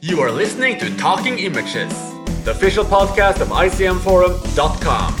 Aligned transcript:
You 0.00 0.20
are 0.20 0.30
listening 0.30 0.78
to 0.78 0.96
Talking 0.96 1.40
Images, 1.40 1.92
the 2.44 2.52
official 2.52 2.84
podcast 2.84 3.40
of 3.40 3.48
ICMForum.com. 3.48 5.16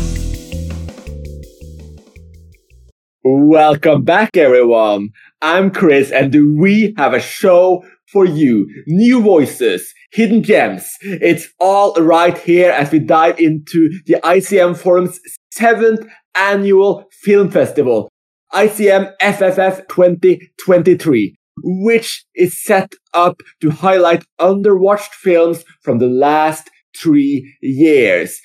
Welcome 3.24 4.04
back, 4.04 4.36
everyone. 4.36 5.08
I'm 5.42 5.72
Chris, 5.72 6.12
and 6.12 6.60
we 6.60 6.94
have 6.96 7.12
a 7.12 7.18
show 7.18 7.84
for 8.12 8.24
you. 8.24 8.68
New 8.86 9.20
voices, 9.20 9.92
hidden 10.12 10.44
gems. 10.44 10.88
It's 11.02 11.48
all 11.58 11.94
right 11.94 12.38
here 12.38 12.70
as 12.70 12.92
we 12.92 13.00
dive 13.00 13.40
into 13.40 13.90
the 14.06 14.20
ICM 14.22 14.76
Forum's 14.76 15.18
seventh 15.50 16.06
annual 16.36 17.04
film 17.10 17.50
festival, 17.50 18.08
ICM 18.52 19.12
FFF 19.20 19.88
2023, 19.88 21.34
which 21.62 22.24
is 22.34 22.62
set 22.62 22.94
up 23.14 23.40
to 23.60 23.70
highlight 23.70 24.24
underwatched 24.40 25.12
films 25.12 25.64
from 25.82 25.98
the 25.98 26.06
last 26.06 26.70
three 26.96 27.56
years. 27.60 28.40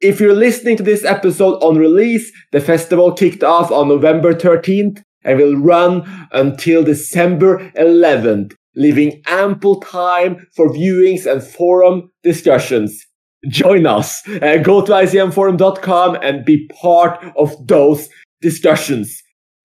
If 0.00 0.20
you're 0.20 0.34
listening 0.34 0.76
to 0.78 0.82
this 0.82 1.04
episode 1.04 1.62
on 1.62 1.78
release, 1.78 2.32
the 2.50 2.60
festival 2.60 3.12
kicked 3.12 3.44
off 3.44 3.70
on 3.70 3.88
November 3.88 4.34
13th 4.34 5.02
and 5.24 5.38
will 5.38 5.56
run 5.56 6.28
until 6.32 6.82
December 6.82 7.70
11th, 7.76 8.54
leaving 8.74 9.22
ample 9.26 9.80
time 9.80 10.46
for 10.56 10.68
viewings 10.70 11.30
and 11.30 11.42
forum 11.42 12.10
discussions. 12.24 13.06
Join 13.48 13.86
us. 13.86 14.26
Uh, 14.28 14.58
go 14.58 14.84
to 14.84 14.92
icmforum.com 14.92 16.16
and 16.22 16.44
be 16.44 16.68
part 16.80 17.24
of 17.36 17.54
those 17.66 18.08
discussions. 18.40 19.22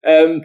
Um, 0.08 0.42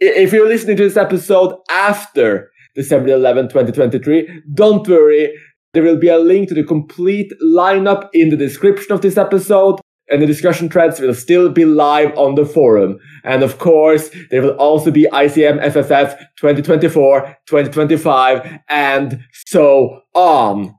if 0.00 0.32
you're 0.32 0.48
listening 0.48 0.76
to 0.76 0.84
this 0.84 0.96
episode 0.96 1.56
after 1.70 2.50
December 2.74 3.08
11, 3.08 3.48
2023, 3.48 4.42
don't 4.54 4.86
worry. 4.86 5.32
There 5.74 5.82
will 5.82 5.98
be 5.98 6.08
a 6.08 6.18
link 6.18 6.48
to 6.48 6.54
the 6.54 6.64
complete 6.64 7.32
lineup 7.44 8.08
in 8.12 8.30
the 8.30 8.36
description 8.36 8.92
of 8.92 9.00
this 9.02 9.16
episode, 9.16 9.80
and 10.08 10.22
the 10.22 10.26
discussion 10.26 10.70
threads 10.70 11.00
will 11.00 11.14
still 11.14 11.50
be 11.50 11.64
live 11.64 12.16
on 12.16 12.34
the 12.36 12.46
forum. 12.46 12.98
And 13.24 13.42
of 13.42 13.58
course, 13.58 14.10
there 14.30 14.42
will 14.42 14.56
also 14.56 14.90
be 14.90 15.08
ICM 15.12 15.62
FFF 15.62 16.18
2024, 16.36 17.36
2025, 17.46 18.60
and 18.68 19.20
so 19.32 20.00
on. 20.14 20.74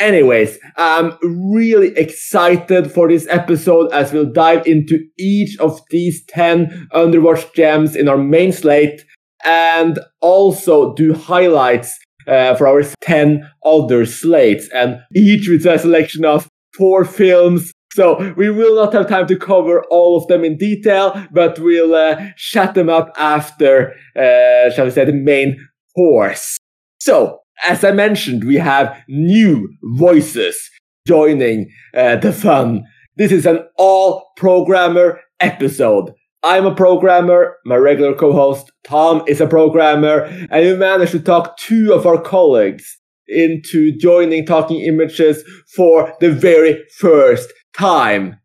Anyways, 0.00 0.58
I'm 0.78 1.12
really 1.22 1.88
excited 1.88 2.90
for 2.90 3.06
this 3.06 3.26
episode 3.28 3.92
as 3.92 4.14
we'll 4.14 4.32
dive 4.32 4.66
into 4.66 4.98
each 5.18 5.58
of 5.58 5.78
these 5.90 6.24
10 6.24 6.88
Underwatch 6.94 7.52
gems 7.52 7.94
in 7.94 8.08
our 8.08 8.16
main 8.16 8.50
slate 8.50 9.04
and 9.44 9.98
also 10.22 10.94
do 10.94 11.12
highlights 11.12 11.98
uh, 12.26 12.54
for 12.54 12.66
our 12.66 12.82
10 13.02 13.46
other 13.64 14.06
slates, 14.06 14.68
and 14.72 15.00
each 15.14 15.48
with 15.48 15.66
a 15.66 15.78
selection 15.78 16.24
of 16.24 16.48
four 16.74 17.04
films. 17.04 17.70
So 17.92 18.32
we 18.38 18.50
will 18.50 18.76
not 18.76 18.94
have 18.94 19.08
time 19.08 19.26
to 19.26 19.36
cover 19.36 19.84
all 19.90 20.16
of 20.16 20.28
them 20.28 20.44
in 20.44 20.56
detail, 20.56 21.26
but 21.30 21.58
we'll 21.58 21.94
uh, 21.94 22.28
them 22.74 22.88
up 22.88 23.12
after, 23.18 23.92
uh, 24.16 24.70
shall 24.70 24.86
we 24.86 24.92
say, 24.92 25.04
the 25.04 25.12
main 25.12 25.58
course. 25.94 26.56
So, 27.00 27.40
as 27.66 27.84
I 27.84 27.92
mentioned, 27.92 28.44
we 28.44 28.56
have 28.56 28.96
new 29.08 29.68
voices 29.82 30.70
joining 31.06 31.70
uh, 31.94 32.16
the 32.16 32.32
fun. 32.32 32.84
This 33.16 33.32
is 33.32 33.46
an 33.46 33.60
all 33.76 34.32
programmer 34.36 35.20
episode. 35.40 36.12
I'm 36.42 36.64
a 36.64 36.74
programmer. 36.74 37.56
My 37.66 37.76
regular 37.76 38.14
co-host 38.14 38.70
Tom 38.84 39.22
is 39.26 39.40
a 39.40 39.46
programmer, 39.46 40.22
and 40.22 40.64
we 40.64 40.74
managed 40.74 41.12
to 41.12 41.20
talk 41.20 41.58
two 41.58 41.92
of 41.92 42.06
our 42.06 42.20
colleagues 42.20 42.98
into 43.28 43.96
joining 43.98 44.46
Talking 44.46 44.80
Images 44.80 45.44
for 45.74 46.14
the 46.20 46.32
very 46.32 46.82
first 46.98 47.52
time. 47.76 48.36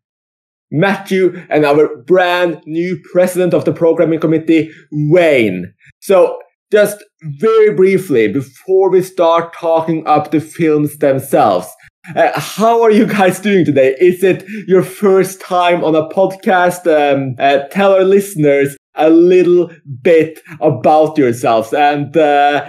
Matthew 0.70 1.42
and 1.48 1.64
our 1.64 2.02
brand 2.02 2.60
new 2.66 3.00
president 3.12 3.54
of 3.54 3.64
the 3.64 3.72
programming 3.72 4.20
committee, 4.20 4.70
Wayne. 4.92 5.72
So 6.00 6.38
just 6.72 7.02
very 7.38 7.74
briefly, 7.74 8.28
before 8.28 8.90
we 8.90 9.02
start 9.02 9.52
talking 9.52 10.06
up 10.06 10.30
the 10.30 10.40
films 10.40 10.98
themselves, 10.98 11.68
uh, 12.14 12.38
how 12.38 12.82
are 12.82 12.90
you 12.90 13.06
guys 13.06 13.40
doing 13.40 13.64
today? 13.64 13.96
Is 14.00 14.22
it 14.22 14.44
your 14.66 14.82
first 14.82 15.40
time 15.40 15.82
on 15.82 15.94
a 15.94 16.08
podcast? 16.08 16.86
Um, 16.86 17.34
uh, 17.38 17.66
tell 17.68 17.92
our 17.92 18.04
listeners 18.04 18.76
a 18.94 19.10
little 19.10 19.70
bit 20.02 20.40
about 20.60 21.18
yourselves. 21.18 21.72
And 21.72 22.16
uh, 22.16 22.66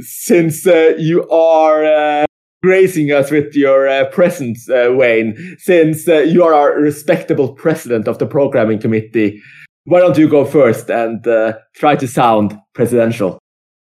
since 0.00 0.66
uh, 0.66 0.94
you 0.98 1.28
are 1.30 1.84
uh, 1.84 2.26
gracing 2.62 3.12
us 3.12 3.30
with 3.30 3.54
your 3.54 3.88
uh, 3.88 4.10
presence, 4.10 4.66
Wayne, 4.68 5.56
since 5.58 6.06
you 6.06 6.44
are 6.44 6.52
our 6.52 6.78
respectable 6.78 7.54
president 7.54 8.08
of 8.08 8.18
the 8.18 8.26
programming 8.26 8.78
committee, 8.80 9.40
why 9.84 10.00
don't 10.00 10.18
you 10.18 10.28
go 10.28 10.44
first 10.44 10.90
and 10.90 11.24
try 11.74 11.96
to 11.96 12.06
sound 12.06 12.58
presidential? 12.74 13.39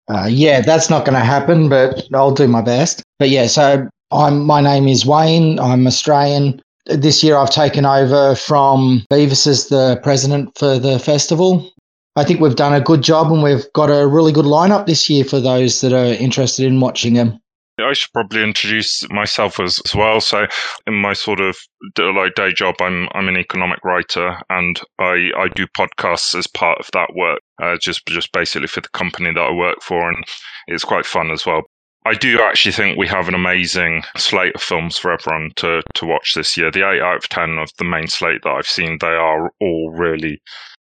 Uh, 0.08 0.28
yeah, 0.30 0.60
that's 0.60 0.90
not 0.90 1.04
going 1.04 1.18
to 1.18 1.24
happen, 1.24 1.68
but 1.68 2.04
I'll 2.12 2.34
do 2.34 2.46
my 2.46 2.60
best. 2.60 3.02
But 3.18 3.30
yeah, 3.30 3.46
so 3.46 3.88
I'm 4.10 4.44
my 4.44 4.60
name 4.60 4.86
is 4.86 5.06
Wayne. 5.06 5.58
I'm 5.58 5.86
Australian. 5.86 6.60
This 6.86 7.24
year 7.24 7.36
I've 7.36 7.50
taken 7.50 7.86
over 7.86 8.34
from 8.34 9.04
Beavis 9.10 9.46
as 9.46 9.68
the 9.68 9.98
president 10.02 10.56
for 10.58 10.78
the 10.78 10.98
festival. 10.98 11.70
I 12.16 12.24
think 12.24 12.40
we've 12.40 12.54
done 12.54 12.74
a 12.74 12.80
good 12.80 13.02
job 13.02 13.32
and 13.32 13.42
we've 13.42 13.64
got 13.72 13.86
a 13.86 14.06
really 14.06 14.30
good 14.30 14.44
lineup 14.44 14.86
this 14.86 15.08
year 15.10 15.24
for 15.24 15.40
those 15.40 15.80
that 15.80 15.92
are 15.92 16.14
interested 16.22 16.66
in 16.66 16.78
watching 16.80 17.14
them. 17.14 17.40
I 17.78 17.92
should 17.92 18.12
probably 18.12 18.42
introduce 18.42 19.08
myself 19.10 19.58
as, 19.58 19.80
as 19.84 19.94
well. 19.94 20.20
So, 20.20 20.46
in 20.86 20.94
my 20.94 21.12
sort 21.12 21.40
of 21.40 21.56
like 21.98 22.34
day 22.34 22.52
job, 22.52 22.76
I'm 22.80 23.08
I'm 23.12 23.28
an 23.28 23.36
economic 23.36 23.82
writer, 23.84 24.36
and 24.50 24.80
I, 24.98 25.30
I 25.36 25.48
do 25.54 25.66
podcasts 25.76 26.38
as 26.38 26.46
part 26.46 26.78
of 26.78 26.88
that 26.92 27.14
work, 27.14 27.40
uh, 27.60 27.76
just 27.80 28.06
just 28.06 28.32
basically 28.32 28.68
for 28.68 28.80
the 28.80 28.88
company 28.90 29.32
that 29.32 29.40
I 29.40 29.52
work 29.52 29.82
for, 29.82 30.08
and 30.08 30.24
it's 30.68 30.84
quite 30.84 31.06
fun 31.06 31.30
as 31.30 31.44
well. 31.44 31.62
I 32.06 32.12
do 32.12 32.42
actually 32.42 32.72
think 32.72 32.98
we 32.98 33.08
have 33.08 33.28
an 33.28 33.34
amazing 33.34 34.02
slate 34.18 34.54
of 34.54 34.62
films 34.62 34.98
for 34.98 35.10
everyone 35.10 35.52
to, 35.56 35.82
to 35.94 36.04
watch 36.04 36.34
this 36.34 36.54
year. 36.54 36.70
The 36.70 36.86
8 36.86 37.00
out 37.00 37.16
of 37.16 37.28
10 37.30 37.56
of 37.56 37.70
the 37.78 37.84
main 37.84 38.08
slate 38.08 38.42
that 38.42 38.50
I've 38.50 38.66
seen, 38.66 38.98
they 39.00 39.06
are 39.06 39.50
all 39.58 39.90
really 39.90 40.42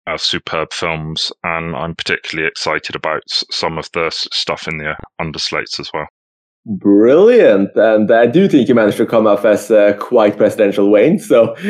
uh, 0.07 0.17
superb 0.17 0.73
films. 0.73 1.33
And 1.43 1.75
I'm 1.75 1.97
particularly 1.97 2.47
excited 2.47 2.95
about 2.95 3.23
some 3.27 3.79
of 3.79 3.91
the 3.95 4.11
stuff 4.11 4.69
in 4.69 4.79
the 4.79 4.95
underslates 5.21 5.81
as 5.81 5.91
well. 5.93 6.07
Brilliant. 6.69 7.71
And 7.77 8.11
I 8.11 8.27
do 8.27 8.47
think 8.47 8.69
you 8.69 8.75
managed 8.75 8.99
to 8.99 9.07
come 9.07 9.27
off 9.27 9.47
as 9.47 9.71
uh, 9.71 9.95
quite 9.99 10.37
presidential, 10.37 10.91
Wayne. 10.91 11.19
So 11.19 11.57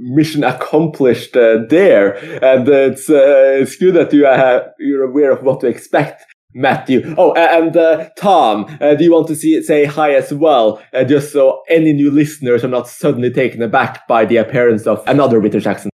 mission 0.00 0.44
accomplished 0.44 1.34
uh, 1.34 1.60
there. 1.70 2.12
And 2.44 2.68
it's, 2.68 3.08
uh, 3.08 3.56
it's 3.62 3.76
good 3.76 3.94
that 3.94 4.12
you 4.12 4.26
are, 4.26 4.74
you're 4.78 5.04
aware 5.04 5.30
of 5.30 5.42
what 5.42 5.60
to 5.60 5.68
expect 5.68 6.22
Matthew. 6.52 7.14
Oh, 7.16 7.32
and 7.32 7.74
uh, 7.74 8.10
Tom, 8.18 8.66
uh, 8.78 8.94
do 8.94 9.04
you 9.04 9.12
want 9.12 9.26
to 9.28 9.34
see, 9.34 9.62
say 9.62 9.86
hi 9.86 10.12
as 10.12 10.34
well? 10.34 10.82
Uh, 10.92 11.04
just 11.04 11.32
so 11.32 11.62
any 11.70 11.94
new 11.94 12.10
listeners 12.10 12.62
are 12.64 12.68
not 12.68 12.88
suddenly 12.88 13.30
taken 13.30 13.62
aback 13.62 14.06
by 14.06 14.26
the 14.26 14.36
appearance 14.36 14.86
of 14.86 15.02
another 15.06 15.40
British 15.40 15.64
accent. 15.64 15.94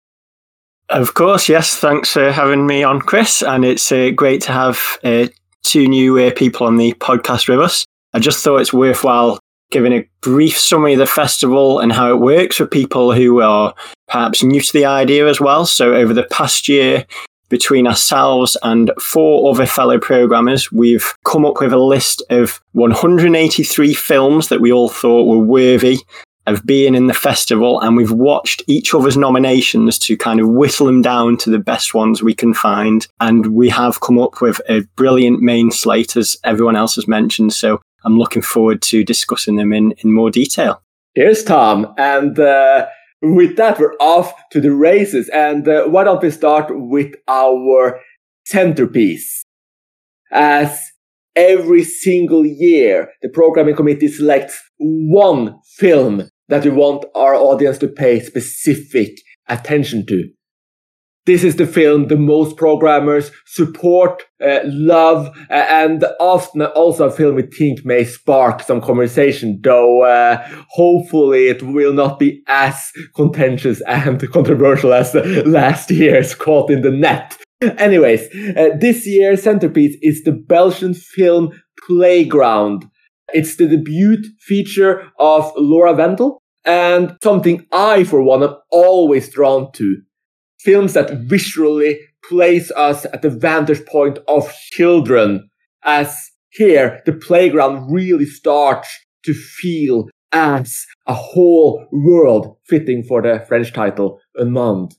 Of 0.90 1.14
course, 1.14 1.48
yes. 1.48 1.78
Thanks 1.78 2.14
for 2.14 2.32
having 2.32 2.66
me 2.66 2.82
on, 2.82 3.02
Chris. 3.02 3.44
And 3.44 3.64
it's 3.64 3.92
great 4.16 4.42
to 4.44 4.52
have 4.52 4.98
two 5.64 5.88
new 5.88 6.20
uh, 6.20 6.32
people 6.36 6.68
on 6.68 6.78
the 6.78 6.94
podcast 6.94 7.48
with 7.48 7.60
us. 7.60 7.86
I 8.14 8.20
just 8.20 8.44
thought 8.44 8.62
it's 8.62 8.74
worthwhile 8.74 9.40
giving 9.72 9.94
a 9.94 10.08
brief 10.22 10.58
summary 10.58 10.94
of 10.94 11.00
the 11.00 11.06
festival 11.06 11.80
and 11.80 11.92
how 11.92 12.12
it 12.12 12.20
works 12.20 12.58
for 12.58 12.68
people 12.68 13.12
who 13.12 13.42
are 13.42 13.74
perhaps 14.08 14.44
new 14.44 14.62
to 14.62 14.74
the 14.74 14.86
idea 14.86 15.28
as 15.28 15.42
well. 15.42 15.66
So, 15.66 15.96
over 15.96 16.14
the 16.14 16.24
past 16.24 16.68
year, 16.68 17.06
between 17.50 17.88
ourselves 17.88 18.56
and 18.64 18.92
four 19.02 19.52
other 19.52 19.66
fellow 19.66 20.00
programmers, 20.00 20.72
we've 20.72 21.14
come 21.26 21.46
up 21.46 21.60
with 21.60 21.74
a 21.74 21.78
list 21.78 22.22
of 22.30 22.62
183 22.74 23.94
films 23.94 24.50
that 24.50 24.62
we 24.62 24.72
all 24.72 24.90
thought 24.90 25.26
were 25.26 25.44
worthy 25.44 25.98
of 26.46 26.66
being 26.66 26.96
in 26.96 27.08
the 27.08 27.14
festival, 27.14 27.80
and 27.82 27.96
we've 27.96 28.12
watched 28.12 28.64
each 28.68 28.94
other's 28.94 29.18
nominations 29.18 29.98
to 30.00 30.18
kind 30.18 30.40
of 30.40 30.50
whittle 30.50 30.88
them 30.88 31.02
down 31.02 31.38
to 31.38 31.50
the 31.50 31.60
best 31.60 31.94
ones 31.94 32.22
we 32.22 32.34
can 32.34 32.54
find. 32.54 33.08
And 33.20 33.48
we 33.48 33.70
have 33.70 34.02
come 34.02 34.20
up 34.20 34.42
with 34.42 34.60
a 34.68 34.82
brilliant 34.96 35.42
main 35.42 35.72
slate, 35.72 36.18
as 36.18 36.38
everyone 36.44 36.76
else 36.76 36.96
has 36.96 37.08
mentioned. 37.08 37.54
So 37.54 37.82
I'm 38.04 38.18
looking 38.18 38.42
forward 38.42 38.82
to 38.84 39.04
discussing 39.04 39.56
them 39.56 39.72
in, 39.72 39.94
in 40.00 40.12
more 40.12 40.30
detail. 40.30 40.82
Here's 41.14 41.44
Tom, 41.44 41.94
and 41.98 42.38
uh, 42.40 42.88
with 43.22 43.56
that, 43.58 43.80
we're 43.80 43.94
off 44.00 44.34
to 44.52 44.60
the 44.60 44.74
races. 44.74 45.30
And 45.30 45.68
uh, 45.68 45.86
why 45.86 46.04
don't 46.04 46.22
we 46.22 46.32
start 46.32 46.68
with 46.70 47.14
our 47.28 48.02
centerpiece? 48.46 49.44
As 50.32 50.78
every 51.36 51.84
single 51.84 52.46
year, 52.46 53.12
the 53.22 53.30
programming 53.30 53.76
committee 53.76 54.08
selects 54.08 54.60
one 54.78 55.60
film 55.78 56.30
that 56.54 56.64
we 56.64 56.70
want 56.70 57.04
our 57.16 57.34
audience 57.34 57.80
to 57.80 57.88
pay 57.88 58.20
specific 58.20 59.18
attention 59.50 60.06
to. 60.06 60.30
this 61.26 61.44
is 61.44 61.56
the 61.56 61.66
film 61.66 62.08
the 62.10 62.18
most 62.18 62.58
programmers 62.58 63.32
support, 63.46 64.24
uh, 64.46 64.60
love, 64.66 65.28
uh, 65.50 65.54
and 65.54 66.06
often 66.20 66.62
also 66.62 67.08
a 67.08 67.12
film 67.12 67.36
we 67.36 67.44
think 67.44 67.84
may 67.86 68.04
spark 68.04 68.62
some 68.62 68.82
conversation, 68.82 69.60
though 69.64 70.04
uh, 70.04 70.46
hopefully 70.70 71.48
it 71.48 71.64
will 71.64 71.94
not 71.94 72.20
be 72.20 72.44
as 72.48 72.92
contentious 73.16 73.82
and 73.88 74.22
controversial 74.34 74.94
as 74.94 75.16
last 75.46 75.90
year's 75.90 76.36
Caught 76.36 76.70
in 76.70 76.82
the 76.82 76.92
Net. 76.92 77.36
Anyways, 77.62 78.28
uh, 78.58 78.76
this 78.78 79.08
year's 79.08 79.42
centerpiece 79.42 79.98
is 80.02 80.24
the 80.24 80.34
Belgian 80.34 80.94
film 80.94 81.50
Playground. 81.88 82.86
It's 83.34 83.56
the 83.56 83.68
debut 83.68 84.18
feature 84.42 85.10
of 85.18 85.52
Laura 85.56 85.94
Wandel 85.94 86.43
and 86.66 87.18
something 87.24 87.66
I, 87.72 88.04
for 88.04 88.22
one, 88.22 88.44
am 88.44 88.56
always 88.72 89.30
drawn 89.30 89.72
to 89.74 90.02
films 90.60 90.94
that 90.94 91.12
visually 91.24 92.00
place 92.28 92.72
us 92.72 93.06
at 93.06 93.22
the 93.22 93.30
vantage 93.30 93.86
point 93.86 94.20
of 94.28 94.52
children 94.72 95.50
as 95.84 96.32
here 96.52 97.02
the 97.06 97.12
playground 97.12 97.92
really 97.92 98.26
starts 98.26 98.88
to 99.26 99.34
feel 99.34 100.08
as 100.32 100.86
a 101.06 101.14
whole 101.14 101.86
world 101.92 102.58
fitting 102.68 103.04
for 103.04 103.22
the 103.22 103.44
French 103.48 103.74
title 103.74 104.20
Un 104.40 104.52
Monde. 104.52 104.94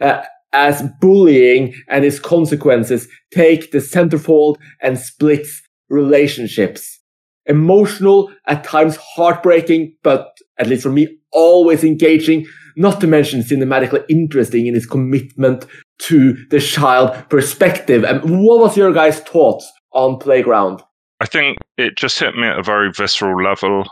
Uh, 0.00 0.22
as 0.52 0.82
bullying 1.00 1.74
and 1.88 2.04
its 2.04 2.18
consequences 2.18 3.08
take 3.32 3.70
the 3.70 3.78
centerfold 3.78 4.56
and 4.80 4.98
splits 4.98 5.62
relationships. 5.88 7.00
Emotional, 7.46 8.32
at 8.46 8.64
times 8.64 8.96
heartbreaking, 8.96 9.94
but 10.02 10.36
at 10.58 10.66
least 10.68 10.82
for 10.82 10.90
me, 10.90 11.08
always 11.32 11.82
engaging 11.84 12.46
not 12.76 13.00
to 13.00 13.06
mention 13.06 13.40
cinematically 13.40 14.04
interesting 14.08 14.66
in 14.66 14.76
its 14.76 14.86
commitment 14.86 15.66
to 15.98 16.34
the 16.50 16.60
child 16.60 17.28
perspective. 17.28 18.04
And 18.04 18.22
what 18.22 18.60
was 18.60 18.76
your 18.76 18.92
guys' 18.92 19.20
thoughts 19.20 19.70
on 19.92 20.18
Playground? 20.18 20.82
I 21.20 21.26
think 21.26 21.58
it 21.78 21.96
just 21.96 22.18
hit 22.18 22.34
me 22.34 22.48
at 22.48 22.58
a 22.58 22.62
very 22.62 22.90
visceral 22.90 23.42
level. 23.42 23.84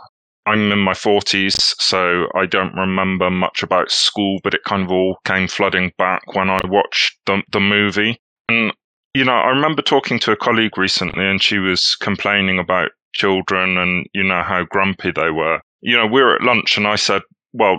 I'm 0.47 0.73
in 0.73 0.79
my 0.79 0.95
40s, 0.95 1.55
so 1.79 2.27
I 2.35 2.47
don't 2.47 2.75
remember 2.75 3.31
much 3.31 3.63
about 3.63 3.91
school, 3.91 4.41
but 4.43 4.55
it 4.55 4.65
kind 4.67 4.83
of 4.83 4.91
all 4.91 5.19
came 5.25 5.47
flooding 5.47 5.93
back 5.99 6.35
when 6.35 6.51
I 6.51 6.59
watched 6.65 7.19
the, 7.27 7.43
the 7.53 7.61
movie. 7.61 8.19
And, 8.49 8.73
you 9.15 9.25
know, 9.25 9.35
I 9.35 9.51
remember 9.51 9.83
talking 9.83 10.19
to 10.21 10.33
a 10.33 10.37
colleague 10.37 10.77
recently, 10.77 11.25
and 11.25 11.43
she 11.43 11.59
was 11.59 11.95
complaining 11.95 12.59
about 12.59 12.91
children 13.21 13.77
and, 13.79 14.07
you 14.15 14.25
know, 14.25 14.43
how 14.43 14.65
grumpy 14.65 15.11
they 15.11 15.31
were. 15.31 15.61
You 15.81 15.97
know, 15.97 16.07
we 16.07 16.23
were 16.23 16.35
at 16.35 16.43
lunch, 16.43 16.77
and 16.77 16.87
I 16.87 16.97
said, 16.97 17.23
well, 17.53 17.77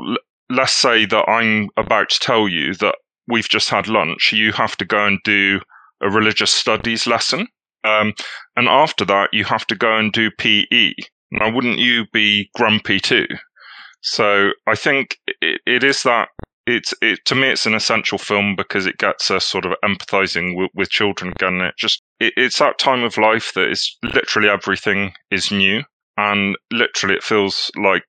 let's 0.49 0.73
say 0.73 1.05
that 1.05 1.29
I'm 1.29 1.69
about 1.77 2.09
to 2.09 2.19
tell 2.19 2.47
you 2.47 2.73
that 2.75 2.95
we've 3.27 3.49
just 3.49 3.69
had 3.69 3.87
lunch, 3.87 4.33
you 4.33 4.51
have 4.51 4.75
to 4.77 4.85
go 4.85 5.05
and 5.05 5.19
do 5.23 5.61
a 6.01 6.09
religious 6.09 6.51
studies 6.51 7.07
lesson. 7.07 7.47
Um, 7.83 8.13
and 8.55 8.67
after 8.67 9.05
that, 9.05 9.29
you 9.33 9.43
have 9.45 9.65
to 9.67 9.75
go 9.75 9.97
and 9.97 10.11
do 10.11 10.29
PE. 10.37 10.93
Now, 11.31 11.51
wouldn't 11.53 11.79
you 11.79 12.05
be 12.11 12.49
grumpy 12.55 12.99
too? 12.99 13.27
So 14.01 14.51
I 14.67 14.75
think 14.75 15.17
it, 15.41 15.61
it 15.65 15.83
is 15.83 16.03
that 16.03 16.29
it's 16.67 16.93
it 17.01 17.19
to 17.25 17.35
me 17.35 17.49
it's 17.49 17.65
an 17.65 17.73
essential 17.73 18.17
film 18.17 18.55
because 18.55 18.85
it 18.85 18.97
gets 18.97 19.31
us 19.31 19.45
sort 19.45 19.65
of 19.65 19.73
empathizing 19.83 20.55
with, 20.55 20.69
with 20.75 20.89
children 20.89 21.31
again. 21.31 21.61
It 21.61 21.75
just 21.77 22.03
it, 22.21 22.33
it's 22.37 22.59
that 22.59 22.77
time 22.77 23.03
of 23.03 23.17
life 23.17 23.53
that 23.55 23.69
is 23.69 23.97
literally 24.03 24.47
everything 24.49 25.13
is 25.31 25.51
new, 25.51 25.83
and 26.17 26.55
literally 26.71 27.15
it 27.15 27.23
feels 27.23 27.71
like 27.75 28.03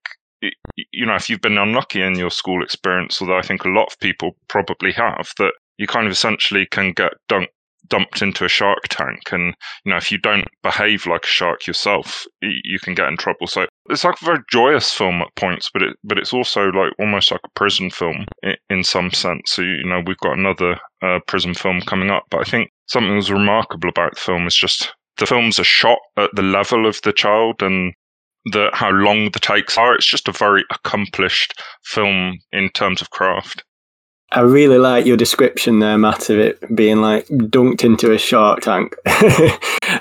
you 0.90 1.06
know, 1.06 1.14
if 1.14 1.30
you've 1.30 1.40
been 1.40 1.58
unlucky 1.58 2.02
in 2.02 2.18
your 2.18 2.30
school 2.30 2.62
experience, 2.62 3.20
although 3.20 3.38
I 3.38 3.42
think 3.42 3.64
a 3.64 3.68
lot 3.68 3.92
of 3.92 3.98
people 4.00 4.36
probably 4.48 4.92
have, 4.92 5.30
that 5.38 5.52
you 5.78 5.86
kind 5.86 6.06
of 6.06 6.12
essentially 6.12 6.66
can 6.66 6.92
get 6.92 7.12
dunked 7.30 7.48
dumped 7.88 8.22
into 8.22 8.44
a 8.44 8.48
shark 8.48 8.88
tank 8.88 9.32
and 9.32 9.54
you 9.84 9.90
know 9.90 9.96
if 9.96 10.10
you 10.10 10.18
don't 10.18 10.46
behave 10.62 11.06
like 11.06 11.24
a 11.24 11.28
shark 11.28 11.66
yourself 11.66 12.24
you 12.40 12.78
can 12.78 12.94
get 12.94 13.08
in 13.08 13.16
trouble 13.16 13.46
so 13.46 13.66
it's 13.90 14.04
like 14.04 14.20
a 14.22 14.24
very 14.24 14.38
joyous 14.50 14.92
film 14.92 15.20
at 15.20 15.34
points 15.36 15.68
but 15.72 15.82
it 15.82 15.96
but 16.04 16.18
it's 16.18 16.32
also 16.32 16.66
like 16.70 16.92
almost 16.98 17.30
like 17.30 17.40
a 17.44 17.50
prison 17.54 17.90
film 17.90 18.24
in, 18.70 18.84
some 18.84 19.10
sense 19.10 19.42
so 19.46 19.62
you 19.62 19.84
know 19.84 20.02
we've 20.06 20.18
got 20.18 20.36
another 20.36 20.76
uh, 21.02 21.18
prison 21.26 21.54
film 21.54 21.80
coming 21.82 22.10
up 22.10 22.24
but 22.30 22.40
i 22.40 22.44
think 22.44 22.70
something 22.86 23.14
that's 23.14 23.30
remarkable 23.30 23.88
about 23.88 24.14
the 24.14 24.20
film 24.20 24.46
is 24.46 24.54
just 24.54 24.92
the 25.18 25.26
films 25.26 25.58
are 25.58 25.64
shot 25.64 25.98
at 26.16 26.30
the 26.34 26.42
level 26.42 26.86
of 26.86 27.00
the 27.02 27.12
child 27.12 27.62
and 27.62 27.92
the 28.46 28.70
how 28.72 28.90
long 28.90 29.30
the 29.30 29.38
takes 29.38 29.78
are. 29.78 29.94
It's 29.94 30.06
just 30.06 30.28
a 30.28 30.32
very 30.32 30.64
accomplished 30.70 31.60
film 31.84 32.38
in 32.52 32.70
terms 32.70 33.00
of 33.00 33.10
craft. 33.10 33.64
I 34.34 34.40
really 34.40 34.78
like 34.78 35.04
your 35.04 35.18
description 35.18 35.78
there, 35.78 35.98
Matt, 35.98 36.30
of 36.30 36.38
it 36.38 36.74
being 36.74 37.02
like 37.02 37.26
dunked 37.26 37.84
into 37.84 38.12
a 38.12 38.18
shark 38.18 38.60
tank. 38.60 38.96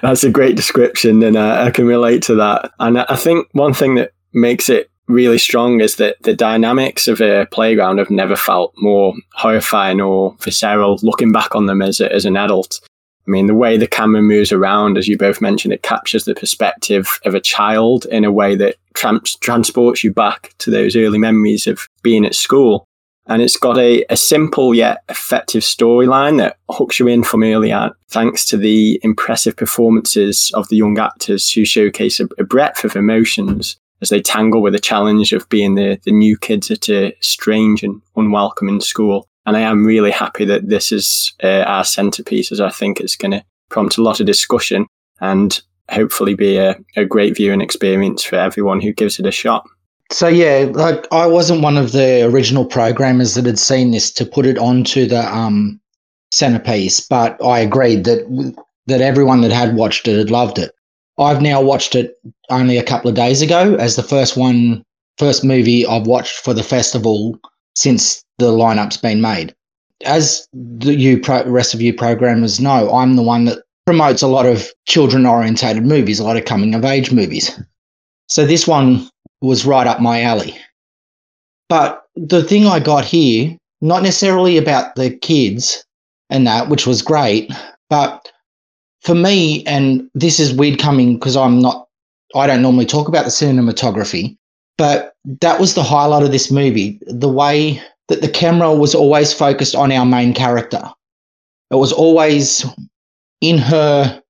That's 0.01 0.24
a 0.24 0.31
great 0.31 0.56
description, 0.56 1.22
and 1.22 1.38
I, 1.38 1.68
I 1.68 1.72
can 1.72 1.86
relate 1.86 2.24
to 2.24 2.36
that. 2.36 2.72
And 2.80 3.00
I 3.00 3.16
think 3.18 3.50
one 3.51 3.74
thing 3.74 3.95
that 3.95 4.13
makes 4.33 4.69
it 4.69 4.89
really 5.07 5.38
strong 5.38 5.81
is 5.81 5.98
that 5.98 6.16
the 6.24 6.33
dynamics 6.33 7.10
of 7.10 7.19
a 7.22 7.45
playground 7.51 7.98
have 7.98 8.10
never 8.10 8.38
felt 8.38 8.74
more 8.78 9.13
horrifying 9.33 10.00
or 10.00 10.36
visceral 10.39 10.98
looking 11.04 11.33
back 11.33 11.54
on 11.54 11.66
them 11.66 11.81
as, 11.81 12.00
a, 12.00 12.12
as 12.12 12.25
an 12.25 12.38
adult. 12.38 12.80
I 13.28 13.31
mean, 13.31 13.48
the 13.48 13.56
way 13.56 13.78
the 13.78 13.88
camera 13.88 14.22
moves 14.22 14.51
around, 14.51 14.98
as 14.98 15.07
you 15.07 15.18
both 15.18 15.42
mentioned, 15.42 15.74
it 15.74 15.83
captures 15.83 16.25
the 16.25 16.33
perspective 16.33 17.19
of 17.25 17.36
a 17.36 17.42
child 17.42 18.06
in 18.06 18.24
a 18.24 18.31
way 18.31 18.56
that 18.56 18.78
trans- 18.95 19.36
transports 19.36 20.04
you 20.04 20.12
back 20.13 20.54
to 20.60 20.72
those 20.72 20.95
early 20.95 21.19
memories 21.19 21.68
of 21.68 21.88
being 22.01 22.25
at 22.25 22.33
school. 22.33 22.86
And 23.31 23.42
it's 23.42 23.56
got 23.56 23.78
a, 23.78 24.04
a 24.10 24.18
simple 24.18 24.75
yet 24.75 25.06
effective 25.07 25.63
storyline 25.63 26.38
that 26.39 26.57
hooks 26.69 27.00
you 27.00 27.07
in 27.07 27.24
from 27.24 27.44
early 27.44 27.72
on, 27.72 27.94
thanks 28.10 28.44
to 28.48 28.57
the 28.57 29.00
impressive 29.04 29.56
performances 29.56 30.51
of 30.54 30.68
the 30.68 30.75
young 30.75 31.00
actors 31.00 31.50
who 31.50 31.63
showcase 31.63 32.19
a, 32.19 32.28
a 32.38 32.44
breadth 32.44 32.83
of 32.83 32.98
emotions 32.98 33.78
as 34.01 34.10
they 34.10 34.22
tangle 34.22 34.62
with 34.62 34.74
the 34.74 34.80
challenge 34.80 35.31
of 35.31 35.48
being 35.48 35.75
the, 35.75 35.98
the 36.04 36.12
new 36.12 36.38
kids 36.38 36.69
at 36.69 36.89
a 36.89 37.16
strange 37.22 37.83
and 37.83 38.01
unwelcoming 38.18 38.81
school. 38.81 39.25
And 39.45 39.56
I 39.56 39.62
am 39.62 39.86
really 39.86 40.12
happy 40.12 40.44
that 40.44 40.68
this 40.68 40.92
is 40.92 41.33
uh, 41.42 41.63
our 41.66 41.86
centerpiece, 41.86 42.51
as 42.51 42.60
I 42.60 42.69
think 42.69 43.00
it's 43.00 43.16
going 43.16 43.31
to 43.31 43.45
prompt 43.69 43.98
a 43.98 44.04
lot 44.04 44.19
of 44.19 44.25
discussion 44.25 44.88
and 45.22 45.62
hopefully 45.89 46.33
be 46.33 46.57
a, 46.57 46.75
a 46.98 47.06
great 47.06 47.38
viewing 47.38 47.62
experience 47.62 48.25
for 48.25 48.36
everyone 48.36 48.81
who 48.81 48.92
gives 48.92 49.19
it 49.19 49.25
a 49.25 49.31
shot. 49.31 49.66
So 50.11 50.27
yeah, 50.27 50.69
like 50.73 51.07
I 51.11 51.25
wasn't 51.25 51.61
one 51.61 51.77
of 51.77 51.93
the 51.93 52.23
original 52.23 52.65
programmers 52.65 53.35
that 53.35 53.45
had 53.45 53.57
seen 53.57 53.91
this 53.91 54.11
to 54.11 54.25
put 54.25 54.45
it 54.45 54.57
onto 54.57 55.05
the 55.07 55.23
um, 55.33 55.79
centerpiece, 56.31 56.99
but 56.99 57.43
I 57.43 57.59
agreed 57.59 58.03
that 58.03 58.55
that 58.87 59.01
everyone 59.01 59.41
that 59.41 59.51
had 59.51 59.75
watched 59.75 60.07
it 60.07 60.17
had 60.17 60.31
loved 60.31 60.59
it. 60.59 60.71
I've 61.17 61.41
now 61.41 61.61
watched 61.61 61.95
it 61.95 62.15
only 62.49 62.77
a 62.77 62.83
couple 62.83 63.09
of 63.09 63.15
days 63.15 63.41
ago 63.41 63.75
as 63.75 63.95
the 63.95 64.03
first 64.03 64.35
one, 64.35 64.83
first 65.18 65.45
movie 65.45 65.85
I've 65.85 66.07
watched 66.07 66.39
for 66.39 66.53
the 66.53 66.63
festival 66.63 67.39
since 67.75 68.23
the 68.37 68.51
lineup's 68.51 68.97
been 68.97 69.21
made. 69.21 69.56
As 70.03 70.47
the 70.51 70.95
you 70.95 71.19
pro- 71.19 71.47
rest 71.47 71.73
of 71.73 71.81
you 71.81 71.94
programmers 71.94 72.59
know, 72.59 72.91
I'm 72.91 73.15
the 73.15 73.21
one 73.21 73.45
that 73.45 73.63
promotes 73.85 74.21
a 74.21 74.27
lot 74.27 74.45
of 74.45 74.71
children 74.87 75.25
orientated 75.25 75.85
movies, 75.85 76.19
a 76.19 76.23
lot 76.23 76.37
of 76.37 76.45
coming 76.45 76.73
of 76.75 76.83
age 76.83 77.11
movies. 77.11 77.57
So 78.27 78.45
this 78.45 78.68
one 78.68 79.10
was 79.42 79.66
right 79.66 79.88
up 79.88 80.00
my 80.00 80.21
alley. 80.21 80.57
But 81.69 82.04
the 82.16 82.44
thing 82.44 82.68
I 82.68 82.80
got 82.80 83.06
here, 83.06 83.57
not 83.81 84.04
necessarily 84.04 84.57
about 84.57 84.95
the 84.95 85.10
kids 85.10 85.83
and 86.30 86.45
that, 86.48 86.69
which 86.69 86.86
was 86.86 87.02
great, 87.02 87.52
but 87.90 88.31
for 89.02 89.16
me, 89.16 89.66
and 89.66 90.07
this 90.14 90.40
is 90.40 90.54
weird 90.54 90.80
coming 90.80 91.16
because 91.16 91.36
I'm 91.36 91.60
not, 91.60 91.88
I 92.36 92.48
don't 92.48 92.62
normally 92.62 92.86
talk 92.86 93.07
about 93.07 93.26
the 93.26 93.31
cinematography, 93.31 94.38
but 94.78 95.16
that 95.42 95.60
was 95.60 95.74
the 95.74 95.83
highlight 95.83 96.24
of 96.24 96.31
this 96.31 96.52
movie. 96.52 97.00
The 97.07 97.30
way 97.30 97.81
that 98.07 98.21
the 98.21 98.30
camera 98.30 98.74
was 98.74 98.94
always 98.94 99.33
focused 99.33 99.76
on 99.76 99.92
our 99.92 100.06
main 100.06 100.33
character. 100.33 100.83
It 101.71 101.76
was 101.76 101.92
always 101.92 102.66
in 103.40 103.57
her 103.57 104.21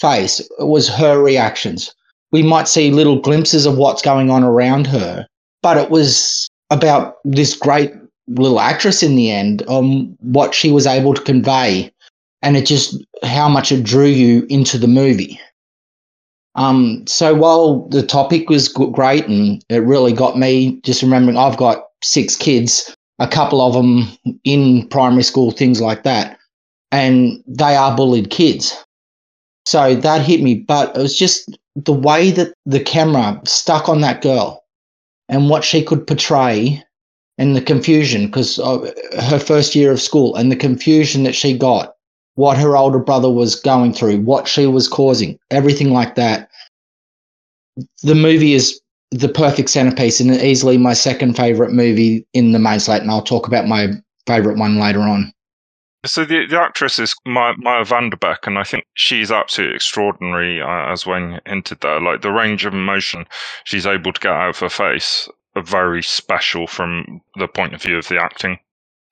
face. 0.00 0.40
It 0.40 0.66
was 0.66 0.88
her 0.88 1.22
reactions. 1.22 1.94
We 2.32 2.42
might 2.42 2.68
see 2.68 2.90
little 2.90 3.20
glimpses 3.20 3.66
of 3.66 3.76
what's 3.76 4.02
going 4.02 4.30
on 4.30 4.42
around 4.42 4.86
her, 4.86 5.26
but 5.62 5.76
it 5.76 5.90
was 5.90 6.48
about 6.70 7.16
this 7.24 7.54
great 7.54 7.92
little 8.28 8.60
actress 8.60 9.02
in 9.02 9.16
the 9.16 9.30
end, 9.30 9.62
um, 9.68 10.16
what 10.20 10.54
she 10.54 10.70
was 10.70 10.86
able 10.86 11.14
to 11.14 11.22
convey, 11.22 11.92
and 12.40 12.56
it 12.56 12.66
just 12.66 12.96
how 13.22 13.48
much 13.48 13.70
it 13.70 13.84
drew 13.84 14.06
you 14.06 14.46
into 14.48 14.78
the 14.78 14.88
movie. 14.88 15.38
Um, 16.54 17.04
so 17.06 17.34
while 17.34 17.88
the 17.88 18.02
topic 18.02 18.48
was 18.48 18.68
great 18.68 19.26
and 19.26 19.64
it 19.68 19.78
really 19.78 20.12
got 20.12 20.38
me, 20.38 20.80
just 20.82 21.02
remembering 21.02 21.36
I've 21.36 21.56
got 21.56 21.84
six 22.02 22.36
kids, 22.36 22.94
a 23.18 23.28
couple 23.28 23.60
of 23.60 23.72
them 23.72 24.08
in 24.44 24.86
primary 24.88 25.22
school, 25.22 25.50
things 25.50 25.80
like 25.80 26.02
that. 26.02 26.38
And 26.90 27.42
they 27.46 27.74
are 27.74 27.96
bullied 27.96 28.30
kids. 28.30 28.76
So 29.64 29.94
that 29.94 30.20
hit 30.20 30.42
me. 30.42 30.56
But 30.56 30.94
it 30.94 31.00
was 31.00 31.16
just 31.16 31.58
the 31.76 31.92
way 31.92 32.30
that 32.30 32.54
the 32.66 32.80
camera 32.80 33.40
stuck 33.44 33.88
on 33.88 34.00
that 34.02 34.22
girl 34.22 34.62
and 35.28 35.48
what 35.48 35.64
she 35.64 35.82
could 35.82 36.06
portray 36.06 36.82
and 37.38 37.56
the 37.56 37.62
confusion 37.62 38.26
because 38.26 38.58
uh, 38.58 38.92
her 39.22 39.38
first 39.38 39.74
year 39.74 39.92
of 39.92 40.00
school 40.00 40.34
and 40.36 40.52
the 40.52 40.56
confusion 40.56 41.22
that 41.22 41.34
she 41.34 41.56
got, 41.56 41.94
what 42.34 42.58
her 42.58 42.76
older 42.76 42.98
brother 42.98 43.30
was 43.30 43.54
going 43.54 43.92
through, 43.92 44.20
what 44.20 44.46
she 44.46 44.66
was 44.66 44.88
causing, 44.88 45.38
everything 45.50 45.92
like 45.92 46.14
that. 46.14 46.50
The 48.02 48.14
movie 48.14 48.52
is 48.52 48.78
the 49.10 49.28
perfect 49.28 49.70
centerpiece 49.70 50.20
and 50.20 50.30
easily 50.30 50.78
my 50.78 50.92
second 50.92 51.36
favorite 51.36 51.72
movie 51.72 52.26
in 52.32 52.52
the 52.52 52.58
main 52.58 52.80
slate, 52.80 53.02
and 53.02 53.10
I'll 53.10 53.22
talk 53.22 53.46
about 53.46 53.66
my 53.66 53.88
favorite 54.26 54.58
one 54.58 54.78
later 54.78 55.00
on. 55.00 55.32
So 56.04 56.24
the, 56.24 56.46
the 56.46 56.60
actress 56.60 56.98
is 56.98 57.14
Maya, 57.24 57.54
Vanderbeque, 57.84 58.46
and 58.46 58.58
I 58.58 58.64
think 58.64 58.86
she's 58.94 59.30
absolutely 59.30 59.76
extraordinary, 59.76 60.60
uh, 60.60 60.92
as 60.92 61.06
Wayne 61.06 61.40
hinted 61.46 61.80
there. 61.80 62.00
Like 62.00 62.22
the 62.22 62.32
range 62.32 62.64
of 62.64 62.74
emotion 62.74 63.26
she's 63.64 63.86
able 63.86 64.12
to 64.12 64.20
get 64.20 64.32
out 64.32 64.50
of 64.50 64.58
her 64.58 64.68
face 64.68 65.28
are 65.54 65.62
very 65.62 66.02
special 66.02 66.66
from 66.66 67.20
the 67.36 67.46
point 67.46 67.74
of 67.74 67.82
view 67.82 67.98
of 67.98 68.08
the 68.08 68.20
acting. 68.20 68.58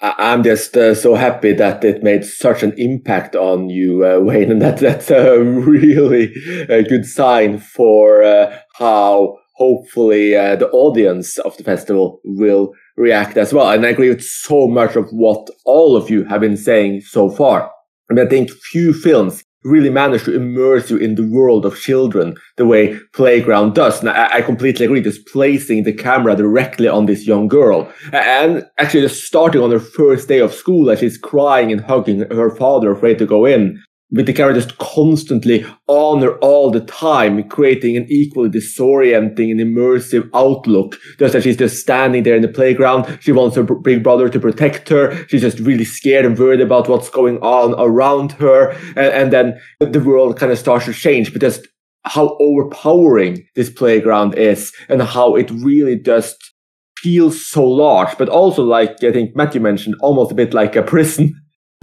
I'm 0.01 0.43
just 0.43 0.77
uh, 0.77 0.95
so 0.95 1.15
happy 1.15 1.53
that 1.53 1.85
it 1.85 2.03
made 2.03 2.25
such 2.25 2.63
an 2.63 2.73
impact 2.79 3.37
on 3.37 3.69
you, 3.69 4.05
uh, 4.05 4.19
Wayne, 4.19 4.51
and 4.51 4.63
that 4.63 4.79
that's 4.79 5.11
a 5.11 5.43
really 5.43 6.33
a 6.69 6.83
good 6.83 7.07
sign 7.07 7.59
for 7.59 8.23
uh, 8.23 8.59
how 8.75 9.37
hopefully 9.57 10.35
uh, 10.35 10.57
the 10.57 10.71
audience 10.71 11.39
of 11.39 11.57
the 11.57 11.65
festival 11.65 12.21
will 12.25 12.73
react 12.97 13.37
as 13.37 13.53
well. 13.53 13.71
And 13.71 13.85
I 13.85 13.91
agree 13.91 14.09
with 14.09 14.23
so 14.23 14.67
much 14.67 14.97
of 14.97 15.09
what 15.11 15.49
all 15.65 15.97
of 15.97 16.11
you 16.11 16.25
have 16.25 16.41
been 16.41 16.57
saying 16.57 17.03
so 17.03 17.31
far. 17.31 17.71
And 18.09 18.19
I 18.19 18.27
think 18.27 18.51
few 18.51 18.93
films 18.93 19.45
really 19.63 19.91
manage 19.91 20.25
to 20.25 20.35
immerse 20.35 20.91
you 20.91 20.97
in 20.97 21.17
the 21.17 21.29
world 21.31 21.67
of 21.67 21.79
children 21.79 22.35
the 22.57 22.65
way 22.65 22.99
Playground 23.13 23.75
does. 23.75 24.01
And 24.01 24.09
I, 24.09 24.37
I, 24.37 24.43
completely 24.43 24.87
agree, 24.87 25.03
just 25.03 25.27
placing 25.27 25.85
the 25.85 25.93
camera 25.93 26.35
directly 26.35 26.89
on 26.89 27.07
this 27.07 27.27
young 27.27 27.47
girl. 27.47 27.93
And 28.13 28.65
actually 28.79 29.03
just 29.03 29.25
starting 29.25 29.61
on 29.61 29.71
her 29.71 29.81
first 29.81 30.29
day 30.29 30.41
of 30.41 30.55
school 30.55 30.91
as 30.91 31.01
she's 31.01 31.19
crying 31.19 31.73
and 31.73 31.81
hugging 31.83 32.21
her 32.31 32.51
father, 32.57 32.91
afraid 32.91 33.19
to 33.19 33.27
go 33.27 33.45
in 33.45 33.83
with 34.13 34.27
the 34.27 34.33
characters 34.33 34.67
constantly 34.79 35.65
on 35.87 36.21
her 36.23 36.37
all 36.39 36.71
the 36.71 36.81
time, 36.81 37.49
creating 37.49 37.97
an 37.97 38.07
equally 38.09 38.49
disorienting 38.49 39.51
and 39.51 39.61
immersive 39.61 40.29
outlook. 40.35 40.97
Just 41.19 41.35
as 41.35 41.45
she's 41.45 41.57
just 41.57 41.81
standing 41.81 42.23
there 42.23 42.37
in 42.37 42.43
the 42.43 42.49
playground, 42.49 43.19
she 43.21 43.33
wants 43.33 43.57
her 43.57 43.63
big 43.63 44.03
brother 44.03 44.29
to 44.29 44.41
protect 44.41 44.89
her. 44.89 45.27
She's 45.29 45.43
just 45.43 45.61
really 45.61 45.85
scared 45.85 46.25
and 46.25 46.39
worried 46.39 46.61
about 46.61 46.89
what's 46.89 47.11
going 47.11 47.39
on 47.39 47.75
around 47.79 48.33
her. 48.33 48.71
And, 48.97 48.99
and 48.99 49.33
then 49.33 49.61
the 49.79 50.01
world 50.01 50.39
kind 50.39 50.51
of 50.51 50.59
starts 50.59 50.87
to 50.87 50.93
change, 50.93 51.33
but 51.33 51.41
just 51.41 51.67
how 52.05 52.37
overpowering 52.41 53.47
this 53.55 53.71
playground 53.71 54.35
is 54.35 54.73
and 54.89 55.03
how 55.03 55.37
it 55.37 55.51
really 55.51 55.99
just 55.99 56.37
feels 56.97 57.47
so 57.47 57.65
large, 57.65 58.17
but 58.19 58.29
also 58.29 58.63
like 58.63 59.03
I 59.05 59.13
think 59.13 59.37
Matthew 59.37 59.61
mentioned, 59.61 59.97
almost 60.01 60.33
a 60.33 60.35
bit 60.35 60.53
like 60.53 60.77
a 60.77 60.83
prison 60.83 61.35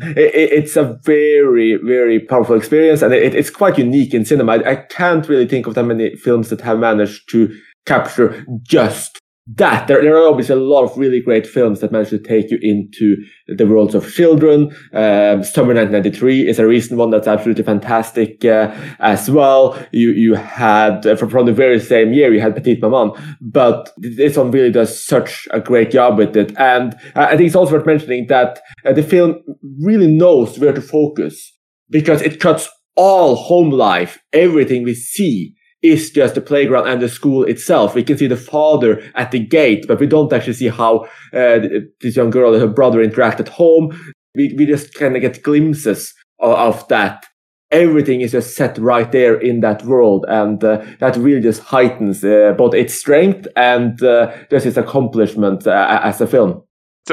it, 0.01 0.33
it's 0.51 0.75
a 0.75 0.99
very, 1.03 1.75
very 1.75 2.19
powerful 2.19 2.55
experience, 2.55 3.01
and 3.01 3.13
it, 3.13 3.35
it's 3.35 3.49
quite 3.49 3.77
unique 3.77 4.13
in 4.13 4.25
cinema. 4.25 4.53
I, 4.53 4.71
I 4.71 4.75
can't 4.75 5.27
really 5.27 5.47
think 5.47 5.67
of 5.67 5.75
that 5.75 5.83
many 5.83 6.15
films 6.15 6.49
that 6.49 6.61
have 6.61 6.79
managed 6.79 7.29
to 7.31 7.55
capture 7.85 8.45
just 8.63 9.19
that 9.55 9.87
there, 9.87 10.01
there 10.01 10.17
are 10.17 10.27
obviously 10.27 10.55
a 10.55 10.59
lot 10.59 10.83
of 10.83 10.97
really 10.97 11.21
great 11.21 11.47
films 11.47 11.79
that 11.79 11.91
manage 11.91 12.09
to 12.09 12.19
take 12.19 12.51
you 12.51 12.59
into 12.61 13.15
the 13.47 13.65
worlds 13.65 13.95
of 13.95 14.11
children. 14.11 14.65
Um, 14.93 15.43
Summer 15.43 15.73
1993 15.73 16.47
is 16.47 16.59
a 16.59 16.67
recent 16.67 16.99
one 16.99 17.11
that's 17.11 17.27
absolutely 17.27 17.63
fantastic 17.63 18.43
uh, 18.43 18.75
as 18.99 19.29
well. 19.29 19.77
You 19.91 20.11
you 20.11 20.33
had 20.33 21.05
uh, 21.05 21.15
from, 21.15 21.45
the 21.45 21.53
very 21.53 21.79
same 21.79 22.11
year 22.11 22.33
you 22.33 22.41
had 22.41 22.55
Petite 22.55 22.81
Maman, 22.81 23.11
but 23.39 23.91
this 23.97 24.35
one 24.35 24.51
really 24.51 24.71
does 24.71 25.05
such 25.05 25.47
a 25.51 25.61
great 25.61 25.91
job 25.91 26.17
with 26.17 26.35
it. 26.35 26.57
And 26.57 26.95
I 27.15 27.37
think 27.37 27.47
it's 27.47 27.55
also 27.55 27.73
worth 27.73 27.85
mentioning 27.85 28.27
that 28.27 28.59
uh, 28.83 28.91
the 28.91 29.03
film 29.03 29.35
really 29.81 30.07
knows 30.07 30.59
where 30.59 30.73
to 30.73 30.81
focus 30.81 31.53
because 31.89 32.21
it 32.21 32.41
cuts 32.41 32.67
all 32.97 33.35
home 33.35 33.69
life, 33.69 34.19
everything 34.33 34.83
we 34.83 34.93
see 34.93 35.56
is 35.91 36.11
just 36.11 36.35
the 36.35 36.41
playground 36.41 36.87
and 36.87 37.01
the 37.01 37.09
school 37.09 37.43
itself. 37.43 37.95
We 37.95 38.03
can 38.03 38.17
see 38.17 38.27
the 38.27 38.37
father 38.37 39.01
at 39.15 39.31
the 39.31 39.39
gate, 39.39 39.85
but 39.87 39.99
we 39.99 40.07
don't 40.07 40.31
actually 40.31 40.53
see 40.53 40.69
how 40.69 41.05
uh, 41.33 41.59
this 42.01 42.15
young 42.15 42.29
girl 42.29 42.53
and 42.53 42.61
her 42.61 42.67
brother 42.67 43.01
interact 43.01 43.39
at 43.39 43.49
home. 43.49 43.97
We, 44.35 44.53
we 44.57 44.65
just 44.65 44.93
kind 44.93 45.15
of 45.15 45.21
get 45.21 45.43
glimpses 45.43 46.13
of, 46.39 46.51
of, 46.51 46.87
that. 46.89 47.25
Everything 47.69 48.21
is 48.21 48.31
just 48.31 48.55
set 48.55 48.77
right 48.77 49.11
there 49.11 49.37
in 49.37 49.59
that 49.59 49.83
world, 49.83 50.25
and 50.29 50.63
uh, 50.63 50.85
that 50.99 51.17
really 51.17 51.41
just 51.41 51.61
heightens 51.61 52.23
uh, 52.23 52.53
both 52.57 52.73
its 52.73 52.93
strength 52.93 53.45
and 53.57 54.01
uh, 54.01 54.33
just 54.49 54.65
its 54.65 54.77
accomplishment 54.77 55.67
uh, 55.67 55.99
as 56.01 56.21
a 56.21 56.27
film. 56.27 56.63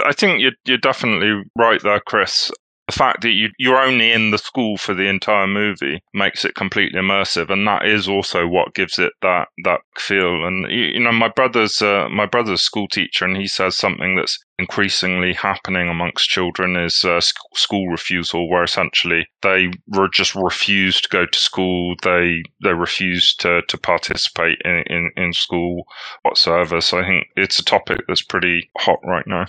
I 0.04 0.12
think 0.12 0.40
you're, 0.40 0.52
you're 0.64 0.78
definitely 0.78 1.42
right 1.58 1.82
there, 1.82 2.00
Chris 2.06 2.52
the 2.86 2.92
fact 2.92 3.22
that 3.22 3.30
you, 3.30 3.48
you're 3.58 3.80
only 3.80 4.12
in 4.12 4.30
the 4.30 4.38
school 4.38 4.76
for 4.76 4.92
the 4.92 5.08
entire 5.08 5.46
movie 5.46 6.02
makes 6.12 6.44
it 6.44 6.54
completely 6.54 7.00
immersive, 7.00 7.50
and 7.50 7.66
that 7.66 7.86
is 7.86 8.08
also 8.08 8.46
what 8.46 8.74
gives 8.74 8.98
it 8.98 9.12
that 9.22 9.48
that 9.64 9.80
feel. 9.98 10.44
And 10.46 10.70
you 10.70 11.00
know, 11.00 11.12
my 11.12 11.28
brother's 11.28 11.80
uh, 11.80 12.08
my 12.10 12.26
brother's 12.26 12.62
school 12.62 12.86
teacher, 12.88 13.24
and 13.24 13.36
he 13.36 13.46
says 13.46 13.76
something 13.76 14.16
that's 14.16 14.38
increasingly 14.58 15.32
happening 15.32 15.88
amongst 15.88 16.28
children 16.28 16.76
is 16.76 17.04
uh, 17.04 17.20
school 17.54 17.88
refusal, 17.88 18.50
where 18.50 18.64
essentially 18.64 19.26
they 19.42 19.70
re- 19.88 20.08
just 20.12 20.34
refuse 20.34 21.00
to 21.00 21.08
go 21.08 21.24
to 21.24 21.38
school, 21.38 21.94
they 22.02 22.42
they 22.62 22.74
refuse 22.74 23.34
to 23.36 23.62
to 23.62 23.78
participate 23.78 24.58
in, 24.64 24.84
in 24.88 25.10
in 25.16 25.32
school 25.32 25.86
whatsoever. 26.22 26.82
So 26.82 26.98
I 26.98 27.06
think 27.06 27.28
it's 27.36 27.58
a 27.58 27.64
topic 27.64 28.00
that's 28.06 28.22
pretty 28.22 28.70
hot 28.76 28.98
right 29.04 29.26
now. 29.26 29.46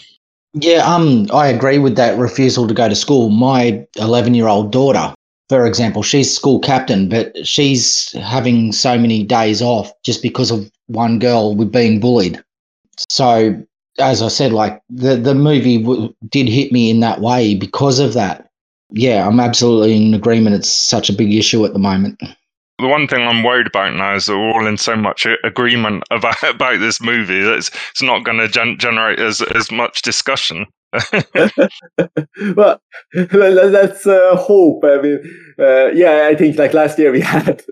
Yeah, 0.56 0.86
um, 0.86 1.28
I 1.34 1.48
agree 1.48 1.80
with 1.80 1.96
that 1.98 2.18
refusal 2.18 2.68
to 2.68 2.74
go 2.74 2.88
to 2.88 2.96
school. 2.96 3.30
My 3.30 3.86
11 3.98 4.34
year 4.36 4.48
old 4.48 4.72
daughter, 4.72 5.14
for 5.50 5.66
example, 5.66 6.02
she's 6.02 6.34
school 6.34 6.60
captain, 6.60 7.10
but 7.10 7.46
she's 7.46 8.12
having 8.14 8.72
so 8.72 8.98
many 8.98 9.24
days 9.24 9.62
off 9.62 9.92
just 10.04 10.22
because 10.22 10.52
of 10.52 10.72
one 10.88 11.20
girl 11.20 11.56
with 11.56 11.72
being 11.72 12.00
bullied. 12.00 12.42
So, 13.10 13.62
as 14.00 14.22
I 14.22 14.30
said, 14.30 14.54
like 14.54 14.82
the, 14.90 15.18
the 15.18 15.36
movie 15.36 15.82
w- 15.82 16.14
did 16.30 16.50
hit 16.50 16.72
me 16.72 16.90
in 16.92 17.02
that 17.02 17.22
way 17.22 17.56
because 17.56 18.00
of 18.00 18.14
that. 18.14 18.50
Yeah, 18.92 19.28
I'm 19.28 19.40
absolutely 19.42 19.98
in 19.98 20.14
agreement. 20.14 20.56
It's 20.56 20.74
such 20.74 21.10
a 21.10 21.14
big 21.14 21.34
issue 21.34 21.66
at 21.66 21.74
the 21.74 21.80
moment. 21.80 22.22
The 22.80 22.88
one 22.88 23.08
thing 23.08 23.22
I'm 23.22 23.44
worried 23.44 23.68
about 23.68 23.96
now 23.96 24.16
is 24.16 24.26
that 24.26 24.38
we're 24.38 24.52
all 24.52 24.68
in 24.68 24.78
so 24.78 24.98
much 24.98 25.26
agreement 25.44 26.04
about 26.12 26.44
about 26.44 26.80
this 26.80 27.02
movie 27.02 27.42
that 27.42 27.58
it's, 27.58 27.72
it's 27.92 28.02
not 28.02 28.24
going 28.24 28.38
to 28.38 28.48
gen- 28.48 28.78
generate 28.78 29.20
as 29.20 29.42
as 29.42 29.72
much 29.72 30.02
discussion. 30.02 30.66
well, 32.56 32.82
let's 33.14 34.06
uh, 34.08 34.36
hope. 34.38 34.84
I 34.84 35.02
mean, 35.02 35.20
uh, 35.60 35.88
yeah, 35.88 36.28
I 36.30 36.36
think 36.36 36.58
like 36.58 36.74
last 36.74 37.00
year 37.00 37.12
we 37.12 37.22
had 37.22 37.64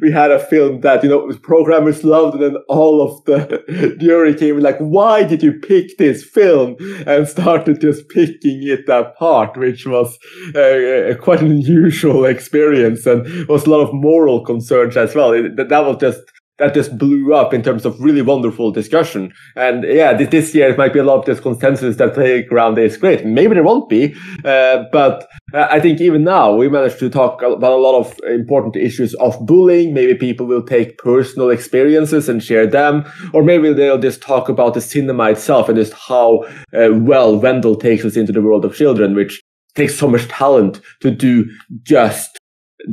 we 0.00 0.12
had 0.12 0.30
a 0.30 0.38
film 0.38 0.80
that 0.82 1.02
you 1.02 1.08
know 1.08 1.32
programmers 1.42 2.04
loved, 2.04 2.34
and 2.34 2.42
then 2.42 2.62
all 2.68 3.02
of 3.02 3.24
the 3.24 3.96
jury 4.00 4.34
came 4.34 4.60
like, 4.60 4.78
"Why 4.78 5.24
did 5.24 5.42
you 5.42 5.52
pick 5.52 5.98
this 5.98 6.22
film?" 6.22 6.76
and 7.06 7.26
started 7.26 7.80
just 7.80 8.08
picking 8.08 8.62
it 8.62 8.88
apart, 8.88 9.56
which 9.56 9.86
was 9.86 10.16
quite 10.52 11.42
an 11.42 11.50
unusual 11.50 12.24
experience, 12.36 13.04
and 13.06 13.48
was 13.48 13.66
a 13.66 13.70
lot 13.70 13.80
of 13.80 13.92
moral 13.92 14.44
concerns 14.44 14.96
as 14.96 15.14
well. 15.14 15.32
It, 15.32 15.56
that 15.56 15.84
was 15.84 15.96
just 15.98 16.20
that 16.60 16.74
just 16.74 16.96
blew 16.96 17.34
up 17.34 17.52
in 17.52 17.62
terms 17.62 17.84
of 17.84 17.98
really 18.00 18.22
wonderful 18.22 18.70
discussion. 18.70 19.32
And 19.56 19.82
yeah, 19.82 20.12
this, 20.12 20.54
year 20.54 20.68
it 20.68 20.78
might 20.78 20.92
be 20.92 20.98
a 20.98 21.04
lot 21.04 21.18
of 21.18 21.24
this 21.24 21.40
consensus 21.40 21.96
that 21.96 22.14
Playground 22.14 22.78
is 22.78 22.98
great. 22.98 23.24
Maybe 23.24 23.54
there 23.54 23.64
won't 23.64 23.88
be, 23.88 24.14
uh, 24.44 24.84
but 24.92 25.26
uh, 25.54 25.68
I 25.70 25.80
think 25.80 26.00
even 26.00 26.22
now 26.22 26.54
we 26.54 26.68
managed 26.68 26.98
to 27.00 27.08
talk 27.08 27.42
about 27.42 27.72
a 27.72 27.76
lot 27.76 27.98
of 27.98 28.18
important 28.28 28.76
issues 28.76 29.14
of 29.14 29.34
bullying. 29.46 29.94
Maybe 29.94 30.14
people 30.14 30.46
will 30.46 30.62
take 30.62 30.98
personal 30.98 31.48
experiences 31.50 32.28
and 32.28 32.42
share 32.42 32.66
them, 32.66 33.10
or 33.32 33.42
maybe 33.42 33.72
they'll 33.72 33.98
just 33.98 34.20
talk 34.20 34.48
about 34.48 34.74
the 34.74 34.82
cinema 34.82 35.30
itself 35.30 35.68
and 35.68 35.78
just 35.78 35.94
how 35.94 36.44
uh, 36.74 36.90
well 36.92 37.40
Wandel 37.40 37.80
takes 37.80 38.04
us 38.04 38.16
into 38.16 38.32
the 38.32 38.42
world 38.42 38.66
of 38.66 38.76
children, 38.76 39.14
which 39.14 39.42
takes 39.74 39.98
so 39.98 40.08
much 40.08 40.28
talent 40.28 40.80
to 41.00 41.10
do 41.10 41.46
just 41.82 42.38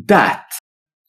that 0.05 0.45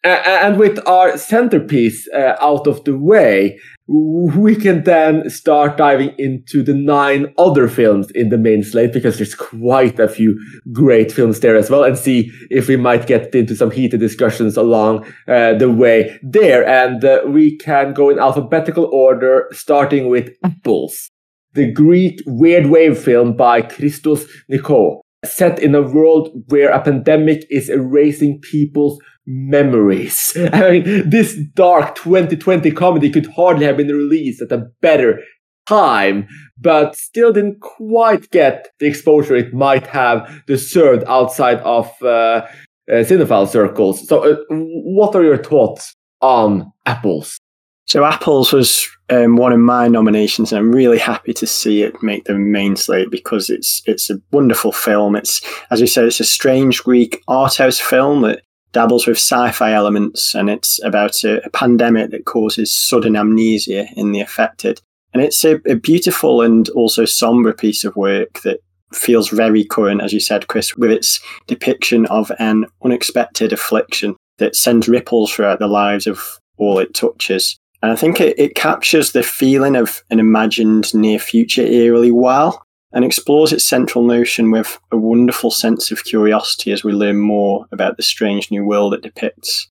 and 0.09 0.59
with 0.59 0.79
our 0.87 1.17
centerpiece 1.17 2.09
uh, 2.15 2.37
out 2.41 2.67
of 2.67 2.85
the 2.85 2.97
way, 2.97 3.59
we 3.87 4.55
can 4.55 4.85
then 4.85 5.31
start 5.31 5.79
diving 5.79 6.15
into 6.19 6.63
the 6.63 6.75
nine 6.75 7.33
other 7.39 7.69
films 7.69 8.11
in 8.11 8.29
the 8.29 8.37
main 8.37 8.63
slate 8.63 8.93
because 8.93 9.17
there's 9.17 9.35
quite 9.35 9.99
a 9.99 10.09
few 10.09 10.39
great 10.73 11.11
films 11.11 11.41
there 11.41 11.57
as 11.57 11.71
well 11.71 11.85
and 11.85 11.97
see 11.97 12.31
if 12.51 12.69
we 12.69 12.77
might 12.77 13.07
get 13.07 13.35
into 13.35 13.57
some 13.57 13.71
heated 13.71 13.99
discussions 13.99 14.57
along 14.57 15.07
uh, 15.27 15.55
the 15.55 15.71
way 15.71 16.19
there. 16.23 16.67
And 16.67 17.03
uh, 17.05 17.23
we 17.27 17.57
can 17.57 17.95
go 17.95 18.11
in 18.11 18.19
alphabetical 18.19 18.85
order, 18.93 19.49
starting 19.53 20.09
with 20.09 20.31
Apples, 20.45 21.11
the 21.55 21.73
Greek 21.73 22.21
weird 22.27 22.67
wave 22.67 22.99
film 22.99 23.37
by 23.37 23.63
Christos 23.63 24.27
Nikou 24.53 25.01
set 25.25 25.59
in 25.59 25.75
a 25.75 25.83
world 25.83 26.29
where 26.49 26.71
a 26.71 26.83
pandemic 26.83 27.45
is 27.51 27.69
erasing 27.69 28.41
people's 28.41 28.99
memories. 29.29 30.37
I 30.53 30.71
mean, 30.71 31.11
this 31.11 31.37
dark 31.55 31.95
2020 31.97 32.71
comedy 32.73 33.11
could 33.11 33.27
hardly 33.27 33.67
have 33.67 33.77
been 33.77 33.89
released 33.89 34.41
at 34.41 34.51
a 34.51 34.67
better 34.81 35.21
time, 35.69 36.27
but 36.59 36.97
still 36.97 37.33
didn't 37.33 37.61
quite 37.61 38.31
get 38.31 38.69
the 38.81 38.87
exposure 38.87 39.37
it 39.37 39.53
might 39.53 39.87
have 39.87 40.43
deserved 40.47 41.05
outside 41.07 41.59
of 41.59 41.87
uh, 42.03 42.07
uh, 42.07 42.47
cinephile 42.89 43.47
circles. 43.47 44.09
So, 44.09 44.33
uh, 44.33 44.37
what 44.49 45.15
are 45.15 45.23
your 45.23 45.37
thoughts 45.37 45.95
on 46.23 46.73
Apples? 46.87 47.39
So, 47.87 48.05
Apples 48.05 48.53
was 48.53 48.89
um, 49.11 49.37
one 49.37 49.53
of 49.53 49.59
my 49.59 49.89
nominations, 49.89 50.53
and 50.53 50.59
I'm 50.59 50.73
really 50.73 50.99
happy 50.99 51.35
to 51.35 51.47
see 51.47 51.83
it 51.83 52.03
make 52.03 52.25
the 52.25 52.39
main 52.39 52.77
slate 52.77 53.11
because 53.11 53.51
it's 53.51 53.83
it's 53.85 54.09
a 54.09 54.21
wonderful 54.33 54.73
film. 54.73 55.17
It's 55.17 55.43
as 55.71 55.83
we 55.83 55.87
said, 55.87 56.07
it's 56.07 56.21
a 56.21 56.25
strange 56.25 56.83
Greek 56.83 57.23
art 57.29 57.57
house 57.57 57.79
film 57.79 58.23
that 58.23 58.41
dabbles 58.73 59.07
with 59.07 59.17
sci-fi 59.17 59.73
elements, 59.73 60.35
and 60.35 60.51
it's 60.51 60.83
about 60.85 61.25
a, 61.25 61.45
a 61.45 61.51
pandemic 61.51 62.11
that 62.11 62.25
causes 62.25 62.75
sudden 62.75 63.17
amnesia 63.17 63.87
in 63.97 64.13
the 64.13 64.21
affected. 64.21 64.81
And 65.15 65.23
it's 65.23 65.45
a, 65.45 65.61
a 65.67 65.75
beautiful 65.75 66.43
and 66.43 66.69
also 66.71 67.05
somber 67.05 67.53
piece 67.53 67.85
of 67.85 67.97
work 67.97 68.41
that 68.43 68.61
feels 68.93 69.29
very 69.29 69.65
current, 69.65 70.03
as 70.03 70.13
you 70.13 70.21
said, 70.21 70.49
Chris, 70.49 70.77
with 70.77 70.91
its 70.91 71.21
depiction 71.47 72.07
of 72.07 72.31
an 72.39 72.67
unexpected 72.85 73.53
affliction 73.53 74.17
that 74.39 74.57
sends 74.57 74.89
ripples 74.89 75.33
throughout 75.33 75.59
the 75.59 75.67
lives 75.67 76.07
of 76.07 76.39
all 76.57 76.79
it 76.79 76.95
touches. 76.95 77.59
And 77.83 77.93
I 77.93 77.97
think 77.97 78.21
it, 78.21 78.39
it 78.39 78.55
captures 78.55 79.13
the 79.13 79.23
feeling 79.23 79.77
of 79.77 80.03
an 80.11 80.19
imagined 80.19 80.95
near 80.95 81.19
future 81.19 81.63
eerily 81.63 82.11
well 82.11 82.63
and 82.93 83.05
explores 83.05 83.53
its 83.53 83.67
central 83.67 84.05
notion 84.05 84.51
with 84.51 84.79
a 84.91 84.97
wonderful 84.97 85.51
sense 85.51 85.91
of 85.91 86.05
curiosity 86.05 86.73
as 86.73 86.83
we 86.83 86.93
learn 86.93 87.19
more 87.19 87.67
about 87.73 87.97
the 87.97 88.03
strange 88.03 88.51
new 88.51 88.65
world 88.65 88.95
it 88.95 89.03
depicts. 89.03 89.69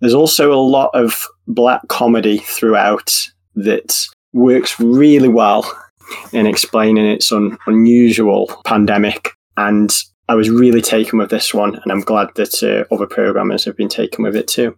There's 0.00 0.14
also 0.14 0.52
a 0.52 0.56
lot 0.56 0.90
of 0.94 1.26
black 1.46 1.88
comedy 1.88 2.38
throughout 2.38 3.30
that 3.54 4.06
works 4.32 4.78
really 4.80 5.28
well 5.28 5.70
in 6.32 6.46
explaining 6.46 7.06
its 7.06 7.32
un- 7.32 7.58
unusual 7.66 8.46
pandemic. 8.64 9.32
And 9.56 9.90
I 10.28 10.34
was 10.34 10.48
really 10.48 10.80
taken 10.80 11.18
with 11.18 11.30
this 11.30 11.52
one, 11.52 11.74
and 11.74 11.92
I'm 11.92 12.00
glad 12.00 12.28
that 12.36 12.62
uh, 12.62 12.94
other 12.94 13.06
programmers 13.06 13.64
have 13.64 13.76
been 13.76 13.88
taken 13.88 14.24
with 14.24 14.36
it 14.36 14.48
too. 14.48 14.76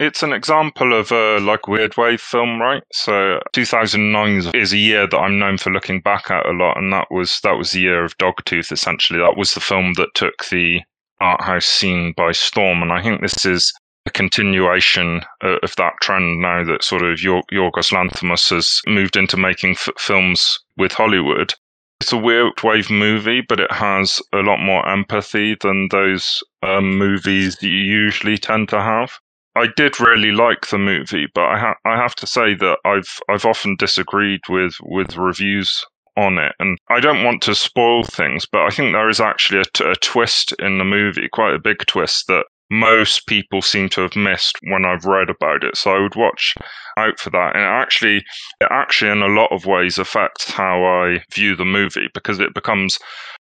It's 0.00 0.24
an 0.24 0.32
example 0.32 0.92
of 0.92 1.12
a 1.12 1.38
like 1.38 1.68
weird 1.68 1.96
wave 1.96 2.20
film, 2.20 2.60
right? 2.60 2.82
So 2.92 3.38
2009 3.52 4.50
is 4.52 4.72
a 4.72 4.76
year 4.76 5.06
that 5.06 5.16
I'm 5.16 5.38
known 5.38 5.56
for 5.56 5.70
looking 5.70 6.00
back 6.00 6.32
at 6.32 6.46
a 6.46 6.50
lot, 6.50 6.76
and 6.78 6.92
that 6.92 7.06
was 7.12 7.38
that 7.44 7.56
was 7.56 7.70
the 7.70 7.80
year 7.80 8.04
of 8.04 8.18
Dogtooth. 8.18 8.72
Essentially, 8.72 9.20
that 9.20 9.36
was 9.36 9.54
the 9.54 9.60
film 9.60 9.92
that 9.94 10.14
took 10.14 10.46
the 10.50 10.80
art 11.20 11.42
house 11.42 11.66
scene 11.66 12.12
by 12.16 12.32
storm, 12.32 12.82
and 12.82 12.92
I 12.92 13.02
think 13.02 13.20
this 13.20 13.46
is 13.46 13.72
a 14.06 14.10
continuation 14.10 15.22
of 15.40 15.74
that 15.76 15.94
trend 16.02 16.40
now 16.40 16.64
that 16.64 16.82
sort 16.82 17.02
of 17.02 17.20
Yorgos 17.20 17.92
Lanthimos 17.92 18.50
has 18.50 18.80
moved 18.86 19.16
into 19.16 19.36
making 19.36 19.72
f- 19.72 19.88
films 19.96 20.58
with 20.76 20.92
Hollywood. 20.92 21.54
It's 22.00 22.12
a 22.12 22.18
weird 22.18 22.62
wave 22.62 22.90
movie, 22.90 23.42
but 23.48 23.60
it 23.60 23.72
has 23.72 24.20
a 24.32 24.38
lot 24.38 24.58
more 24.58 24.86
empathy 24.88 25.56
than 25.60 25.88
those 25.90 26.42
um, 26.62 26.98
movies 26.98 27.56
that 27.56 27.68
you 27.68 27.78
usually 27.78 28.36
tend 28.36 28.68
to 28.70 28.80
have. 28.80 29.18
I 29.56 29.68
did 29.76 30.00
really 30.00 30.32
like 30.32 30.68
the 30.68 30.78
movie, 30.78 31.26
but 31.34 31.44
I, 31.44 31.58
ha- 31.58 31.78
I 31.84 31.96
have 31.96 32.14
to 32.16 32.26
say 32.26 32.54
that 32.54 32.78
I've 32.84 33.20
I've 33.28 33.44
often 33.44 33.76
disagreed 33.76 34.40
with 34.48 34.74
with 34.82 35.16
reviews 35.16 35.84
on 36.16 36.38
it, 36.38 36.54
and 36.58 36.78
I 36.90 37.00
don't 37.00 37.24
want 37.24 37.42
to 37.42 37.54
spoil 37.54 38.04
things, 38.04 38.46
but 38.46 38.62
I 38.62 38.70
think 38.70 38.92
there 38.92 39.08
is 39.08 39.20
actually 39.20 39.60
a, 39.60 39.64
t- 39.72 39.84
a 39.84 39.94
twist 39.96 40.54
in 40.58 40.78
the 40.78 40.84
movie, 40.84 41.28
quite 41.28 41.54
a 41.54 41.58
big 41.58 41.78
twist 41.86 42.26
that 42.28 42.46
most 42.70 43.26
people 43.26 43.62
seem 43.62 43.88
to 43.90 44.00
have 44.00 44.16
missed 44.16 44.58
when 44.68 44.84
I've 44.84 45.04
read 45.04 45.30
about 45.30 45.64
it. 45.64 45.76
So 45.76 45.94
I 45.94 46.00
would 46.00 46.16
watch 46.16 46.54
out 46.96 47.18
for 47.20 47.30
that. 47.30 47.54
And 47.54 47.62
it 47.62 47.68
actually, 47.68 48.16
it 48.60 48.68
actually, 48.70 49.10
in 49.10 49.22
a 49.22 49.28
lot 49.28 49.52
of 49.52 49.66
ways, 49.66 49.98
affects 49.98 50.50
how 50.50 50.82
I 50.84 51.22
view 51.32 51.56
the 51.56 51.64
movie 51.64 52.08
because 52.14 52.40
it 52.40 52.54
becomes 52.54 52.98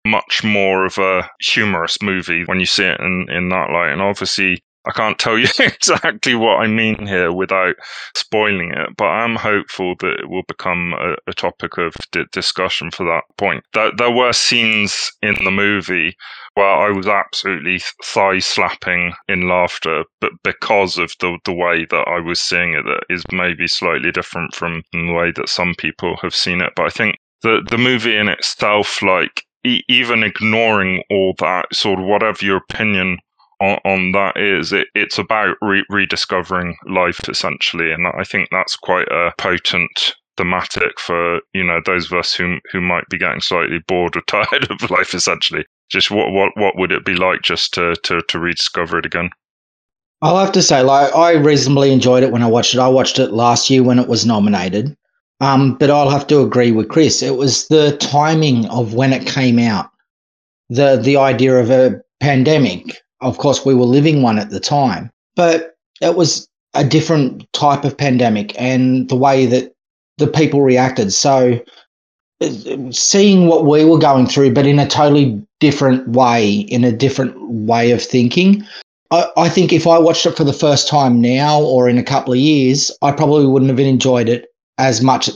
much 0.06 0.44
more 0.44 0.86
of 0.86 0.98
a 0.98 1.30
humorous 1.40 1.98
movie 2.02 2.44
when 2.46 2.60
you 2.60 2.66
see 2.66 2.84
it 2.84 3.00
in, 3.00 3.28
in 3.30 3.50
that 3.50 3.72
light. 3.72 3.92
And 3.92 4.02
obviously, 4.02 4.62
I 4.88 4.92
can't 4.92 5.18
tell 5.18 5.38
you 5.40 5.48
exactly 5.60 6.36
what 6.36 6.58
I 6.62 6.68
mean 6.68 7.08
here 7.08 7.32
without 7.32 7.76
spoiling 8.16 8.72
it, 8.72 8.90
but 8.98 9.06
I'm 9.06 9.36
hopeful 9.36 9.96
that 10.00 10.20
it 10.20 10.30
will 10.30 10.44
become 10.48 10.94
a, 10.94 11.16
a 11.28 11.34
topic 11.34 11.78
of 11.78 11.94
di- 12.12 12.26
discussion 12.32 12.92
for 12.92 13.06
that 13.06 13.24
point. 13.38 13.64
There, 13.74 13.92
there 13.98 14.12
were 14.12 14.34
scenes 14.34 15.12
in 15.22 15.36
the 15.44 15.52
movie 15.52 16.16
where 16.56 16.68
I 16.68 16.90
was 16.90 17.08
absolutely 17.08 17.82
thigh 18.04 18.40
slapping 18.40 19.14
in 19.28 19.48
laughter, 19.48 20.04
but 20.22 20.32
because 20.44 20.98
of 20.98 21.14
the, 21.20 21.38
the 21.46 21.54
way 21.54 21.86
that 21.90 22.08
I 22.08 22.20
was 22.20 22.40
seeing 22.40 22.74
it, 22.74 22.84
that 22.86 23.04
is 23.10 23.24
maybe 23.32 23.68
slightly 23.68 24.12
different 24.12 24.56
from 24.56 24.84
the 24.94 25.12
way 25.12 25.32
that 25.36 25.50
some 25.50 25.76
people 25.78 26.16
have 26.22 26.36
seen 26.36 26.62
it. 26.62 26.74
But 26.76 26.86
I 26.86 26.90
think 26.90 27.18
the, 27.42 27.66
the 27.70 27.78
movie 27.78 28.16
in 28.16 28.30
itself, 28.30 29.02
like, 29.02 29.44
even 29.90 30.24
ignoring 30.24 31.04
all 31.10 31.34
that, 31.40 31.66
sort 31.74 32.00
of 32.00 32.06
whatever 32.06 32.46
your 32.46 32.58
opinion 32.58 33.18
on, 33.60 33.80
on 33.86 34.12
that 34.12 34.38
is 34.38 34.74
it, 34.74 34.88
it's 34.96 35.18
about 35.18 35.58
re- 35.62 35.86
rediscovering 35.90 36.76
life 36.88 37.28
essentially, 37.30 37.92
and 37.92 38.08
I 38.08 38.24
think 38.24 38.50
that's 38.52 38.76
quite 38.76 39.08
a 39.10 39.32
potent 39.38 40.16
thematic 40.38 41.00
for 41.00 41.40
you 41.54 41.64
know 41.64 41.80
those 41.86 42.12
of 42.12 42.18
us 42.18 42.34
who 42.34 42.58
who 42.72 42.82
might 42.82 43.08
be 43.10 43.18
getting 43.18 43.42
slightly 43.42 43.80
bored 43.88 44.18
or 44.18 44.22
tired 44.28 44.70
of 44.70 44.90
life 44.90 45.14
essentially. 45.14 45.66
Just 45.90 46.12
what 46.12 46.32
what 46.32 46.52
what 46.56 46.78
would 46.78 46.92
it 46.92 47.06
be 47.06 47.16
like 47.16 47.42
just 47.42 47.74
to 47.76 47.96
to 48.04 48.22
to 48.28 48.40
rediscover 48.40 49.00
it 49.00 49.06
again? 49.06 49.30
I'll 50.22 50.40
have 50.40 50.54
to 50.54 50.62
say, 50.62 50.82
like, 50.82 51.14
I 51.14 51.34
reasonably 51.34 51.92
enjoyed 51.92 52.24
it 52.24 52.32
when 52.32 52.42
I 52.42 52.48
watched 52.48 52.74
it. 52.74 52.80
I 52.80 52.88
watched 52.88 53.20
it 53.20 53.32
last 53.32 53.70
year 53.70 53.84
when 53.84 54.00
it 54.00 54.08
was 54.08 54.26
nominated. 54.26 54.96
Um, 55.42 55.76
but 55.76 55.92
I'll 55.92 56.10
have 56.10 56.26
to 56.28 56.40
agree 56.40 56.72
with 56.72 56.88
Chris. 56.88 57.22
It 57.22 57.36
was 57.36 57.68
the 57.68 57.98
timing 57.98 58.66
of 58.68 58.94
when 58.94 59.12
it 59.12 59.28
came 59.28 59.60
out. 59.60 59.90
The 60.70 60.98
the 60.98 61.18
idea 61.18 61.58
of 61.58 61.70
a 61.70 62.02
pandemic 62.20 63.02
of 63.26 63.40
course, 63.40 63.66
we 63.66 63.74
were 63.74 63.86
living 63.86 64.22
one 64.22 64.38
at 64.38 64.52
the 64.52 64.60
time, 64.60 65.10
but 65.36 65.76
it 66.00 66.16
was 66.16 66.48
a 66.76 66.84
different 66.84 67.52
type 67.54 67.84
of 67.84 67.98
pandemic 67.98 68.54
and 68.62 69.10
the 69.10 69.16
way 69.16 69.48
that 69.48 69.74
the 70.20 70.28
people 70.28 70.62
reacted. 70.62 71.12
So, 71.12 71.60
seeing 72.92 73.48
what 73.48 73.66
we 73.66 73.84
were 73.84 73.98
going 73.98 74.28
through, 74.28 74.54
but 74.54 74.68
in 74.68 74.78
a 74.78 74.88
totally 74.88 75.42
different 75.60 76.08
way, 76.10 76.52
in 76.52 76.84
a 76.84 76.92
different 76.92 77.36
way 77.50 77.92
of 77.92 78.02
thinking. 78.02 78.64
I, 79.12 79.48
think 79.48 79.72
if 79.72 79.88
I 79.88 79.98
watched 79.98 80.26
it 80.26 80.36
for 80.36 80.44
the 80.44 80.52
first 80.52 80.90
time 80.90 81.22
now 81.22 81.62
or 81.62 81.88
in 81.88 81.98
a 81.98 82.04
couple 82.04 82.34
of 82.34 82.40
years, 82.40 82.92
I 83.02 83.14
probably 83.14 83.46
wouldn't 83.46 83.70
have 83.70 83.80
enjoyed 83.80 84.28
it 84.28 84.48
as 84.78 85.02
much. 85.02 85.30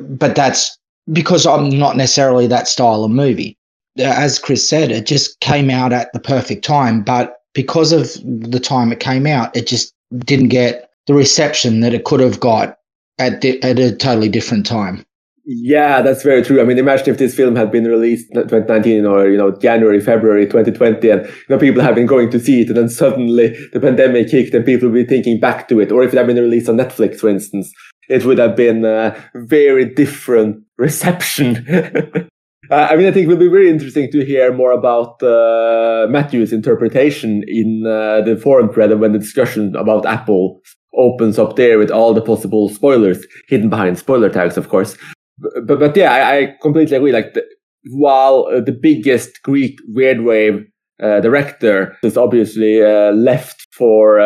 But 0.00 0.34
that's 0.34 0.78
because 1.12 1.44
I'm 1.44 1.68
not 1.68 1.96
necessarily 1.96 2.46
that 2.46 2.68
style 2.68 3.04
of 3.04 3.10
movie 3.10 3.58
Uh, 3.98 4.04
as 4.04 4.38
Chris 4.38 4.66
said, 4.66 4.90
it 4.90 5.06
just 5.06 5.38
came 5.40 5.70
out 5.70 5.92
at 5.92 6.12
the 6.12 6.20
perfect 6.20 6.64
time. 6.64 7.02
But 7.02 7.42
because 7.54 7.92
of 7.92 8.14
the 8.50 8.60
time 8.60 8.92
it 8.92 9.00
came 9.00 9.26
out, 9.26 9.54
it 9.56 9.66
just 9.66 9.94
didn't 10.18 10.48
get 10.48 10.90
the 11.06 11.14
reception 11.14 11.80
that 11.80 11.94
it 11.94 12.04
could 12.04 12.20
have 12.20 12.40
got 12.40 12.78
at, 13.18 13.40
di- 13.40 13.62
at 13.62 13.78
a 13.78 13.94
totally 13.94 14.28
different 14.28 14.66
time. 14.66 15.04
Yeah, 15.44 16.02
that's 16.02 16.22
very 16.22 16.42
true. 16.42 16.60
I 16.60 16.64
mean, 16.64 16.78
imagine 16.78 17.08
if 17.08 17.18
this 17.18 17.34
film 17.34 17.56
had 17.56 17.72
been 17.72 17.84
released 17.84 18.28
in 18.30 18.42
2019 18.42 19.04
or, 19.04 19.28
you 19.28 19.36
know, 19.36 19.50
January, 19.50 20.00
February 20.00 20.46
2020 20.46 21.10
and, 21.10 21.26
you 21.26 21.32
know, 21.48 21.58
people 21.58 21.82
have 21.82 21.96
been 21.96 22.06
going 22.06 22.30
to 22.30 22.38
see 22.38 22.60
it 22.60 22.68
and 22.68 22.76
then 22.76 22.88
suddenly 22.88 23.48
the 23.72 23.80
pandemic 23.80 24.28
kicked 24.28 24.54
and 24.54 24.64
people 24.64 24.88
will 24.88 24.94
be 24.94 25.04
thinking 25.04 25.40
back 25.40 25.68
to 25.68 25.80
it. 25.80 25.90
Or 25.90 26.04
if 26.04 26.12
it 26.12 26.16
had 26.16 26.28
been 26.28 26.36
released 26.36 26.68
on 26.68 26.76
Netflix, 26.76 27.18
for 27.18 27.28
instance, 27.28 27.72
it 28.08 28.24
would 28.24 28.38
have 28.38 28.54
been 28.54 28.84
a 28.84 29.16
very 29.34 29.84
different 29.84 30.62
reception. 30.78 31.66
Uh, 32.70 32.88
I 32.90 32.96
mean, 32.96 33.06
I 33.06 33.10
think 33.10 33.24
it 33.24 33.28
will 33.28 33.36
be 33.36 33.48
very 33.48 33.68
interesting 33.68 34.10
to 34.12 34.24
hear 34.24 34.52
more 34.52 34.72
about 34.72 35.22
uh, 35.22 36.06
Matthew's 36.08 36.52
interpretation 36.52 37.42
in 37.48 37.84
uh, 37.86 38.20
the 38.20 38.36
forum 38.40 38.72
thread 38.72 38.98
when 39.00 39.12
the 39.12 39.18
discussion 39.18 39.74
about 39.74 40.06
Apple 40.06 40.60
opens 40.96 41.38
up 41.38 41.56
there 41.56 41.78
with 41.78 41.90
all 41.90 42.14
the 42.14 42.22
possible 42.22 42.68
spoilers 42.68 43.26
hidden 43.48 43.68
behind 43.68 43.98
spoiler 43.98 44.28
tags, 44.28 44.56
of 44.56 44.68
course. 44.68 44.96
But, 45.38 45.52
but, 45.66 45.78
but 45.80 45.96
yeah, 45.96 46.12
I, 46.12 46.38
I, 46.38 46.56
completely 46.62 46.96
agree. 46.96 47.12
Like, 47.12 47.34
the, 47.34 47.44
while 47.90 48.48
uh, 48.52 48.60
the 48.60 48.78
biggest 48.80 49.42
Greek 49.42 49.78
weird 49.88 50.20
wave 50.20 50.64
uh, 51.02 51.20
director 51.20 51.96
is 52.04 52.16
obviously 52.16 52.80
uh, 52.80 53.10
left 53.10 53.66
for 53.72 54.20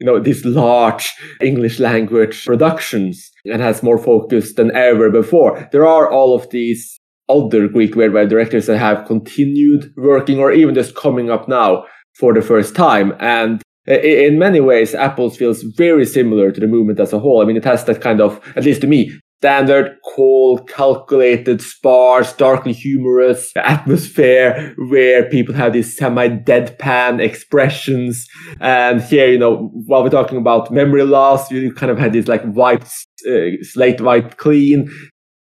you 0.00 0.06
know, 0.06 0.18
these 0.18 0.44
large 0.44 1.12
English 1.40 1.78
language 1.78 2.44
productions 2.44 3.30
and 3.44 3.62
has 3.62 3.84
more 3.84 3.98
focus 3.98 4.54
than 4.54 4.74
ever 4.74 5.10
before. 5.10 5.68
There 5.70 5.86
are 5.86 6.10
all 6.10 6.34
of 6.34 6.50
these 6.50 6.98
other 7.28 7.68
Greek 7.68 7.94
weird 7.94 8.12
wave 8.12 8.28
directors 8.28 8.66
that 8.66 8.78
have 8.78 9.06
continued 9.06 9.92
working 9.96 10.38
or 10.38 10.52
even 10.52 10.74
just 10.74 10.94
coming 10.94 11.30
up 11.30 11.48
now 11.48 11.84
for 12.18 12.34
the 12.34 12.42
first 12.42 12.74
time. 12.74 13.14
And 13.20 13.62
in 13.86 14.38
many 14.38 14.60
ways, 14.60 14.94
Apples 14.94 15.36
feels 15.36 15.62
very 15.62 16.04
similar 16.04 16.52
to 16.52 16.60
the 16.60 16.66
movement 16.66 17.00
as 17.00 17.12
a 17.12 17.18
whole. 17.18 17.42
I 17.42 17.44
mean, 17.44 17.56
it 17.56 17.64
has 17.64 17.84
that 17.84 18.00
kind 18.00 18.20
of, 18.20 18.40
at 18.56 18.64
least 18.64 18.82
to 18.82 18.86
me, 18.86 19.18
standard, 19.42 19.96
cold, 20.14 20.68
calculated, 20.68 21.60
sparse, 21.60 22.32
darkly 22.34 22.72
humorous 22.72 23.50
atmosphere 23.56 24.72
where 24.88 25.28
people 25.30 25.52
have 25.52 25.72
these 25.72 25.96
semi-deadpan 25.96 27.20
expressions. 27.20 28.24
And 28.60 29.02
here, 29.02 29.26
you 29.26 29.38
know, 29.38 29.68
while 29.86 30.04
we're 30.04 30.10
talking 30.10 30.38
about 30.38 30.70
memory 30.70 31.02
loss, 31.02 31.50
you 31.50 31.74
kind 31.74 31.90
of 31.90 31.98
had 31.98 32.12
this 32.12 32.28
like 32.28 32.42
wiped, 32.44 32.92
uh, 33.28 33.62
slate 33.62 34.00
wiped 34.00 34.36
clean 34.36 34.88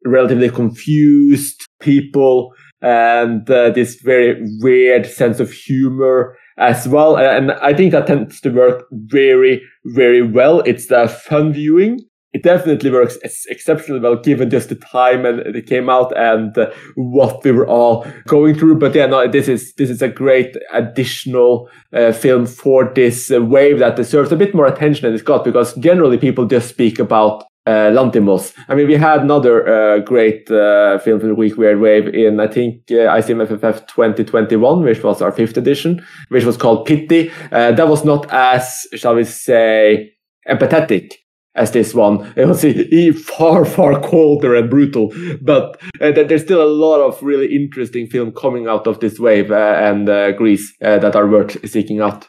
relatively 0.06 0.50
confused 0.50 1.66
people 1.80 2.54
and 2.82 3.50
uh, 3.50 3.72
this 3.72 3.96
very 4.02 4.42
weird 4.62 5.06
sense 5.06 5.40
of 5.40 5.52
humor 5.52 6.38
as 6.58 6.88
well. 6.88 7.18
And 7.18 7.52
I 7.52 7.74
think 7.74 7.92
that 7.92 8.08
tends 8.08 8.42
to 8.42 8.50
work 8.50 8.86
very, 8.92 9.62
very 9.86 10.22
well. 10.22 10.60
It's 10.62 10.90
a 10.92 11.08
fun 11.08 11.54
viewing. 11.54 12.00
It 12.34 12.44
definitely 12.44 12.92
works 12.92 13.18
exceptionally 13.50 14.02
well 14.02 14.18
given 14.18 14.50
just 14.50 14.70
the 14.70 14.76
time 14.76 15.26
and 15.26 15.40
it 15.56 15.66
came 15.66 15.90
out 15.90 16.16
and 16.16 16.56
uh, 16.56 16.72
what 16.96 17.44
we 17.44 17.52
were 17.52 17.68
all 17.68 18.06
going 18.28 18.54
through. 18.54 18.78
But 18.78 18.94
yeah, 18.94 19.08
no, 19.08 19.28
this 19.28 19.48
is 19.48 19.74
this 19.76 19.90
is 19.90 20.04
a 20.04 20.10
great 20.10 20.56
additional 20.72 21.68
uh, 21.94 22.12
film 22.12 22.46
for 22.46 22.92
this 22.94 23.32
uh, 23.32 23.42
wave 23.42 23.80
that 23.80 23.96
deserves 23.96 24.32
a 24.32 24.36
bit 24.36 24.54
more 24.54 24.68
attention 24.68 25.04
than 25.04 25.14
it's 25.14 25.24
got 25.24 25.46
because 25.46 25.74
generally 25.76 26.18
people 26.18 26.46
just 26.46 26.70
speak 26.70 27.00
about 27.00 27.46
uh, 27.68 27.92
Lanthimos. 27.92 28.54
I 28.70 28.76
mean, 28.76 28.88
we 28.88 28.96
had 28.96 29.22
another 29.22 29.68
uh, 29.68 30.00
great 30.00 30.50
uh, 30.50 30.98
film 31.00 31.20
for 31.20 31.28
the 31.28 31.36
Greek, 31.36 31.58
Weird 31.58 31.80
Wave, 31.82 32.08
in 32.08 32.40
I 32.40 32.48
think 32.48 32.84
uh, 32.90 33.12
ICMFFF 33.20 33.88
2021, 33.88 34.84
which 34.84 35.04
was 35.04 35.22
our 35.22 35.34
fifth 35.34 35.58
edition, 35.58 36.04
which 36.30 36.46
was 36.46 36.56
called 36.56 36.86
Pity. 36.86 37.30
Uh, 37.52 37.74
that 37.74 37.90
was 37.90 38.06
not 38.06 38.26
as, 38.32 38.88
shall 38.96 39.16
we 39.16 39.26
say, 39.26 40.14
empathetic 40.48 41.12
as 41.56 41.72
this 41.72 41.94
one. 41.94 42.34
It 42.38 42.48
was 42.48 42.64
far, 43.26 43.66
far 43.66 44.00
colder 44.00 44.56
and 44.56 44.70
brutal, 44.70 45.14
but 45.42 45.78
uh, 46.00 46.12
there's 46.12 46.44
still 46.44 46.64
a 46.64 46.72
lot 46.72 47.02
of 47.02 47.22
really 47.22 47.54
interesting 47.54 48.08
film 48.08 48.32
coming 48.32 48.68
out 48.68 48.88
of 48.88 49.02
this 49.02 49.20
wave 49.20 49.52
uh, 49.52 49.76
and 49.78 50.08
uh, 50.08 50.32
Greece 50.32 50.74
uh, 50.82 51.00
that 51.00 51.18
are 51.18 51.28
worth 51.28 51.70
seeking 51.70 52.00
out. 52.00 52.28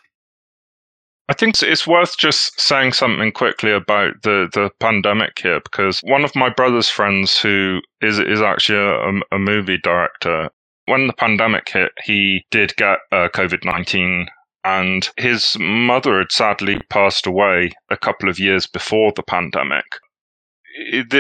I 1.31 1.35
think 1.35 1.63
it's 1.63 1.87
worth 1.87 2.17
just 2.17 2.59
saying 2.59 2.93
something 2.95 3.33
quickly 3.33 3.71
about 3.71 4.23
the, 4.23 4.49
the 4.55 4.71
pandemic 4.81 5.39
here 5.39 5.61
because 5.61 6.01
one 6.01 6.25
of 6.25 6.35
my 6.35 6.49
brother's 6.49 6.89
friends 6.89 7.39
who 7.39 7.81
is 8.01 8.19
is 8.19 8.41
actually 8.41 8.79
a, 8.79 9.37
a 9.37 9.39
movie 9.39 9.79
director. 9.83 10.49
When 10.87 11.07
the 11.07 11.13
pandemic 11.13 11.69
hit, 11.69 11.93
he 12.03 12.47
did 12.51 12.75
get 12.77 13.01
uh, 13.13 13.29
COVID 13.35 13.63
nineteen, 13.63 14.29
and 14.65 15.07
his 15.19 15.55
mother 15.61 16.19
had 16.19 16.33
sadly 16.33 16.81
passed 16.89 17.27
away 17.27 17.73
a 17.91 17.97
couple 17.99 18.31
of 18.31 18.39
years 18.39 18.67
before 18.67 19.13
the 19.15 19.23
pandemic. 19.23 19.85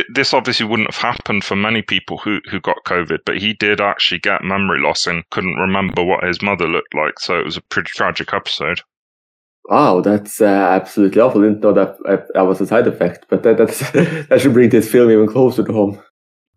This 0.08 0.32
obviously 0.32 0.64
wouldn't 0.64 0.94
have 0.94 1.02
happened 1.02 1.44
for 1.44 1.56
many 1.56 1.82
people 1.82 2.16
who, 2.16 2.40
who 2.50 2.60
got 2.60 2.76
COVID, 2.86 3.18
but 3.26 3.38
he 3.38 3.52
did 3.52 3.80
actually 3.80 4.20
get 4.20 4.42
memory 4.42 4.80
loss 4.80 5.06
and 5.06 5.28
couldn't 5.30 5.56
remember 5.56 6.02
what 6.02 6.24
his 6.24 6.40
mother 6.40 6.68
looked 6.68 6.94
like. 6.94 7.18
So 7.18 7.38
it 7.38 7.44
was 7.44 7.56
a 7.58 7.62
pretty 7.62 7.90
tragic 7.92 8.32
episode. 8.32 8.80
Wow, 9.68 10.00
that's 10.00 10.40
uh, 10.40 10.46
absolutely 10.46 11.20
awful. 11.20 11.42
Didn't 11.42 11.60
know 11.60 11.74
that 11.74 11.96
uh, 12.08 12.24
that 12.32 12.46
was 12.46 12.60
a 12.60 12.66
side 12.66 12.86
effect, 12.86 13.26
but 13.28 13.42
that 13.42 13.58
that 14.30 14.40
should 14.40 14.54
bring 14.54 14.70
this 14.70 14.90
film 14.90 15.10
even 15.10 15.26
closer 15.26 15.62
to 15.62 15.72
home. 15.72 16.02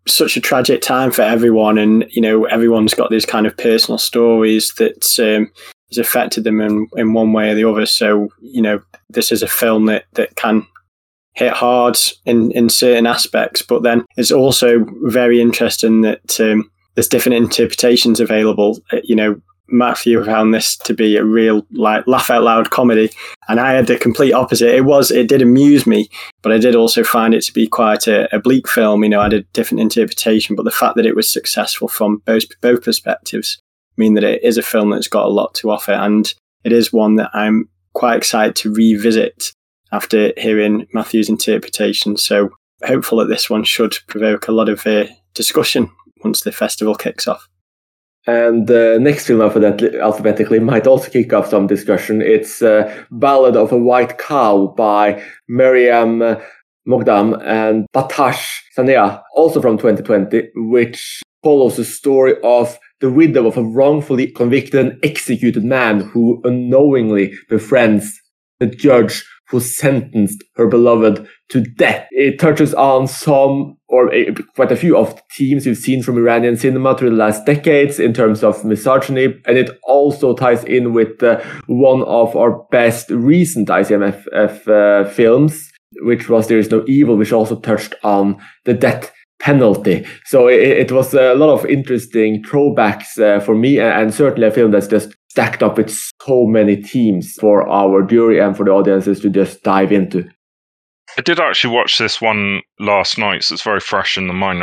Such 0.06 0.36
a 0.36 0.40
tragic 0.40 0.80
time 0.80 1.12
for 1.12 1.20
everyone, 1.20 1.76
and 1.76 2.06
you 2.08 2.22
know 2.22 2.46
everyone's 2.46 2.94
got 2.94 3.10
these 3.10 3.26
kind 3.26 3.46
of 3.46 3.56
personal 3.56 3.98
stories 3.98 4.72
that 4.78 5.06
um, 5.20 5.50
has 5.90 5.98
affected 5.98 6.44
them 6.44 6.62
in 6.62 6.88
in 6.96 7.12
one 7.12 7.34
way 7.34 7.50
or 7.50 7.54
the 7.54 7.68
other. 7.68 7.84
So 7.84 8.30
you 8.40 8.62
know 8.62 8.80
this 9.10 9.30
is 9.30 9.42
a 9.42 9.48
film 9.48 9.86
that 9.86 10.04
that 10.14 10.34
can 10.36 10.66
hit 11.34 11.52
hard 11.52 11.98
in 12.24 12.50
in 12.52 12.70
certain 12.70 13.06
aspects, 13.06 13.60
but 13.60 13.82
then 13.82 14.06
it's 14.16 14.32
also 14.32 14.86
very 15.02 15.38
interesting 15.38 16.00
that 16.00 16.40
um, 16.40 16.70
there's 16.94 17.08
different 17.08 17.36
interpretations 17.36 18.20
available. 18.20 18.78
Uh, 18.90 19.00
you 19.04 19.14
know, 19.14 19.38
Matthew 19.72 20.22
found 20.24 20.52
this 20.52 20.76
to 20.76 20.94
be 20.94 21.16
a 21.16 21.24
real 21.24 21.66
like 21.72 22.06
laugh 22.06 22.30
out 22.30 22.42
loud 22.42 22.70
comedy, 22.70 23.10
and 23.48 23.58
I 23.58 23.72
had 23.72 23.86
the 23.86 23.98
complete 23.98 24.32
opposite. 24.32 24.74
It 24.74 24.84
was 24.84 25.10
it 25.10 25.28
did 25.28 25.42
amuse 25.42 25.86
me, 25.86 26.08
but 26.42 26.52
I 26.52 26.58
did 26.58 26.76
also 26.76 27.02
find 27.02 27.34
it 27.34 27.42
to 27.42 27.52
be 27.52 27.66
quite 27.66 28.06
a, 28.06 28.34
a 28.34 28.38
bleak 28.38 28.68
film. 28.68 29.02
You 29.02 29.10
know, 29.10 29.20
I 29.20 29.24
had 29.24 29.32
a 29.32 29.42
different 29.54 29.80
interpretation, 29.80 30.54
but 30.54 30.64
the 30.64 30.70
fact 30.70 30.96
that 30.96 31.06
it 31.06 31.16
was 31.16 31.32
successful 31.32 31.88
from 31.88 32.22
both 32.26 32.44
both 32.60 32.84
perspectives 32.84 33.58
mean 33.96 34.14
that 34.14 34.24
it 34.24 34.42
is 34.44 34.58
a 34.58 34.62
film 34.62 34.90
that's 34.90 35.08
got 35.08 35.26
a 35.26 35.30
lot 35.30 35.54
to 35.54 35.70
offer, 35.70 35.92
and 35.92 36.32
it 36.64 36.72
is 36.72 36.92
one 36.92 37.16
that 37.16 37.30
I'm 37.32 37.68
quite 37.94 38.16
excited 38.16 38.56
to 38.56 38.72
revisit 38.72 39.52
after 39.90 40.32
hearing 40.36 40.86
Matthew's 40.92 41.28
interpretation. 41.28 42.16
So 42.16 42.50
hopeful 42.84 43.18
that 43.18 43.28
this 43.28 43.50
one 43.50 43.64
should 43.64 43.96
provoke 44.06 44.48
a 44.48 44.52
lot 44.52 44.68
of 44.68 44.86
uh, 44.86 45.06
discussion 45.34 45.90
once 46.24 46.40
the 46.40 46.52
festival 46.52 46.94
kicks 46.94 47.28
off. 47.28 47.48
And 48.26 48.68
the 48.68 48.98
next 49.00 49.26
film 49.26 49.50
for 49.50 49.58
that 49.58 49.82
alphabetically 49.96 50.60
might 50.60 50.86
also 50.86 51.10
kick 51.10 51.32
off 51.32 51.50
some 51.50 51.66
discussion. 51.66 52.22
It's 52.22 52.62
uh, 52.62 53.04
Ballad 53.10 53.56
of 53.56 53.72
a 53.72 53.76
White 53.76 54.18
Cow 54.18 54.74
by 54.76 55.22
Maryam 55.48 56.20
Moghaddam 56.88 57.42
and 57.44 57.86
Behtash 57.94 58.48
Sanaeeha, 58.76 59.22
also 59.34 59.60
from 59.60 59.76
2020, 59.76 60.50
which 60.54 61.22
follows 61.42 61.76
the 61.76 61.84
story 61.84 62.34
of 62.44 62.78
the 63.00 63.10
widow 63.10 63.46
of 63.48 63.56
a 63.56 63.64
wrongfully 63.64 64.28
convicted 64.28 64.86
and 64.86 65.04
executed 65.04 65.64
man 65.64 66.00
who 66.00 66.40
unknowingly 66.44 67.34
befriends 67.48 68.20
the 68.60 68.66
judge 68.66 69.24
who 69.52 69.60
sentenced 69.60 70.42
her 70.56 70.66
beloved 70.66 71.28
to 71.50 71.60
death. 71.60 72.08
It 72.10 72.40
touches 72.40 72.72
on 72.72 73.06
some 73.06 73.76
or 73.86 74.12
a, 74.12 74.32
quite 74.56 74.72
a 74.72 74.76
few 74.76 74.96
of 74.96 75.14
the 75.14 75.22
themes 75.36 75.66
we've 75.66 75.76
seen 75.76 76.02
from 76.02 76.16
Iranian 76.16 76.56
cinema 76.56 76.96
through 76.96 77.10
the 77.10 77.16
last 77.16 77.44
decades 77.44 78.00
in 78.00 78.14
terms 78.14 78.42
of 78.42 78.64
misogyny, 78.64 79.24
and 79.46 79.58
it 79.58 79.78
also 79.84 80.34
ties 80.34 80.64
in 80.64 80.94
with 80.94 81.22
uh, 81.22 81.38
one 81.66 82.02
of 82.04 82.34
our 82.34 82.64
best 82.70 83.10
recent 83.10 83.68
ICMF 83.68 84.66
uh, 84.66 85.08
films, 85.10 85.70
which 86.00 86.30
was 86.30 86.48
There 86.48 86.58
Is 86.58 86.70
No 86.70 86.82
Evil, 86.88 87.18
which 87.18 87.32
also 87.32 87.60
touched 87.60 87.94
on 88.02 88.40
the 88.64 88.72
death 88.72 89.12
penalty. 89.38 90.06
So 90.24 90.48
it, 90.48 90.62
it 90.62 90.92
was 90.92 91.12
a 91.12 91.34
lot 91.34 91.52
of 91.52 91.66
interesting 91.66 92.42
throwbacks 92.44 93.18
uh, 93.20 93.40
for 93.40 93.54
me, 93.54 93.78
and 93.78 94.14
certainly 94.14 94.48
a 94.48 94.50
film 94.50 94.70
that's 94.70 94.86
just 94.86 95.14
stacked 95.32 95.62
up 95.62 95.78
with 95.78 95.90
so 95.90 96.44
many 96.44 96.76
themes 96.76 97.32
for 97.40 97.66
our 97.66 98.02
jury 98.02 98.38
and 98.38 98.54
for 98.54 98.66
the 98.66 98.70
audiences 98.70 99.18
to 99.18 99.30
just 99.30 99.62
dive 99.62 99.90
into. 99.90 100.28
I 101.16 101.22
did 101.22 101.40
actually 101.40 101.74
watch 101.74 101.96
this 101.96 102.20
one 102.20 102.60
last 102.78 103.16
night, 103.16 103.42
so 103.42 103.54
it's 103.54 103.62
very 103.62 103.80
fresh 103.80 104.18
in 104.18 104.28
the 104.28 104.34
mind. 104.34 104.62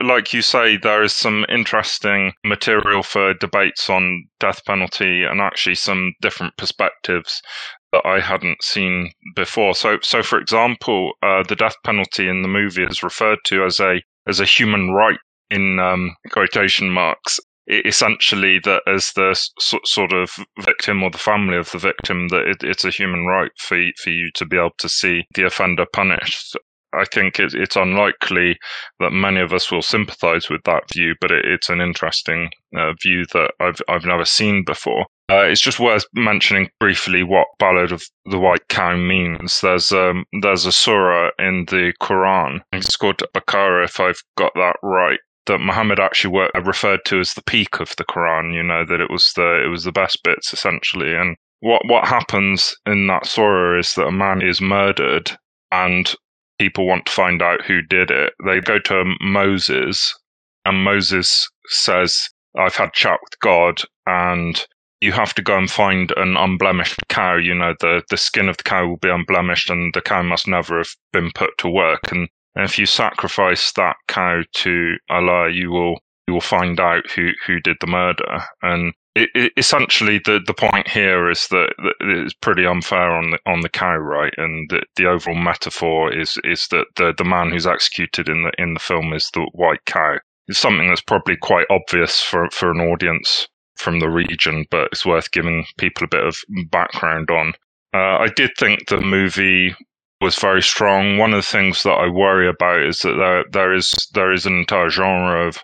Like 0.00 0.32
you 0.32 0.42
say, 0.42 0.76
there 0.76 1.04
is 1.04 1.12
some 1.12 1.46
interesting 1.48 2.32
material 2.44 3.04
for 3.04 3.34
debates 3.34 3.88
on 3.88 4.24
death 4.40 4.64
penalty 4.64 5.22
and 5.22 5.40
actually 5.40 5.76
some 5.76 6.12
different 6.20 6.56
perspectives 6.56 7.40
that 7.92 8.04
I 8.04 8.18
hadn't 8.18 8.64
seen 8.64 9.12
before. 9.36 9.74
So, 9.76 9.98
so 10.02 10.24
for 10.24 10.40
example, 10.40 11.12
uh, 11.22 11.44
the 11.44 11.56
death 11.56 11.76
penalty 11.84 12.28
in 12.28 12.42
the 12.42 12.48
movie 12.48 12.84
is 12.84 13.04
referred 13.04 13.38
to 13.44 13.64
as 13.64 13.78
a 13.78 14.02
as 14.26 14.40
a 14.40 14.44
human 14.44 14.90
right 14.90 15.18
in 15.50 15.78
um, 15.78 16.16
quotation 16.30 16.90
marks, 16.90 17.38
essentially 17.70 18.58
that 18.64 18.82
as 18.86 19.12
the 19.12 19.34
sort 19.58 20.12
of 20.12 20.30
victim 20.60 21.02
or 21.02 21.10
the 21.10 21.18
family 21.18 21.56
of 21.56 21.70
the 21.70 21.78
victim 21.78 22.28
that 22.28 22.46
it, 22.46 22.62
it's 22.62 22.84
a 22.84 22.90
human 22.90 23.26
right 23.26 23.52
for 23.58 23.78
for 24.02 24.10
you 24.10 24.30
to 24.34 24.46
be 24.46 24.56
able 24.56 24.70
to 24.78 24.88
see 24.88 25.24
the 25.34 25.46
offender 25.46 25.86
punished. 25.92 26.56
I 26.92 27.04
think 27.04 27.38
it, 27.38 27.54
it's 27.54 27.76
unlikely 27.76 28.58
that 28.98 29.12
many 29.12 29.40
of 29.40 29.52
us 29.52 29.70
will 29.70 29.82
sympathise 29.82 30.50
with 30.50 30.64
that 30.64 30.90
view, 30.92 31.14
but 31.20 31.30
it, 31.30 31.44
it's 31.44 31.68
an 31.68 31.80
interesting 31.80 32.50
uh, 32.76 32.94
view 33.00 33.26
that 33.32 33.52
I've 33.60 33.80
I've 33.88 34.04
never 34.04 34.24
seen 34.24 34.64
before. 34.64 35.06
Uh, 35.30 35.44
it's 35.44 35.60
just 35.60 35.78
worth 35.78 36.04
mentioning 36.14 36.68
briefly 36.80 37.22
what 37.22 37.46
Ballad 37.60 37.92
of 37.92 38.02
the 38.26 38.40
White 38.40 38.66
Cow 38.68 38.96
means. 38.96 39.60
There's 39.60 39.92
um, 39.92 40.24
there's 40.42 40.66
a 40.66 40.72
surah 40.72 41.30
in 41.38 41.66
the 41.66 41.92
Quran. 42.02 42.60
It's 42.72 42.96
called 42.96 43.22
Baqarah, 43.32 43.84
if 43.84 44.00
I've 44.00 44.22
got 44.36 44.52
that 44.54 44.76
right, 44.82 45.20
that 45.46 45.58
Muhammad 45.58 45.98
actually 45.98 46.34
were, 46.34 46.50
referred 46.64 47.00
to 47.06 47.20
as 47.20 47.34
the 47.34 47.42
peak 47.42 47.80
of 47.80 47.94
the 47.96 48.04
Quran. 48.04 48.54
You 48.54 48.62
know 48.62 48.84
that 48.84 49.00
it 49.00 49.10
was 49.10 49.32
the 49.34 49.62
it 49.64 49.68
was 49.68 49.84
the 49.84 49.92
best 49.92 50.22
bits 50.22 50.52
essentially. 50.52 51.14
And 51.14 51.36
what 51.60 51.82
what 51.86 52.06
happens 52.06 52.74
in 52.86 53.06
that 53.08 53.26
surah 53.26 53.78
is 53.78 53.94
that 53.94 54.06
a 54.06 54.12
man 54.12 54.42
is 54.42 54.60
murdered, 54.60 55.30
and 55.72 56.14
people 56.58 56.86
want 56.86 57.06
to 57.06 57.12
find 57.12 57.42
out 57.42 57.64
who 57.64 57.82
did 57.82 58.10
it. 58.10 58.32
They 58.44 58.60
go 58.60 58.78
to 58.80 59.14
Moses, 59.20 60.14
and 60.64 60.84
Moses 60.84 61.48
says, 61.66 62.28
"I've 62.58 62.76
had 62.76 62.92
chat 62.92 63.18
with 63.22 63.38
God, 63.40 63.82
and." 64.06 64.64
You 65.02 65.12
have 65.12 65.32
to 65.32 65.42
go 65.42 65.56
and 65.56 65.70
find 65.70 66.12
an 66.18 66.36
unblemished 66.36 67.00
cow. 67.08 67.36
You 67.36 67.54
know, 67.54 67.74
the, 67.80 68.02
the 68.10 68.18
skin 68.18 68.50
of 68.50 68.58
the 68.58 68.64
cow 68.64 68.86
will 68.86 68.98
be 68.98 69.08
unblemished 69.08 69.70
and 69.70 69.94
the 69.94 70.02
cow 70.02 70.20
must 70.22 70.46
never 70.46 70.76
have 70.76 70.94
been 71.10 71.30
put 71.34 71.56
to 71.56 71.70
work. 71.70 72.12
And 72.12 72.28
and 72.54 72.64
if 72.64 72.78
you 72.78 72.86
sacrifice 72.86 73.72
that 73.72 73.96
cow 74.08 74.42
to 74.54 74.96
Allah, 75.08 75.50
you 75.50 75.70
will 75.70 76.00
you 76.26 76.34
will 76.34 76.40
find 76.40 76.78
out 76.80 77.10
who 77.10 77.30
who 77.46 77.60
did 77.60 77.76
the 77.80 77.86
murder. 77.86 78.40
And 78.62 78.92
it, 79.14 79.30
it, 79.34 79.52
essentially, 79.56 80.20
the 80.24 80.40
the 80.46 80.54
point 80.54 80.88
here 80.88 81.30
is 81.30 81.48
that, 81.48 81.74
that 81.78 81.94
it's 82.00 82.34
pretty 82.34 82.66
unfair 82.66 83.10
on 83.12 83.30
the 83.30 83.38
on 83.46 83.60
the 83.60 83.68
cow, 83.68 83.96
right? 83.96 84.32
And 84.36 84.68
the, 84.70 84.82
the 84.96 85.06
overall 85.06 85.36
metaphor 85.36 86.12
is 86.12 86.38
is 86.44 86.66
that 86.70 86.86
the 86.96 87.14
the 87.16 87.24
man 87.24 87.50
who's 87.50 87.66
executed 87.66 88.28
in 88.28 88.42
the 88.42 88.52
in 88.58 88.74
the 88.74 88.80
film 88.80 89.12
is 89.12 89.30
the 89.32 89.48
white 89.52 89.84
cow. 89.86 90.18
It's 90.48 90.58
something 90.58 90.88
that's 90.88 91.02
probably 91.02 91.36
quite 91.36 91.66
obvious 91.70 92.20
for 92.20 92.48
for 92.50 92.70
an 92.70 92.80
audience 92.80 93.48
from 93.76 94.00
the 94.00 94.10
region, 94.10 94.66
but 94.70 94.88
it's 94.92 95.06
worth 95.06 95.30
giving 95.30 95.64
people 95.78 96.04
a 96.04 96.08
bit 96.08 96.24
of 96.24 96.36
background 96.70 97.30
on. 97.30 97.54
Uh, 97.94 98.18
I 98.18 98.28
did 98.36 98.50
think 98.58 98.86
the 98.86 99.00
movie 99.00 99.74
was 100.20 100.38
very 100.38 100.62
strong. 100.62 101.16
One 101.16 101.32
of 101.32 101.38
the 101.38 101.50
things 101.50 101.82
that 101.82 101.92
I 101.92 102.08
worry 102.08 102.48
about 102.48 102.82
is 102.82 103.00
that 103.00 103.16
there 103.16 103.44
there 103.50 103.74
is 103.74 103.90
there 104.14 104.32
is 104.32 104.46
an 104.46 104.58
entire 104.58 104.90
genre 104.90 105.46
of 105.46 105.62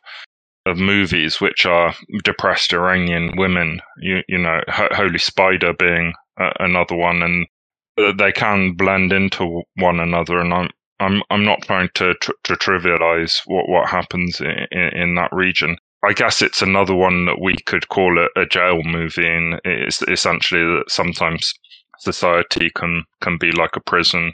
of 0.64 0.78
movies 0.78 1.40
which 1.40 1.64
are 1.66 1.94
depressed 2.24 2.72
Iranian 2.72 3.36
women. 3.36 3.80
You 3.98 4.22
you 4.28 4.38
know, 4.38 4.60
Holy 4.68 5.18
Spider 5.18 5.72
being 5.74 6.14
uh, 6.40 6.52
another 6.58 6.96
one, 6.96 7.22
and 7.22 7.46
they 8.18 8.32
can 8.32 8.72
blend 8.72 9.12
into 9.12 9.62
one 9.76 10.00
another. 10.00 10.40
And 10.40 10.52
I'm 10.52 10.70
I'm 11.00 11.22
I'm 11.30 11.44
not 11.44 11.62
trying 11.62 11.90
to 11.94 12.14
to, 12.14 12.34
to 12.44 12.54
trivialize 12.54 13.42
what 13.46 13.68
what 13.68 13.88
happens 13.88 14.40
in, 14.40 14.66
in, 14.72 15.14
that 15.16 15.32
region. 15.32 15.76
I 16.02 16.12
guess 16.12 16.40
it's 16.40 16.62
another 16.62 16.94
one 16.94 17.26
that 17.26 17.40
we 17.40 17.56
could 17.66 17.88
call 17.88 18.18
it 18.22 18.30
a 18.36 18.46
jail 18.46 18.82
movie, 18.82 19.28
and 19.28 19.60
it's 19.64 20.02
essentially 20.02 20.62
that 20.62 20.84
sometimes 20.88 21.52
society 21.98 22.70
can 22.70 23.04
can 23.20 23.38
be 23.38 23.52
like 23.52 23.76
a 23.76 23.80
prison. 23.80 24.32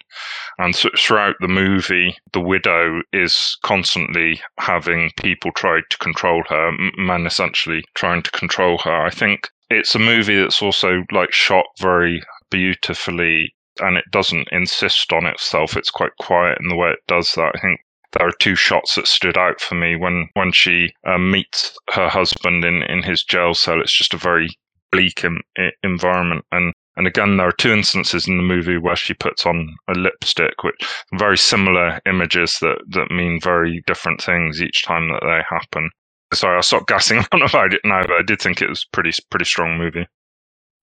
And 0.59 0.75
throughout 0.75 1.37
the 1.41 1.49
movie 1.49 2.17
the 2.33 2.41
widow 2.41 3.03
is 3.13 3.57
constantly 3.63 4.41
having 4.59 5.11
people 5.17 5.53
try 5.53 5.81
to 5.89 5.99
control 5.99 6.43
her 6.49 6.73
men 6.97 7.27
essentially 7.27 7.83
trying 7.95 8.23
to 8.23 8.31
control 8.31 8.79
her. 8.79 9.07
I 9.07 9.11
think 9.11 9.49
it's 9.71 9.95
a 9.95 9.99
movie 9.99 10.41
that's 10.41 10.63
also 10.63 11.05
like 11.13 11.33
shot 11.33 11.67
very 11.81 12.23
beautifully 12.51 13.55
and 13.81 13.97
it 13.97 14.05
doesn't 14.11 14.49
insist 14.53 15.13
on 15.13 15.27
itself. 15.27 15.77
It's 15.77 15.91
quite 15.91 16.17
quiet 16.21 16.59
in 16.61 16.69
the 16.69 16.77
way 16.77 16.91
it 16.91 17.07
does 17.09 17.33
that. 17.33 17.53
I 17.55 17.61
think 17.61 17.81
there 18.13 18.29
are 18.29 18.33
two 18.33 18.55
shots 18.55 18.95
that 18.95 19.07
stood 19.07 19.39
out 19.39 19.61
for 19.61 19.75
me. 19.75 19.97
When 19.97 20.29
when 20.35 20.53
she 20.53 20.93
uh, 21.07 21.19
meets 21.19 21.77
her 21.93 22.09
husband 22.09 22.65
in 22.65 22.83
in 22.83 23.03
his 23.03 23.25
jail 23.25 23.55
cell 23.55 23.81
it's 23.81 23.97
just 23.97 24.15
a 24.15 24.19
very 24.19 24.51
bleak 24.93 25.25
in, 25.25 25.41
in 25.57 25.73
environment. 25.83 26.45
And 26.53 26.75
and 26.97 27.07
again, 27.07 27.37
there 27.37 27.49
are 27.49 27.53
two 27.53 27.73
instances 27.73 28.29
in 28.29 28.37
the 28.37 28.43
movie 28.43 28.77
where 28.77 28.97
she 28.97 29.15
puts 29.15 29.47
on 29.47 29.75
a 29.89 29.93
lipstick, 29.93 30.63
which 30.63 30.77
very 31.15 31.39
similar 31.39 32.01
images 32.07 32.59
that, 32.61 32.79
that 32.89 33.11
mean 33.11 33.41
very 33.41 33.83
different 33.87 34.21
things 34.21 34.61
each 34.61 34.85
time 34.85 35.09
that 35.09 35.23
they 35.23 35.43
happen. 35.49 35.91
Sorry, 36.35 36.57
I'll 36.57 36.63
stop 36.63 36.87
gassing 36.87 37.25
on 37.33 37.43
about 37.43 37.73
it 37.73 37.81
now, 37.85 38.03
but 38.03 38.17
I 38.17 38.23
did 38.23 38.41
think 38.41 38.61
it 38.61 38.69
was 38.69 38.85
pretty 38.93 39.13
pretty 39.31 39.47
strong 39.47 39.79
movie. 39.79 40.07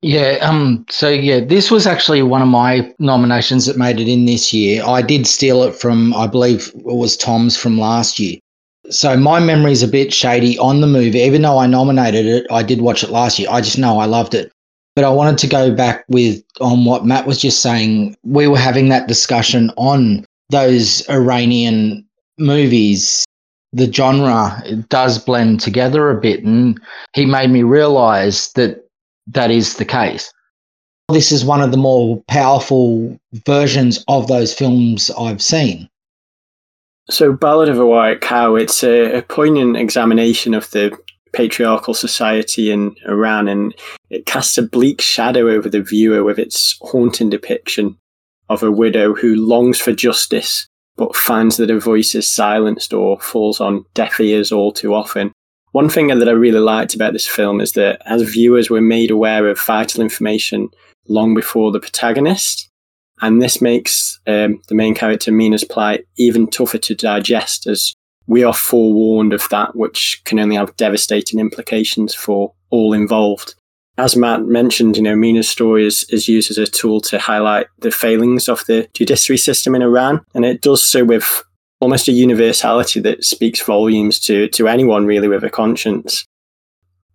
Yeah, 0.02 0.38
um, 0.42 0.86
so 0.90 1.10
yeah, 1.10 1.42
this 1.42 1.70
was 1.70 1.86
actually 1.86 2.22
one 2.22 2.42
of 2.42 2.48
my 2.48 2.94
nominations 3.00 3.66
that 3.66 3.78
made 3.78 4.00
it 4.00 4.08
in 4.08 4.26
this 4.26 4.54
year. 4.54 4.84
I 4.86 5.02
did 5.02 5.28
steal 5.28 5.62
it 5.64 5.76
from, 5.76 6.14
I 6.14 6.26
believe 6.26 6.72
it 6.74 6.96
was 6.96 7.18
Tom's 7.18 7.58
from 7.58 7.78
last 7.78 8.18
year. 8.18 8.38
So 8.90 9.18
my 9.18 9.42
memory 9.42 9.74
is 9.74 9.84
a 9.84 9.90
bit 9.90 10.14
shady 10.14 10.58
on 10.58 10.80
the 10.80 10.88
movie. 10.88 11.20
Even 11.20 11.42
though 11.42 11.58
I 11.58 11.68
nominated 11.68 12.26
it, 12.26 12.48
I 12.50 12.64
did 12.64 12.82
watch 12.82 13.04
it 13.04 13.10
last 13.10 13.38
year. 13.38 13.50
I 13.52 13.60
just 13.60 13.78
know 13.78 14.00
I 14.00 14.06
loved 14.06 14.34
it. 14.34 14.52
But 15.00 15.06
I 15.06 15.12
wanted 15.12 15.38
to 15.38 15.48
go 15.48 15.74
back 15.74 16.04
with 16.10 16.44
on 16.60 16.84
what 16.84 17.06
Matt 17.06 17.26
was 17.26 17.40
just 17.40 17.62
saying. 17.62 18.18
We 18.24 18.50
were 18.50 18.58
having 18.58 18.90
that 18.90 19.08
discussion 19.08 19.72
on 19.78 20.26
those 20.50 21.08
Iranian 21.10 22.06
movies. 22.38 23.24
The 23.72 23.90
genre 23.90 24.62
does 24.90 25.18
blend 25.18 25.62
together 25.62 26.10
a 26.10 26.20
bit, 26.20 26.44
and 26.44 26.78
he 27.14 27.26
made 27.26 27.50
me 27.50 27.64
realize 27.64 28.52
that 28.56 28.90
that 29.28 29.52
is 29.52 29.78
the 29.78 29.86
case. 29.86 30.34
This 31.08 31.32
is 31.32 31.46
one 31.46 31.62
of 31.62 31.72
the 31.72 31.78
more 31.78 32.22
powerful 32.28 33.18
versions 33.46 34.04
of 34.10 34.28
those 34.28 34.54
films 34.54 35.10
I've 35.18 35.42
seen. 35.42 35.88
So, 37.10 37.32
Ballad 37.32 37.70
of 37.70 37.80
a 37.80 37.86
White 37.86 38.20
Cow, 38.20 38.56
it's 38.56 38.84
a, 38.84 39.20
a 39.20 39.22
poignant 39.22 39.78
examination 39.78 40.54
of 40.54 40.70
the 40.72 40.92
patriarchal 41.40 41.94
society 41.94 42.70
in 42.70 42.94
Iran, 43.08 43.48
and 43.48 43.74
it 44.10 44.26
casts 44.26 44.58
a 44.58 44.62
bleak 44.62 45.00
shadow 45.00 45.50
over 45.50 45.70
the 45.70 45.82
viewer 45.82 46.22
with 46.22 46.38
its 46.38 46.76
haunting 46.82 47.30
depiction 47.30 47.98
of 48.50 48.62
a 48.62 48.70
widow 48.70 49.14
who 49.14 49.36
longs 49.36 49.80
for 49.80 49.94
justice 49.94 50.68
but 50.98 51.16
finds 51.16 51.56
that 51.56 51.70
her 51.70 51.80
voice 51.80 52.14
is 52.14 52.30
silenced 52.30 52.94
or 52.94 53.18
falls 53.22 53.62
on 53.62 53.86
deaf 53.94 54.20
ears 54.20 54.52
all 54.52 54.74
too 54.74 54.94
often. 54.94 55.32
One 55.72 55.88
thing 55.88 56.08
that 56.08 56.28
I 56.28 56.34
really 56.34 56.60
liked 56.60 56.94
about 56.94 57.14
this 57.14 57.26
film 57.26 57.62
is 57.62 57.72
that 57.74 58.02
as 58.06 58.22
viewers 58.24 58.70
we're 58.70 58.82
made 58.82 59.10
aware 59.10 59.48
of 59.48 59.62
vital 59.62 60.02
information 60.02 60.68
long 61.08 61.34
before 61.34 61.72
the 61.72 61.80
protagonist, 61.80 62.70
and 63.22 63.42
this 63.42 63.62
makes 63.62 64.20
um, 64.28 64.62
the 64.68 64.76
main 64.76 64.94
character 64.94 65.32
Mina's 65.32 65.64
plight 65.64 66.04
even 66.18 66.50
tougher 66.50 66.80
to 66.80 66.96
digest 66.96 67.66
as 67.66 67.94
we 68.30 68.44
are 68.44 68.54
forewarned 68.54 69.34
of 69.34 69.50
that, 69.50 69.76
which 69.76 70.22
can 70.24 70.40
only 70.40 70.56
have 70.56 70.78
devastating 70.78 71.40
implications 71.40 72.14
for 72.14 72.54
all 72.70 72.94
involved. 72.94 73.56
As 73.98 74.16
Matt 74.16 74.46
mentioned, 74.46 74.96
you 74.96 75.04
know, 75.04 75.16
Mina's 75.16 75.50
story 75.50 75.86
is, 75.86 76.06
is 76.10 76.28
used 76.28 76.52
as 76.52 76.60
a 76.60 76.68
tool 76.68 77.02
to 77.02 77.18
highlight 77.18 77.68
the 77.80 77.90
failings 77.90 78.48
of 78.48 78.64
the 78.68 78.88
judiciary 78.94 79.40
system 79.40 79.74
in 79.74 79.82
Iran, 79.82 80.22
and 80.36 80.46
it 80.46 80.62
does 80.62 80.86
so 80.86 81.04
with 81.04 81.44
almost 81.80 82.08
a 82.08 82.12
universality 82.12 83.00
that 83.00 83.24
speaks 83.24 83.62
volumes 83.64 84.20
to, 84.20 84.48
to 84.50 84.68
anyone 84.68 85.08
really 85.08 85.28
with 85.28 85.44
a 85.44 85.50
conscience. 85.50 86.24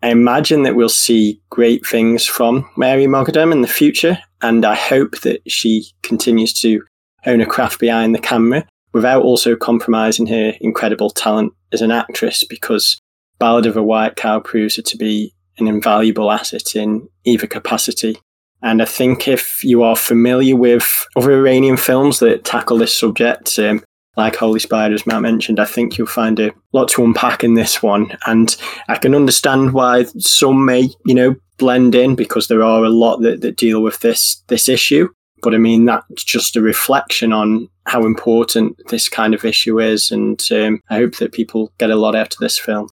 I 0.02 0.08
imagine 0.08 0.64
that 0.64 0.74
we'll 0.74 0.88
see 0.88 1.40
great 1.48 1.86
things 1.86 2.26
from 2.26 2.68
Maryam 2.76 3.12
Moghaddam 3.12 3.52
in 3.52 3.62
the 3.62 3.68
future, 3.68 4.18
and 4.42 4.64
I 4.64 4.74
hope 4.74 5.20
that 5.20 5.48
she 5.48 5.86
continues 6.02 6.52
to 6.54 6.82
own 7.24 7.40
a 7.40 7.46
craft 7.46 7.78
behind 7.78 8.16
the 8.16 8.20
camera 8.20 8.66
without 8.94 9.22
also 9.22 9.54
compromising 9.54 10.26
her 10.28 10.54
incredible 10.60 11.10
talent 11.10 11.52
as 11.72 11.82
an 11.82 11.90
actress 11.90 12.44
because 12.48 12.98
Ballad 13.38 13.66
of 13.66 13.76
a 13.76 13.82
White 13.82 14.16
Cow 14.16 14.40
proves 14.40 14.76
her 14.76 14.82
to 14.82 14.96
be 14.96 15.34
an 15.58 15.68
invaluable 15.68 16.30
asset 16.30 16.74
in 16.74 17.06
either 17.24 17.46
capacity. 17.46 18.16
And 18.62 18.80
I 18.80 18.86
think 18.86 19.28
if 19.28 19.62
you 19.62 19.82
are 19.82 19.96
familiar 19.96 20.56
with 20.56 21.06
other 21.16 21.32
Iranian 21.32 21.76
films 21.76 22.20
that 22.20 22.44
tackle 22.44 22.78
this 22.78 22.96
subject, 22.96 23.58
um, 23.58 23.84
like 24.16 24.36
Holy 24.36 24.60
Spider, 24.60 24.94
as 24.94 25.06
Matt 25.06 25.22
mentioned, 25.22 25.58
I 25.58 25.64
think 25.64 25.98
you'll 25.98 26.06
find 26.06 26.38
a 26.38 26.52
lot 26.72 26.88
to 26.90 27.04
unpack 27.04 27.42
in 27.42 27.54
this 27.54 27.82
one. 27.82 28.16
And 28.26 28.56
I 28.88 28.96
can 28.96 29.14
understand 29.14 29.72
why 29.72 30.04
some 30.18 30.64
may, 30.64 30.88
you 31.04 31.14
know, 31.14 31.34
blend 31.58 31.94
in 31.94 32.14
because 32.14 32.48
there 32.48 32.62
are 32.62 32.84
a 32.84 32.90
lot 32.90 33.18
that, 33.18 33.40
that 33.40 33.56
deal 33.56 33.82
with 33.82 34.00
this 34.00 34.42
this 34.46 34.68
issue. 34.68 35.08
But 35.44 35.54
I 35.54 35.58
mean, 35.58 35.84
that's 35.84 36.24
just 36.24 36.56
a 36.56 36.62
reflection 36.62 37.32
on 37.32 37.68
how 37.86 38.04
important 38.06 38.80
this 38.88 39.08
kind 39.08 39.34
of 39.34 39.44
issue 39.44 39.78
is. 39.78 40.10
And 40.10 40.40
um, 40.50 40.80
I 40.90 40.96
hope 40.96 41.16
that 41.16 41.32
people 41.32 41.72
get 41.78 41.90
a 41.90 41.96
lot 41.96 42.16
out 42.16 42.32
of 42.32 42.40
this 42.40 42.58
film. 42.58 42.88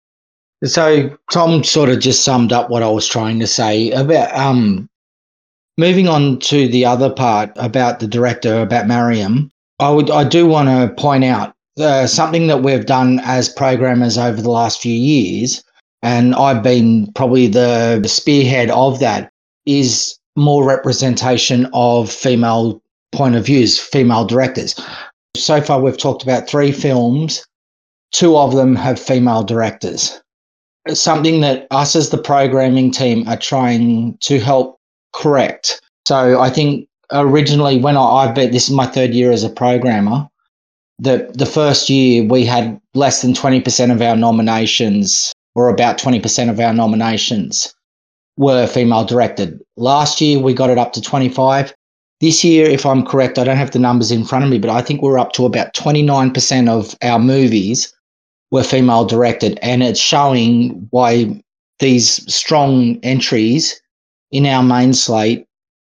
So 0.66 1.16
Tom 1.32 1.64
sort 1.64 1.90
of 1.90 2.00
just 2.00 2.26
summed 2.26 2.52
up 2.52 2.70
what 2.70 2.84
I 2.84 2.90
was 2.90 3.08
trying 3.08 3.40
to 3.40 3.48
say 3.48 3.92
about 3.92 4.36
um, 4.36 4.90
moving 5.78 6.10
on 6.10 6.40
to 6.40 6.68
the 6.68 6.86
other 6.86 7.10
part 7.10 7.52
about 7.56 8.00
the 8.00 8.08
director 8.08 8.60
about 8.62 8.88
Maryam. 8.88 9.52
I 9.80 9.90
would 9.90 10.12
I 10.12 10.26
do 10.26 10.46
want 10.46 10.68
to 10.68 10.94
point 11.02 11.24
out 11.24 11.54
uh, 11.80 12.08
something 12.08 12.48
that 12.48 12.62
we've 12.62 12.86
done 12.86 13.22
as 13.24 13.48
programmers 13.48 14.18
over 14.18 14.42
the 14.42 14.52
last 14.52 14.82
few 14.82 14.94
years, 14.94 15.64
and 16.02 16.36
I've 16.36 16.62
been 16.62 17.10
probably 17.14 17.48
the 17.48 18.06
spearhead 18.06 18.70
of 18.72 19.00
that 19.00 19.32
is 19.66 20.19
more 20.36 20.64
representation 20.64 21.70
of 21.74 22.12
female 22.12 22.82
point 23.12 23.36
of 23.36 23.46
views, 23.46 23.80
female 23.80 24.26
directors. 24.26 24.76
So 25.36 25.62
far, 25.62 25.82
we've 25.82 25.98
talked 25.98 26.24
about 26.24 26.48
three 26.48 26.72
films. 26.72 27.46
Two 28.12 28.38
of 28.38 28.56
them 28.56 28.76
have 28.76 29.00
female 29.00 29.44
directors. 29.44 30.20
something 30.94 31.42
that 31.42 31.68
us 31.70 31.96
as 31.96 32.10
the 32.10 32.18
programming 32.18 32.90
team 32.90 33.28
are 33.28 33.38
trying 33.38 34.18
to 34.22 34.40
help 34.40 34.80
correct. 35.14 35.82
So 36.08 36.40
I 36.40 36.50
think 36.50 36.88
originally 37.12 37.78
when 37.80 37.96
I, 37.96 38.02
I've 38.02 38.34
been, 38.34 38.52
this 38.52 38.70
is 38.70 38.74
my 38.74 38.88
third 38.88 39.14
year 39.14 39.32
as 39.32 39.44
a 39.44 39.50
programmer, 39.50 40.28
the, 40.98 41.30
the 41.34 41.46
first 41.46 41.90
year 41.90 42.24
we 42.24 42.46
had 42.46 42.80
less 42.96 43.22
than 43.22 43.34
20% 43.34 43.92
of 43.92 44.02
our 44.02 44.16
nominations 44.16 45.32
or 45.54 45.70
about 45.70 46.00
20% 46.00 46.50
of 46.50 46.60
our 46.60 46.74
nominations 46.74 47.74
were 48.40 48.66
female 48.66 49.04
directed. 49.04 49.62
Last 49.76 50.22
year 50.22 50.40
we 50.40 50.54
got 50.54 50.70
it 50.70 50.78
up 50.78 50.94
to 50.94 51.02
25. 51.02 51.74
This 52.22 52.42
year, 52.44 52.66
if 52.66 52.86
I'm 52.86 53.06
correct, 53.06 53.38
I 53.38 53.44
don't 53.44 53.58
have 53.58 53.72
the 53.72 53.80
numbers 53.80 54.12
in 54.12 54.24
front 54.26 54.46
of 54.46 54.50
me, 54.50 54.60
but 54.60 54.70
I 54.70 54.82
think 54.82 55.02
we're 55.02 55.20
up 55.20 55.34
to 55.34 55.46
about 55.46 55.74
29% 55.74 56.70
of 56.70 56.96
our 57.02 57.20
movies 57.20 57.94
were 58.52 58.64
female 58.64 59.04
directed. 59.06 59.60
And 59.62 59.84
it's 59.84 60.00
showing 60.00 60.88
why 60.92 61.42
these 61.80 62.34
strong 62.34 62.98
entries 63.04 63.80
in 64.32 64.46
our 64.46 64.64
main 64.64 64.94
slate 64.94 65.46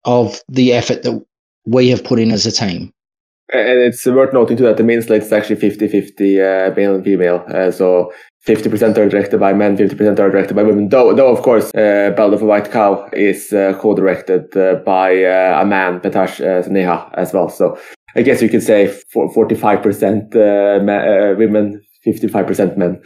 of 0.04 0.42
the 0.50 0.74
effort 0.74 1.04
that 1.04 1.24
we 1.68 1.90
have 1.90 2.04
put 2.04 2.20
in 2.20 2.32
as 2.32 2.48
a 2.48 2.52
team. 2.52 2.92
And 3.54 3.80
it's 3.80 4.06
worth 4.06 4.34
noting 4.34 4.58
too 4.58 4.64
that 4.64 4.78
the 4.78 4.84
main 4.84 5.02
slate 5.04 5.24
is 5.24 5.32
actually 5.32 5.58
50 5.58 5.88
50 5.88 6.42
uh, 6.42 6.72
male 6.76 6.96
and 6.96 7.04
female. 7.04 7.46
Uh, 7.54 7.70
so 7.70 8.12
50% 8.48 8.98
are 8.98 9.08
directed 9.08 9.40
by 9.40 9.54
men, 9.54 9.78
50% 9.78 10.18
are 10.18 10.32
directed 10.32 10.56
by 10.56 10.64
women. 10.64 10.90
Though, 10.90 11.14
though 11.14 11.32
of 11.32 11.44
course, 11.44 11.66
uh, 11.76 12.12
Ballad 12.16 12.34
of 12.34 12.42
a 12.42 12.46
White 12.46 12.72
Cow 12.72 13.08
is 13.14 13.54
uh, 13.54 13.78
co-directed 13.80 14.56
uh, 14.58 14.76
by 14.84 15.24
uh, 15.24 15.62
a 15.62 15.66
man, 15.66 16.00
Behtash 16.00 16.42
uh, 16.42 17.10
as 17.14 17.34
well. 17.34 17.50
So 17.50 17.78
I 18.16 18.24
guess 18.24 18.42
you 18.42 18.50
could 18.50 18.64
say 18.64 19.00
45% 19.16 20.36
uh, 20.36 20.40
uh, 20.40 21.36
women, 21.38 21.82
55% 22.06 22.78
men. 22.78 23.02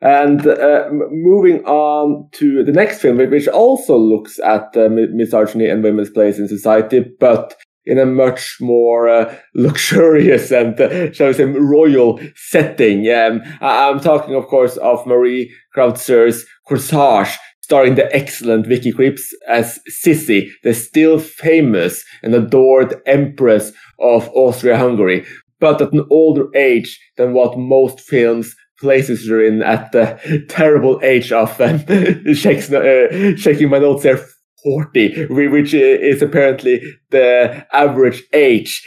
And 0.00 0.46
uh, 0.46 0.88
moving 1.10 1.64
on 1.64 2.28
to 2.32 2.64
the 2.64 2.72
next 2.72 3.00
film, 3.00 3.18
which 3.18 3.48
also 3.48 3.96
looks 3.96 4.38
at 4.40 4.74
misogyny 4.74 5.66
and 5.68 5.82
women's 5.82 6.10
place 6.10 6.38
in 6.38 6.48
society, 6.48 7.04
but 7.20 7.56
in 7.84 7.98
a 7.98 8.06
much 8.06 8.58
more 8.60 9.08
uh, 9.08 9.34
luxurious 9.54 10.50
and, 10.50 10.80
uh, 10.80 11.12
shall 11.12 11.28
we 11.28 11.32
say, 11.32 11.44
royal 11.44 12.20
setting. 12.36 13.08
Um, 13.10 13.42
I- 13.60 13.88
am 13.88 14.00
talking, 14.00 14.34
of 14.34 14.46
course, 14.46 14.76
of 14.76 15.06
Marie 15.06 15.52
Kreutzer's 15.76 16.46
Corsage, 16.68 17.36
starring 17.60 17.94
the 17.94 18.14
excellent 18.14 18.66
Vicky 18.66 18.92
Krieps 18.92 19.32
as 19.48 19.78
Sissi, 19.90 20.50
the 20.62 20.74
still 20.74 21.18
famous 21.18 22.04
and 22.22 22.34
adored 22.34 23.00
Empress 23.06 23.72
of 23.98 24.28
Austria-Hungary, 24.30 25.24
but 25.58 25.80
at 25.80 25.92
an 25.92 26.06
older 26.10 26.48
age 26.54 27.00
than 27.16 27.32
what 27.32 27.58
most 27.58 28.00
films 28.00 28.54
places 28.80 29.28
her 29.28 29.42
in 29.42 29.62
at 29.62 29.92
the 29.92 30.44
terrible 30.48 31.00
age 31.02 31.32
of 31.32 31.60
um, 31.60 31.76
uh, 31.88 33.36
shaking 33.36 33.70
my 33.70 33.78
notes 33.78 34.02
there 34.02 34.20
40, 34.64 35.26
which 35.26 35.74
is 35.74 36.22
apparently 36.22 36.80
the 37.10 37.66
average 37.72 38.22
age 38.32 38.86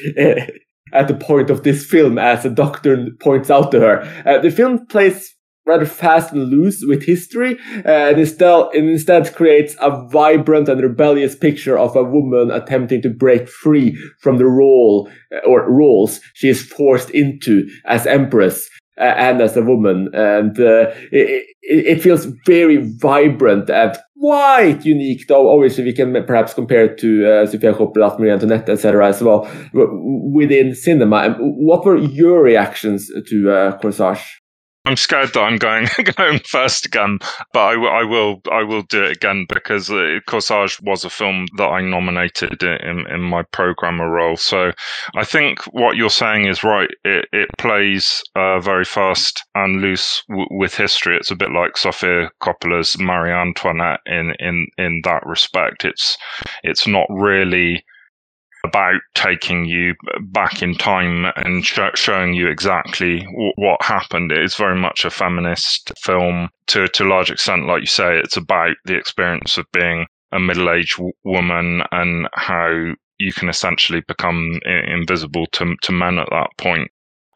at 0.94 1.08
the 1.08 1.16
point 1.16 1.50
of 1.50 1.64
this 1.64 1.86
film, 1.86 2.18
as 2.18 2.44
the 2.44 2.50
doctor 2.50 3.08
points 3.20 3.50
out 3.50 3.72
to 3.72 3.80
her. 3.80 4.02
Uh, 4.26 4.40
the 4.40 4.52
film 4.52 4.86
plays 4.88 5.36
rather 5.66 5.86
fast 5.86 6.32
and 6.32 6.50
loose 6.50 6.84
with 6.86 7.04
history, 7.04 7.58
uh, 7.86 8.10
and 8.10 8.20
instead, 8.20 8.68
instead 8.74 9.34
creates 9.36 9.76
a 9.82 10.08
vibrant 10.10 10.70
and 10.70 10.82
rebellious 10.82 11.36
picture 11.36 11.78
of 11.78 11.96
a 11.96 12.04
woman 12.04 12.52
attempting 12.52 13.02
to 13.02 13.10
break 13.10 13.50
free 13.50 13.98
from 14.22 14.38
the 14.38 14.46
role 14.46 15.10
uh, 15.34 15.40
or 15.48 15.70
roles 15.70 16.20
she 16.34 16.50
is 16.50 16.64
forced 16.64 17.10
into 17.10 17.68
as 17.86 18.06
empress. 18.06 18.70
And 18.98 19.42
as 19.42 19.58
a 19.58 19.62
woman, 19.62 20.10
and 20.14 20.58
uh, 20.58 20.92
it, 21.12 21.46
it, 21.62 22.02
feels 22.02 22.26
very 22.46 22.78
vibrant 22.78 23.70
and 23.70 23.98
quite 24.18 24.86
unique. 24.86 25.28
Though 25.28 25.54
obviously 25.54 25.84
we 25.84 25.92
can 25.94 26.14
perhaps 26.26 26.54
compare 26.54 26.86
it 26.86 26.98
to 27.00 27.30
uh, 27.30 27.46
Sofia 27.46 27.74
Coppola, 27.74 28.18
Marie 28.18 28.32
Antoinette, 28.32 28.70
etc. 28.70 29.10
as 29.10 29.22
well 29.22 29.50
within 29.74 30.74
cinema. 30.74 31.36
What 31.40 31.86
were 31.86 31.98
your 31.98 32.42
reactions 32.42 33.12
to 33.28 33.52
uh, 33.52 33.78
Corsage? 33.80 34.26
I'm 34.86 34.98
scared 34.98 35.34
that 35.34 35.41
I'm 35.41 35.58
going 35.58 35.88
going 36.15 36.39
first 36.39 36.86
again, 36.86 37.19
but 37.54 37.60
I, 37.60 38.02
I 38.02 38.04
will 38.04 38.41
I 38.52 38.63
will 38.63 38.84
do 38.84 39.04
it 39.04 39.17
again 39.17 39.45
because 39.50 39.89
uh, 39.89 40.19
Corsage 40.28 40.82
was 40.84 41.04
a 41.04 41.10
film 41.10 41.48
that 41.58 41.67
I 41.67 41.82
nominated 41.82 42.62
in, 42.62 43.06
in 43.10 43.21
my 43.21 43.43
programmer 43.52 44.10
role. 44.10 44.38
So 44.38 44.71
I 45.15 45.24
think 45.24 45.62
what 45.74 45.95
you're 45.95 46.10
saying 46.10 46.48
is 46.48 46.63
right. 46.63 46.89
It, 47.04 47.28
it 47.34 47.50
plays 47.58 48.21
uh, 48.36 48.60
very 48.60 48.86
fast 48.86 49.43
and 49.56 49.82
loose 49.82 50.24
w- 50.30 50.48
with 50.52 50.76
history. 50.76 51.17
It's 51.17 51.32
a 51.32 51.36
bit 51.36 51.52
like 51.52 51.78
Sofia 51.78 52.30
Coppola's 52.41 52.98
Marie 53.00 53.32
Antoinette 53.32 54.02
in 54.06 54.34
in 54.39 54.67
in 54.78 55.02
that 55.04 55.26
respect. 55.26 55.84
It's 55.84 56.15
it's 56.63 56.86
not 56.86 57.08
really 57.10 57.84
about 58.65 58.99
taking 59.13 59.65
you 59.65 59.95
back 60.32 60.62
in 60.62 60.75
time 60.75 61.25
and 61.38 61.65
sh- 61.65 61.80
showing 61.95 62.34
you 62.34 62.47
exactly 62.47 63.19
w- 63.21 63.54
what 63.56 63.82
happened. 63.82 64.32
It 64.32 64.43
is 64.43 64.56
very 64.56 64.75
much 64.80 65.06
a 65.06 65.10
feminist 65.10 65.91
film 65.97 66.49
to, 66.67 66.88
to 66.88 67.04
a 67.04 67.08
large 67.10 67.32
extent. 67.32 67.67
Like 67.67 67.82
you 67.82 67.88
say, 67.88 68.17
it's 68.17 68.38
about 68.38 68.75
the 68.86 68.95
experience 68.97 69.58
of 69.58 69.65
being 69.71 70.08
a 70.32 70.39
middle 70.39 70.69
aged 70.69 70.97
w- 70.97 71.13
woman 71.23 71.84
and 71.91 72.28
how 72.34 72.93
you 73.17 73.32
can 73.34 73.49
essentially 73.49 74.01
become 74.08 74.60
I- 74.65 74.91
invisible 74.93 75.45
to, 75.54 75.75
to 75.84 75.91
men 75.91 76.19
at 76.19 76.30
that 76.32 76.49
point. 76.58 76.89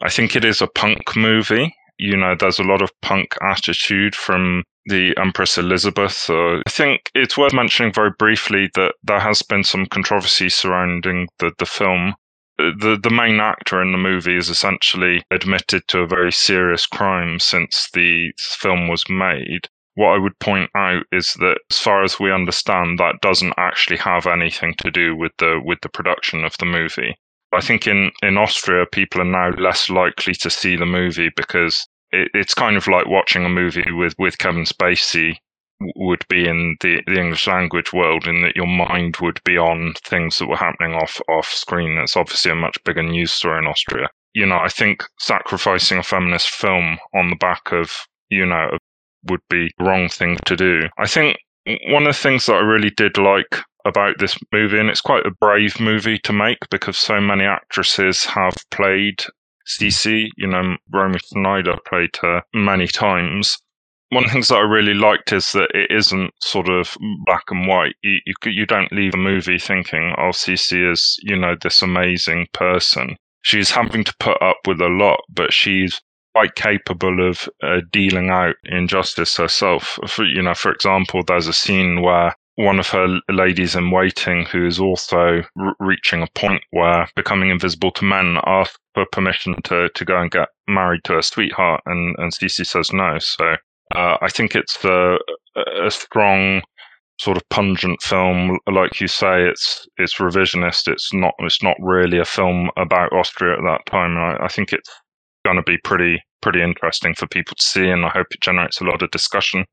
I 0.04 0.10
think 0.10 0.36
it 0.36 0.46
is 0.46 0.62
a 0.62 0.68
punk 0.68 1.16
movie. 1.16 1.74
You 2.00 2.16
know, 2.16 2.34
there's 2.34 2.60
a 2.60 2.64
lot 2.64 2.82
of 2.82 2.92
punk 3.02 3.36
attitude 3.42 4.16
from 4.16 4.64
the 4.86 5.14
Empress 5.18 5.58
Elizabeth. 5.58 6.30
Uh, 6.30 6.60
I 6.66 6.70
think 6.70 7.12
it's 7.14 7.38
worth 7.38 7.54
mentioning 7.54 7.94
very 7.94 8.12
briefly 8.18 8.70
that 8.76 8.94
there 9.04 9.20
has 9.20 9.42
been 9.42 9.66
some 9.66 9.86
controversy 9.86 10.48
surrounding 10.48 11.28
the, 11.40 11.52
the 11.60 11.66
film. 11.66 12.16
The 12.58 12.98
the 13.02 13.10
main 13.10 13.40
actor 13.40 13.82
in 13.82 13.92
the 13.92 13.98
movie 13.98 14.38
is 14.38 14.50
essentially 14.50 15.24
admitted 15.30 15.88
to 15.90 16.00
a 16.00 16.08
very 16.08 16.32
serious 16.32 16.86
crime 16.86 17.40
since 17.40 17.90
the 17.94 18.32
film 18.38 18.88
was 18.88 19.04
made. 19.10 19.68
What 19.96 20.16
I 20.16 20.18
would 20.18 20.40
point 20.40 20.70
out 20.76 21.04
is 21.12 21.34
that, 21.36 21.60
as 21.70 21.80
far 21.80 22.04
as 22.04 22.20
we 22.20 22.32
understand, 22.32 22.98
that 23.00 23.22
doesn't 23.22 23.54
actually 23.58 23.98
have 23.98 24.26
anything 24.26 24.74
to 24.80 24.90
do 24.90 25.16
with 25.16 25.34
the 25.38 25.62
with 25.64 25.80
the 25.82 25.90
production 25.90 26.46
of 26.46 26.58
the 26.60 26.66
movie. 26.66 27.16
I 27.54 27.62
think 27.62 27.88
in, 27.88 28.12
in 28.22 28.38
Austria, 28.38 28.86
people 28.92 29.22
are 29.22 29.26
now 29.26 29.50
less 29.58 29.90
likely 29.90 30.34
to 30.36 30.50
see 30.50 30.76
the 30.76 30.86
movie 30.86 31.32
because 31.36 31.88
it, 32.12 32.30
it's 32.34 32.54
kind 32.54 32.78
of 32.78 32.88
like 32.88 33.08
watching 33.08 33.46
a 33.46 33.50
movie 33.50 33.92
with, 33.92 34.14
with 34.20 34.38
Kevin 34.38 34.66
Spacey 34.66 35.36
would 35.96 36.26
be 36.28 36.48
in 36.48 36.76
the, 36.82 37.02
the 37.08 37.20
English 37.20 37.48
language 37.48 37.94
world 37.94 38.28
in 38.28 38.42
that 38.42 38.56
your 38.56 38.68
mind 38.68 39.18
would 39.22 39.40
be 39.46 39.58
on 39.58 39.94
things 40.04 40.38
that 40.38 40.48
were 40.48 40.58
happening 40.58 40.94
off 40.94 41.22
off 41.30 41.48
screen. 41.48 41.98
It's 41.98 42.18
obviously 42.18 42.52
a 42.52 42.56
much 42.56 42.78
bigger 42.84 43.04
news 43.04 43.32
story 43.32 43.60
in 43.60 43.68
Austria. 43.68 44.10
You 44.34 44.46
know, 44.46 44.60
I 44.60 44.70
think 44.70 45.04
sacrificing 45.20 45.98
a 45.98 46.04
feminist 46.04 46.50
film 46.50 47.00
on 47.16 47.30
the 47.30 47.38
back 47.38 47.72
of, 47.72 47.92
you 48.30 48.46
know, 48.46 48.78
would 49.30 49.42
be 49.50 49.72
the 49.78 49.86
wrong 49.86 50.10
thing 50.10 50.38
to 50.46 50.56
do. 50.56 50.82
I 50.98 51.08
think 51.08 51.38
one 51.88 52.06
of 52.08 52.16
the 52.16 52.22
things 52.22 52.46
that 52.46 52.56
I 52.56 52.60
really 52.60 52.92
did 52.92 53.18
like 53.18 53.62
about 53.86 54.20
this 54.20 54.38
movie, 54.52 54.80
and 54.80 54.90
it's 54.90 55.02
quite 55.02 55.26
a 55.26 55.32
brave 55.32 55.80
movie 55.80 56.20
to 56.20 56.34
make 56.34 56.70
because 56.70 56.98
so 56.98 57.20
many 57.22 57.46
actresses 57.46 58.26
have 58.26 58.56
played 58.72 59.24
Sissi. 59.68 60.28
You 60.38 60.48
know, 60.48 60.78
Romy 60.92 61.20
Schneider 61.20 61.78
played 61.88 62.16
her 62.22 62.44
many 62.54 62.88
times. 62.88 63.58
One 64.12 64.24
of 64.24 64.30
the 64.30 64.34
things 64.34 64.48
that 64.48 64.58
I 64.58 64.62
really 64.62 64.96
liked 64.96 65.32
is 65.32 65.52
that 65.52 65.70
it 65.76 65.92
isn't 65.96 66.34
sort 66.42 66.68
of 66.68 66.98
black 67.26 67.44
and 67.50 67.68
white. 67.68 67.96
You, 68.02 68.20
you, 68.26 68.34
you 68.46 68.66
don't 68.66 68.92
leave 68.92 69.14
a 69.14 69.18
movie 69.18 69.60
thinking, 69.60 70.16
oh, 70.18 70.32
Sissi 70.32 70.92
is, 70.92 71.18
you 71.22 71.36
know, 71.36 71.56
this 71.62 71.84
amazing 71.84 72.48
person. 72.54 73.16
She's 73.44 73.70
having 73.70 74.04
to 74.04 74.16
put 74.20 74.42
up 74.42 74.58
with 74.66 74.82
a 74.82 74.88
lot, 74.88 75.20
but 75.30 75.54
she's 75.54 76.02
quite 76.34 76.56
capable 76.56 77.28
of 77.28 77.48
uh, 77.64 77.82
dealing 77.92 78.30
out 78.30 78.56
injustice 78.66 79.38
herself. 79.38 80.00
For, 80.08 80.26
you 80.26 80.42
know, 80.42 80.56
for 80.56 80.72
example, 80.72 81.24
there's 81.24 81.48
a 81.48 81.54
scene 81.54 82.02
where 82.02 82.34
one 82.60 82.78
of 82.78 82.90
her 82.90 83.22
ladies 83.30 83.74
in 83.74 83.90
waiting 83.90 84.44
who 84.44 84.68
is 84.68 84.82
also 84.82 85.42
r- 85.58 85.76
reaching 85.80 86.22
a 86.22 86.28
point 86.36 86.62
where 86.72 87.08
becoming 87.16 87.50
invisible 87.50 87.90
to 87.90 88.04
men 88.04 88.38
asks 88.46 88.78
for 88.94 89.06
permission 89.14 89.56
to, 89.64 89.88
to 89.96 90.04
go 90.04 90.20
and 90.20 90.30
get 90.30 90.50
married 90.68 91.00
to 91.06 91.14
her 91.14 91.22
sweetheart 91.22 91.82
and, 91.86 92.18
and 92.20 92.34
Sissi 92.34 92.66
says 92.66 92.92
no. 92.92 93.18
So 93.18 93.56
uh, 93.96 94.18
I 94.22 94.28
think 94.28 94.58
it's 94.58 94.84
a, 94.84 95.18
a 95.86 95.90
strong 95.90 96.62
sort 97.22 97.38
of 97.38 97.48
pungent 97.50 98.02
film. 98.02 98.60
Like 98.70 99.00
you 99.00 99.08
say, 99.08 99.48
it's 99.48 99.88
it's 99.96 100.16
revisionist. 100.16 100.92
It's 100.92 101.14
not 101.14 101.36
it's 101.40 101.64
not 101.64 101.78
really 101.80 102.20
a 102.20 102.26
film 102.26 102.72
about 102.76 103.14
Austria 103.14 103.54
at 103.58 103.64
that 103.64 103.90
time. 103.90 104.18
I, 104.18 104.44
I 104.44 104.48
think 104.50 104.74
it's 104.74 104.90
going 105.46 105.56
to 105.56 105.64
be 105.64 105.78
pretty 105.86 106.22
pretty 106.42 106.62
interesting 106.62 107.14
for 107.16 107.26
people 107.28 107.56
to 107.56 107.64
see, 107.64 107.88
and 107.88 108.06
I 108.06 108.10
hope 108.10 108.28
it 108.32 108.42
generates 108.42 108.82
a 108.82 108.86
lot 108.86 109.02
of 109.02 109.12
discussion. 109.12 109.64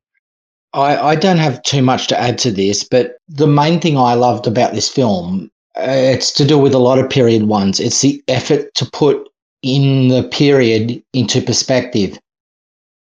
I, 0.73 0.97
I 0.97 1.15
don't 1.15 1.37
have 1.37 1.61
too 1.63 1.81
much 1.81 2.07
to 2.07 2.19
add 2.19 2.37
to 2.39 2.51
this, 2.51 2.83
but 2.83 3.17
the 3.27 3.47
main 3.47 3.79
thing 3.79 3.97
I 3.97 4.13
loved 4.13 4.47
about 4.47 4.73
this 4.73 4.89
film, 4.89 5.49
uh, 5.77 5.85
it's 5.87 6.31
to 6.33 6.45
do 6.45 6.57
with 6.57 6.73
a 6.73 6.79
lot 6.79 6.99
of 6.99 7.09
period 7.09 7.43
ones. 7.43 7.79
It's 7.79 8.01
the 8.01 8.21
effort 8.27 8.73
to 8.75 8.89
put 8.91 9.29
in 9.63 10.09
the 10.09 10.23
period 10.23 11.01
into 11.13 11.41
perspective. 11.41 12.19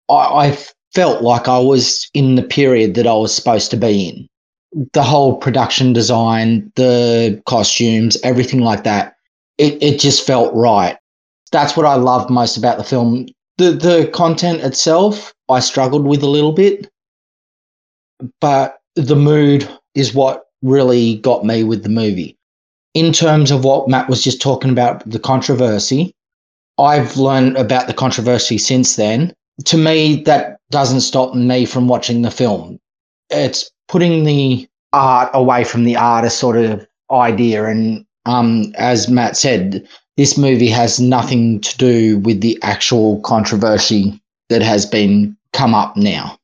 I, 0.10 0.14
I 0.48 0.58
felt 0.94 1.24
like 1.24 1.48
I 1.48 1.60
was 1.60 2.10
in 2.14 2.36
the 2.36 2.44
period 2.44 2.96
that 2.96 3.08
I 3.08 3.14
was 3.14 3.34
supposed 3.34 3.72
to 3.72 3.78
be 3.78 4.10
in. 4.10 4.28
The 4.94 5.04
whole 5.04 5.36
production 5.36 5.94
design, 5.94 6.72
the 6.76 7.42
costumes, 7.46 8.18
everything 8.24 8.62
like 8.62 8.84
that. 8.84 9.16
It, 9.58 9.82
it 9.84 10.00
just 10.00 10.26
felt 10.26 10.54
right. 10.54 10.98
That's 11.52 11.76
what 11.76 11.86
I 11.86 11.96
loved 11.96 12.30
most 12.30 12.56
about 12.56 12.78
the 12.78 12.84
film. 12.84 13.28
The 13.58 13.72
the 13.72 14.10
content 14.14 14.62
itself, 14.62 15.34
I 15.50 15.60
struggled 15.60 16.06
with 16.06 16.24
a 16.24 16.30
little 16.30 16.54
bit 16.54 16.91
but 18.40 18.80
the 18.96 19.16
mood 19.16 19.68
is 19.96 20.14
what 20.14 20.46
really 20.62 21.18
got 21.18 21.46
me 21.46 21.64
with 21.64 21.84
the 21.84 21.90
movie. 21.90 22.38
In 22.94 23.14
terms 23.14 23.52
of 23.52 23.64
what 23.64 23.88
Matt 23.88 24.10
was 24.10 24.24
just 24.24 24.42
talking 24.42 24.70
about, 24.70 25.08
the 25.10 25.20
controversy, 25.20 26.14
I've 26.78 27.18
learned 27.18 27.58
about 27.58 27.88
the 27.88 27.94
controversy 27.94 28.58
since 28.58 28.96
then. 28.96 29.34
To 29.66 29.78
me, 29.78 30.24
that 30.24 30.58
doesn't 30.72 31.02
stop 31.02 31.36
me 31.36 31.66
from 31.66 31.88
watching 31.88 32.22
the 32.22 32.32
film. 32.32 32.80
It's 33.30 33.72
putting 33.88 34.24
the 34.24 34.68
art 34.94 35.30
away 35.34 35.64
from 35.64 35.84
the 35.84 35.96
artist 35.96 36.40
sort 36.40 36.58
of 36.58 36.86
idea. 37.12 37.66
And 37.66 38.06
um, 38.26 38.74
as 38.76 39.10
Matt 39.10 39.38
said, 39.38 39.88
this 40.18 40.38
movie 40.38 40.70
has 40.70 41.00
nothing 41.00 41.62
to 41.62 41.78
do 41.78 42.18
with 42.20 42.42
the 42.42 42.60
actual 42.62 43.22
controversy 43.22 44.20
that 44.50 44.62
has 44.62 44.86
been 44.86 45.38
come 45.54 45.74
up 45.74 45.96
now 45.96 46.38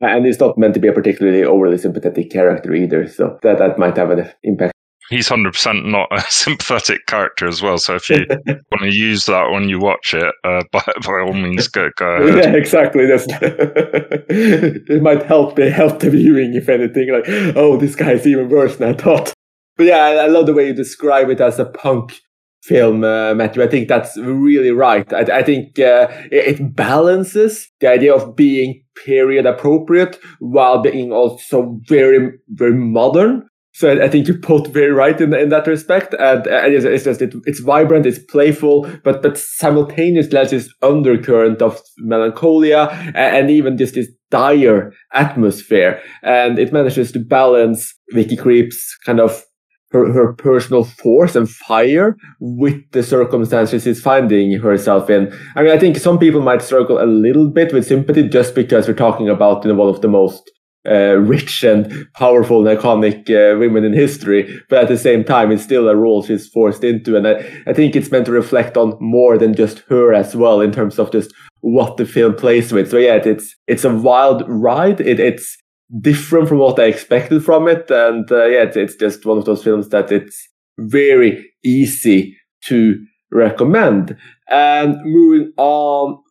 and 0.00 0.26
he's 0.26 0.40
not 0.40 0.58
meant 0.58 0.74
to 0.74 0.80
be 0.80 0.88
a 0.88 0.92
particularly 0.92 1.44
overly 1.44 1.78
sympathetic 1.78 2.30
character 2.30 2.74
either, 2.74 3.06
so 3.08 3.38
that 3.42 3.58
that 3.58 3.78
might 3.78 3.96
have 3.96 4.10
an 4.10 4.30
impact. 4.42 4.72
He's 5.10 5.28
hundred 5.28 5.54
percent 5.54 5.86
not 5.86 6.06
a 6.12 6.20
sympathetic 6.28 7.06
character 7.06 7.48
as 7.48 7.60
well. 7.60 7.78
So 7.78 7.96
if 7.96 8.08
you 8.08 8.24
want 8.46 8.82
to 8.82 8.94
use 8.94 9.26
that 9.26 9.50
when 9.50 9.68
you 9.68 9.80
watch 9.80 10.14
it, 10.14 10.32
uh, 10.44 10.62
by, 10.72 10.82
by 11.04 11.20
all 11.26 11.32
means, 11.32 11.68
go 11.68 11.90
go 11.96 12.06
ahead. 12.06 12.44
Yeah, 12.44 12.56
exactly. 12.56 13.06
That's 13.06 13.26
it. 13.28 15.02
Might 15.02 15.24
help 15.24 15.56
the 15.56 15.70
help 15.70 15.98
the 15.98 16.10
viewing 16.10 16.54
if 16.54 16.68
anything. 16.68 17.12
Like, 17.12 17.24
oh, 17.56 17.76
this 17.76 17.96
guy's 17.96 18.26
even 18.26 18.48
worse 18.48 18.76
than 18.76 18.90
I 18.90 18.92
thought. 18.94 19.34
but 19.76 19.86
yeah, 19.86 19.98
I, 19.98 20.12
I, 20.12 20.26
love 20.26 20.46
the 20.46 20.54
way 20.54 20.68
you 20.68 20.74
describe 20.74 21.28
it 21.28 21.40
as 21.40 21.58
a 21.58 21.64
punk 21.64 22.20
film, 22.62 23.02
uh, 23.02 23.34
Matthew. 23.34 23.62
I 23.62 23.66
think 23.66 23.88
that's 23.88 24.16
really 24.16 24.70
right. 24.70 25.12
I, 25.12 25.38
I 25.38 25.42
think 25.42 25.78
uh, 25.78 26.06
it, 26.30 26.60
it, 26.60 26.76
balances 26.76 27.68
the 27.80 27.88
idea 27.88 28.14
of 28.14 28.36
being 28.36 28.82
period 29.04 29.46
appropriate 29.46 30.18
while 30.38 30.80
being 30.80 31.12
also 31.12 31.78
very, 31.88 32.32
very 32.48 32.74
modern. 32.74 33.46
So 33.72 34.02
I, 34.02 34.08
think 34.08 34.26
you 34.26 34.36
put 34.36 34.66
very 34.66 34.90
right 34.90 35.18
in, 35.20 35.32
in 35.32 35.48
that 35.50 35.66
respect. 35.66 36.12
And, 36.18 36.46
and 36.46 36.74
it's, 36.74 36.84
it's, 36.84 37.04
just, 37.04 37.22
it, 37.22 37.34
it's 37.46 37.60
vibrant, 37.60 38.04
it's 38.04 38.18
playful, 38.18 38.90
but, 39.04 39.22
but 39.22 39.38
simultaneously 39.38 40.36
has 40.36 40.50
this 40.50 40.72
undercurrent 40.82 41.62
of 41.62 41.80
melancholia 41.98 42.88
and, 43.14 43.16
and 43.16 43.50
even 43.50 43.78
just 43.78 43.94
this 43.94 44.08
dire 44.30 44.92
atmosphere. 45.12 46.02
And 46.22 46.58
it 46.58 46.72
manages 46.72 47.12
to 47.12 47.20
balance 47.20 47.94
Vicky 48.12 48.36
Krieps 48.36 48.76
kind 49.06 49.20
of 49.20 49.44
her, 49.90 50.12
her 50.12 50.32
personal 50.32 50.84
force 50.84 51.34
and 51.34 51.50
fire 51.50 52.16
with 52.38 52.78
the 52.92 53.02
circumstances 53.02 53.82
she's 53.82 54.00
finding 54.00 54.52
herself 54.52 55.10
in. 55.10 55.32
I 55.56 55.62
mean, 55.62 55.72
I 55.72 55.78
think 55.78 55.96
some 55.96 56.18
people 56.18 56.40
might 56.40 56.62
struggle 56.62 57.02
a 57.02 57.06
little 57.06 57.48
bit 57.48 57.72
with 57.72 57.86
sympathy 57.86 58.28
just 58.28 58.54
because 58.54 58.86
we're 58.86 58.94
talking 58.94 59.28
about, 59.28 59.64
you 59.64 59.70
know, 59.72 59.78
one 59.78 59.88
of 59.88 60.00
the 60.00 60.08
most 60.08 60.50
uh, 60.88 61.16
rich 61.16 61.62
and 61.62 62.08
powerful 62.14 62.66
and 62.66 62.78
iconic 62.78 63.28
uh, 63.30 63.58
women 63.58 63.84
in 63.84 63.92
history. 63.92 64.60
But 64.68 64.84
at 64.84 64.88
the 64.88 64.96
same 64.96 65.24
time, 65.24 65.50
it's 65.50 65.64
still 65.64 65.88
a 65.88 65.96
role 65.96 66.22
she's 66.22 66.48
forced 66.48 66.84
into. 66.84 67.16
And 67.16 67.26
I, 67.26 67.62
I 67.66 67.72
think 67.72 67.96
it's 67.96 68.10
meant 68.10 68.26
to 68.26 68.32
reflect 68.32 68.76
on 68.76 68.96
more 69.00 69.36
than 69.36 69.54
just 69.54 69.80
her 69.88 70.14
as 70.14 70.36
well 70.36 70.60
in 70.60 70.72
terms 70.72 70.98
of 70.98 71.10
just 71.10 71.34
what 71.62 71.96
the 71.96 72.06
film 72.06 72.34
plays 72.34 72.72
with. 72.72 72.90
So 72.90 72.96
yeah, 72.96 73.16
it's, 73.16 73.54
it's 73.66 73.84
a 73.84 73.94
wild 73.94 74.44
ride. 74.48 75.00
It, 75.00 75.20
it's, 75.20 75.56
different 75.98 76.48
from 76.48 76.58
what 76.58 76.78
I 76.78 76.84
expected 76.84 77.44
from 77.44 77.68
it. 77.68 77.90
And 77.90 78.30
uh, 78.30 78.46
yeah, 78.46 78.62
it's, 78.62 78.76
it's 78.76 78.96
just 78.96 79.26
one 79.26 79.38
of 79.38 79.44
those 79.44 79.64
films 79.64 79.88
that 79.88 80.12
it's 80.12 80.48
very 80.78 81.50
easy 81.64 82.36
to 82.64 83.04
recommend. 83.32 84.16
And 84.48 84.96
moving 85.04 85.52
on 85.56 86.22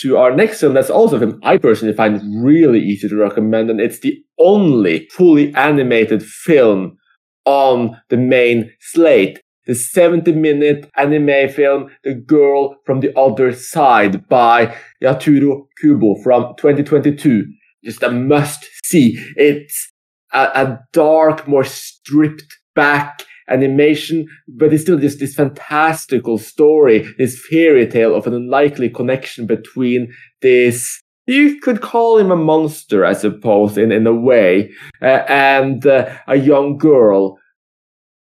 to 0.00 0.16
our 0.16 0.34
next 0.34 0.60
film, 0.60 0.74
that's 0.74 0.90
also 0.90 1.16
a 1.16 1.20
film 1.20 1.40
I 1.42 1.58
personally 1.58 1.94
find 1.94 2.44
really 2.44 2.80
easy 2.80 3.08
to 3.08 3.16
recommend. 3.16 3.70
And 3.70 3.80
it's 3.80 4.00
the 4.00 4.18
only 4.38 5.08
fully 5.10 5.54
animated 5.54 6.22
film 6.22 6.96
on 7.44 8.00
the 8.08 8.16
main 8.16 8.70
slate. 8.80 9.40
The 9.66 9.74
70 9.74 10.32
minute 10.32 10.90
anime 10.96 11.48
film, 11.48 11.90
The 12.02 12.14
Girl 12.14 12.76
from 12.84 13.00
the 13.00 13.16
Other 13.16 13.52
Side 13.52 14.26
by 14.28 14.74
Yutaro 15.02 15.66
Kubo 15.80 16.16
from 16.22 16.54
2022 16.56 17.44
just 17.84 18.02
a 18.02 18.10
must 18.10 18.66
see. 18.90 19.18
It's 19.36 19.92
a, 20.32 20.42
a 20.54 20.78
dark, 20.92 21.48
more 21.48 21.64
stripped 21.64 22.58
back 22.74 23.24
animation, 23.48 24.26
but 24.48 24.72
it's 24.72 24.82
still 24.82 24.98
just 24.98 25.18
this 25.18 25.34
fantastical 25.34 26.38
story, 26.38 27.12
this 27.18 27.44
fairy 27.50 27.86
tale 27.86 28.14
of 28.14 28.26
an 28.26 28.34
unlikely 28.34 28.90
connection 28.90 29.46
between 29.46 30.12
this 30.40 31.02
you 31.30 31.60
could 31.60 31.80
call 31.80 32.18
him 32.18 32.32
a 32.32 32.36
monster, 32.36 33.04
I 33.04 33.12
suppose, 33.12 33.78
in, 33.78 33.92
in 33.92 34.06
a 34.06 34.14
way, 34.14 34.72
uh, 35.00 35.22
and 35.28 35.86
uh, 35.86 36.12
a 36.26 36.36
young 36.36 36.76
girl. 36.76 37.38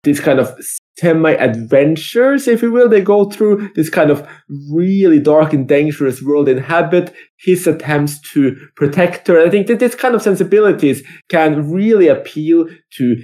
This 0.03 0.19
kind 0.19 0.39
of 0.39 0.53
semi 0.99 1.33
adventures, 1.33 2.47
if 2.47 2.61
you 2.61 2.71
will. 2.71 2.89
They 2.89 3.01
go 3.01 3.29
through 3.29 3.71
this 3.75 3.89
kind 3.89 4.09
of 4.09 4.27
really 4.71 5.19
dark 5.19 5.53
and 5.53 5.67
dangerous 5.67 6.21
world 6.21 6.49
in 6.49 6.57
Habit, 6.57 7.13
his 7.39 7.67
attempts 7.67 8.19
to 8.33 8.55
protect 8.75 9.27
her. 9.27 9.39
I 9.39 9.49
think 9.49 9.67
that 9.67 9.79
this 9.79 9.95
kind 9.95 10.15
of 10.15 10.21
sensibilities 10.21 11.03
can 11.29 11.71
really 11.71 12.07
appeal 12.07 12.67
to 12.97 13.15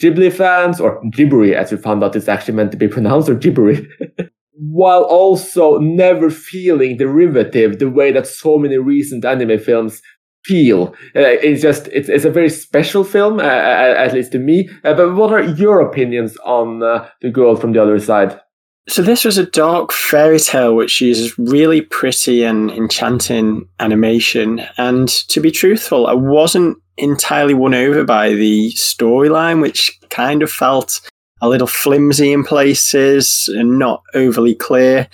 Ghibli 0.00 0.32
fans, 0.32 0.80
or 0.80 1.02
Ghibli, 1.06 1.52
as 1.52 1.72
we 1.72 1.78
found 1.78 2.04
out 2.04 2.14
it's 2.14 2.28
actually 2.28 2.54
meant 2.54 2.70
to 2.72 2.76
be 2.76 2.88
pronounced, 2.88 3.28
or 3.28 3.34
Ghibli. 3.34 3.86
While 4.52 5.02
also 5.04 5.78
never 5.78 6.30
feeling 6.30 6.98
derivative 6.98 7.78
the 7.78 7.88
way 7.88 8.12
that 8.12 8.26
so 8.26 8.58
many 8.58 8.76
recent 8.76 9.24
anime 9.24 9.58
films 9.58 10.02
feel. 10.44 10.94
Uh, 11.16 11.36
it's 11.42 11.62
just 11.62 11.88
it's 11.88 12.08
it's 12.08 12.24
a 12.24 12.30
very 12.30 12.50
special 12.50 13.04
film, 13.04 13.38
uh, 13.38 13.42
uh 13.42 13.94
at 13.98 14.12
least 14.12 14.32
to 14.32 14.38
me. 14.38 14.68
Uh, 14.84 14.94
but 14.94 15.14
what 15.14 15.32
are 15.32 15.42
your 15.42 15.80
opinions 15.80 16.36
on 16.38 16.82
uh, 16.82 17.08
the 17.20 17.30
girl 17.30 17.56
from 17.56 17.72
the 17.72 17.82
other 17.82 17.98
side? 17.98 18.40
So 18.88 19.02
this 19.02 19.24
was 19.24 19.38
a 19.38 19.46
dark 19.46 19.92
fairy 19.92 20.40
tale 20.40 20.74
which 20.74 21.00
uses 21.00 21.38
really 21.38 21.80
pretty 21.80 22.42
and 22.42 22.70
enchanting 22.70 23.68
animation. 23.78 24.62
And 24.78 25.08
to 25.08 25.40
be 25.40 25.50
truthful, 25.50 26.06
I 26.06 26.14
wasn't 26.14 26.78
entirely 26.96 27.54
won 27.54 27.74
over 27.74 28.04
by 28.04 28.30
the 28.30 28.72
storyline, 28.72 29.60
which 29.60 29.96
kind 30.08 30.42
of 30.42 30.50
felt 30.50 31.00
a 31.40 31.48
little 31.48 31.66
flimsy 31.66 32.32
in 32.32 32.42
places 32.42 33.48
and 33.54 33.78
not 33.78 34.02
overly 34.14 34.54
clear. 34.54 35.08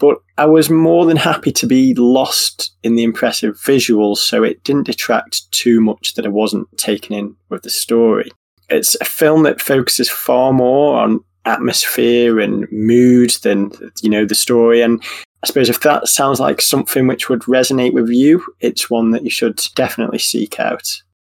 But 0.00 0.16
I 0.38 0.46
was 0.46 0.70
more 0.70 1.04
than 1.04 1.18
happy 1.18 1.52
to 1.52 1.66
be 1.66 1.94
lost 1.94 2.74
in 2.82 2.96
the 2.96 3.04
impressive 3.04 3.56
visuals, 3.56 4.16
so 4.16 4.42
it 4.42 4.64
didn't 4.64 4.86
detract 4.86 5.50
too 5.52 5.80
much 5.80 6.14
that 6.14 6.26
I 6.26 6.30
wasn't 6.30 6.66
taken 6.78 7.14
in 7.14 7.36
with 7.50 7.62
the 7.62 7.70
story. 7.70 8.30
It's 8.70 8.96
a 9.00 9.04
film 9.04 9.42
that 9.44 9.60
focuses 9.60 10.08
far 10.08 10.52
more 10.52 10.98
on 10.98 11.20
atmosphere 11.44 12.40
and 12.40 12.66
mood 12.70 13.30
than 13.42 13.70
you 14.02 14.10
know 14.10 14.26
the 14.26 14.34
story 14.34 14.82
and 14.82 15.02
I 15.42 15.46
suppose 15.46 15.70
if 15.70 15.80
that 15.80 16.06
sounds 16.06 16.38
like 16.38 16.60
something 16.60 17.06
which 17.06 17.30
would 17.30 17.40
resonate 17.42 17.94
with 17.94 18.10
you, 18.10 18.44
it's 18.60 18.90
one 18.90 19.10
that 19.12 19.24
you 19.24 19.30
should 19.30 19.58
definitely 19.74 20.18
seek 20.18 20.60
out. 20.60 20.86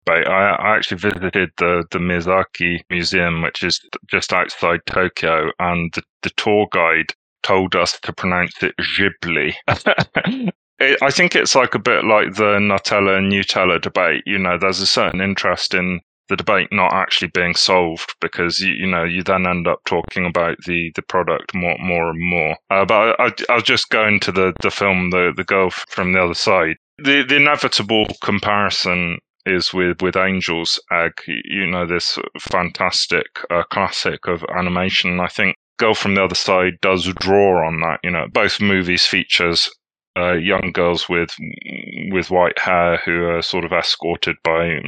I, 0.09 0.23
I 0.23 0.77
actually 0.77 0.97
visited 0.97 1.51
the, 1.59 1.85
the 1.91 1.99
Miyazaki 1.99 2.81
Museum, 2.89 3.43
which 3.43 3.63
is 3.63 3.81
just 4.07 4.33
outside 4.33 4.81
Tokyo, 4.87 5.51
and 5.59 5.93
the, 5.95 6.03
the 6.23 6.31
tour 6.31 6.67
guide 6.73 7.13
told 7.43 7.75
us 7.75 7.99
to 8.01 8.13
pronounce 8.13 8.63
it 8.63 8.75
Ghibli. 8.79 9.55
it, 10.79 10.99
I 11.03 11.11
think 11.11 11.35
it's 11.35 11.55
like 11.55 11.75
a 11.75 11.81
bit 11.81 12.05
like 12.05 12.35
the 12.35 12.59
Nutella 12.59 13.19
and 13.19 13.33
Nutella 13.33 13.81
debate. 13.81 14.23
You 14.27 14.39
know, 14.39 14.59
there's 14.59 14.81
a 14.81 14.87
certain 14.87 15.21
interest 15.21 15.75
in 15.75 16.01
the 16.29 16.37
debate 16.37 16.69
not 16.71 16.93
actually 16.93 17.29
being 17.29 17.55
solved 17.55 18.15
because 18.21 18.61
you, 18.61 18.75
you 18.75 18.87
know 18.87 19.05
you 19.05 19.23
then 19.23 19.47
end 19.47 19.67
up 19.67 19.81
talking 19.87 20.27
about 20.27 20.57
the, 20.67 20.93
the 20.95 21.03
product 21.03 21.55
more 21.55 21.77
more 21.81 22.11
and 22.11 22.21
more. 22.21 22.57
Uh, 22.71 22.85
but 22.85 23.19
I, 23.19 23.33
I, 23.49 23.55
will 23.55 23.63
just 23.63 23.89
go 23.91 24.07
into 24.07 24.31
the, 24.31 24.53
the 24.61 24.71
film 24.71 25.11
the 25.11 25.33
the 25.37 25.45
girl 25.45 25.71
from 25.71 26.13
the 26.13 26.23
other 26.23 26.35
side. 26.35 26.77
The 26.99 27.23
the 27.23 27.37
inevitable 27.37 28.07
comparison 28.23 29.19
is 29.47 29.73
with 29.73 30.03
with 30.03 30.17
Angel's 30.17 30.81
Egg. 30.93 31.13
You 31.27 31.67
know 31.67 31.87
this 31.87 32.19
fantastic 32.39 33.27
uh, 33.51 33.63
classic 33.71 34.27
of 34.29 34.45
animation. 34.55 35.21
I 35.21 35.29
think 35.29 35.57
Girl 35.79 35.95
from 35.95 36.15
the 36.15 36.25
Other 36.25 36.35
Side 36.35 36.75
does 36.83 37.13
draw 37.21 37.67
on 37.67 37.81
that. 37.81 38.01
You 38.03 38.11
know, 38.11 38.27
both 38.33 38.61
movies 38.61 39.07
features 39.07 39.71
uh, 40.19 40.35
young 40.35 40.73
girls 40.73 41.09
with 41.09 41.31
with 42.11 42.31
white 42.31 42.59
hair 42.59 42.97
who 43.05 43.25
are 43.27 43.43
sort 43.43 43.65
of 43.65 43.73
escorted 43.73 44.37
by 44.43 44.81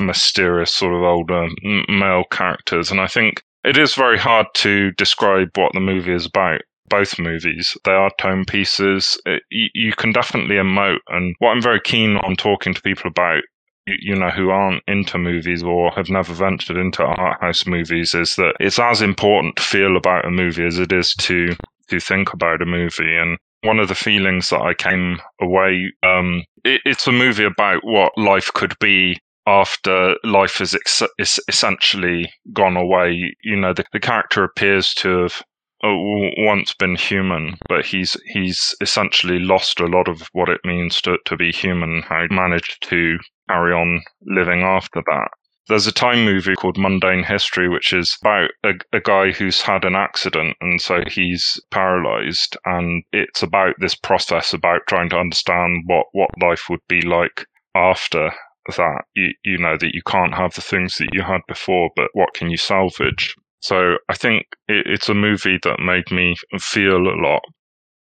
mysterious 0.00 0.74
sort 0.74 0.94
of 0.94 1.02
older 1.02 1.48
male 1.88 2.24
characters, 2.30 2.90
and 2.90 3.00
I 3.00 3.06
think 3.06 3.42
it 3.64 3.78
is 3.78 3.94
very 3.94 4.18
hard 4.18 4.46
to 4.54 4.90
describe 4.92 5.56
what 5.56 5.72
the 5.72 5.80
movie 5.80 6.12
is 6.12 6.26
about. 6.26 6.60
Both 6.88 7.18
movies, 7.18 7.74
they 7.84 7.92
are 7.92 8.10
tone 8.18 8.44
pieces. 8.44 9.18
It, 9.24 9.42
you, 9.50 9.68
you 9.72 9.92
can 9.92 10.12
definitely 10.12 10.56
emote, 10.56 10.98
and 11.08 11.34
what 11.38 11.50
I'm 11.50 11.62
very 11.62 11.80
keen 11.80 12.16
on 12.18 12.36
talking 12.36 12.74
to 12.74 12.82
people 12.82 13.08
about 13.08 13.42
you 13.86 14.14
know, 14.14 14.30
who 14.30 14.50
aren't 14.50 14.82
into 14.86 15.18
movies 15.18 15.62
or 15.62 15.90
have 15.92 16.08
never 16.08 16.32
ventured 16.32 16.76
into 16.76 17.02
art 17.02 17.40
house 17.40 17.66
movies 17.66 18.14
is 18.14 18.36
that 18.36 18.54
it's 18.60 18.78
as 18.78 19.02
important 19.02 19.56
to 19.56 19.62
feel 19.62 19.96
about 19.96 20.24
a 20.24 20.30
movie 20.30 20.64
as 20.64 20.78
it 20.78 20.92
is 20.92 21.14
to 21.14 21.56
to 21.88 22.00
think 22.00 22.32
about 22.32 22.62
a 22.62 22.66
movie. 22.66 23.16
And 23.16 23.38
one 23.62 23.78
of 23.78 23.88
the 23.88 23.94
feelings 23.94 24.50
that 24.50 24.60
I 24.60 24.74
came 24.74 25.18
away, 25.40 25.92
um, 26.02 26.44
it, 26.64 26.80
it's 26.84 27.06
a 27.06 27.12
movie 27.12 27.44
about 27.44 27.84
what 27.84 28.16
life 28.16 28.52
could 28.54 28.74
be 28.80 29.18
after 29.46 30.14
life 30.24 30.60
is, 30.60 30.74
ex- 30.74 31.02
is 31.18 31.40
essentially 31.48 32.32
gone 32.52 32.76
away. 32.76 33.34
You 33.42 33.56
know, 33.56 33.72
the, 33.72 33.84
the 33.92 34.00
character 34.00 34.44
appears 34.44 34.94
to 34.94 35.22
have 35.22 35.42
Oh, 35.84 36.30
once 36.38 36.72
been 36.72 36.94
human, 36.94 37.58
but 37.68 37.84
he's 37.84 38.16
he's 38.26 38.74
essentially 38.80 39.40
lost 39.40 39.80
a 39.80 39.86
lot 39.86 40.06
of 40.06 40.28
what 40.32 40.48
it 40.48 40.60
means 40.64 41.00
to, 41.02 41.18
to 41.24 41.36
be 41.36 41.50
human. 41.50 42.02
How 42.02 42.22
he 42.22 42.34
managed 42.34 42.88
to 42.88 43.18
carry 43.48 43.74
on 43.74 44.02
living 44.22 44.62
after 44.62 45.02
that. 45.06 45.28
There's 45.68 45.86
a 45.86 45.92
time 45.92 46.24
movie 46.24 46.54
called 46.54 46.78
Mundane 46.78 47.24
History, 47.24 47.68
which 47.68 47.92
is 47.92 48.16
about 48.20 48.50
a, 48.64 48.74
a, 48.92 49.00
guy 49.00 49.30
who's 49.30 49.62
had 49.62 49.84
an 49.84 49.94
accident 49.94 50.56
and 50.60 50.80
so 50.80 51.02
he's 51.06 51.60
paralyzed. 51.70 52.56
And 52.64 53.04
it's 53.12 53.42
about 53.42 53.74
this 53.78 53.94
process 53.94 54.52
about 54.52 54.86
trying 54.88 55.08
to 55.10 55.18
understand 55.18 55.84
what, 55.86 56.06
what 56.12 56.30
life 56.40 56.68
would 56.68 56.86
be 56.88 57.00
like 57.00 57.46
after 57.74 58.32
that. 58.76 59.04
You, 59.14 59.32
you 59.44 59.58
know, 59.58 59.76
that 59.76 59.94
you 59.94 60.02
can't 60.06 60.34
have 60.34 60.54
the 60.54 60.62
things 60.62 60.96
that 60.96 61.10
you 61.12 61.22
had 61.22 61.42
before, 61.46 61.90
but 61.94 62.10
what 62.12 62.34
can 62.34 62.50
you 62.50 62.56
salvage? 62.56 63.34
So 63.62 63.96
I 64.08 64.14
think 64.14 64.46
it, 64.68 64.86
it's 64.86 65.08
a 65.08 65.14
movie 65.14 65.58
that 65.62 65.80
made 65.80 66.10
me 66.10 66.36
feel 66.58 66.96
a 66.96 67.20
lot. 67.22 67.42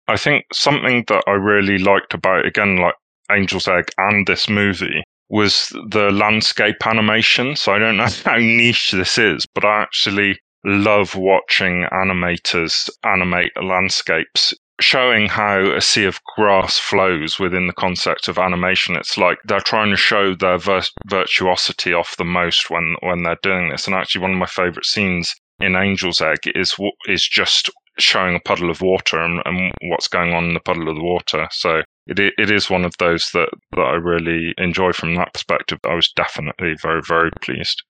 I 0.08 0.18
think 0.18 0.46
something 0.52 1.06
that 1.08 1.24
I 1.28 1.32
really 1.32 1.78
liked 1.78 2.14
about, 2.14 2.46
again, 2.46 2.78
like 2.78 2.96
Angel's 3.30 3.68
Egg 3.68 3.86
and 3.98 4.28
this 4.28 4.50
movie 4.50 5.04
was 5.30 5.70
the 5.90 6.10
landscape 6.12 6.86
animation. 6.86 7.56
So 7.56 7.72
I 7.72 7.80
don't 7.80 7.98
know 7.98 8.08
how 8.26 8.38
niche 8.38 8.92
this 8.92 9.18
is, 9.18 9.46
but 9.54 9.64
I 9.64 9.82
actually 9.82 10.40
love 10.66 11.16
watching 11.16 11.86
animators 11.92 12.90
animate 13.04 13.52
landscapes 13.62 14.54
showing 14.80 15.28
how 15.28 15.72
a 15.72 15.82
sea 15.82 16.06
of 16.06 16.20
grass 16.36 16.78
flows 16.80 17.40
within 17.40 17.68
the 17.68 17.74
concept 17.74 18.28
of 18.28 18.40
animation. 18.40 18.96
It's 18.96 19.18
like 19.18 19.38
they're 19.46 19.60
trying 19.60 19.92
to 19.92 19.98
show 19.98 20.36
their 20.36 20.58
vir- 20.58 20.82
virtuosity 21.08 21.94
off 21.94 22.18
the 22.18 22.26
most 22.26 22.70
when 22.70 22.96
when 23.02 23.24
they're 23.24 23.38
doing 23.44 23.70
this. 23.70 23.86
And 23.86 23.96
actually, 23.96 24.22
one 24.22 24.32
of 24.32 24.38
my 24.38 24.48
favorite 24.48 24.86
scenes 24.86 25.34
in 25.62 25.76
Angel's 25.76 26.22
Egg 26.22 26.40
is 26.56 26.76
is 27.08 27.28
just 27.28 27.70
showing 28.00 28.36
a 28.36 28.40
puddle 28.40 28.70
of 28.70 28.82
water 28.82 29.20
and, 29.20 29.42
and 29.46 29.72
what's 29.84 30.08
going 30.08 30.34
on 30.34 30.46
in 30.46 30.54
the 30.54 30.60
puddle 30.60 30.90
of 30.90 30.96
the 30.96 31.04
water. 31.04 31.48
So 31.52 31.82
it 32.08 32.20
it 32.38 32.52
is 32.52 32.70
one 32.70 32.86
of 32.86 32.96
those 32.98 33.30
that 33.34 33.50
that 33.76 33.82
I 33.82 33.96
really 33.96 34.54
enjoy 34.58 34.94
from 34.94 35.16
that 35.16 35.34
perspective. 35.34 35.80
I 35.86 35.96
was 35.96 36.12
definitely 36.16 36.76
very 36.82 37.02
very 37.08 37.32
pleased. 37.42 37.84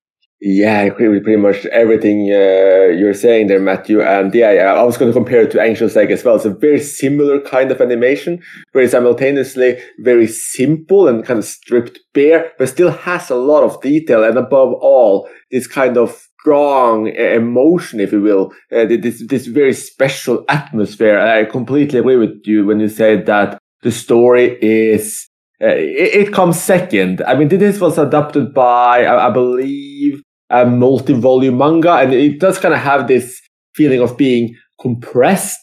Yeah, 0.44 0.80
I 0.80 0.84
agree 0.86 1.08
with 1.08 1.24
pretty 1.24 1.40
much 1.40 1.68
everything 1.68 2.32
uh, 2.32 2.90
you're 2.98 3.14
saying 3.14 3.46
there, 3.46 3.60
Matthew. 3.60 4.02
And 4.02 4.34
yeah, 4.34 4.74
I 4.76 4.82
was 4.82 4.98
going 4.98 5.12
to 5.12 5.16
compare 5.16 5.44
it 5.44 5.52
to 5.52 5.62
Angel's 5.62 5.96
Egg 5.96 6.10
as 6.10 6.24
well. 6.24 6.36
It's 6.36 6.46
a 6.46 6.50
very 6.50 6.80
similar 6.80 7.40
kind 7.40 7.70
of 7.70 7.80
animation, 7.80 8.42
very 8.74 8.88
simultaneously 8.88 9.78
very 10.00 10.26
simple 10.26 11.08
and 11.08 11.24
kind 11.24 11.38
of 11.38 11.46
stripped 11.46 12.00
bare, 12.16 12.54
but 12.58 12.70
still 12.70 12.90
has 12.90 13.30
a 13.30 13.36
lot 13.36 13.64
of 13.64 13.80
detail. 13.84 14.24
And 14.24 14.36
above 14.36 14.74
all, 14.82 15.30
this 15.52 15.68
kind 15.68 15.96
of 15.96 16.28
strong 16.42 17.08
emotion, 17.08 18.00
if 18.00 18.12
you 18.12 18.22
will, 18.22 18.52
uh, 18.72 18.86
this 18.86 19.24
this 19.28 19.46
very 19.48 19.74
special 19.74 20.44
atmosphere. 20.50 21.20
I 21.20 21.46
completely 21.46 22.00
agree 22.00 22.18
with 22.18 22.42
you 22.46 22.66
when 22.66 22.80
you 22.80 22.90
say 22.90 23.22
that 23.24 23.60
the 23.84 23.92
story 23.92 24.58
is 24.62 25.28
uh, 25.62 25.68
it, 25.68 26.28
it, 26.28 26.34
comes 26.34 26.60
second. 26.60 27.22
I 27.28 27.36
mean, 27.36 27.48
this 27.48 27.80
was 27.80 28.00
adapted 28.00 28.54
by, 28.54 29.06
I, 29.06 29.28
I 29.28 29.30
believe, 29.30 30.24
a 30.50 30.66
multi-volume 30.66 31.58
manga, 31.58 31.98
and 31.98 32.14
it 32.14 32.40
does 32.40 32.58
kind 32.58 32.74
of 32.74 32.80
have 32.80 33.08
this 33.08 33.40
feeling 33.76 34.02
of 34.02 34.18
being 34.18 34.56
compressed, 34.80 35.60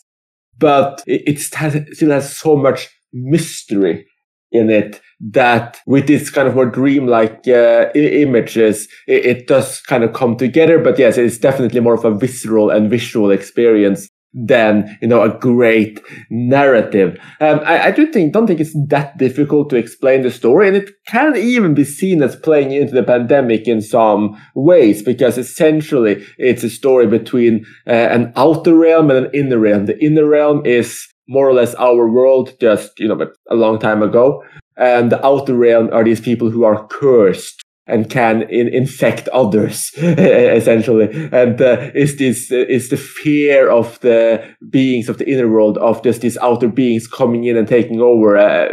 but 0.57 1.03
it, 1.07 1.23
it 1.27 1.41
still 1.41 2.11
has 2.11 2.37
so 2.37 2.57
much 2.57 2.89
mystery 3.13 4.07
in 4.53 4.71
it 4.71 5.01
that 5.21 5.79
with 5.87 6.07
this 6.07 6.31
kind 6.31 6.47
of 6.47 6.55
more 6.55 6.67
dreamlike 6.67 7.47
uh, 7.49 7.91
images, 7.95 8.89
it, 9.07 9.27
it, 9.27 9.47
does 9.49 9.81
kind 9.81 10.05
of 10.05 10.13
come 10.13 10.37
together. 10.37 10.79
But 10.79 10.99
yes, 10.99 11.19
it's 11.19 11.39
definitely 11.39 11.81
more 11.81 11.95
of 11.95 12.05
a 12.05 12.15
visceral 12.15 12.71
and 12.71 12.89
visual 12.89 13.31
experience 13.31 14.09
than 14.35 14.99
you 15.01 15.09
know 15.09 15.23
a 15.23 15.39
great 15.39 16.01
narrative. 16.31 17.19
Um, 17.41 17.61
I, 17.65 17.87
I, 17.87 17.91
do 17.91 18.13
think 18.13 18.33
don't 18.33 18.47
think 18.47 18.61
it's 18.61 18.77
that 18.89 19.17
difficult 19.17 19.71
to 19.71 19.77
explain 19.77 20.23
the 20.23 20.31
story, 20.31 20.69
and 20.69 20.77
it 20.77 20.91
can 21.07 21.35
even 21.37 21.75
be 21.75 21.85
seen 21.85 22.23
as 22.23 22.37
playing 22.37 22.73
into 22.73 22.93
the 22.93 23.03
pandemic 23.03 23.67
in 23.67 23.81
some 23.81 24.41
ways 24.55 25.03
because 25.03 25.39
essentially 25.39 26.25
it's 26.37 26.63
a 26.63 26.71
story 26.71 27.07
between 27.07 27.65
uh, 27.87 27.91
an 27.91 28.33
outer 28.37 28.75
realm 28.77 29.11
and 29.11 29.27
an 29.27 29.31
inner 29.33 29.59
realm. 29.59 29.87
The 29.87 29.99
inner 30.05 30.27
realm 30.27 30.65
is 30.67 31.08
more 31.29 31.49
or 31.49 31.53
less 31.53 31.75
our 31.75 32.09
world, 32.09 32.55
just 32.61 32.99
you 32.99 33.09
know, 33.09 33.31
a 33.51 33.55
long 33.55 33.79
time 33.79 34.03
ago, 34.03 34.43
and 34.77 35.13
the 35.13 35.25
outer 35.25 35.55
realm 35.55 35.91
are 35.93 36.05
these 36.05 36.21
people 36.21 36.51
who 36.51 36.65
are 36.65 36.87
cursed 36.89 37.63
and 37.89 38.11
can 38.11 38.43
in, 38.43 38.69
infect 38.69 39.29
others 39.29 39.91
essentially. 39.97 41.09
And 41.33 41.61
uh, 41.61 41.91
is 41.95 42.17
this 42.17 42.53
uh, 42.53 42.57
is 42.69 42.91
the 42.91 42.97
fear 42.97 43.71
of 43.71 43.99
the 44.01 44.45
beings 44.71 45.09
of 45.09 45.19
the 45.19 45.29
inner 45.29 45.49
world 45.49 45.79
of 45.79 46.03
just 46.05 46.21
these 46.21 46.37
outer 46.39 46.69
beings 46.69 47.09
coming 47.09 47.45
in 47.45 47.57
and 47.57 47.67
taking 47.67 48.01
over 48.01 48.37
uh, 48.37 48.69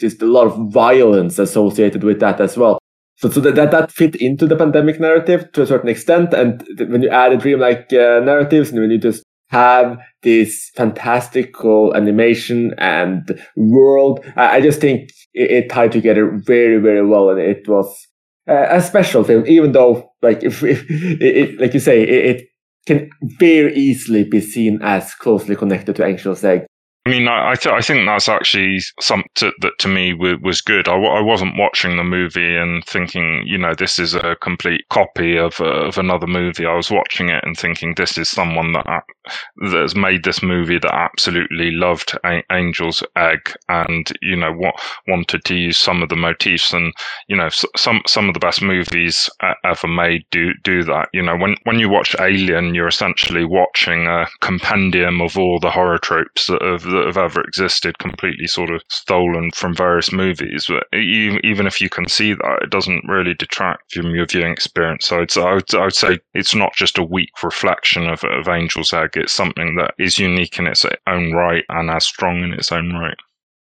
just 0.00 0.22
a 0.22 0.26
lot 0.26 0.46
of 0.46 0.72
violence 0.72 1.38
associated 1.38 2.04
with 2.04 2.20
that 2.20 2.40
as 2.40 2.56
well. 2.56 2.78
So, 3.16 3.30
so 3.30 3.40
that, 3.40 3.54
that 3.56 3.70
that 3.72 3.92
fit 3.92 4.16
into 4.16 4.46
the 4.46 4.56
pandemic 4.56 4.98
narrative 4.98 5.52
to 5.52 5.62
a 5.62 5.66
certain 5.66 5.88
extent. 5.88 6.32
And 6.32 6.66
when 6.78 7.02
you 7.02 7.08
add 7.08 7.32
a 7.32 7.36
dreamlike 7.36 7.92
uh, 7.92 8.20
narratives 8.20 8.70
and 8.70 8.80
when 8.80 8.90
you 8.90 8.98
just 8.98 9.22
have 9.52 9.98
this 10.22 10.70
fantastical 10.74 11.94
animation 11.94 12.74
and 12.78 13.38
world. 13.54 14.24
I, 14.34 14.60
just 14.62 14.80
think 14.80 15.10
it, 15.34 15.68
tied 15.68 15.92
together 15.92 16.40
very, 16.44 16.78
very 16.78 17.06
well, 17.06 17.28
and 17.30 17.38
it 17.38 17.68
was 17.68 18.08
uh, 18.48 18.66
a 18.70 18.80
special 18.80 19.24
film, 19.24 19.46
even 19.46 19.72
though, 19.72 20.10
like, 20.22 20.42
if, 20.42 20.62
if 20.62 20.84
it, 20.88 21.60
like 21.60 21.74
you 21.74 21.80
say, 21.80 22.02
it, 22.02 22.36
it, 22.36 22.48
can 22.84 23.08
very 23.38 23.72
easily 23.76 24.24
be 24.24 24.40
seen 24.40 24.80
as 24.82 25.14
closely 25.14 25.54
connected 25.54 25.94
to 25.94 26.04
Angel's 26.04 26.42
Egg. 26.42 26.66
I 27.04 27.10
mean, 27.10 27.26
I 27.26 27.56
th- 27.56 27.74
I 27.74 27.80
think 27.80 28.06
that's 28.06 28.28
actually 28.28 28.78
something 29.00 29.52
that 29.60 29.72
to 29.80 29.88
me 29.88 30.12
w- 30.12 30.38
was 30.40 30.60
good. 30.60 30.86
I 30.86 30.92
w- 30.92 31.10
I 31.10 31.20
wasn't 31.20 31.56
watching 31.58 31.96
the 31.96 32.04
movie 32.04 32.54
and 32.54 32.84
thinking, 32.86 33.42
you 33.44 33.58
know, 33.58 33.74
this 33.74 33.98
is 33.98 34.14
a 34.14 34.36
complete 34.40 34.82
copy 34.88 35.36
of 35.36 35.60
uh, 35.60 35.64
of 35.88 35.98
another 35.98 36.28
movie. 36.28 36.64
I 36.64 36.76
was 36.76 36.92
watching 36.92 37.28
it 37.28 37.42
and 37.42 37.56
thinking, 37.58 37.94
this 37.96 38.16
is 38.18 38.30
someone 38.30 38.70
that 38.74 38.86
that 38.86 39.80
has 39.80 39.96
made 39.96 40.22
this 40.22 40.44
movie 40.44 40.78
that 40.78 40.94
absolutely 40.94 41.72
loved 41.72 42.16
a- 42.24 42.44
Angel's 42.52 43.02
Egg 43.16 43.52
and 43.68 44.10
you 44.22 44.36
know 44.36 44.52
what 44.52 44.76
wanted 45.08 45.44
to 45.46 45.56
use 45.56 45.78
some 45.78 46.04
of 46.04 46.08
the 46.08 46.16
motifs 46.16 46.72
and 46.72 46.92
you 47.28 47.36
know 47.36 47.48
some 47.76 48.00
some 48.06 48.28
of 48.28 48.34
the 48.34 48.40
best 48.40 48.62
movies 48.62 49.28
ever 49.64 49.88
made 49.88 50.24
do 50.30 50.52
do 50.62 50.84
that. 50.84 51.08
You 51.12 51.22
know, 51.22 51.36
when 51.36 51.56
when 51.64 51.80
you 51.80 51.88
watch 51.88 52.14
Alien, 52.20 52.76
you're 52.76 52.86
essentially 52.88 53.44
watching 53.44 54.06
a 54.06 54.26
compendium 54.40 55.20
of 55.20 55.36
all 55.36 55.58
the 55.58 55.70
horror 55.70 55.98
tropes 55.98 56.46
that 56.46 56.62
have 56.62 56.91
that 56.92 57.06
have 57.06 57.16
ever 57.16 57.40
existed 57.42 57.98
completely 57.98 58.46
sort 58.46 58.70
of 58.70 58.82
stolen 58.88 59.50
from 59.52 59.74
various 59.74 60.12
movies. 60.12 60.66
But 60.68 60.86
even 60.96 61.66
if 61.66 61.80
you 61.80 61.88
can 61.88 62.08
see 62.08 62.34
that, 62.34 62.60
it 62.62 62.70
doesn't 62.70 63.08
really 63.08 63.34
detract 63.34 63.92
from 63.92 64.14
your 64.14 64.26
viewing 64.26 64.52
experience. 64.52 65.06
So 65.06 65.20
I'd, 65.20 65.36
I 65.36 65.54
would, 65.54 65.74
I 65.74 65.84
would 65.84 65.94
say 65.94 66.20
it's 66.34 66.54
not 66.54 66.74
just 66.74 66.98
a 66.98 67.02
weak 67.02 67.42
reflection 67.42 68.08
of, 68.08 68.22
of 68.24 68.48
Angel's 68.48 68.92
Egg. 68.92 69.10
It's 69.14 69.32
something 69.32 69.76
that 69.76 69.94
is 69.98 70.18
unique 70.18 70.58
in 70.58 70.66
its 70.66 70.86
own 71.06 71.32
right 71.32 71.64
and 71.68 71.90
as 71.90 72.06
strong 72.06 72.42
in 72.42 72.52
its 72.52 72.70
own 72.70 72.94
right. 72.94 73.18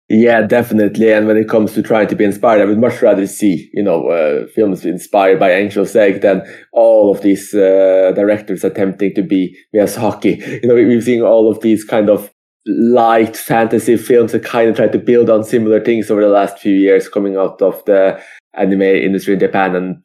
Yeah, 0.09 0.43
definitely. 0.43 1.11
And 1.11 1.27
when 1.27 1.35
it 1.35 1.49
comes 1.49 1.73
to 1.73 1.83
trying 1.83 2.07
to 2.07 2.15
be 2.15 2.23
inspired, 2.23 2.61
I 2.61 2.65
would 2.65 2.79
much 2.79 3.01
rather 3.01 3.27
see, 3.27 3.69
you 3.73 3.83
know, 3.83 4.07
uh, 4.07 4.47
films 4.47 4.85
inspired 4.85 5.37
by 5.37 5.51
Angel's 5.51 5.95
Egg 5.97 6.21
than 6.21 6.43
all 6.71 7.11
of 7.11 7.21
these 7.21 7.53
uh, 7.53 8.13
directors 8.15 8.63
attempting 8.63 9.13
to 9.15 9.21
be 9.21 9.57
Miyazaki. 9.75 10.61
You 10.63 10.69
know, 10.69 10.75
we've 10.75 11.03
seen 11.03 11.21
all 11.21 11.51
of 11.51 11.61
these 11.61 11.83
kind 11.83 12.09
of 12.09 12.31
light 12.67 13.35
fantasy 13.35 13.97
films 13.97 14.31
that 14.31 14.43
kind 14.43 14.69
of 14.69 14.75
try 14.75 14.87
to 14.87 14.99
build 14.99 15.29
on 15.29 15.43
similar 15.43 15.83
things 15.83 16.11
over 16.11 16.21
the 16.21 16.29
last 16.29 16.59
few 16.59 16.73
years 16.73 17.07
coming 17.09 17.37
out 17.37 17.61
of 17.61 17.83
the 17.85 18.21
anime 18.53 18.81
industry 18.81 19.33
in 19.33 19.39
Japan 19.39 19.75
and 19.75 20.03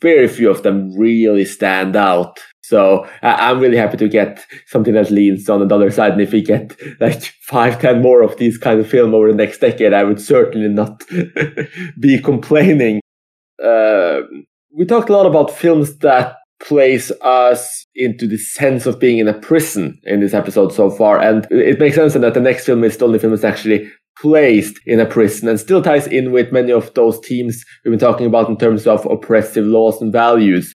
very 0.00 0.26
few 0.26 0.50
of 0.50 0.62
them 0.62 0.96
really 0.96 1.44
stand 1.44 1.96
out. 1.96 2.38
So 2.62 3.08
I'm 3.22 3.60
really 3.60 3.76
happy 3.76 3.96
to 3.98 4.08
get 4.08 4.44
something 4.66 4.94
that 4.94 5.10
leans 5.10 5.48
on 5.48 5.66
the 5.66 5.72
other 5.72 5.90
side. 5.90 6.12
And 6.12 6.20
if 6.20 6.32
we 6.32 6.42
get 6.42 6.74
like 7.00 7.22
five, 7.42 7.80
ten 7.80 8.02
more 8.02 8.22
of 8.22 8.36
these 8.38 8.58
kind 8.58 8.80
of 8.80 8.88
film 8.88 9.14
over 9.14 9.30
the 9.30 9.36
next 9.36 9.58
decade, 9.58 9.92
I 9.92 10.02
would 10.02 10.20
certainly 10.20 10.68
not 10.68 11.04
be 12.00 12.20
complaining. 12.20 13.00
Uh, 13.62 14.22
we 14.74 14.84
talked 14.84 15.10
a 15.10 15.12
lot 15.12 15.26
about 15.26 15.56
films 15.56 15.98
that 15.98 16.36
place 16.60 17.10
us 17.22 17.86
into 17.94 18.26
the 18.26 18.38
sense 18.38 18.86
of 18.86 18.98
being 18.98 19.18
in 19.18 19.28
a 19.28 19.38
prison 19.38 20.00
in 20.04 20.20
this 20.20 20.34
episode 20.34 20.72
so 20.72 20.90
far. 20.90 21.20
And 21.20 21.46
it 21.50 21.78
makes 21.78 21.96
sense 21.96 22.14
that 22.14 22.34
the 22.34 22.40
next 22.40 22.66
film 22.66 22.84
is 22.84 22.96
the 22.96 23.04
only 23.04 23.18
film 23.18 23.32
that's 23.32 23.44
actually 23.44 23.90
placed 24.18 24.80
in 24.86 24.98
a 24.98 25.06
prison 25.06 25.48
and 25.48 25.60
still 25.60 25.82
ties 25.82 26.06
in 26.06 26.32
with 26.32 26.52
many 26.52 26.72
of 26.72 26.92
those 26.94 27.18
themes 27.18 27.62
we've 27.84 27.92
been 27.92 27.98
talking 27.98 28.26
about 28.26 28.48
in 28.48 28.56
terms 28.56 28.86
of 28.86 29.04
oppressive 29.06 29.66
laws 29.66 30.00
and 30.00 30.12
values. 30.12 30.72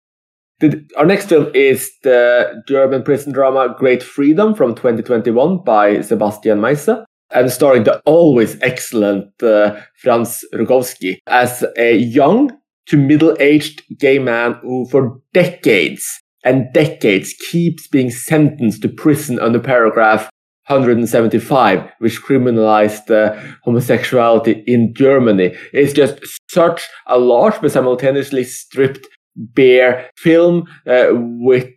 The, 0.59 0.87
our 0.95 1.07
next 1.07 1.29
film 1.29 1.49
is 1.55 1.91
the 2.03 2.61
German 2.67 3.01
prison 3.01 3.33
drama 3.33 3.75
Great 3.79 4.03
Freedom 4.03 4.53
from 4.53 4.75
2021 4.75 5.63
by 5.63 6.01
Sebastian 6.01 6.59
Meise 6.59 7.03
and 7.31 7.51
starring 7.51 7.83
the 7.83 7.99
always 8.01 8.61
excellent 8.61 9.41
uh, 9.41 9.79
Franz 9.97 10.43
Rogowski 10.53 11.17
as 11.25 11.65
a 11.77 11.97
young 11.97 12.51
to 12.87 12.97
middle-aged 12.97 13.83
gay 13.99 14.19
man 14.19 14.53
who 14.61 14.85
for 14.89 15.19
decades 15.33 16.21
and 16.43 16.71
decades 16.73 17.33
keeps 17.51 17.87
being 17.87 18.09
sentenced 18.09 18.81
to 18.81 18.89
prison 18.89 19.39
under 19.39 19.59
paragraph 19.59 20.29
175, 20.67 21.91
which 21.99 22.21
criminalized 22.21 23.11
uh, 23.11 23.37
homosexuality 23.63 24.63
in 24.65 24.93
Germany. 24.93 25.55
It's 25.73 25.93
just 25.93 26.19
such 26.49 26.87
a 27.07 27.19
large 27.19 27.59
but 27.61 27.71
simultaneously 27.71 28.43
stripped 28.43 29.07
bare 29.35 30.09
film 30.17 30.65
uh, 30.87 31.07
with 31.11 31.69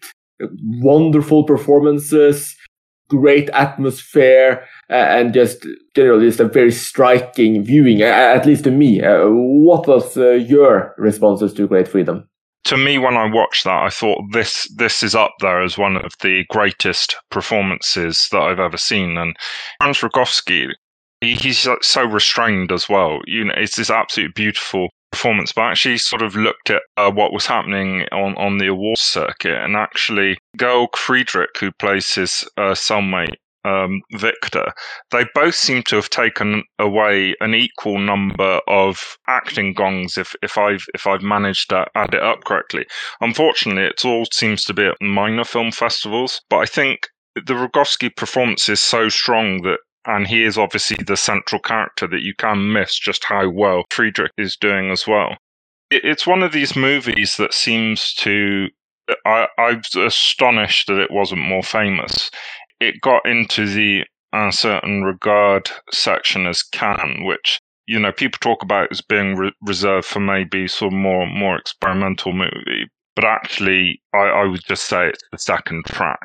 wonderful 0.81 1.45
performances, 1.45 2.57
great 3.19 3.51
atmosphere, 3.51 4.65
uh, 4.91 4.95
and 4.95 5.35
just 5.35 5.67
generally 5.95 6.27
just 6.27 6.41
a 6.41 6.49
very 6.49 6.73
striking 6.73 7.65
viewing, 7.65 8.03
at 8.03 8.47
least 8.47 8.65
to 8.65 8.71
me. 8.71 9.03
Uh, 9.03 9.29
what 9.29 9.87
was 9.87 10.17
uh, 10.17 10.31
your 10.33 10.95
responses 10.99 11.53
to 11.55 11.67
Great 11.67 11.89
Freedom? 11.89 12.29
to 12.65 12.77
me, 12.79 12.99
when 12.99 13.17
I 13.17 13.31
watched 13.31 13.65
that, 13.65 13.83
I 13.83 13.91
thought 13.91 14.21
this 14.33 14.69
this 14.77 15.03
is 15.03 15.15
up 15.15 15.33
there 15.41 15.62
as 15.62 15.79
one 15.79 15.97
of 15.97 16.12
the 16.21 16.45
greatest 16.49 17.17
performances 17.31 18.27
that 18.33 18.41
I've 18.41 18.61
ever 18.61 18.77
seen. 18.77 19.17
And 19.19 19.37
Franz 19.79 19.99
Rogowski, 19.99 20.69
he, 21.21 21.35
he's 21.35 21.69
so 21.83 22.05
restrained 22.05 22.73
as 22.73 22.89
well. 22.89 23.21
You 23.27 23.45
know, 23.45 23.55
it's 23.57 23.77
this 23.77 23.91
absolutely 23.91 24.33
beautiful 24.35 24.89
performance, 25.15 25.53
but 25.53 25.62
actually 25.62 25.97
sort 25.97 26.23
of 26.23 26.35
looked 26.35 26.71
at 26.71 26.83
uh, 26.97 27.09
what 27.09 27.33
was 27.33 27.47
happening 27.47 28.05
on, 28.11 28.35
on 28.35 28.59
the 28.59 28.67
award 28.67 28.99
circuit. 28.99 29.57
And 29.57 29.77
actually, 29.77 30.37
Georg 30.59 30.97
Friedrich, 30.97 31.57
who 31.61 31.71
plays 31.79 32.12
his 32.12 32.45
uh, 32.57 32.75
cellmate 32.75 33.37
um, 33.65 34.01
Victor, 34.15 34.73
they 35.12 35.25
both 35.33 35.55
seem 35.55 35.85
to 35.85 35.97
have 35.97 36.11
taken 36.11 36.65
away 36.81 37.37
an 37.41 37.55
equal 37.55 37.99
number 37.99 38.61
of 38.67 39.17
acting 39.29 39.73
gongs. 39.73 40.19
If 40.19 40.35
if 40.43 40.59
I've 40.59 40.85
if 40.95 41.07
I've 41.07 41.23
managed 41.23 41.71
to 41.71 41.87
add 41.95 42.12
it 42.12 42.23
up 42.23 42.43
correctly, 42.45 42.85
unfortunately, 43.21 43.85
it 43.85 44.05
all 44.05 44.27
seems 44.33 44.65
to 44.65 44.75
be 44.75 44.85
at 44.87 45.01
minor 45.01 45.45
film 45.45 45.71
festivals. 45.71 46.41
But 46.51 46.57
I 46.59 46.67
think 46.67 47.07
the 47.37 47.55
Rogowski 47.55 48.15
performance 48.15 48.69
is 48.69 48.81
so 48.81 49.09
strong 49.09 49.62
that. 49.62 49.79
And 50.07 50.27
he 50.27 50.45
is 50.45 50.59
obviously 50.59 51.03
the 51.05 51.17
central 51.17 51.61
character 51.61 52.07
that 52.09 52.23
you 52.23 52.35
can 52.35 52.73
miss 52.73 52.99
just 52.99 53.25
how 53.25 53.49
well 53.49 53.85
Friedrich 53.91 54.33
is 54.37 54.57
doing 54.57 54.91
as 54.91 55.07
well. 55.07 55.37
It's 55.91 56.27
one 56.27 56.43
of 56.43 56.53
these 56.53 56.77
movies 56.77 57.37
that 57.37 57.55
seems 57.55 58.15
to 58.15 58.69
I, 59.27 59.47
I'm 59.59 59.83
astonished 59.97 60.87
that 60.89 60.99
it 60.99 61.11
wasn't 61.11 61.43
more 61.43 61.63
famous 61.63 62.31
it 62.81 63.01
got 63.01 63.27
into 63.27 63.67
the 63.67 64.05
Un 64.33 64.53
Certain 64.53 65.03
Regard 65.05 65.71
section 65.93 66.47
as 66.47 66.63
Cannes, 66.63 67.25
which 67.25 67.61
you 67.87 67.99
know 67.99 68.13
people 68.13 68.39
talk 68.41 68.63
about 68.63 68.89
as 68.91 69.01
being 69.01 69.37
re- 69.37 69.53
reserved 69.63 70.07
for 70.07 70.21
maybe 70.21 70.67
sort 70.67 70.93
of 70.93 70.99
more 70.99 71.27
more 71.27 71.57
experimental 71.57 72.33
movie, 72.33 72.89
but 73.15 73.25
actually, 73.25 74.01
I, 74.13 74.19
I 74.19 74.45
would 74.45 74.65
just 74.67 74.87
say 74.89 75.09
it's 75.09 75.23
the 75.31 75.39
second 75.39 75.85
track. 75.87 76.19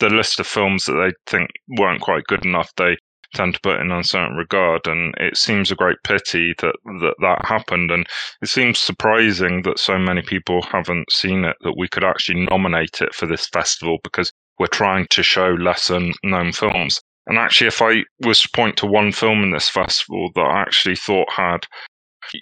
The 0.00 0.10
list 0.10 0.40
of 0.40 0.46
films 0.46 0.86
that 0.86 0.94
they 0.94 1.12
think 1.30 1.50
weren't 1.78 2.00
quite 2.02 2.24
good 2.24 2.44
enough, 2.44 2.72
they 2.76 2.96
tend 3.34 3.54
to 3.54 3.60
put 3.60 3.80
in 3.80 3.92
Un 3.92 4.04
Certain 4.04 4.36
Regard, 4.36 4.86
and 4.86 5.14
it 5.18 5.36
seems 5.36 5.70
a 5.70 5.76
great 5.76 5.98
pity 6.04 6.54
that 6.60 6.76
that, 7.00 7.14
that 7.20 7.44
happened. 7.44 7.90
And 7.90 8.06
it 8.42 8.48
seems 8.48 8.78
surprising 8.78 9.62
that 9.62 9.78
so 9.78 9.98
many 9.98 10.22
people 10.22 10.62
haven't 10.62 11.10
seen 11.10 11.44
it. 11.44 11.56
That 11.62 11.76
we 11.76 11.88
could 11.88 12.04
actually 12.04 12.46
nominate 12.46 13.00
it 13.00 13.14
for 13.14 13.26
this 13.26 13.46
festival 13.48 13.98
because 14.02 14.32
we're 14.58 14.66
trying 14.66 15.06
to 15.10 15.22
show 15.22 15.50
lesser 15.50 16.00
known 16.22 16.52
films. 16.52 17.00
And 17.26 17.38
actually, 17.38 17.68
if 17.68 17.80
I 17.80 18.04
was 18.20 18.42
to 18.42 18.48
point 18.54 18.76
to 18.78 18.86
one 18.86 19.12
film 19.12 19.42
in 19.42 19.50
this 19.50 19.68
festival 19.68 20.30
that 20.34 20.42
I 20.42 20.60
actually 20.60 20.96
thought 20.96 21.30
had, 21.30 21.66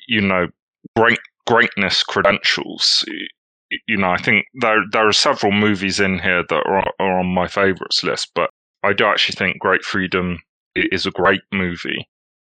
you 0.09 0.21
know, 0.21 0.49
great 0.97 1.21
greatness 1.47 2.03
credentials, 2.03 3.05
you 3.87 3.97
know, 3.97 4.11
I 4.11 4.19
think 4.19 4.47
there 4.55 4.83
there 4.93 5.09
are 5.09 5.13
several 5.13 5.53
movies 5.53 6.01
in 6.01 6.19
here 6.19 6.45
that 6.49 6.67
are, 6.67 6.93
are 6.99 7.19
on 7.21 7.27
my 7.27 7.47
favourites 7.49 8.03
list, 8.03 8.31
but 8.35 8.51
I 8.83 8.93
do 8.93 9.05
actually 9.05 9.37
think 9.37 9.61
Great 9.61 9.85
Freedom 9.85 10.39
is 10.75 11.07
a 11.07 11.11
great 11.11 11.43
movie. 11.53 12.09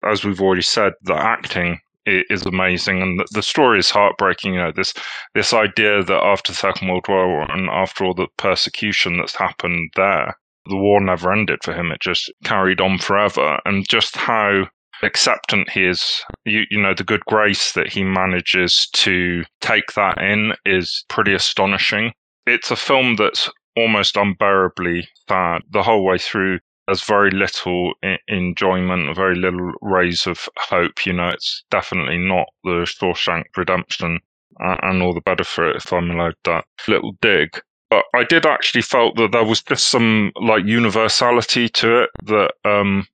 As 0.04 0.24
we've 0.24 0.42
already 0.42 0.62
said, 0.62 0.94
the 1.04 1.16
acting 1.16 1.80
is 2.06 2.46
amazing, 2.46 3.02
and 3.02 3.22
the 3.32 3.42
story 3.42 3.80
is 3.80 3.90
heartbreaking. 3.90 4.54
You 4.54 4.60
know, 4.60 4.72
this 4.72 4.94
this 5.34 5.54
idea 5.54 6.04
that 6.04 6.24
after 6.24 6.52
the 6.52 6.58
Second 6.58 6.88
World 6.88 7.06
War 7.08 7.52
and 7.52 7.70
after 7.70 8.06
all 8.06 8.14
the 8.14 8.28
persecution 8.38 9.18
that's 9.18 9.36
happened 9.36 9.92
there, 9.96 10.36
the 10.68 10.78
war 10.78 11.02
never 11.02 11.34
ended 11.34 11.60
for 11.64 11.74
him. 11.74 11.92
It 11.92 12.00
just 12.00 12.32
carried 12.44 12.80
on 12.80 13.00
forever, 13.00 13.60
and 13.66 13.88
just 13.88 14.16
how 14.16 14.68
acceptant 15.04 15.70
he 15.70 15.86
is. 15.86 16.24
You, 16.46 16.64
you 16.70 16.82
know, 16.82 16.94
the 16.94 17.04
good 17.04 17.26
grace 17.26 17.74
that 17.74 17.92
he 17.92 18.04
manages 18.04 18.88
to 18.94 19.44
take 19.62 19.94
that 19.94 20.18
in 20.20 20.54
is 20.66 21.04
pretty 21.10 21.34
astonishing. 21.34 22.14
It's 22.46 22.72
a 22.72 22.78
film 22.78 23.18
that's 23.18 23.50
almost 23.76 24.18
unbearably 24.18 25.08
sad 25.28 25.62
the 25.70 25.84
whole 25.84 26.04
way 26.04 26.18
through 26.18 26.60
there's 26.88 27.04
very 27.04 27.32
little 27.32 27.94
enjoyment, 28.28 29.16
very 29.16 29.36
little 29.36 29.74
rays 29.82 30.26
of 30.26 30.48
hope. 30.58 31.06
You 31.06 31.14
know, 31.14 31.30
it's 31.30 31.64
definitely 31.70 32.18
not 32.18 32.48
the 32.64 32.86
Shawshank 32.86 33.46
Redemption, 33.58 34.20
uh, 34.64 34.78
and 34.82 35.02
all 35.02 35.14
the 35.14 35.22
better 35.22 35.44
for 35.44 35.70
it 35.70 35.76
if 35.78 35.92
I'm 35.92 36.12
allowed 36.12 36.36
that 36.46 36.66
little 36.88 37.14
dig. 37.22 37.60
But 37.90 38.06
I 38.14 38.24
did 38.24 38.46
actually 38.46 38.82
felt 38.82 39.16
that 39.18 39.32
there 39.32 39.44
was 39.44 39.62
just 39.62 39.90
some 39.90 40.32
like 40.36 40.66
universality 40.66 41.70
to 41.70 42.04
it 42.04 42.10
that, 42.26 42.52
um, 42.66 43.08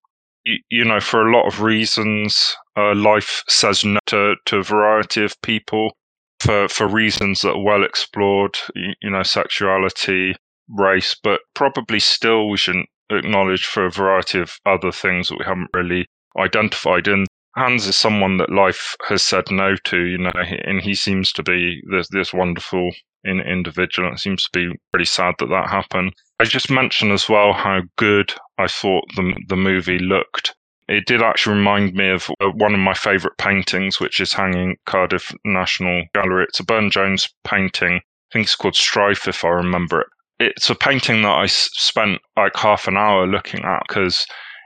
you, 0.45 0.57
you 0.69 0.86
know, 0.86 0.99
for 0.99 1.28
a 1.28 1.32
lot 1.32 1.47
of 1.47 1.61
reasons, 1.61 2.55
uh, 2.78 2.95
life 2.95 3.43
says 3.47 3.84
no 3.84 3.99
to, 4.07 4.36
to 4.45 4.57
a 4.57 4.63
variety 4.63 5.24
of 5.24 5.39
people 5.41 5.95
for, 6.39 6.67
for 6.67 6.88
reasons 6.88 7.41
that 7.41 7.51
are 7.53 7.63
well 7.63 7.84
explored, 7.84 8.57
you, 8.76 8.93
you 9.01 9.09
know, 9.11 9.24
sexuality, 9.24 10.36
race, 10.69 11.15
but 11.24 11.41
probably 11.53 11.99
still 11.99 12.49
we 12.49 12.57
shouldn't 12.57 12.89
acknowledged 13.10 13.66
for 13.66 13.86
a 13.86 13.91
variety 13.91 14.39
of 14.39 14.58
other 14.66 14.91
things 14.91 15.28
that 15.28 15.39
we 15.39 15.45
haven't 15.45 15.70
really 15.74 16.06
identified. 16.38 17.08
And 17.08 17.28
Hans 17.56 17.88
is 17.88 17.95
someone 17.95 18.38
that 18.38 18.49
life 18.49 18.95
has 19.08 19.24
said 19.24 19.45
no 19.51 19.76
to, 19.76 20.06
you 20.06 20.18
know, 20.18 20.32
and 20.36 20.82
he 20.82 20.95
seems 20.95 21.32
to 21.34 21.43
be 21.43 21.82
this, 21.89 22.08
this 22.10 22.34
wonderful 22.34 22.91
in, 23.24 23.39
individual. 23.41 24.12
It 24.12 24.20
seems 24.20 24.43
to 24.43 24.49
be 24.54 24.80
pretty 24.91 25.06
sad 25.06 25.36
that 25.39 25.49
that 25.49 25.70
happened. 25.70 26.14
I 26.39 26.45
just 26.45 26.72
mentioned 26.72 27.12
as 27.12 27.30
well 27.30 27.54
how 27.54 27.82
good 27.97 28.34
I 28.58 28.68
thought 28.68 29.06
the, 29.16 29.34
the 29.47 29.56
movie 29.56 29.99
looked. 29.99 30.56
It 30.88 31.06
did 31.06 31.22
actually 31.22 31.56
remind 31.56 31.93
me 31.93 32.10
of 32.10 32.30
uh, 32.41 32.49
one 32.49 32.74
of 32.74 32.80
my 32.80 32.93
favourite 32.93 33.38
paintings, 33.38 33.99
which 33.99 34.20
is 34.20 34.34
hanging 34.34 34.76
Cardiff 34.86 35.32
National 35.45 36.04
Gallery. 36.14 36.45
It's 36.49 36.60
a 36.60 36.66
Burne 36.66 36.89
Jones 36.89 37.30
painting. 37.45 37.95
I 37.95 38.34
think 38.34 38.45
it's 38.45 38.56
called 38.56 38.76
Strife, 38.76 39.28
if 39.28 39.45
I 39.45 39.49
remember 39.49 40.01
it 40.01 40.08
it's 40.39 40.69
a 40.69 40.75
painting 40.75 41.21
that 41.21 41.38
I 41.38 41.45
spent 41.47 42.19
like 42.38 42.55
half 42.55 42.88
an 42.88 42.97
hour 42.97 43.27
looking 43.27 43.63
at 43.63 43.84
because 43.88 44.25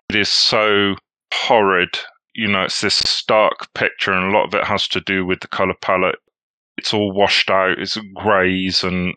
it 0.09 0.15
is 0.15 0.29
so 0.29 0.95
horrid. 1.33 1.99
You 2.33 2.47
know, 2.47 2.63
it's 2.63 2.81
this 2.81 2.97
stark 2.97 3.73
picture, 3.73 4.13
and 4.13 4.31
a 4.31 4.37
lot 4.37 4.45
of 4.45 4.53
it 4.53 4.65
has 4.65 4.87
to 4.89 5.01
do 5.01 5.25
with 5.25 5.39
the 5.39 5.47
color 5.47 5.73
palette. 5.81 6.19
It's 6.77 6.93
all 6.93 7.11
washed 7.11 7.49
out. 7.49 7.79
It's 7.79 7.97
greys 8.13 8.83
and 8.83 9.15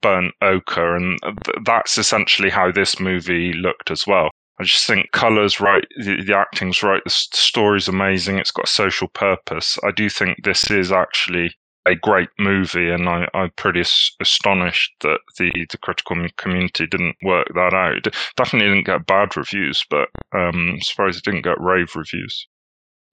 burnt 0.00 0.32
ochre, 0.40 0.94
and 0.94 1.18
th- 1.22 1.58
that's 1.64 1.98
essentially 1.98 2.50
how 2.50 2.70
this 2.70 3.00
movie 3.00 3.52
looked 3.52 3.90
as 3.90 4.06
well. 4.06 4.30
I 4.60 4.64
just 4.64 4.86
think 4.86 5.10
colors 5.12 5.58
right, 5.58 5.84
the, 5.96 6.22
the 6.22 6.36
acting's 6.36 6.82
right, 6.82 7.02
the 7.02 7.10
story's 7.10 7.88
amazing. 7.88 8.38
It's 8.38 8.50
got 8.50 8.66
a 8.66 8.70
social 8.70 9.08
purpose. 9.08 9.78
I 9.82 9.90
do 9.90 10.08
think 10.10 10.44
this 10.44 10.70
is 10.70 10.92
actually 10.92 11.54
a 11.86 11.94
great 11.94 12.28
movie, 12.38 12.90
and 12.90 13.08
I, 13.08 13.28
I'm 13.34 13.50
pretty 13.56 13.82
astonished 14.20 14.92
that 15.00 15.20
the, 15.38 15.50
the 15.70 15.78
critical 15.78 16.16
community 16.36 16.86
didn't 16.86 17.16
work 17.22 17.48
that 17.54 17.74
out. 17.74 18.06
It 18.06 18.14
definitely 18.36 18.68
didn't 18.68 18.86
get 18.86 19.06
bad 19.06 19.36
reviews, 19.36 19.84
but 19.88 20.08
um, 20.34 20.72
I'm 20.74 20.80
surprised 20.80 21.18
it 21.18 21.24
didn't 21.24 21.42
get 21.44 21.60
rave 21.60 21.94
reviews. 21.96 22.46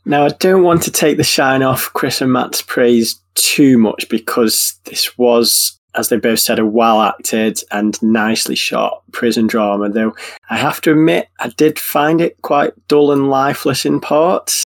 Now, 0.06 0.26
I 0.26 0.30
don't 0.30 0.64
want 0.64 0.84
to 0.84 0.92
take 0.92 1.18
the 1.18 1.24
shine 1.24 1.64
off 1.64 1.92
Chris 1.94 2.22
and 2.22 2.32
Matt's 2.32 2.62
praise 2.62 3.20
too 3.36 3.78
much 3.78 4.08
because 4.10 4.80
this 4.86 5.18
was, 5.18 5.78
as 5.96 6.10
they 6.10 6.18
both 6.18 6.40
said, 6.40 6.60
a 6.60 6.66
well 6.66 7.02
acted 7.02 7.62
and 7.72 8.02
nicely 8.02 8.56
shot 8.56 9.04
prison 9.12 9.48
drama, 9.48 9.90
though 9.90 10.16
I 10.50 10.58
have 10.58 10.80
to 10.82 10.92
admit, 10.92 11.28
I 11.40 11.50
did 11.50 11.78
find 11.78 12.22
it 12.22 12.42
quite 12.42 12.72
dull 12.88 13.12
and 13.12 13.30
lifeless 13.30 13.86
in 13.86 14.00
parts. 14.00 14.64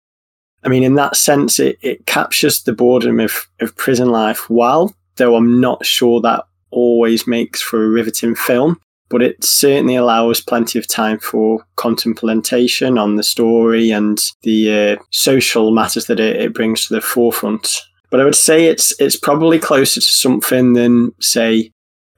I 0.65 0.69
mean, 0.69 0.83
in 0.83 0.95
that 0.95 1.17
sense, 1.17 1.61
it, 1.61 1.79
it 1.83 2.07
captures 2.07 2.63
the 2.63 2.73
boredom 2.73 3.21
of, 3.21 3.49
of 3.61 3.77
prison 3.77 4.09
life 4.09 4.49
well, 4.49 4.95
though 5.17 5.37
I'm 5.37 5.61
not 5.61 5.85
sure 5.85 6.21
that 6.23 6.45
always 6.71 7.27
makes 7.27 7.61
for 7.61 7.85
a 7.85 7.89
riveting 7.89 8.35
film. 8.35 8.81
But 9.11 9.23
it 9.23 9.45
certainly 9.45 9.97
allows 9.97 10.41
plenty 10.41 10.79
of 10.79 10.89
time 10.89 11.19
for 11.19 11.65
contemplation 11.77 12.97
on 12.97 13.17
the 13.17 13.23
story 13.23 13.91
and 13.91 14.19
the 14.43 14.97
uh, 14.99 15.03
social 15.11 15.73
matters 15.73 16.07
that 16.07 16.19
it, 16.19 16.37
it 16.37 16.55
brings 16.55 16.87
to 16.87 16.95
the 16.95 17.01
forefront. 17.03 17.81
But 18.11 18.21
I 18.21 18.25
would 18.25 18.35
say 18.35 18.65
it's 18.65 18.99
it's 18.99 19.17
probably 19.17 19.59
closer 19.59 20.01
to 20.01 20.07
something 20.07 20.73
than, 20.73 21.13
say, 21.21 21.71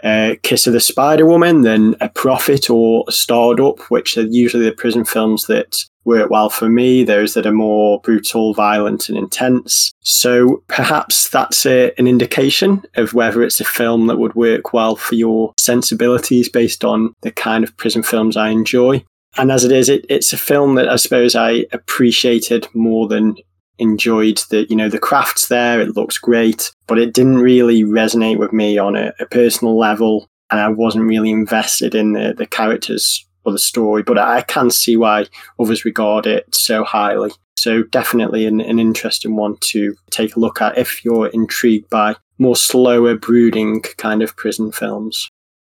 uh, 0.06 0.36
Kiss 0.42 0.68
of 0.68 0.72
the 0.72 0.80
Spider 0.80 1.26
Woman 1.26 1.62
than 1.62 1.96
A 2.00 2.08
Prophet 2.08 2.70
or 2.70 3.04
Starred 3.10 3.60
Up, 3.60 3.80
which 3.90 4.16
are 4.16 4.22
usually 4.22 4.64
the 4.64 4.72
prison 4.72 5.04
films 5.04 5.46
that 5.46 5.76
work 6.04 6.30
well 6.30 6.48
for 6.48 6.68
me, 6.68 7.02
those 7.02 7.34
that 7.34 7.46
are 7.46 7.52
more 7.52 8.00
brutal, 8.02 8.54
violent, 8.54 9.08
and 9.08 9.18
intense. 9.18 9.90
So 10.00 10.62
perhaps 10.68 11.28
that's 11.28 11.66
a, 11.66 11.92
an 11.98 12.06
indication 12.06 12.84
of 12.94 13.14
whether 13.14 13.42
it's 13.42 13.60
a 13.60 13.64
film 13.64 14.06
that 14.06 14.18
would 14.18 14.36
work 14.36 14.72
well 14.72 14.94
for 14.94 15.16
your 15.16 15.52
sensibilities 15.58 16.48
based 16.48 16.84
on 16.84 17.12
the 17.22 17.32
kind 17.32 17.64
of 17.64 17.76
prison 17.76 18.04
films 18.04 18.36
I 18.36 18.50
enjoy. 18.50 19.04
And 19.36 19.50
as 19.50 19.64
it 19.64 19.72
is, 19.72 19.88
it, 19.88 20.06
it's 20.08 20.32
a 20.32 20.38
film 20.38 20.76
that 20.76 20.88
I 20.88 20.96
suppose 20.96 21.34
I 21.34 21.66
appreciated 21.72 22.68
more 22.74 23.08
than 23.08 23.34
enjoyed 23.78 24.40
the 24.50 24.66
you 24.70 24.76
know 24.76 24.88
the 24.88 24.98
crafts 24.98 25.48
there 25.48 25.80
it 25.80 25.96
looks 25.96 26.18
great 26.18 26.72
but 26.86 26.98
it 26.98 27.12
didn't 27.12 27.38
really 27.38 27.82
resonate 27.82 28.38
with 28.38 28.52
me 28.52 28.78
on 28.78 28.96
a, 28.96 29.12
a 29.20 29.26
personal 29.26 29.78
level 29.78 30.28
and 30.50 30.60
i 30.60 30.68
wasn't 30.68 31.04
really 31.04 31.30
invested 31.30 31.94
in 31.94 32.12
the, 32.12 32.34
the 32.36 32.46
characters 32.46 33.26
or 33.46 33.52
the 33.52 33.58
story, 33.58 34.02
but 34.02 34.18
I 34.18 34.42
can 34.42 34.70
see 34.70 34.96
why 34.96 35.26
others 35.58 35.84
regard 35.84 36.26
it 36.26 36.52
so 36.54 36.84
highly. 36.84 37.30
So 37.56 37.84
definitely 37.84 38.44
an, 38.44 38.60
an 38.60 38.78
interesting 38.78 39.36
one 39.36 39.56
to 39.60 39.94
take 40.10 40.36
a 40.36 40.40
look 40.40 40.60
at 40.60 40.76
if 40.76 41.04
you're 41.04 41.28
intrigued 41.28 41.88
by 41.88 42.16
more 42.38 42.56
slower, 42.56 43.16
brooding 43.16 43.80
kind 43.96 44.20
of 44.20 44.36
prison 44.36 44.72
films. 44.72 45.30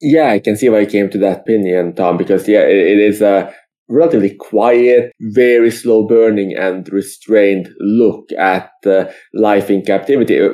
Yeah, 0.01 0.31
I 0.31 0.39
can 0.39 0.55
see 0.55 0.69
why 0.69 0.79
you 0.79 0.87
came 0.87 1.09
to 1.09 1.17
that 1.19 1.41
opinion, 1.41 1.93
Tom, 1.93 2.17
because 2.17 2.47
yeah, 2.47 2.61
it, 2.61 2.77
it 2.77 2.99
is 2.99 3.21
a 3.21 3.53
relatively 3.89 4.35
quiet, 4.35 5.11
very 5.19 5.71
slow 5.71 6.07
burning 6.07 6.55
and 6.57 6.87
restrained 6.91 7.69
look 7.79 8.31
at 8.37 8.71
uh, 8.85 9.05
life 9.33 9.69
in 9.69 9.83
captivity. 9.83 10.39
Uh, 10.39 10.49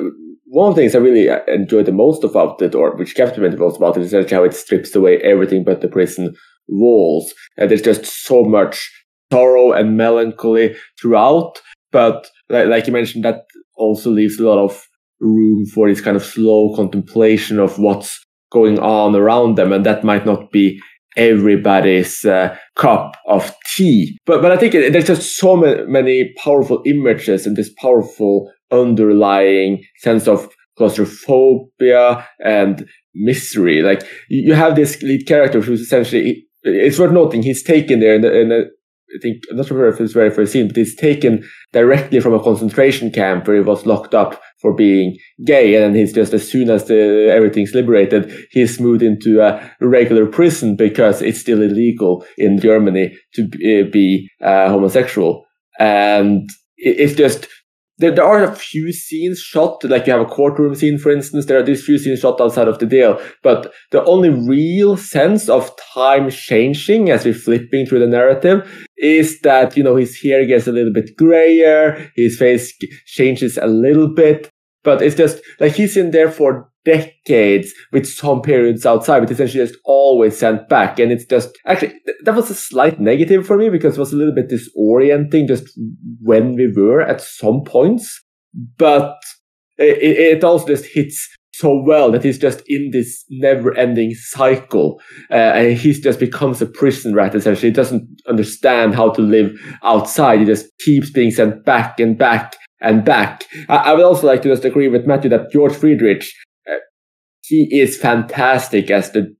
one 0.46 0.70
of 0.70 0.76
the 0.76 0.82
things 0.82 0.94
I 0.94 0.98
really 0.98 1.28
uh, 1.28 1.40
enjoyed 1.48 1.86
the 1.86 1.92
most 1.92 2.22
about 2.22 2.62
it, 2.62 2.74
or 2.74 2.96
which 2.96 3.16
captivated 3.16 3.58
most 3.58 3.76
about 3.76 3.96
it, 3.96 4.02
is 4.02 4.14
actually 4.14 4.36
how 4.36 4.44
it 4.44 4.54
strips 4.54 4.94
away 4.94 5.18
everything 5.18 5.64
but 5.64 5.80
the 5.80 5.88
prison 5.88 6.34
walls. 6.68 7.34
And 7.56 7.70
there's 7.70 7.82
just 7.82 8.06
so 8.06 8.44
much 8.44 8.90
sorrow 9.32 9.72
and 9.72 9.96
melancholy 9.96 10.76
throughout. 11.00 11.60
But 11.90 12.28
like 12.48 12.86
you 12.86 12.92
mentioned, 12.92 13.24
that 13.24 13.42
also 13.76 14.10
leaves 14.10 14.38
a 14.38 14.46
lot 14.46 14.62
of 14.62 14.86
room 15.20 15.66
for 15.66 15.88
this 15.88 16.00
kind 16.00 16.16
of 16.16 16.24
slow 16.24 16.74
contemplation 16.76 17.58
of 17.58 17.78
what's 17.78 18.24
going 18.52 18.78
on 18.78 19.16
around 19.16 19.56
them. 19.56 19.72
And 19.72 19.84
that 19.86 20.04
might 20.04 20.24
not 20.24 20.52
be 20.52 20.80
everybody's 21.16 22.24
uh, 22.24 22.56
cup 22.76 23.16
of 23.28 23.52
tea. 23.74 24.18
But 24.26 24.42
but 24.42 24.52
I 24.52 24.56
think 24.56 24.72
there's 24.72 25.06
just 25.06 25.36
so 25.36 25.56
many 25.56 26.32
powerful 26.42 26.82
images 26.86 27.46
and 27.46 27.56
this 27.56 27.72
powerful 27.80 28.50
underlying 28.70 29.84
sense 29.98 30.26
of 30.26 30.48
claustrophobia 30.76 32.26
and 32.44 32.88
misery. 33.14 33.82
Like 33.82 34.02
you 34.28 34.54
have 34.54 34.76
this 34.76 35.00
lead 35.02 35.26
character 35.26 35.60
who's 35.60 35.80
essentially 35.80 36.44
it's 36.62 36.98
worth 36.98 37.12
noting 37.12 37.42
he's 37.42 37.62
taken 37.62 38.00
there 38.00 38.14
in, 38.14 38.22
the, 38.22 38.40
in 38.40 38.52
a 38.52 38.64
I 39.14 39.18
think 39.20 39.44
I'm 39.48 39.56
not 39.56 39.66
sure 39.66 39.86
if 39.86 40.00
it's 40.00 40.12
very 40.12 40.30
first 40.30 40.52
scene, 40.52 40.66
but 40.66 40.76
he's 40.76 40.96
taken 40.96 41.48
directly 41.72 42.18
from 42.18 42.34
a 42.34 42.42
concentration 42.42 43.12
camp 43.12 43.46
where 43.46 43.56
he 43.56 43.62
was 43.62 43.86
locked 43.86 44.14
up 44.14 44.42
for 44.64 44.74
being 44.74 45.14
gay, 45.44 45.74
and 45.74 45.94
he's 45.94 46.14
just 46.14 46.32
as 46.32 46.50
soon 46.50 46.70
as 46.70 46.86
the, 46.86 47.28
everything's 47.30 47.74
liberated, 47.74 48.32
he's 48.50 48.80
moved 48.80 49.02
into 49.02 49.42
a 49.42 49.60
regular 49.82 50.24
prison 50.24 50.74
because 50.74 51.20
it's 51.20 51.38
still 51.38 51.60
illegal 51.60 52.24
in 52.38 52.58
Germany 52.58 53.14
to 53.34 53.46
be 53.46 54.26
uh, 54.42 54.70
homosexual, 54.70 55.44
and 55.78 56.48
it's 56.78 57.14
just 57.14 57.46
there, 57.98 58.10
there 58.10 58.24
are 58.24 58.42
a 58.42 58.56
few 58.56 58.92
scenes 58.92 59.38
shot, 59.38 59.84
like 59.84 60.06
you 60.06 60.12
have 60.12 60.22
a 60.22 60.26
courtroom 60.26 60.74
scene, 60.74 60.98
for 60.98 61.12
instance. 61.12 61.46
There 61.46 61.58
are 61.58 61.62
these 61.62 61.84
few 61.84 61.98
scenes 61.98 62.20
shot 62.20 62.40
outside 62.40 62.66
of 62.66 62.78
the 62.78 62.86
deal, 62.86 63.20
but 63.42 63.72
the 63.92 64.04
only 64.04 64.30
real 64.30 64.96
sense 64.96 65.48
of 65.48 65.70
time 65.94 66.30
changing 66.30 67.10
as 67.10 67.24
we're 67.24 67.34
flipping 67.34 67.86
through 67.86 68.00
the 68.00 68.06
narrative 68.06 68.86
is 68.96 69.40
that, 69.42 69.76
you 69.76 69.84
know, 69.84 69.96
his 69.96 70.20
hair 70.20 70.44
gets 70.46 70.66
a 70.66 70.72
little 70.72 70.92
bit 70.92 71.16
grayer, 71.16 72.10
his 72.16 72.36
face 72.36 72.74
changes 73.06 73.58
a 73.58 73.66
little 73.66 74.12
bit, 74.12 74.50
but 74.84 75.02
it's 75.02 75.16
just 75.16 75.40
like 75.58 75.72
he's 75.72 75.96
in 75.96 76.10
there 76.10 76.30
for 76.30 76.70
decades 76.84 77.72
with 77.92 78.06
some 78.06 78.42
periods 78.42 78.84
outside, 78.86 79.20
but 79.20 79.30
essentially 79.30 79.64
just 79.66 79.80
always 79.84 80.38
sent 80.38 80.68
back. 80.68 80.98
And 80.98 81.10
it's 81.10 81.24
just 81.24 81.56
actually 81.66 81.94
that 82.24 82.34
was 82.34 82.50
a 82.50 82.54
slight 82.54 83.00
negative 83.00 83.46
for 83.46 83.56
me 83.56 83.70
because 83.70 83.96
it 83.96 84.00
was 84.00 84.12
a 84.12 84.16
little 84.16 84.34
bit 84.34 84.50
disorienting 84.50 85.48
just 85.48 85.68
when 86.20 86.54
we 86.54 86.70
were 86.70 87.00
at 87.00 87.20
some 87.20 87.62
points. 87.64 88.22
But 88.78 89.16
it, 89.78 90.36
it 90.36 90.44
also 90.44 90.66
just 90.66 90.86
hits 90.92 91.28
so 91.54 91.82
well 91.82 92.10
that 92.10 92.24
he's 92.24 92.38
just 92.38 92.62
in 92.66 92.90
this 92.90 93.24
never-ending 93.30 94.12
cycle, 94.14 95.00
uh, 95.30 95.34
and 95.34 95.78
he 95.78 95.92
just 95.92 96.18
becomes 96.18 96.60
a 96.60 96.66
prison 96.66 97.14
rat. 97.14 97.34
Essentially, 97.34 97.68
he 97.68 97.74
doesn't 97.74 98.08
understand 98.28 98.94
how 98.94 99.10
to 99.10 99.22
live 99.22 99.56
outside. 99.82 100.40
He 100.40 100.44
just 100.44 100.66
keeps 100.80 101.10
being 101.10 101.30
sent 101.30 101.64
back 101.64 102.00
and 102.00 102.18
back 102.18 102.56
and 102.84 103.04
back. 103.04 103.46
I, 103.68 103.76
I 103.76 103.92
would 103.94 104.04
also 104.04 104.26
like 104.26 104.42
to 104.42 104.48
just 104.48 104.64
agree 104.64 104.88
with 104.88 105.06
Matthew 105.06 105.30
that 105.30 105.50
George 105.50 105.74
Friedrich 105.74 106.24
he 107.48 107.68
is 107.70 107.96
fantastic 107.96 108.90
as 108.90 109.10
the 109.12 109.34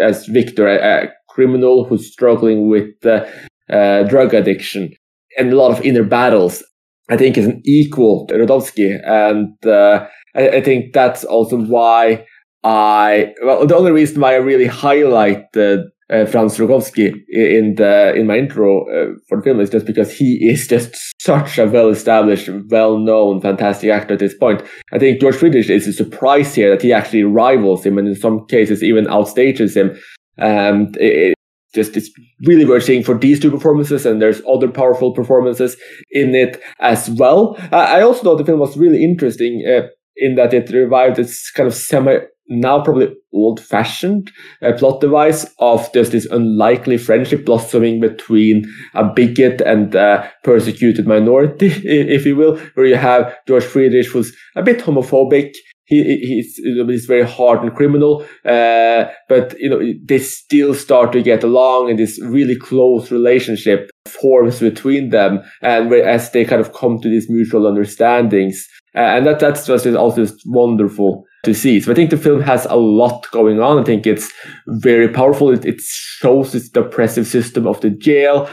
as 0.00 0.26
Victor, 0.26 0.68
a, 0.68 1.04
a 1.04 1.08
criminal 1.28 1.84
who's 1.84 2.10
struggling 2.10 2.68
with 2.68 2.94
uh, 3.04 3.26
uh, 3.70 4.04
drug 4.04 4.34
addiction 4.34 4.92
and 5.36 5.52
a 5.52 5.56
lot 5.56 5.70
of 5.70 5.84
inner 5.84 6.04
battles. 6.04 6.62
I 7.08 7.16
think 7.16 7.36
is 7.36 7.46
an 7.46 7.60
equal 7.64 8.26
to 8.26 8.34
Rogowski, 8.34 9.00
and 9.04 9.54
uh, 9.66 10.06
I, 10.36 10.48
I, 10.48 10.60
think 10.60 10.92
that's 10.92 11.24
also 11.24 11.56
why 11.56 12.24
I 12.62 13.34
well 13.44 13.66
the 13.66 13.76
only 13.76 13.90
reason 13.90 14.20
why 14.20 14.34
I 14.34 14.36
really 14.36 14.66
highlight 14.66 15.44
uh, 15.56 15.78
Franz 16.08 16.56
Rogowski 16.58 17.12
in 17.28 17.74
the 17.74 18.14
in 18.14 18.28
my 18.28 18.38
intro 18.38 18.82
uh, 18.82 19.14
for 19.28 19.38
the 19.38 19.42
film 19.42 19.58
is 19.58 19.70
just 19.70 19.86
because 19.86 20.12
he 20.12 20.38
is 20.48 20.68
just 20.68 21.09
such 21.20 21.58
a 21.58 21.66
well-established, 21.66 22.48
well-known, 22.70 23.42
fantastic 23.42 23.90
actor 23.90 24.14
at 24.14 24.20
this 24.20 24.34
point. 24.34 24.62
I 24.90 24.98
think 24.98 25.20
George 25.20 25.36
Friedrich 25.36 25.68
is 25.68 25.86
a 25.86 25.92
surprise 25.92 26.54
here 26.54 26.70
that 26.70 26.80
he 26.80 26.94
actually 26.94 27.24
rivals 27.24 27.84
him, 27.84 27.98
and 27.98 28.08
in 28.08 28.14
some 28.14 28.46
cases 28.46 28.82
even 28.82 29.04
outstages 29.04 29.76
him. 29.76 29.98
And 30.38 30.96
it, 30.98 31.34
just 31.74 31.94
it's 31.94 32.10
really 32.46 32.64
worth 32.64 32.84
seeing 32.84 33.04
for 33.04 33.18
these 33.18 33.38
two 33.38 33.50
performances, 33.50 34.06
and 34.06 34.22
there's 34.22 34.40
other 34.48 34.68
powerful 34.68 35.12
performances 35.12 35.76
in 36.10 36.34
it 36.34 36.58
as 36.80 37.10
well. 37.10 37.54
I 37.70 38.00
also 38.00 38.22
thought 38.22 38.38
the 38.38 38.44
film 38.46 38.60
was 38.60 38.78
really 38.78 39.04
interesting 39.04 39.62
uh, 39.68 39.88
in 40.16 40.36
that 40.36 40.54
it 40.54 40.70
revived 40.70 41.18
its 41.18 41.50
kind 41.50 41.66
of 41.66 41.74
semi 41.74 42.16
now 42.50 42.82
probably 42.82 43.14
old 43.32 43.60
fashioned 43.60 44.30
uh, 44.60 44.72
plot 44.72 45.00
device 45.00 45.46
of 45.60 45.90
just 45.94 46.12
this 46.12 46.26
unlikely 46.26 46.98
friendship 46.98 47.46
blossoming 47.46 48.00
between 48.00 48.64
a 48.94 49.04
bigot 49.04 49.60
and 49.60 49.94
a 49.94 50.30
persecuted 50.42 51.06
minority, 51.06 51.66
if 51.84 52.26
you 52.26 52.36
will, 52.36 52.58
where 52.74 52.86
you 52.86 52.96
have 52.96 53.34
George 53.46 53.64
Friedrich 53.64 54.06
who's 54.08 54.36
a 54.56 54.62
bit 54.62 54.80
homophobic. 54.80 55.54
He, 55.84 56.18
he's, 56.18 56.54
he's 56.54 57.06
very 57.06 57.24
hardened 57.24 57.74
criminal, 57.74 58.24
uh, 58.44 59.06
but 59.28 59.58
you 59.58 59.68
know 59.68 59.80
they 60.04 60.20
still 60.20 60.72
start 60.72 61.10
to 61.12 61.20
get 61.20 61.42
along, 61.42 61.90
and 61.90 61.98
this 61.98 62.20
really 62.22 62.54
close 62.54 63.10
relationship 63.10 63.90
forms 64.06 64.60
between 64.60 65.08
them, 65.08 65.40
and 65.62 65.92
as 65.92 66.30
they 66.30 66.44
kind 66.44 66.60
of 66.60 66.72
come 66.74 67.00
to 67.00 67.08
these 67.08 67.28
mutual 67.28 67.66
understandings, 67.66 68.68
uh, 68.94 69.00
and 69.00 69.26
that 69.26 69.40
that's 69.40 69.66
just 69.66 69.84
also 69.84 70.24
just 70.24 70.40
wonderful 70.46 71.26
to 71.44 71.54
see. 71.54 71.80
So 71.80 71.92
I 71.92 71.94
think 71.94 72.10
the 72.10 72.16
film 72.16 72.40
has 72.42 72.66
a 72.66 72.76
lot 72.76 73.26
going 73.30 73.60
on. 73.60 73.78
I 73.78 73.84
think 73.84 74.06
it's 74.06 74.32
very 74.66 75.08
powerful. 75.08 75.50
It, 75.50 75.64
it 75.64 75.80
shows 75.80 76.54
its 76.54 76.74
oppressive 76.76 77.26
system 77.26 77.66
of 77.66 77.80
the 77.80 77.90
jail. 77.90 78.48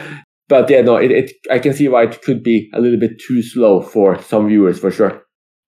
But 0.48 0.70
yeah, 0.70 0.80
no, 0.80 0.96
it, 0.96 1.10
it, 1.10 1.32
I 1.50 1.58
can 1.58 1.74
see 1.74 1.88
why 1.88 2.04
it 2.04 2.22
could 2.22 2.42
be 2.42 2.70
a 2.74 2.80
little 2.80 2.98
bit 2.98 3.20
too 3.26 3.42
slow 3.42 3.82
for 3.82 4.20
some 4.22 4.48
viewers 4.48 4.78
for 4.78 4.90
sure. 4.90 5.22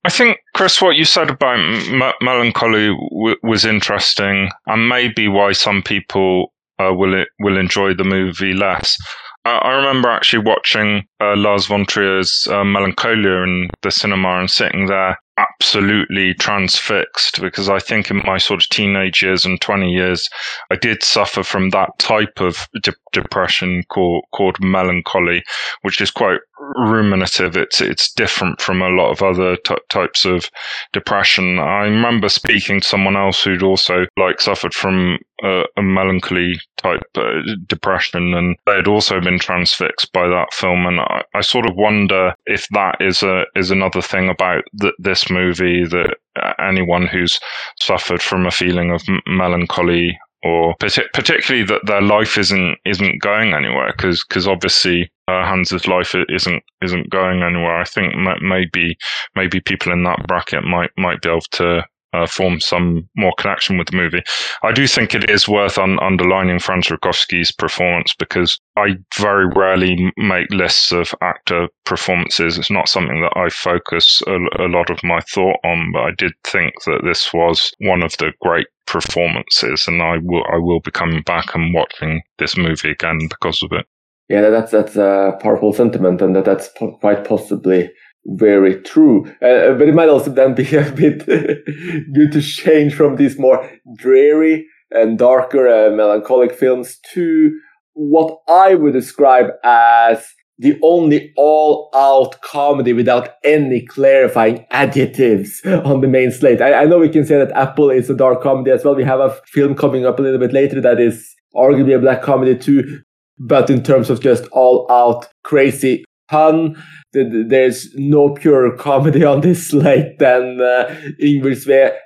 I 0.05 0.09
think, 0.09 0.39
Chris, 0.55 0.81
what 0.81 0.97
you 0.97 1.05
said 1.05 1.29
about 1.29 1.59
m- 1.59 2.13
melancholy 2.23 2.87
w- 2.89 3.37
was 3.43 3.67
interesting, 3.67 4.49
and 4.67 4.89
maybe 4.89 5.29
why 5.29 5.53
some 5.53 5.83
people 5.83 6.55
uh, 6.79 6.95
will 6.95 7.27
will 7.41 7.59
enjoy 7.59 7.93
the 7.93 8.05
movie 8.05 8.55
less. 8.55 8.97
I 9.45 9.73
remember 9.73 10.11
actually 10.11 10.45
watching 10.45 11.05
uh, 11.21 11.35
Lars 11.35 11.67
von 11.67 11.87
Trier's 11.87 12.47
uh, 12.51 12.63
Melancholia 12.63 13.43
in 13.43 13.71
the 13.83 13.91
cinema 13.91 14.39
and 14.39 14.51
sitting 14.51 14.87
there 14.87 15.19
absolutely 15.41 16.35
transfixed 16.35 17.41
because 17.41 17.69
I 17.69 17.79
think 17.79 18.11
in 18.11 18.23
my 18.25 18.39
sort 18.39 18.63
of 18.63 18.69
teenage 18.69 19.23
years 19.23 19.45
and 19.45 19.61
20 19.61 19.91
years, 19.91 20.29
I 20.71 20.77
did 20.77 21.03
suffer 21.03 21.43
from 21.43 21.71
that 21.71 21.91
type 21.99 22.41
of 22.41 22.69
de- 22.83 22.93
depression 23.13 23.83
called, 23.89 24.25
called 24.33 24.57
melancholy, 24.61 25.43
which 25.83 26.01
is 26.01 26.11
quite 26.11 26.41
ruminative. 26.77 27.57
It's, 27.57 27.81
it's 27.81 28.13
different 28.13 28.61
from 28.61 28.83
a 28.83 28.89
lot 28.89 29.11
of 29.11 29.23
other 29.23 29.57
t- 29.57 29.75
types 29.89 30.25
of 30.25 30.51
depression. 30.93 31.59
I 31.59 31.85
remember 31.85 32.29
speaking 32.29 32.81
to 32.81 32.89
someone 32.89 33.17
else 33.17 33.43
who'd 33.43 33.63
also 33.63 34.07
like 34.17 34.41
suffered 34.41 34.75
from 34.75 35.19
a, 35.43 35.65
a 35.77 35.83
melancholy 35.83 36.55
type 36.77 37.03
uh, 37.17 37.41
depression 37.67 38.35
and 38.35 38.57
they 38.67 38.77
had 38.77 38.89
also 38.89 39.21
been 39.21 39.39
transfixed 39.39 40.13
by 40.13 40.29
that 40.29 40.53
film. 40.53 40.87
And 40.87 41.01
I, 41.01 41.23
I 41.35 41.41
sort 41.41 41.69
of 41.69 41.77
wonder 41.77 42.35
if 42.47 42.67
that 42.73 42.97
is 43.01 43.23
a, 43.23 43.45
is 43.57 43.71
another 43.71 44.03
thing 44.03 44.29
about 44.29 44.65
th- 44.81 44.95
this 44.99 45.31
movie 45.31 45.85
that 45.85 46.17
anyone 46.59 47.07
who's 47.07 47.39
suffered 47.79 48.23
from 48.23 48.47
a 48.47 48.51
feeling 48.51 48.91
of 48.91 49.03
m- 49.09 49.21
melancholy 49.27 50.19
or 50.43 50.75
particularly 50.79 51.65
that 51.67 51.85
their 51.85 52.01
life 52.01 52.39
isn't 52.39 52.79
isn't 52.87 53.21
going 53.21 53.53
anywhere 53.53 53.93
because 53.95 54.25
because 54.27 54.49
obviously 54.49 55.11
uh, 55.29 55.45
Hans's 55.45 55.87
life 55.87 56.15
isn't 56.29 56.63
isn't 56.83 57.11
going 57.11 57.43
anywhere. 57.43 57.79
I 57.79 57.85
think 57.85 58.15
maybe 58.41 58.97
maybe 59.35 59.61
people 59.61 59.93
in 59.93 60.03
that 60.05 60.27
bracket 60.27 60.65
might 60.65 60.91
might 60.97 61.21
be 61.21 61.29
able 61.29 61.43
to 61.53 61.85
uh, 62.13 62.27
form 62.27 62.61
some 62.61 63.09
more 63.17 63.33
connection 63.39 63.79
with 63.79 63.89
the 63.89 63.97
movie. 63.97 64.23
I 64.63 64.73
do 64.73 64.87
think 64.87 65.15
it 65.15 65.31
is 65.31 65.49
worth 65.49 65.79
un- 65.79 66.01
underlining 66.01 66.59
Franz 66.59 66.89
Rogowski's 66.89 67.53
performance 67.53 68.15
because 68.19 68.59
I 68.77 68.97
very 69.19 69.47
rarely 69.47 70.13
make 70.17 70.51
lists 70.51 70.93
of 70.93 71.15
actor 71.21 71.69
performances. 71.85 72.59
It's 72.59 72.71
not 72.71 72.89
something 72.89 73.21
that 73.23 73.37
I 73.37 73.49
focus 73.49 74.23
a, 74.27 74.37
a 74.65 74.69
lot 74.69 74.91
of 74.91 75.03
my 75.05 75.21
thought 75.21 75.57
on, 75.65 75.93
but 75.93 76.01
I 76.01 76.11
did 76.17 76.33
think 76.45 76.75
that 76.87 77.03
this 77.05 77.33
was 77.33 77.73
one 77.79 78.03
of 78.03 78.17
the 78.19 78.33
great 78.41 78.67
performances, 78.87 79.87
and 79.87 80.03
I 80.03 80.19
will 80.23 80.45
I 80.53 80.57
will 80.57 80.81
be 80.81 80.91
coming 80.91 81.23
back 81.23 81.55
and 81.55 81.73
watching 81.73 82.23
this 82.39 82.57
movie 82.57 82.91
again 82.91 83.19
because 83.29 83.63
of 83.63 83.73
it. 83.73 83.87
Yeah, 84.29 84.51
that's 84.51 84.73
that's 84.73 84.97
a 84.97 85.39
powerful 85.41 85.73
sentiment, 85.73 86.23
and 86.23 86.35
that 86.37 86.45
that's 86.45 86.69
po- 86.69 86.97
quite 87.01 87.25
possibly 87.25 87.91
very 88.27 88.83
true. 88.83 89.27
Uh, 89.43 89.73
but 89.75 89.89
it 89.89 89.95
might 89.95 90.09
also 90.09 90.31
then 90.31 90.55
be 90.55 90.65
a 90.77 90.91
bit 90.91 91.27
good 91.27 92.33
to 92.33 92.43
change 92.43 92.95
from 92.95 93.17
these 93.17 93.39
more 93.39 93.71
dreary 93.97 94.67
and 94.91 95.19
darker 95.19 95.69
uh, 95.69 95.91
melancholic 95.95 96.53
films 96.53 96.99
to 97.13 97.51
what 97.93 98.39
I 98.49 98.75
would 98.75 98.93
describe 98.93 99.47
as 99.65 100.27
the 100.59 100.79
only 100.83 101.33
all-out 101.39 102.41
comedy 102.43 102.93
without 102.93 103.31
any 103.45 103.85
clarifying 103.87 104.67
adjectives 104.71 105.63
on 105.65 106.03
the 106.03 106.09
main 106.09 106.31
slate. 106.31 106.61
I, 106.61 106.83
I, 106.83 106.85
know 106.85 106.99
we 106.99 107.09
can 107.09 107.25
say 107.25 107.39
that 107.39 107.53
Apple 107.53 107.89
is 107.89 108.11
a 108.11 108.15
dark 108.15 108.43
comedy 108.43 108.71
as 108.71 108.85
well. 108.85 108.95
We 108.95 109.05
have 109.05 109.21
a 109.21 109.35
film 109.47 109.75
coming 109.75 110.05
up 110.05 110.19
a 110.19 110.23
little 110.23 110.39
bit 110.39 110.53
later 110.53 110.79
that 110.83 111.01
is 111.01 111.35
arguably 111.57 111.97
a 111.97 111.99
black 111.99 112.21
comedy 112.21 112.59
too. 112.59 113.01
But 113.39 113.71
in 113.71 113.83
terms 113.83 114.11
of 114.11 114.21
just 114.21 114.45
all-out 114.53 115.29
crazy 115.45 116.05
fun, 116.31 116.83
there's 117.13 117.93
no 117.97 118.31
pure 118.31 118.77
comedy 118.77 119.25
on 119.25 119.41
this 119.41 119.67
slate 119.71 120.19
than 120.19 120.61
uh, 120.61 120.95
Ingrid 121.21 121.57
Sve 121.57 121.97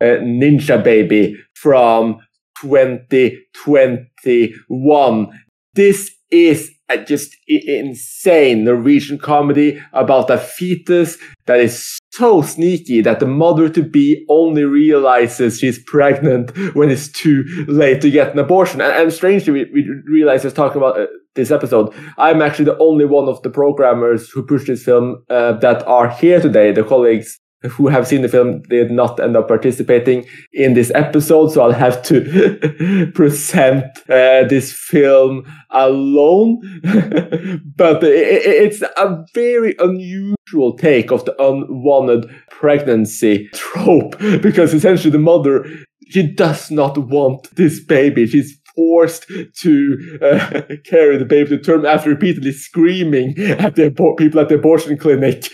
uh, 0.00 0.04
Ninja 0.22 0.82
Baby 0.82 1.36
from 1.54 2.18
2021. 2.60 5.28
This 5.74 6.10
is 6.30 6.72
a 6.88 6.96
just 6.98 7.36
insane 7.46 8.64
Norwegian 8.64 9.18
comedy 9.18 9.78
about 9.92 10.30
a 10.30 10.38
fetus 10.38 11.18
that 11.46 11.60
is 11.60 11.99
so 12.10 12.42
sneaky 12.42 13.00
that 13.02 13.20
the 13.20 13.26
mother 13.26 13.68
to 13.68 13.82
be 13.82 14.24
only 14.28 14.64
realizes 14.64 15.58
she's 15.58 15.82
pregnant 15.84 16.56
when 16.74 16.90
it's 16.90 17.08
too 17.08 17.44
late 17.68 18.00
to 18.02 18.10
get 18.10 18.32
an 18.32 18.38
abortion. 18.38 18.80
And, 18.80 18.92
and 18.92 19.12
strangely, 19.12 19.52
we, 19.52 19.70
we 19.72 19.88
realize 20.06 20.42
just 20.42 20.56
talking 20.56 20.78
about 20.78 21.00
uh, 21.00 21.06
this 21.34 21.50
episode, 21.50 21.94
I'm 22.18 22.42
actually 22.42 22.64
the 22.66 22.78
only 22.78 23.04
one 23.04 23.28
of 23.28 23.40
the 23.42 23.50
programmers 23.50 24.28
who 24.28 24.42
pushed 24.42 24.66
this 24.66 24.84
film 24.84 25.24
uh, 25.30 25.52
that 25.58 25.86
are 25.86 26.08
here 26.08 26.40
today. 26.40 26.72
The 26.72 26.82
colleagues 26.82 27.38
who 27.62 27.88
have 27.88 28.06
seen 28.06 28.22
the 28.22 28.28
film 28.28 28.62
did 28.62 28.90
not 28.90 29.20
end 29.20 29.36
up 29.36 29.48
participating 29.48 30.24
in 30.52 30.74
this 30.74 30.90
episode, 30.94 31.48
so 31.48 31.62
I'll 31.62 31.72
have 31.72 32.02
to 32.04 33.10
present 33.14 33.84
uh, 34.08 34.44
this 34.48 34.72
film 34.72 35.44
alone. 35.70 36.60
but 37.76 38.02
it, 38.02 38.42
it's 38.44 38.82
a 38.82 39.24
very 39.34 39.74
unusual 39.78 40.76
take 40.78 41.12
of 41.12 41.24
the 41.26 41.42
unwanted 41.42 42.30
pregnancy 42.50 43.48
trope 43.54 44.18
because 44.42 44.72
essentially 44.72 45.10
the 45.10 45.18
mother 45.18 45.66
she 46.08 46.26
does 46.26 46.72
not 46.72 46.98
want 46.98 47.54
this 47.54 47.78
baby. 47.84 48.26
She's 48.26 48.58
forced 48.74 49.26
to 49.28 50.18
uh, 50.22 50.62
carry 50.84 51.16
the 51.16 51.24
baby 51.24 51.50
to 51.50 51.58
term 51.58 51.86
after 51.86 52.10
repeatedly 52.10 52.52
screaming 52.52 53.38
at 53.38 53.76
the 53.76 53.90
people 53.90 54.40
at 54.40 54.48
the 54.48 54.56
abortion 54.56 54.96
clinic 54.96 55.44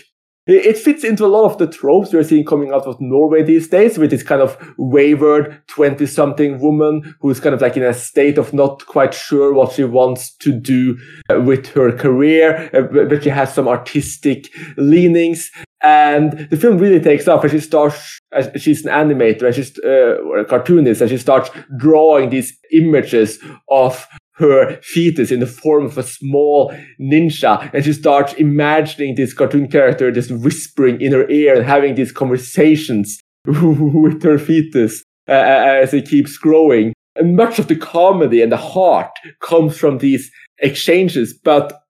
it 0.47 0.77
fits 0.77 1.03
into 1.03 1.25
a 1.25 1.27
lot 1.27 1.45
of 1.45 1.57
the 1.57 1.67
tropes 1.67 2.13
we're 2.13 2.23
seeing 2.23 2.45
coming 2.45 2.71
out 2.71 2.87
of 2.87 2.99
Norway 3.01 3.43
these 3.43 3.67
days 3.67 3.97
with 3.97 4.11
this 4.11 4.23
kind 4.23 4.41
of 4.41 4.57
wayward 4.77 5.61
20 5.67 6.05
something 6.05 6.59
woman 6.59 7.15
who's 7.19 7.39
kind 7.39 7.53
of 7.53 7.61
like 7.61 7.75
in 7.75 7.83
a 7.83 7.93
state 7.93 8.37
of 8.37 8.53
not 8.53 8.85
quite 8.85 9.13
sure 9.13 9.53
what 9.53 9.73
she 9.73 9.83
wants 9.83 10.33
to 10.37 10.51
do 10.51 10.97
uh, 11.29 11.41
with 11.41 11.67
her 11.67 11.91
career, 11.91 12.69
uh, 12.73 13.05
but 13.05 13.23
she 13.23 13.29
has 13.29 13.53
some 13.53 13.67
artistic 13.67 14.49
leanings. 14.77 15.51
And 15.83 16.47
the 16.49 16.57
film 16.57 16.79
really 16.79 16.99
takes 16.99 17.27
off 17.27 17.45
as 17.45 17.51
she 17.51 17.59
starts, 17.59 18.19
as 18.31 18.49
she's 18.61 18.85
an 18.85 18.91
animator, 18.91 19.43
as 19.43 19.55
she's, 19.55 19.77
uh, 19.79 20.23
a 20.39 20.45
cartoonist, 20.45 21.01
and 21.01 21.09
she 21.09 21.17
starts 21.17 21.51
drawing 21.77 22.29
these 22.29 22.57
images 22.71 23.37
of 23.69 24.07
her 24.37 24.79
fetus 24.81 25.31
in 25.31 25.39
the 25.39 25.47
form 25.47 25.85
of 25.85 25.97
a 25.97 26.03
small 26.03 26.73
ninja 26.99 27.69
and 27.73 27.83
she 27.83 27.93
starts 27.93 28.33
imagining 28.33 29.15
this 29.15 29.33
cartoon 29.33 29.67
character 29.67 30.11
just 30.11 30.31
whispering 30.31 31.01
in 31.01 31.11
her 31.11 31.27
ear 31.29 31.55
and 31.55 31.65
having 31.65 31.95
these 31.95 32.11
conversations 32.11 33.19
with 33.45 34.21
her 34.23 34.37
fetus 34.37 35.03
uh, 35.27 35.31
uh, 35.31 35.79
as 35.81 35.93
it 35.93 36.07
keeps 36.07 36.37
growing. 36.37 36.93
And 37.15 37.35
much 37.35 37.57
of 37.59 37.67
the 37.67 37.75
comedy 37.75 38.41
and 38.41 38.51
the 38.51 38.57
heart 38.57 39.11
comes 39.41 39.77
from 39.77 39.97
these 39.97 40.29
exchanges, 40.59 41.33
but 41.33 41.81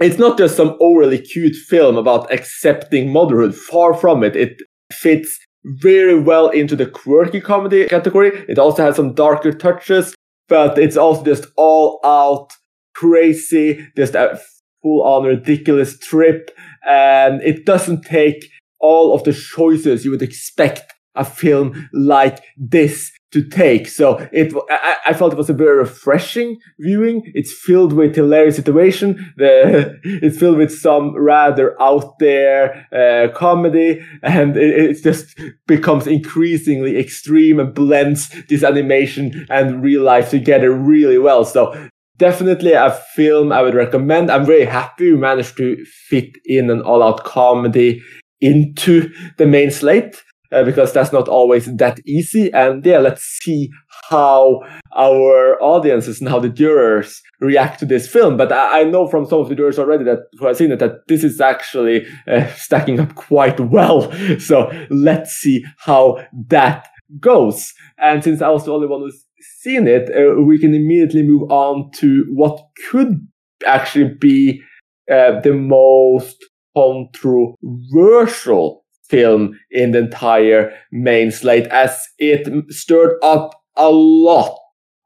it's 0.00 0.18
not 0.18 0.36
just 0.38 0.56
some 0.56 0.76
overly 0.80 1.18
cute 1.18 1.56
film 1.56 1.96
about 1.96 2.32
accepting 2.32 3.12
motherhood. 3.12 3.54
Far 3.54 3.94
from 3.94 4.22
it. 4.22 4.36
It 4.36 4.60
fits 4.92 5.38
very 5.64 6.18
well 6.18 6.48
into 6.48 6.76
the 6.76 6.86
quirky 6.86 7.40
comedy 7.40 7.86
category. 7.86 8.44
It 8.48 8.58
also 8.58 8.82
has 8.82 8.96
some 8.96 9.14
darker 9.14 9.52
touches 9.52 10.14
but 10.50 10.76
it's 10.76 10.98
also 10.98 11.24
just 11.24 11.46
all 11.56 12.00
out 12.04 12.52
crazy, 12.94 13.88
just 13.96 14.14
a 14.14 14.38
full 14.82 15.02
on 15.02 15.24
ridiculous 15.24 15.98
trip. 15.98 16.50
And 16.86 17.40
it 17.42 17.64
doesn't 17.64 18.02
take 18.02 18.50
all 18.80 19.14
of 19.14 19.24
the 19.24 19.32
choices 19.32 20.04
you 20.04 20.10
would 20.10 20.22
expect 20.22 20.92
a 21.14 21.24
film 21.24 21.88
like 21.92 22.44
this 22.58 23.12
to 23.32 23.42
take. 23.48 23.88
So 23.88 24.28
it, 24.32 24.52
I, 24.68 24.96
I, 25.08 25.12
felt 25.14 25.32
it 25.32 25.38
was 25.38 25.50
a 25.50 25.54
very 25.54 25.78
refreshing 25.78 26.58
viewing. 26.78 27.22
It's 27.34 27.52
filled 27.52 27.92
with 27.92 28.16
hilarious 28.16 28.56
situation. 28.56 29.32
The, 29.36 30.00
it's 30.04 30.38
filled 30.38 30.58
with 30.58 30.72
some 30.72 31.14
rather 31.16 31.80
out 31.80 32.18
there 32.18 32.86
uh, 32.92 33.32
comedy, 33.36 34.04
and 34.22 34.56
it, 34.56 34.90
it, 34.90 35.02
just 35.02 35.38
becomes 35.66 36.06
increasingly 36.06 36.98
extreme 36.98 37.60
and 37.60 37.74
blends 37.74 38.28
this 38.48 38.64
animation 38.64 39.46
and 39.48 39.82
real 39.82 40.02
life 40.02 40.30
together 40.30 40.72
really 40.72 41.18
well. 41.18 41.44
So 41.44 41.88
definitely 42.16 42.72
a 42.72 42.90
film 43.14 43.52
I 43.52 43.62
would 43.62 43.74
recommend. 43.74 44.30
I'm 44.30 44.44
very 44.44 44.64
happy 44.64 45.12
we 45.12 45.18
managed 45.18 45.56
to 45.58 45.84
fit 45.84 46.36
in 46.44 46.70
an 46.70 46.82
all-out 46.82 47.24
comedy 47.24 48.02
into 48.40 49.12
the 49.36 49.46
main 49.46 49.70
slate 49.70 50.22
uh, 50.52 50.64
because 50.64 50.92
that's 50.92 51.12
not 51.12 51.28
always 51.28 51.66
that 51.76 52.00
easy. 52.06 52.52
And 52.52 52.84
yeah, 52.84 52.98
let's 52.98 53.22
see 53.42 53.70
how 54.08 54.60
our 54.94 55.62
audiences 55.62 56.20
and 56.20 56.28
how 56.28 56.40
the 56.40 56.48
jurors 56.48 57.22
react 57.40 57.80
to 57.80 57.86
this 57.86 58.08
film. 58.08 58.36
But 58.36 58.52
I, 58.52 58.80
I 58.80 58.84
know 58.84 59.06
from 59.06 59.26
some 59.26 59.40
of 59.40 59.48
the 59.48 59.54
jurors 59.54 59.78
already 59.78 60.04
that 60.04 60.20
who 60.38 60.46
have 60.46 60.56
seen 60.56 60.72
it 60.72 60.78
that 60.80 61.06
this 61.08 61.24
is 61.24 61.40
actually 61.40 62.06
uh, 62.28 62.46
stacking 62.54 63.00
up 63.00 63.14
quite 63.14 63.60
well. 63.60 64.10
So 64.40 64.70
let's 64.90 65.32
see 65.32 65.64
how 65.78 66.24
that 66.48 66.88
goes. 67.18 67.72
And 67.98 68.22
since 68.22 68.42
I 68.42 68.48
was 68.48 68.64
the 68.64 68.72
only 68.72 68.86
one 68.86 69.00
who's 69.00 69.26
seen 69.60 69.86
it, 69.86 70.10
uh, 70.10 70.42
we 70.42 70.58
can 70.58 70.74
immediately 70.74 71.22
move 71.22 71.50
on 71.50 71.90
to 71.96 72.24
what 72.32 72.60
could 72.90 73.26
actually 73.66 74.14
be 74.20 74.62
uh, 75.10 75.40
the 75.40 75.52
most 75.52 76.36
controversial 76.76 78.84
film 79.10 79.58
in 79.70 79.90
the 79.92 79.98
entire 79.98 80.72
main 80.92 81.30
slate 81.30 81.66
as 81.66 82.00
it 82.18 82.48
stirred 82.72 83.18
up 83.22 83.60
a 83.76 83.90
lot 83.90 84.56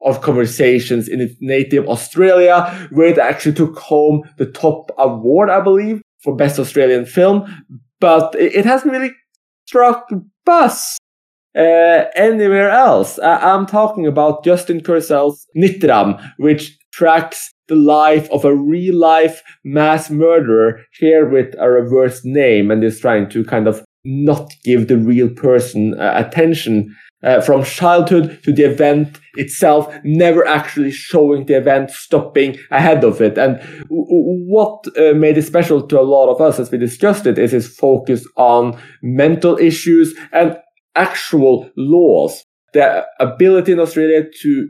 of 0.03 0.21
conversations 0.21 1.09
in 1.09 1.21
its 1.21 1.35
native 1.41 1.89
Australia, 1.89 2.89
where 2.93 3.09
it 3.09 3.19
actually 3.19 3.55
took 3.55 3.79
home 3.79 4.23
the 4.37 4.47
top 4.47 4.91
award, 4.99 5.49
I 5.49 5.61
believe, 5.61 6.03
for 6.23 6.37
best 6.37 6.59
Australian 6.59 7.07
film. 7.07 7.47
But 8.01 8.35
it 8.39 8.67
hasn't 8.67 8.93
really 8.93 9.13
struck 9.67 10.11
buzz 10.45 10.99
uh, 11.57 12.05
anywhere 12.15 12.71
else. 12.71 13.19
I- 13.19 13.55
am 13.55 13.67
talking 13.67 14.07
about 14.07 14.45
Justin 14.45 14.81
Kurzel's 14.81 15.47
Nitram, 15.57 16.21
which 16.37 16.77
tracks 16.93 17.53
the 17.69 17.75
life 17.75 18.29
of 18.31 18.45
a 18.45 18.55
real 18.55 18.97
life 18.97 19.43
mass 19.65 20.11
murderer 20.11 20.81
here 20.99 21.27
with 21.27 21.55
a 21.59 21.71
reversed 21.71 22.25
name 22.25 22.71
and 22.71 22.85
is 22.85 23.01
trying 23.01 23.29
to 23.31 23.43
kind 23.45 23.67
of 23.67 23.83
not 24.05 24.51
give 24.65 24.89
the 24.89 24.99
real 24.99 25.29
person 25.29 25.99
uh, 25.99 26.13
attention 26.17 26.95
uh, 27.23 27.41
from 27.41 27.65
childhood 27.65 28.39
to 28.45 28.53
the 28.53 28.65
event 28.65 29.19
itself, 29.37 29.93
never 30.05 30.47
actually 30.47 30.91
showing 30.91 31.47
the 31.47 31.57
event, 31.57 31.91
stopping 31.91 32.59
ahead 32.71 33.03
of 33.03 33.21
it. 33.23 33.39
And 33.39 33.59
w- 33.59 34.45
what 34.47 34.85
uh, 34.99 35.15
made 35.15 35.39
it 35.39 35.43
special 35.43 35.87
to 35.87 36.01
a 36.01 36.03
lot 36.03 36.29
of 36.29 36.41
us 36.41 36.59
as 36.59 36.71
we 36.71 36.79
discussed 36.79 37.27
it 37.27 37.39
is 37.39 37.53
his 37.53 37.75
focus 37.75 38.27
on 38.37 38.79
mental 39.03 39.57
issues 39.59 40.15
and 40.33 40.59
actual 40.95 41.71
laws. 41.77 42.45
The 42.75 43.07
ability 43.21 43.73
in 43.73 43.81
Australia 43.81 44.25
to 44.43 44.69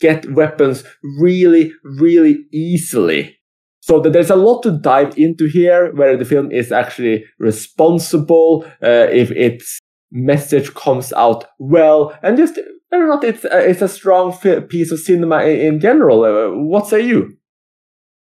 get 0.00 0.30
weapons 0.32 0.84
really, 1.18 1.72
really 1.82 2.44
easily 2.52 3.38
so 3.82 3.98
there's 3.98 4.30
a 4.30 4.36
lot 4.36 4.62
to 4.62 4.70
dive 4.70 5.18
into 5.18 5.48
here, 5.48 5.92
where 5.94 6.16
the 6.16 6.24
film 6.24 6.52
is 6.52 6.70
actually 6.70 7.24
responsible, 7.40 8.64
uh, 8.80 9.08
if 9.10 9.32
its 9.32 9.80
message 10.12 10.72
comes 10.74 11.12
out 11.14 11.46
well, 11.58 12.16
and 12.22 12.36
just 12.36 12.60
whether 12.90 13.04
or 13.04 13.08
not 13.08 13.24
it's 13.24 13.44
uh, 13.44 13.56
it's 13.56 13.82
a 13.82 13.88
strong 13.88 14.36
piece 14.68 14.92
of 14.92 15.00
cinema 15.00 15.42
in, 15.42 15.74
in 15.74 15.80
general. 15.80 16.22
Uh, 16.22 16.56
what 16.62 16.86
say 16.86 17.00
you? 17.00 17.36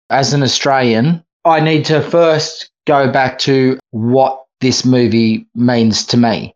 As 0.09 0.33
an 0.33 0.43
Australian, 0.43 1.23
I 1.45 1.61
need 1.61 1.85
to 1.85 2.01
first 2.01 2.69
go 2.85 3.09
back 3.09 3.39
to 3.39 3.79
what 3.91 4.43
this 4.59 4.83
movie 4.83 5.47
means 5.55 6.05
to 6.07 6.17
me. 6.17 6.53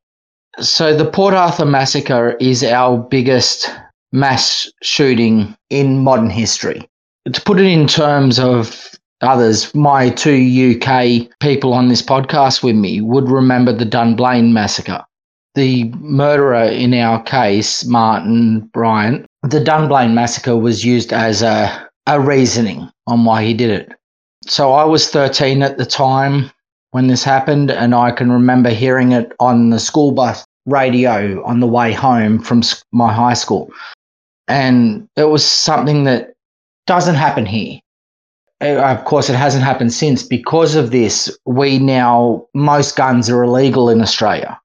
So 0.59 0.93
the 0.93 1.09
Port 1.09 1.33
Arthur 1.33 1.65
massacre 1.65 2.35
is 2.41 2.65
our 2.65 2.97
biggest 2.97 3.71
mass 4.11 4.69
shooting 4.81 5.55
in 5.69 6.03
modern 6.03 6.29
history 6.29 6.88
to 7.25 7.41
put 7.41 7.59
it 7.59 7.65
in 7.65 7.87
terms 7.87 8.39
of 8.39 8.89
others, 9.21 9.73
my 9.75 10.09
two 10.09 10.75
UK 10.75 11.29
people 11.39 11.73
on 11.73 11.89
this 11.89 12.01
podcast 12.01 12.63
with 12.63 12.75
me 12.75 13.01
would 13.01 13.29
remember 13.29 13.73
the 13.73 13.85
Dunblane 13.85 14.53
massacre. 14.53 15.03
The 15.55 15.85
murderer 15.99 16.63
in 16.63 16.93
our 16.93 17.21
case, 17.23 17.85
Martin 17.85 18.61
Bryant, 18.73 19.25
the 19.43 19.59
Dunblane 19.59 20.13
massacre 20.13 20.55
was 20.55 20.85
used 20.85 21.11
as 21.11 21.41
a, 21.41 21.89
a 22.07 22.19
reasoning 22.19 22.89
on 23.07 23.25
why 23.25 23.43
he 23.43 23.53
did 23.53 23.69
it. 23.69 23.91
So 24.45 24.73
I 24.73 24.85
was 24.85 25.09
13 25.09 25.61
at 25.61 25.77
the 25.77 25.85
time 25.85 26.51
when 26.91 27.07
this 27.07 27.23
happened, 27.23 27.69
and 27.71 27.93
I 27.93 28.11
can 28.11 28.31
remember 28.31 28.69
hearing 28.69 29.11
it 29.11 29.33
on 29.39 29.69
the 29.69 29.79
school 29.79 30.11
bus 30.11 30.45
radio 30.65 31.43
on 31.45 31.59
the 31.59 31.67
way 31.67 31.91
home 31.91 32.39
from 32.39 32.61
my 32.91 33.11
high 33.13 33.33
school. 33.33 33.69
And 34.47 35.07
it 35.15 35.25
was 35.25 35.47
something 35.47 36.05
that 36.05 36.33
doesn't 36.89 37.15
happen 37.15 37.45
here. 37.45 37.79
Uh, 38.61 38.81
of 38.81 39.05
course, 39.05 39.29
it 39.29 39.35
hasn't 39.35 39.63
happened 39.63 39.93
since. 39.93 40.23
Because 40.23 40.73
of 40.75 40.89
this, 40.89 41.37
we 41.45 41.77
now, 41.77 42.47
most 42.55 42.95
guns 42.95 43.29
are 43.29 43.43
illegal 43.43 43.89
in 43.89 44.01
Australia. 44.01 44.59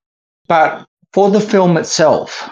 But 0.49 0.87
for 1.12 1.31
the 1.31 1.39
film 1.39 1.77
itself, 1.77 2.49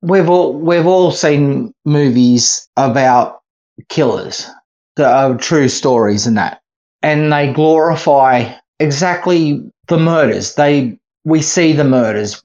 we've 0.00 0.30
all, 0.30 0.54
we've 0.54 0.86
all 0.86 1.10
seen 1.10 1.74
movies 1.84 2.66
about 2.78 3.42
killers 3.90 4.48
that 4.96 5.12
are 5.12 5.36
true 5.36 5.68
stories 5.68 6.26
and 6.26 6.38
that. 6.38 6.62
And 7.02 7.30
they 7.30 7.52
glorify 7.52 8.50
exactly 8.80 9.62
the 9.88 9.98
murders. 9.98 10.54
They, 10.54 10.98
we 11.24 11.42
see 11.42 11.74
the 11.74 11.84
murders. 11.84 12.42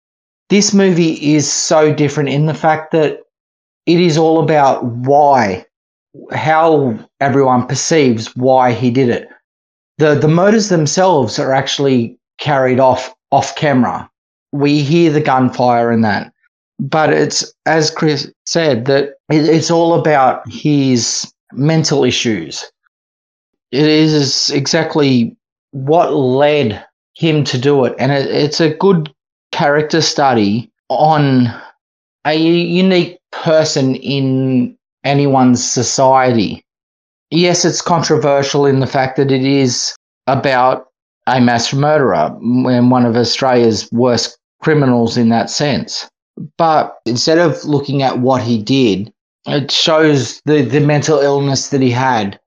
This 0.50 0.74
movie 0.74 1.14
is 1.34 1.50
so 1.50 1.94
different 1.94 2.28
in 2.28 2.46
the 2.46 2.54
fact 2.54 2.92
that 2.92 3.22
it 3.86 4.02
is 4.02 4.18
all 4.18 4.44
about 4.44 4.84
why 4.84 5.66
how 6.32 6.98
everyone 7.20 7.68
perceives 7.68 8.36
why 8.36 8.74
he 8.74 8.90
did 8.92 9.10
it. 9.10 9.30
The 9.98 10.16
the 10.16 10.28
motors 10.28 10.70
themselves 10.70 11.40
are 11.40 11.54
actually 11.54 12.18
carried 12.40 12.80
off 12.80 13.14
off 13.32 13.56
camera. 13.56 14.10
We 14.52 14.82
hear 14.82 15.12
the 15.12 15.22
gunfire 15.22 15.92
and 15.92 16.04
that. 16.04 16.32
But 16.80 17.12
it's 17.12 17.54
as 17.66 17.90
Chris 17.90 18.32
said, 18.46 18.86
that 18.86 19.16
it, 19.30 19.50
it's 19.50 19.72
all 19.72 20.00
about 20.00 20.50
his 20.50 21.32
mental 21.54 22.04
issues. 22.04 22.64
It 23.72 23.86
is 23.86 24.50
exactly 24.52 25.36
what 25.72 26.14
led 26.14 26.86
him 27.16 27.44
to 27.46 27.58
do 27.58 27.84
it. 27.86 27.96
And 28.00 28.12
it, 28.12 28.30
it's 28.30 28.62
a 28.62 28.74
good 28.76 29.14
character 29.52 30.02
study 30.02 30.72
on 30.90 31.54
a 32.26 32.36
unique 32.36 33.20
person 33.32 33.96
in 33.96 34.77
anyone's 35.08 35.64
society. 35.64 36.64
Yes, 37.32 37.66
it's 37.66 37.82
controversial 37.82 38.66
in 38.66 38.80
the 38.80 38.88
fact 38.88 39.18
that 39.18 39.32
it 39.32 39.44
is 39.44 39.96
about 40.28 40.88
a 41.26 41.42
mass 41.42 41.74
murderer 41.74 42.38
and 42.42 42.92
one 42.92 43.06
of 43.06 43.16
Australia's 43.16 43.90
worst 43.92 44.38
criminals 44.62 45.18
in 45.18 45.30
that 45.30 45.50
sense. 45.50 46.10
But 46.58 46.98
instead 47.06 47.38
of 47.38 47.64
looking 47.66 48.04
at 48.04 48.20
what 48.20 48.42
he 48.42 48.62
did, 48.62 49.12
it 49.48 49.72
shows 49.72 50.42
the, 50.46 50.62
the 50.62 50.82
mental 50.82 51.20
illness 51.20 51.70
that 51.70 51.82
he 51.82 51.92
had. 51.92 52.40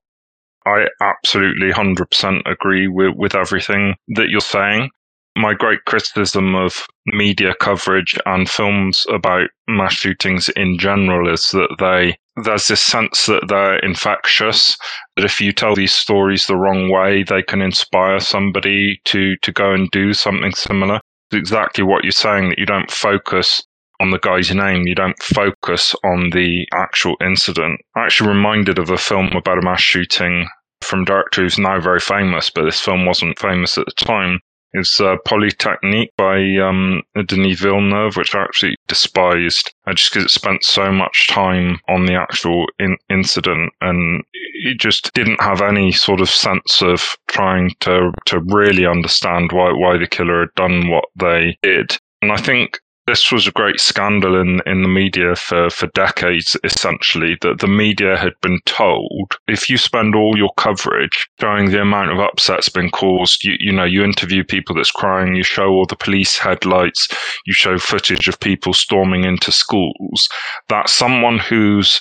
I 0.67 0.87
absolutely 1.01 1.73
100% 1.73 2.43
agree 2.47 2.87
with, 2.87 3.15
with 3.17 3.35
everything 3.35 3.95
that 4.09 4.29
you're 4.29 4.41
saying 4.41 4.91
my 5.37 5.55
great 5.55 5.85
criticism 5.87 6.55
of 6.55 6.87
media 7.07 7.55
coverage 7.61 8.19
and 8.27 8.49
films 8.49 9.07
about 9.09 9.49
mass 9.69 9.95
shootings 9.95 10.49
in 10.51 10.79
general 10.79 11.33
is 11.33 11.49
that 11.51 11.77
they 11.79 12.17
there's 12.45 12.69
this 12.69 12.83
sense 12.83 13.27
that 13.27 13.49
they're 13.49 13.79
infectious 13.79 14.77
that 15.17 15.25
if 15.25 15.41
you 15.41 15.53
tell 15.53 15.75
these 15.75 15.95
stories 15.95 16.47
the 16.47 16.57
wrong 16.57 16.91
way 16.91 17.23
they 17.23 17.43
can 17.43 17.61
inspire 17.61 18.21
somebody 18.21 19.01
to 19.05 19.37
to 19.43 19.53
go 19.53 19.73
and 19.73 19.91
do 19.91 20.13
something 20.13 20.53
similar. 20.53 21.01
It's 21.31 21.39
exactly 21.39 21.85
what 21.85 22.05
you're 22.05 22.13
saying 22.13 22.49
that 22.49 22.59
you 22.59 22.67
don't 22.67 22.91
focus 22.91 23.63
on 24.01 24.11
the 24.11 24.19
guy's 24.19 24.53
name. 24.55 24.87
You 24.87 24.95
don't 24.95 25.23
focus 25.23 25.95
on 26.05 26.31
the 26.31 26.67
actual 26.75 27.17
incident. 27.21 27.81
I'm 27.95 28.05
actually 28.05 28.31
reminded 28.31 28.79
of 28.79 28.91
a 28.91 28.97
film 28.97 29.29
about 29.37 29.59
a 29.59 29.63
mass 29.63 29.81
shooting 29.81 30.49
from 30.83 31.05
director 31.05 31.43
who's 31.43 31.59
now 31.59 31.79
very 31.79 32.01
famous 32.01 32.51
but 32.51 32.65
this 32.65 32.81
film 32.81 33.05
wasn't 33.05 33.39
famous 33.39 33.77
at 33.77 33.85
the 33.87 34.05
time 34.05 34.41
is 34.75 35.01
uh, 35.01 35.17
Polytechnique 35.27 36.11
by 36.17 36.39
um, 36.57 37.03
Denis 37.27 37.61
Villeneuve, 37.61 38.17
which 38.17 38.35
I 38.35 38.43
actually 38.43 38.77
despised 38.89 39.73
just 39.95 40.13
because 40.13 40.27
it 40.27 40.31
spent 40.31 40.63
so 40.63 40.93
much 40.93 41.29
time 41.29 41.81
on 41.89 42.07
the 42.07 42.15
actual 42.15 42.67
in- 42.79 42.97
incident 43.09 43.73
and 43.81 44.23
it 44.33 44.79
just 44.79 45.13
didn't 45.15 45.41
have 45.41 45.63
any 45.63 45.91
sort 45.91 46.21
of 46.21 46.31
sense 46.31 46.83
of 46.83 47.17
trying 47.29 47.71
to 47.81 48.13
to 48.27 48.41
really 48.47 48.87
understand 48.87 49.51
why 49.53 49.73
why 49.73 49.99
the 49.99 50.07
killer 50.07 50.41
had 50.41 50.55
done 50.55 50.89
what 50.89 51.05
they 51.17 51.57
did. 51.63 51.97
And 52.23 52.31
I 52.31 52.37
think 52.37 52.79
this 53.11 53.33
was 53.33 53.49
a 53.49 53.53
great 53.53 53.81
scandal 53.81 54.41
in, 54.41 54.61
in 54.67 54.83
the 54.83 54.89
media 54.89 55.35
for, 55.35 55.69
for 55.69 55.89
decades, 55.89 56.57
essentially, 56.63 57.37
that 57.41 57.59
the 57.59 57.67
media 57.67 58.17
had 58.17 58.35
been 58.41 58.61
told 58.67 59.37
if 59.49 59.69
you 59.69 59.77
spend 59.77 60.15
all 60.15 60.39
your 60.39 60.53
coverage 60.57 61.29
showing 61.41 61.71
the 61.71 61.81
amount 61.81 62.13
of 62.13 62.21
upset's 62.21 62.69
been 62.69 62.89
caused, 62.89 63.45
you, 63.45 63.57
you 63.59 63.73
know, 63.73 63.83
you 63.83 64.05
interview 64.05 64.45
people 64.45 64.77
that's 64.77 64.93
crying, 64.93 65.35
you 65.35 65.43
show 65.43 65.71
all 65.71 65.87
the 65.87 65.97
police 65.97 66.39
headlights, 66.39 67.09
you 67.47 67.53
show 67.53 67.79
footage 67.79 68.29
of 68.29 68.39
people 68.39 68.73
storming 68.73 69.25
into 69.25 69.51
schools, 69.51 70.29
that 70.69 70.89
someone 70.89 71.41
who's 71.41 72.01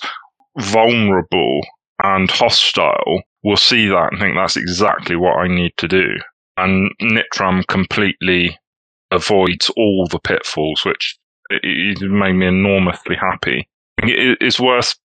vulnerable 0.59 1.61
and 2.03 2.29
hostile 2.29 3.23
will 3.43 3.57
see 3.57 3.87
that 3.87 4.09
and 4.11 4.19
think 4.19 4.35
that's 4.35 4.57
exactly 4.57 5.15
what 5.15 5.39
I 5.39 5.47
need 5.47 5.71
to 5.77 5.87
do. 5.87 6.05
And 6.55 6.91
Nitram 7.01 7.65
completely 7.65 8.59
avoids 9.11 9.69
all 9.75 10.07
the 10.09 10.19
pitfalls, 10.19 10.83
which 10.85 11.17
it 11.49 12.01
made 12.01 12.33
me 12.33 12.47
enormously 12.47 13.15
happy. 13.15 13.67
It's 14.01 14.59
worth 14.59 14.95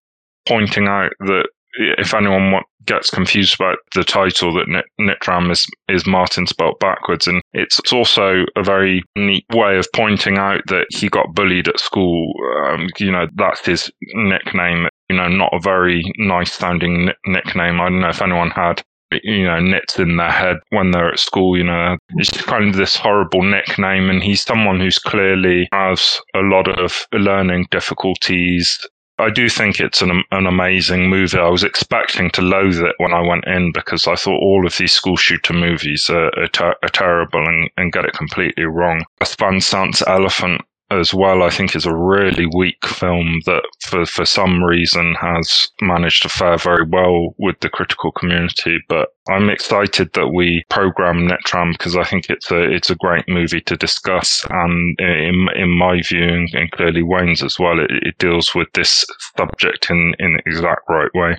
pointing 0.47 0.87
out 0.87 1.11
that 1.21 1.47
if 1.77 2.13
anyone 2.13 2.61
gets 2.85 3.09
confused 3.09 3.55
about 3.55 3.77
the 3.95 4.03
title, 4.03 4.53
that 4.53 4.83
Nitram 4.99 5.51
is, 5.51 5.65
is 5.89 6.05
Martin 6.05 6.47
spelt 6.47 6.79
backwards, 6.79 7.27
and 7.27 7.41
it's 7.53 7.79
also 7.91 8.45
a 8.55 8.63
very 8.63 9.03
neat 9.15 9.45
way 9.53 9.77
of 9.77 9.87
pointing 9.93 10.37
out 10.37 10.61
that 10.67 10.85
he 10.89 11.09
got 11.09 11.33
bullied 11.33 11.67
at 11.67 11.79
school. 11.79 12.31
Um, 12.67 12.89
you 12.99 13.11
know, 13.11 13.27
that's 13.35 13.65
his 13.65 13.91
nickname. 14.13 14.87
You 15.09 15.17
know, 15.17 15.27
not 15.27 15.53
a 15.53 15.59
very 15.59 16.03
nice 16.17 16.53
sounding 16.53 17.11
nickname. 17.25 17.81
I 17.81 17.89
don't 17.89 18.01
know 18.01 18.09
if 18.09 18.21
anyone 18.21 18.51
had 18.51 18.81
you 19.23 19.45
know, 19.45 19.59
nits 19.59 19.99
in 19.99 20.17
their 20.17 20.31
head 20.31 20.57
when 20.69 20.91
they're 20.91 21.11
at 21.11 21.19
school, 21.19 21.57
you 21.57 21.63
know. 21.63 21.97
It's 22.15 22.41
kind 22.43 22.69
of 22.69 22.75
this 22.75 22.95
horrible 22.95 23.43
nickname, 23.43 24.09
and 24.09 24.23
he's 24.23 24.43
someone 24.43 24.79
who's 24.79 24.99
clearly 24.99 25.67
has 25.71 26.19
a 26.35 26.39
lot 26.39 26.67
of 26.67 27.05
learning 27.13 27.67
difficulties. 27.71 28.85
I 29.17 29.29
do 29.29 29.47
think 29.47 29.79
it's 29.79 30.01
an 30.01 30.23
an 30.31 30.45
amazing 30.45 31.09
movie. 31.09 31.37
I 31.37 31.47
was 31.47 31.63
expecting 31.63 32.29
to 32.31 32.41
loathe 32.41 32.81
it 32.81 32.95
when 32.97 33.13
I 33.13 33.21
went 33.21 33.45
in 33.45 33.71
because 33.71 34.07
I 34.07 34.15
thought 34.15 34.41
all 34.41 34.67
of 34.67 34.75
these 34.77 34.91
school 34.91 35.15
shooter 35.15 35.53
movies 35.53 36.09
are, 36.09 36.37
are, 36.37 36.47
ter- 36.47 36.75
are 36.83 36.89
terrible 36.89 37.47
and, 37.47 37.69
and 37.77 37.93
get 37.93 38.03
it 38.05 38.13
completely 38.13 38.65
wrong. 38.65 39.05
Van 39.39 39.61
Sant's 39.61 40.01
Elephant 40.05 40.61
as 40.91 41.13
well, 41.13 41.43
I 41.43 41.49
think 41.49 41.75
is 41.75 41.85
a 41.85 41.95
really 41.95 42.45
weak 42.45 42.85
film 42.85 43.41
that 43.45 43.63
for, 43.81 44.05
for 44.05 44.25
some 44.25 44.63
reason 44.63 45.15
has 45.19 45.69
managed 45.81 46.21
to 46.23 46.29
fare 46.29 46.57
very 46.57 46.87
well 46.87 47.35
with 47.39 47.59
the 47.61 47.69
critical 47.69 48.11
community. 48.11 48.77
But 48.87 49.09
I'm 49.29 49.49
excited 49.49 50.13
that 50.13 50.29
we 50.29 50.63
program 50.69 51.27
Nitram 51.27 51.71
because 51.71 51.97
I 51.97 52.03
think 52.03 52.29
it's 52.29 52.51
a 52.51 52.61
it's 52.61 52.89
a 52.89 52.95
great 52.95 53.25
movie 53.27 53.61
to 53.61 53.75
discuss. 53.75 54.45
And 54.49 54.99
in 54.99 55.47
in 55.55 55.69
my 55.77 56.01
view, 56.01 56.47
and 56.53 56.71
clearly 56.71 57.01
Wayne's 57.01 57.43
as 57.43 57.59
well, 57.59 57.79
it, 57.79 57.89
it 57.91 58.17
deals 58.19 58.53
with 58.53 58.67
this 58.73 59.05
subject 59.37 59.89
in 59.89 60.13
in 60.19 60.33
the 60.33 60.51
exact 60.51 60.81
right 60.87 61.11
way. 61.15 61.37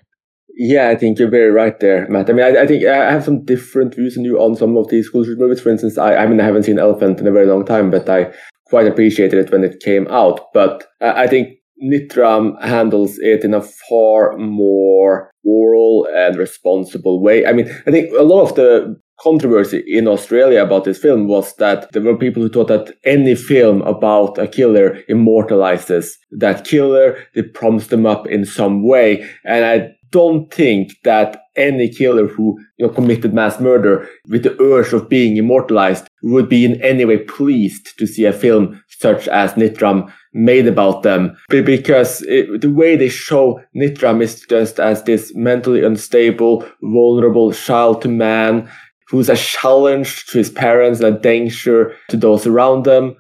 Yeah, 0.59 0.89
I 0.89 0.97
think 0.97 1.19
you're 1.19 1.29
very 1.29 1.51
right 1.51 1.79
there, 1.81 2.09
Matt. 2.09 2.31
I 2.31 2.33
mean, 2.33 2.47
I, 2.47 2.63
I, 2.63 2.67
think 2.67 2.83
I 2.87 3.13
have 3.13 3.25
some 3.25 3.45
different 3.45 3.95
views 3.95 4.15
than 4.15 4.25
you 4.25 4.39
on 4.39 4.57
some 4.57 4.75
of 4.79 4.89
these 4.89 5.07
school 5.07 5.23
shoot 5.23 5.39
movies. 5.39 5.61
For 5.61 5.69
instance, 5.69 5.99
I, 5.99 6.17
I 6.17 6.27
mean, 6.27 6.41
I 6.41 6.45
haven't 6.45 6.63
seen 6.63 6.79
Elephant 6.79 7.21
in 7.21 7.27
a 7.27 7.31
very 7.31 7.45
long 7.45 7.67
time, 7.67 7.91
but 7.91 8.09
I 8.09 8.33
quite 8.69 8.87
appreciated 8.87 9.39
it 9.39 9.53
when 9.53 9.65
it 9.65 9.81
came 9.81 10.07
out. 10.09 10.53
But 10.53 10.85
I 11.01 11.27
think 11.27 11.59
Nitram 11.83 12.61
handles 12.63 13.19
it 13.19 13.45
in 13.45 13.55
a 13.55 13.63
far 13.63 14.37
more 14.39 15.31
moral 15.45 16.09
and 16.15 16.37
responsible 16.37 17.23
way. 17.23 17.47
I 17.47 17.53
mean, 17.53 17.71
I 17.87 17.91
think 17.91 18.13
a 18.19 18.23
lot 18.23 18.43
of 18.43 18.57
the 18.57 19.01
controversy 19.21 19.83
in 19.87 20.07
Australia 20.07 20.63
about 20.63 20.85
this 20.85 20.99
film 20.99 21.27
was 21.27 21.55
that 21.57 21.91
there 21.93 22.03
were 22.03 22.17
people 22.17 22.43
who 22.43 22.49
thought 22.49 22.69
that 22.69 22.95
any 23.05 23.35
film 23.35 23.81
about 23.83 24.37
a 24.39 24.47
killer 24.47 24.99
immortalizes 25.09 26.19
that 26.33 26.67
killer, 26.67 27.19
they 27.35 27.43
prompts 27.43 27.87
them 27.87 28.05
up 28.05 28.27
in 28.27 28.45
some 28.45 28.87
way. 28.87 29.27
And 29.45 29.65
I 29.65 29.97
don't 30.11 30.53
think 30.53 30.93
that 31.05 31.43
any 31.57 31.89
killer 31.89 32.27
who 32.27 32.59
you 32.79 32.87
know, 32.87 32.93
committed 32.93 33.33
mass 33.33 33.59
murder 33.59 34.09
with 34.29 34.43
the 34.43 34.61
urge 34.63 34.93
of 34.93 35.09
being 35.09 35.37
immortalized 35.37 36.06
would 36.23 36.49
be 36.49 36.65
in 36.65 36.81
any 36.83 37.05
way 37.05 37.19
pleased 37.19 37.99
to 37.99 38.07
see 38.07 38.25
a 38.25 38.33
film 38.33 38.83
such 38.89 39.29
as 39.29 39.53
Nitram 39.55 40.13
made 40.33 40.67
about 40.67 41.03
them. 41.03 41.37
Because 41.49 42.23
it, 42.23 42.61
the 42.61 42.71
way 42.71 42.97
they 42.97 43.09
show 43.09 43.61
Nitram 43.75 44.23
is 44.23 44.41
just 44.49 44.81
as 44.81 45.03
this 45.05 45.35
mentally 45.35 45.85
unstable, 45.85 46.67
vulnerable 46.83 47.53
child 47.53 48.03
to 48.03 48.09
man 48.09 48.71
who's 49.09 49.29
a 49.29 49.37
challenge 49.37 50.27
to 50.27 50.39
his 50.39 50.51
parents 50.51 51.01
and 51.01 51.17
a 51.17 51.21
danger 51.21 51.95
to 52.09 52.17
those 52.17 52.47
around 52.47 52.85
them. 52.85 53.17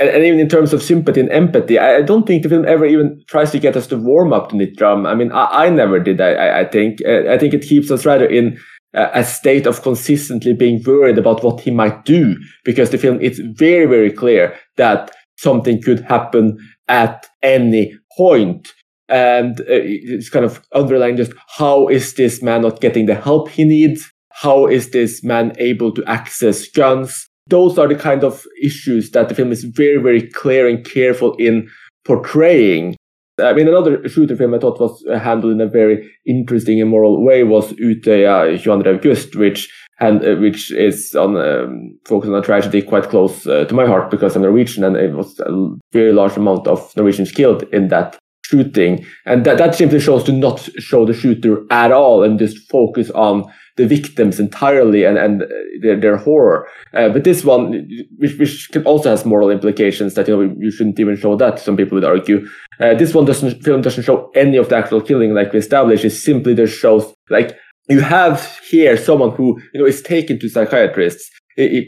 and, 0.00 0.08
and, 0.08 0.24
even 0.24 0.40
in 0.40 0.48
terms 0.48 0.72
of 0.72 0.82
sympathy 0.82 1.20
and 1.20 1.30
empathy, 1.30 1.78
I, 1.78 1.96
I, 1.96 2.02
don't 2.02 2.26
think 2.26 2.42
the 2.42 2.48
film 2.48 2.64
ever 2.66 2.86
even 2.86 3.22
tries 3.26 3.50
to 3.50 3.58
get 3.58 3.76
us 3.76 3.86
to 3.88 3.96
warm 3.96 4.32
up 4.32 4.48
to 4.48 4.56
Nitram. 4.56 5.06
I 5.06 5.14
mean, 5.14 5.32
I, 5.32 5.66
I 5.66 5.70
never 5.70 6.00
did. 6.00 6.20
I, 6.20 6.60
I 6.60 6.64
think. 6.64 7.04
I 7.04 7.36
think 7.36 7.52
it 7.52 7.62
keeps 7.62 7.90
us 7.90 8.06
rather 8.06 8.26
in 8.26 8.58
a 8.94 9.24
state 9.24 9.66
of 9.66 9.82
consistently 9.82 10.54
being 10.54 10.82
worried 10.84 11.18
about 11.18 11.44
what 11.44 11.60
he 11.60 11.70
might 11.70 12.04
do 12.04 12.34
because 12.64 12.90
the 12.90 12.98
film 12.98 13.18
it's 13.20 13.38
very 13.38 13.84
very 13.84 14.10
clear 14.10 14.58
that 14.76 15.10
something 15.38 15.80
could 15.80 16.00
happen 16.00 16.58
at 16.88 17.26
any 17.42 17.96
point. 18.16 18.68
And 19.08 19.60
uh, 19.60 19.64
it's 19.68 20.28
kind 20.28 20.44
of 20.44 20.62
underlying 20.74 21.16
just 21.16 21.32
how 21.56 21.88
is 21.88 22.14
this 22.14 22.42
man 22.42 22.62
not 22.62 22.80
getting 22.80 23.06
the 23.06 23.14
help 23.14 23.48
he 23.48 23.64
needs? 23.64 24.10
How 24.32 24.66
is 24.66 24.90
this 24.90 25.24
man 25.24 25.54
able 25.58 25.92
to 25.92 26.04
access 26.04 26.68
guns? 26.68 27.26
Those 27.46 27.78
are 27.78 27.88
the 27.88 27.94
kind 27.94 28.22
of 28.22 28.44
issues 28.62 29.12
that 29.12 29.30
the 29.30 29.34
film 29.34 29.50
is 29.50 29.64
very, 29.64 30.02
very 30.02 30.28
clear 30.30 30.68
and 30.68 30.84
careful 30.84 31.34
in 31.36 31.68
portraying. 32.04 32.96
I 33.40 33.52
mean, 33.52 33.68
another 33.68 34.08
shooter 34.08 34.36
film 34.36 34.54
I 34.54 34.58
thought 34.58 34.80
was 34.80 35.04
handled 35.22 35.52
in 35.52 35.60
a 35.60 35.66
very 35.66 36.10
interesting 36.26 36.80
and 36.80 36.90
moral 36.90 37.24
way 37.24 37.44
was 37.44 37.72
Utøya 37.74 38.62
22. 38.62 38.90
August, 38.90 39.36
which 39.36 39.72
and 40.00 40.24
uh, 40.24 40.36
which 40.36 40.70
is 40.72 41.14
on 41.14 41.36
um, 41.36 41.98
focused 42.04 42.32
on 42.32 42.38
a 42.38 42.42
tragedy 42.42 42.82
quite 42.82 43.08
close 43.08 43.46
uh, 43.46 43.64
to 43.64 43.74
my 43.74 43.86
heart 43.86 44.10
because 44.10 44.36
I'm 44.36 44.42
Norwegian 44.42 44.84
and 44.84 44.96
it 44.96 45.12
was 45.12 45.38
a 45.40 45.68
very 45.92 46.12
large 46.12 46.36
amount 46.36 46.66
of 46.66 46.92
Norwegians 46.96 47.32
killed 47.32 47.64
in 47.72 47.88
that 47.88 48.18
shooting. 48.44 49.04
And 49.26 49.44
that, 49.44 49.58
that 49.58 49.74
simply 49.74 50.00
shows 50.00 50.24
to 50.24 50.32
not 50.32 50.60
show 50.78 51.04
the 51.04 51.12
shooter 51.12 51.64
at 51.70 51.92
all 51.92 52.22
and 52.22 52.38
just 52.38 52.70
focus 52.70 53.10
on 53.10 53.44
the 53.78 53.86
victims 53.86 54.38
entirely 54.38 55.04
and, 55.04 55.16
and 55.16 55.42
uh, 55.42 55.46
their, 55.82 55.98
their 55.98 56.16
horror. 56.16 56.68
Uh, 56.92 57.08
but 57.08 57.24
this 57.24 57.44
one, 57.44 57.88
which, 58.18 58.36
which 58.38 58.76
also 58.84 59.08
has 59.08 59.24
moral 59.24 59.50
implications 59.50 60.14
that, 60.14 60.28
you 60.28 60.36
know, 60.36 60.54
you 60.58 60.70
shouldn't 60.70 61.00
even 61.00 61.16
show 61.16 61.36
that, 61.36 61.58
some 61.58 61.76
people 61.76 61.94
would 61.96 62.04
argue. 62.04 62.46
Uh, 62.80 62.94
this 62.94 63.14
one 63.14 63.24
doesn't, 63.24 63.62
film 63.64 63.80
doesn't 63.80 64.02
show 64.02 64.30
any 64.34 64.56
of 64.58 64.68
the 64.68 64.76
actual 64.76 65.00
killing 65.00 65.32
like 65.32 65.52
we 65.52 65.58
established. 65.58 66.04
It 66.04 66.10
simply 66.10 66.54
just 66.54 66.76
shows, 66.76 67.14
like, 67.30 67.56
you 67.88 68.00
have 68.00 68.58
here 68.68 68.96
someone 68.96 69.30
who, 69.36 69.58
you 69.72 69.80
know, 69.80 69.86
is 69.86 70.02
taken 70.02 70.38
to 70.40 70.48
psychiatrists 70.48 71.30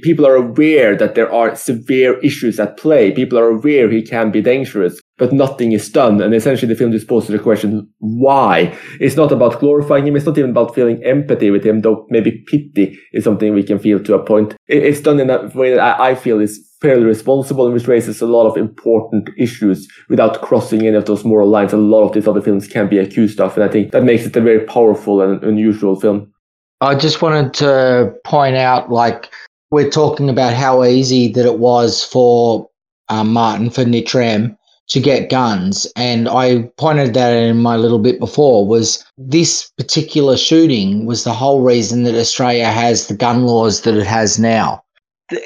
people 0.03 0.27
are 0.27 0.37
aware 0.37 0.97
that 0.97 1.15
there 1.15 1.33
are 1.33 1.55
severe 1.55 2.19
issues 2.21 2.59
at 2.59 2.77
play. 2.77 3.13
People 3.13 3.39
are 3.39 3.51
aware 3.51 3.89
he 3.89 4.03
can 4.03 4.31
be 4.31 4.43
dangerous, 4.43 5.01
but 5.17 5.33
nothing 5.33 5.73
is 5.73 5.89
done. 5.89 6.21
And 6.21 6.35
essentially 6.35 6.73
the 6.73 6.79
film 6.79 6.91
just 6.91 7.07
poses 7.07 7.31
the 7.31 7.39
question, 7.39 7.89
why? 7.99 8.77
It's 8.99 9.17
not 9.17 9.31
about 9.31 9.61
glorifying 9.61 10.07
him. 10.07 10.17
It's 10.17 10.27
not 10.27 10.37
even 10.37 10.51
about 10.51 10.75
feeling 10.75 11.03
empathy 11.05 11.51
with 11.51 11.65
him, 11.65 11.83
though 11.83 12.07
maybe 12.11 12.43
pity 12.49 12.99
is 13.13 13.25
something 13.25 13.55
we 13.55 13.63
can 13.63 13.79
feel 13.79 14.03
to 14.03 14.15
a 14.15 14.25
point. 14.25 14.57
It's 14.67 15.01
done 15.01 15.21
in 15.21 15.31
a 15.31 15.47
way 15.55 15.75
that 15.75 16.01
I 16.01 16.15
feel 16.15 16.41
is 16.41 16.67
fairly 16.81 17.05
responsible 17.05 17.67
and 17.67 17.75
which 17.75 17.87
raises 17.87 18.23
a 18.23 18.27
lot 18.27 18.49
of 18.49 18.57
important 18.57 19.29
issues 19.37 19.87
without 20.09 20.41
crossing 20.41 20.87
any 20.87 20.97
of 20.97 21.05
those 21.05 21.25
moral 21.25 21.49
lines. 21.49 21.73
A 21.73 21.77
lot 21.77 22.05
of 22.09 22.15
these 22.15 22.27
other 22.27 22.41
films 22.41 22.67
can 22.67 22.89
be 22.89 22.99
accused 22.99 23.39
of. 23.39 23.55
And 23.55 23.63
I 23.63 23.69
think 23.69 23.93
that 23.93 24.03
makes 24.03 24.25
it 24.25 24.35
a 24.35 24.41
very 24.41 24.65
powerful 24.65 25.21
and 25.21 25.45
unusual 25.45 26.01
film. 26.01 26.33
I 26.81 26.95
just 26.95 27.21
wanted 27.21 27.53
to 27.55 28.15
point 28.25 28.57
out, 28.57 28.91
like, 28.91 29.31
we're 29.71 29.91
talking 29.91 30.29
about 30.29 30.55
how 30.55 30.85
easy 30.85 31.33
that 31.33 31.47
it 31.47 31.59
was 31.59 32.05
for 32.05 32.69
um, 33.09 33.33
Martin 33.33 33.71
for 33.71 33.85
Nitram 33.85 34.57
to 34.89 35.01
get 35.01 35.31
guns, 35.31 35.87
and 35.95 36.29
I 36.29 36.63
pointed 36.77 37.15
that 37.15 37.33
in 37.33 37.59
my 37.59 37.77
little 37.77 38.01
bit 38.01 38.19
before. 38.19 38.67
Was 38.67 39.05
this 39.17 39.71
particular 39.79 40.37
shooting 40.37 41.07
was 41.07 41.23
the 41.23 41.33
whole 41.33 41.63
reason 41.63 42.03
that 42.05 42.17
Australia 42.17 42.67
has 42.67 43.07
the 43.07 43.15
gun 43.15 43.47
laws 43.47 43.83
that 43.83 43.95
it 43.95 44.07
has 44.07 44.39
now. 44.39 44.83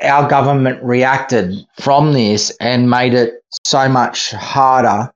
Our 0.03 0.27
government 0.31 0.83
reacted 0.83 1.55
from 1.79 2.15
this 2.15 2.51
and 2.59 2.89
made 2.89 3.13
it 3.13 3.35
so 3.67 3.87
much 3.87 4.31
harder 4.33 5.13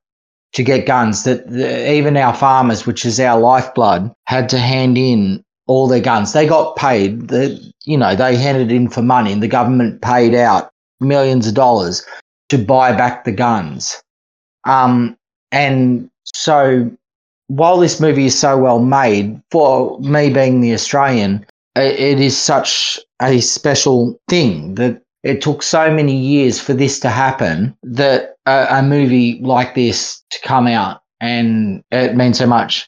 to 0.52 0.62
get 0.62 0.86
guns 0.86 1.24
that 1.24 1.48
the, 1.50 1.90
even 1.90 2.16
our 2.18 2.34
farmers, 2.34 2.86
which 2.86 3.06
is 3.06 3.18
our 3.18 3.40
lifeblood, 3.40 4.12
had 4.26 4.50
to 4.50 4.58
hand 4.58 4.98
in 4.98 5.42
all 5.66 5.86
their 5.86 6.00
guns. 6.00 6.34
They 6.34 6.46
got 6.46 6.76
paid. 6.76 7.28
The, 7.28 7.72
you 7.88 7.96
know, 7.96 8.14
they 8.14 8.36
handed 8.36 8.70
in 8.70 8.88
for 8.88 9.00
money 9.00 9.32
and 9.32 9.42
the 9.42 9.48
government 9.48 10.02
paid 10.02 10.34
out 10.34 10.70
millions 11.00 11.46
of 11.46 11.54
dollars 11.54 12.04
to 12.50 12.58
buy 12.58 12.92
back 12.92 13.24
the 13.24 13.32
guns. 13.32 14.02
Um, 14.64 15.16
and 15.52 16.10
so 16.24 16.90
while 17.46 17.78
this 17.78 17.98
movie 17.98 18.26
is 18.26 18.38
so 18.38 18.58
well 18.58 18.78
made, 18.78 19.40
for 19.50 19.98
me 20.00 20.28
being 20.28 20.60
the 20.60 20.74
Australian, 20.74 21.46
it 21.76 22.20
is 22.20 22.36
such 22.36 23.00
a 23.22 23.40
special 23.40 24.20
thing 24.28 24.74
that 24.74 25.00
it 25.22 25.40
took 25.40 25.62
so 25.62 25.90
many 25.90 26.14
years 26.14 26.60
for 26.60 26.74
this 26.74 27.00
to 27.00 27.08
happen 27.08 27.74
that 27.82 28.36
a, 28.44 28.66
a 28.70 28.82
movie 28.82 29.40
like 29.40 29.74
this 29.74 30.22
to 30.30 30.38
come 30.42 30.66
out 30.66 31.00
and 31.20 31.82
it 31.90 32.14
means 32.14 32.38
so 32.38 32.46
much 32.46 32.86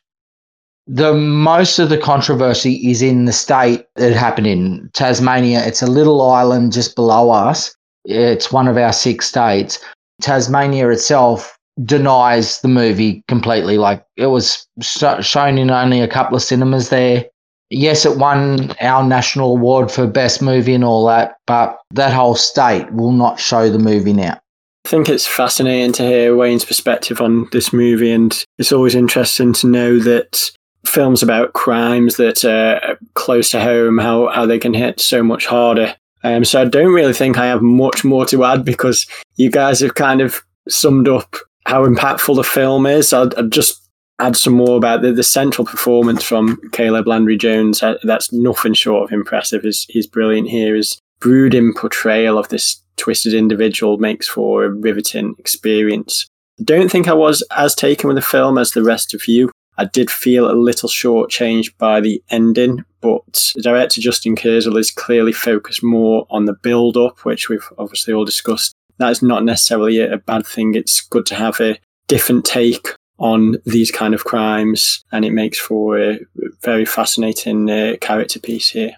the 0.92 1.14
most 1.14 1.78
of 1.78 1.88
the 1.88 1.96
controversy 1.96 2.74
is 2.90 3.00
in 3.00 3.26
the 3.26 3.32
state 3.32 3.86
it 3.96 4.12
happened 4.12 4.48
in 4.48 4.90
Tasmania. 4.92 5.64
It's 5.64 5.82
a 5.82 5.86
little 5.86 6.20
island 6.20 6.72
just 6.72 6.96
below 6.96 7.30
us. 7.30 7.72
It's 8.04 8.50
one 8.50 8.66
of 8.66 8.76
our 8.76 8.92
six 8.92 9.26
states. 9.26 9.78
Tasmania 10.20 10.88
itself 10.90 11.56
denies 11.84 12.60
the 12.60 12.68
movie 12.68 13.22
completely. 13.28 13.78
Like 13.78 14.04
it 14.16 14.26
was 14.26 14.66
shown 14.80 15.58
in 15.58 15.70
only 15.70 16.00
a 16.00 16.08
couple 16.08 16.36
of 16.36 16.42
cinemas 16.42 16.88
there. 16.88 17.24
Yes, 17.70 18.04
it 18.04 18.18
won 18.18 18.72
our 18.80 19.04
national 19.04 19.52
award 19.52 19.92
for 19.92 20.08
best 20.08 20.42
movie 20.42 20.74
and 20.74 20.82
all 20.82 21.06
that, 21.06 21.36
but 21.46 21.78
that 21.92 22.12
whole 22.12 22.34
state 22.34 22.92
will 22.92 23.12
not 23.12 23.38
show 23.38 23.70
the 23.70 23.78
movie 23.78 24.12
now. 24.12 24.40
I 24.86 24.88
think 24.88 25.08
it's 25.08 25.26
fascinating 25.26 25.92
to 25.92 26.02
hear 26.02 26.34
Wayne's 26.34 26.64
perspective 26.64 27.20
on 27.20 27.48
this 27.52 27.72
movie, 27.72 28.10
and 28.10 28.44
it's 28.58 28.72
always 28.72 28.96
interesting 28.96 29.52
to 29.52 29.68
know 29.68 30.00
that 30.00 30.50
films 30.86 31.22
about 31.22 31.52
crimes 31.52 32.16
that 32.16 32.44
are 32.44 32.98
close 33.14 33.50
to 33.50 33.60
home, 33.60 33.98
how, 33.98 34.28
how 34.28 34.46
they 34.46 34.58
can 34.58 34.74
hit 34.74 35.00
so 35.00 35.22
much 35.22 35.46
harder. 35.46 35.94
Um, 36.22 36.44
so 36.44 36.60
I 36.60 36.64
don't 36.64 36.92
really 36.92 37.12
think 37.12 37.38
I 37.38 37.46
have 37.46 37.62
much 37.62 38.04
more 38.04 38.26
to 38.26 38.44
add 38.44 38.64
because 38.64 39.06
you 39.36 39.50
guys 39.50 39.80
have 39.80 39.94
kind 39.94 40.20
of 40.20 40.42
summed 40.68 41.08
up 41.08 41.36
how 41.66 41.86
impactful 41.86 42.36
the 42.36 42.44
film 42.44 42.86
is. 42.86 43.12
I'll, 43.12 43.30
I'll 43.36 43.48
just 43.48 43.80
add 44.18 44.36
some 44.36 44.54
more 44.54 44.76
about 44.76 45.02
the, 45.02 45.12
the 45.12 45.22
central 45.22 45.66
performance 45.66 46.22
from 46.22 46.58
Caleb 46.72 47.06
Landry 47.06 47.36
Jones. 47.36 47.82
That's 48.02 48.32
nothing 48.32 48.74
short 48.74 49.04
of 49.04 49.12
impressive. 49.12 49.62
He's, 49.62 49.86
he's 49.88 50.06
brilliant 50.06 50.48
here. 50.48 50.76
His 50.76 51.00
brooding 51.20 51.72
portrayal 51.74 52.38
of 52.38 52.48
this 52.48 52.82
twisted 52.96 53.32
individual 53.32 53.96
makes 53.96 54.28
for 54.28 54.64
a 54.64 54.70
riveting 54.70 55.34
experience. 55.38 56.26
I 56.58 56.64
don't 56.64 56.90
think 56.90 57.08
I 57.08 57.14
was 57.14 57.42
as 57.56 57.74
taken 57.74 58.08
with 58.08 58.16
the 58.16 58.22
film 58.22 58.58
as 58.58 58.72
the 58.72 58.82
rest 58.82 59.14
of 59.14 59.26
you. 59.26 59.50
I 59.80 59.86
did 59.86 60.10
feel 60.10 60.50
a 60.50 60.52
little 60.52 60.90
shortchanged 60.90 61.78
by 61.78 62.02
the 62.02 62.22
ending, 62.28 62.84
but 63.00 63.54
director 63.62 64.02
Justin 64.02 64.36
Kurzel 64.36 64.76
is 64.76 64.90
clearly 64.90 65.32
focused 65.32 65.82
more 65.82 66.26
on 66.28 66.44
the 66.44 66.52
build 66.52 66.98
up, 66.98 67.24
which 67.24 67.48
we've 67.48 67.66
obviously 67.78 68.12
all 68.12 68.26
discussed. 68.26 68.74
That 68.98 69.10
is 69.10 69.22
not 69.22 69.42
necessarily 69.42 69.98
a 70.00 70.18
bad 70.18 70.46
thing. 70.46 70.74
It's 70.74 71.00
good 71.00 71.24
to 71.26 71.34
have 71.34 71.60
a 71.62 71.78
different 72.08 72.44
take 72.44 72.88
on 73.18 73.56
these 73.64 73.90
kind 73.90 74.12
of 74.12 74.26
crimes, 74.26 75.02
and 75.12 75.24
it 75.24 75.32
makes 75.32 75.58
for 75.58 75.98
a 75.98 76.20
very 76.60 76.84
fascinating 76.84 77.70
uh, 77.70 77.96
character 78.02 78.38
piece 78.38 78.68
here. 78.68 78.96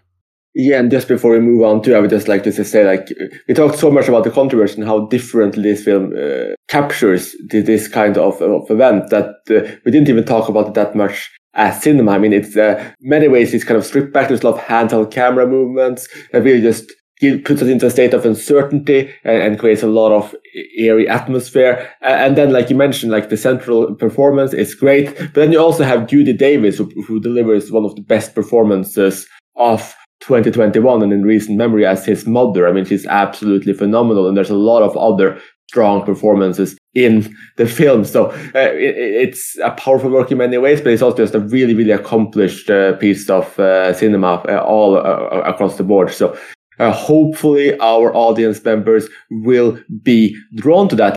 Yeah, 0.55 0.81
and 0.81 0.91
just 0.91 1.09
before 1.09 1.33
we 1.33 1.41
move 1.41 1.63
on 1.63 1.81
to, 1.83 1.97
I 1.97 2.01
would 2.01 2.11
just 2.11 2.29
like 2.29 2.43
to 2.43 2.53
say, 2.53 2.85
like, 2.85 3.09
we 3.49 3.55
talked 3.55 3.79
so 3.79 3.91
much 3.91 4.09
about 4.09 4.25
the 4.25 4.31
controversy 4.31 4.75
and 4.77 4.85
how 4.85 5.07
differently 5.07 5.63
this 5.63 5.85
film 5.85 6.13
uh, 6.15 6.55
captures 6.69 7.35
this 7.49 7.89
kind 7.89 8.19
of, 8.19 8.41
of 8.43 8.71
event 8.71 9.09
that 9.09 9.37
uh, 9.51 9.77
we 9.85 9.91
didn't 9.91 10.11
even 10.11 10.25
talk 10.25 10.51
about 10.51 10.69
it 10.69 10.75
that 10.75 10.95
much 10.95 11.31
as 11.55 11.83
cinema. 11.83 12.13
I 12.13 12.19
mean, 12.19 12.35
it's 12.35 12.55
uh, 12.55 12.93
many 13.01 13.29
ways 13.29 13.55
it's 13.55 13.65
kind 13.65 13.79
of 13.79 13.87
stripped 13.87 14.13
back. 14.13 14.29
There's 14.29 14.43
a 14.43 14.51
lot 14.51 14.61
of 14.61 14.67
handheld 14.67 15.11
camera 15.11 15.47
movements 15.47 16.07
that 16.33 16.43
really 16.43 16.61
just 16.61 16.93
puts 17.45 17.63
us 17.63 17.69
into 17.69 17.87
a 17.87 17.91
state 17.91 18.13
of 18.13 18.27
uncertainty 18.27 19.11
and, 19.25 19.43
and 19.43 19.59
creates 19.59 19.83
a 19.83 19.87
lot 19.87 20.13
of 20.13 20.35
eerie 20.77 21.09
atmosphere. 21.09 21.89
And 22.03 22.37
then, 22.37 22.53
like 22.53 22.69
you 22.69 22.77
mentioned, 22.77 23.13
like 23.13 23.31
the 23.31 23.37
central 23.39 23.95
performance 23.95 24.53
is 24.53 24.75
great, 24.75 25.17
but 25.17 25.35
then 25.35 25.53
you 25.53 25.61
also 25.61 25.85
have 25.85 26.09
Judy 26.09 26.35
Davis, 26.35 26.77
who, 26.77 26.91
who 27.07 27.21
delivers 27.21 27.73
one 27.73 27.87
of 27.87 27.95
the 27.95 28.03
best 28.03 28.35
performances 28.35 29.27
of 29.57 29.95
2021 30.23 31.03
and 31.03 31.13
in 31.13 31.23
recent 31.23 31.59
memory 31.59 31.85
as 31.85 32.07
his 32.07 32.27
mother. 32.27 32.69
I 32.69 32.73
mean, 32.73 32.85
she's 32.85 33.07
absolutely 33.07 33.73
phenomenal. 33.73 34.29
And 34.29 34.37
there's 34.37 34.51
a 34.51 34.55
lot 34.57 34.83
of 34.83 34.97
other 34.97 35.41
strong 35.69 36.05
performances 36.05 36.77
in 36.95 37.35
the 37.57 37.67
film. 37.67 38.05
So 38.05 38.31
uh, 38.31 38.73
it, 38.75 38.95
it's 38.97 39.57
a 39.65 39.71
powerful 39.73 40.11
work 40.11 40.31
in 40.31 40.39
many 40.39 40.59
ways, 40.59 40.81
but 40.81 40.93
it's 40.93 41.03
also 41.03 41.17
just 41.17 41.35
a 41.35 41.41
really, 41.41 41.75
really 41.75 41.91
accomplished 41.91 42.71
uh, 42.71 42.95
piece 42.97 43.29
of 43.31 43.59
uh, 43.59 43.93
cinema 43.93 44.45
uh, 44.49 44.63
all 44.63 44.97
uh, 44.97 45.43
across 45.45 45.77
the 45.77 45.85
board. 45.85 46.13
So 46.13 46.39
uh, 46.79 46.93
hopefully 46.93 47.79
our 47.79 48.15
audience 48.15 48.65
members 48.65 49.09
will 49.31 49.79
be 50.03 50.37
drawn 50.57 50.89
to 50.89 50.97
that. 50.97 51.17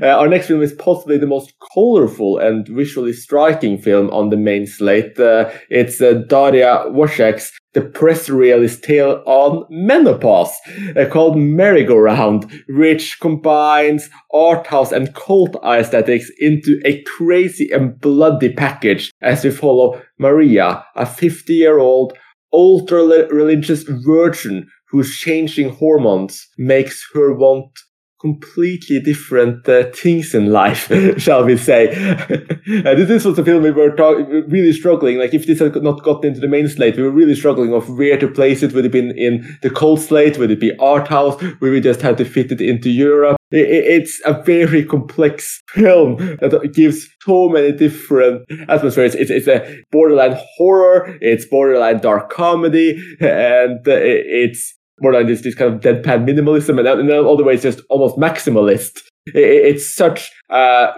Uh, 0.00 0.06
our 0.06 0.28
next 0.28 0.46
film 0.46 0.62
is 0.62 0.72
possibly 0.74 1.18
the 1.18 1.26
most 1.26 1.52
colorful 1.74 2.38
and 2.38 2.68
visually 2.68 3.12
striking 3.12 3.76
film 3.76 4.08
on 4.10 4.30
the 4.30 4.36
main 4.36 4.64
slate. 4.64 5.18
Uh, 5.18 5.50
it's 5.70 6.00
uh, 6.00 6.22
Daria 6.28 6.84
Woszek's 6.86 7.50
The 7.72 7.80
Press 7.80 8.28
Realist 8.28 8.84
Tale 8.84 9.20
on 9.26 9.64
Menopause, 9.68 10.54
uh, 10.96 11.06
called 11.06 11.36
Marygoround, 11.36 12.48
which 12.68 13.18
combines 13.18 14.08
art 14.32 14.68
house 14.68 14.92
and 14.92 15.12
cult 15.16 15.56
aesthetics 15.64 16.30
into 16.38 16.80
a 16.84 17.02
crazy 17.02 17.72
and 17.72 18.00
bloody 18.00 18.52
package 18.52 19.10
as 19.20 19.42
we 19.42 19.50
follow 19.50 20.00
Maria, 20.16 20.84
a 20.94 21.06
50 21.06 21.52
year 21.52 21.80
old 21.80 22.16
ultra 22.52 23.02
religious 23.30 23.82
virgin 23.82 24.68
whose 24.90 25.18
changing 25.18 25.70
hormones 25.70 26.46
makes 26.56 27.04
her 27.12 27.34
want 27.34 27.70
completely 28.20 29.00
different 29.00 29.68
uh, 29.68 29.84
things 29.94 30.34
in 30.34 30.50
life, 30.52 30.90
shall 31.18 31.44
we 31.44 31.56
say. 31.56 31.88
uh, 32.84 32.94
this 32.94 33.24
was 33.24 33.38
a 33.38 33.44
film 33.44 33.62
we 33.62 33.70
were 33.70 33.94
talk- 33.94 34.26
really 34.48 34.72
struggling. 34.72 35.18
Like, 35.18 35.34
if 35.34 35.46
this 35.46 35.60
had 35.60 35.80
not 35.82 36.02
gotten 36.02 36.28
into 36.30 36.40
the 36.40 36.48
main 36.48 36.68
slate, 36.68 36.96
we 36.96 37.02
were 37.02 37.10
really 37.10 37.34
struggling 37.34 37.72
of 37.72 37.88
where 37.98 38.18
to 38.18 38.28
place 38.28 38.62
it. 38.62 38.72
Would 38.72 38.84
it 38.86 38.92
been 38.92 39.16
in 39.16 39.58
the 39.62 39.70
cold 39.70 40.00
slate? 40.00 40.38
Would 40.38 40.50
it 40.50 40.60
be 40.60 40.76
art 40.78 41.08
house? 41.08 41.40
Would 41.42 41.60
we 41.72 41.80
just 41.80 42.02
have 42.02 42.16
to 42.16 42.24
fit 42.24 42.52
it 42.52 42.60
into 42.60 42.90
Europe? 42.90 43.36
It- 43.50 43.68
it's 43.98 44.20
a 44.26 44.42
very 44.42 44.84
complex 44.84 45.62
film 45.68 46.16
that 46.40 46.72
gives 46.74 47.08
so 47.24 47.48
many 47.48 47.72
different 47.72 48.42
atmospheres. 48.68 49.14
It's, 49.14 49.30
it's 49.30 49.46
a 49.48 49.78
borderline 49.90 50.38
horror. 50.56 51.16
It's 51.20 51.44
borderline 51.46 51.98
dark 52.00 52.30
comedy, 52.30 53.02
and 53.20 53.78
uh, 53.86 53.92
it's 54.00 54.74
more 55.00 55.12
than 55.12 55.26
this, 55.26 55.42
this 55.42 55.54
kind 55.54 55.74
of 55.74 55.80
deadpan 55.80 56.26
minimalism, 56.26 56.78
and, 56.78 57.08
then 57.08 57.18
all 57.18 57.36
the 57.36 57.44
way 57.44 57.54
it's 57.54 57.62
just 57.62 57.80
almost 57.88 58.16
maximalist. 58.16 59.02
It, 59.26 59.36
it's 59.36 59.94
such 59.94 60.30
uh, 60.50 60.88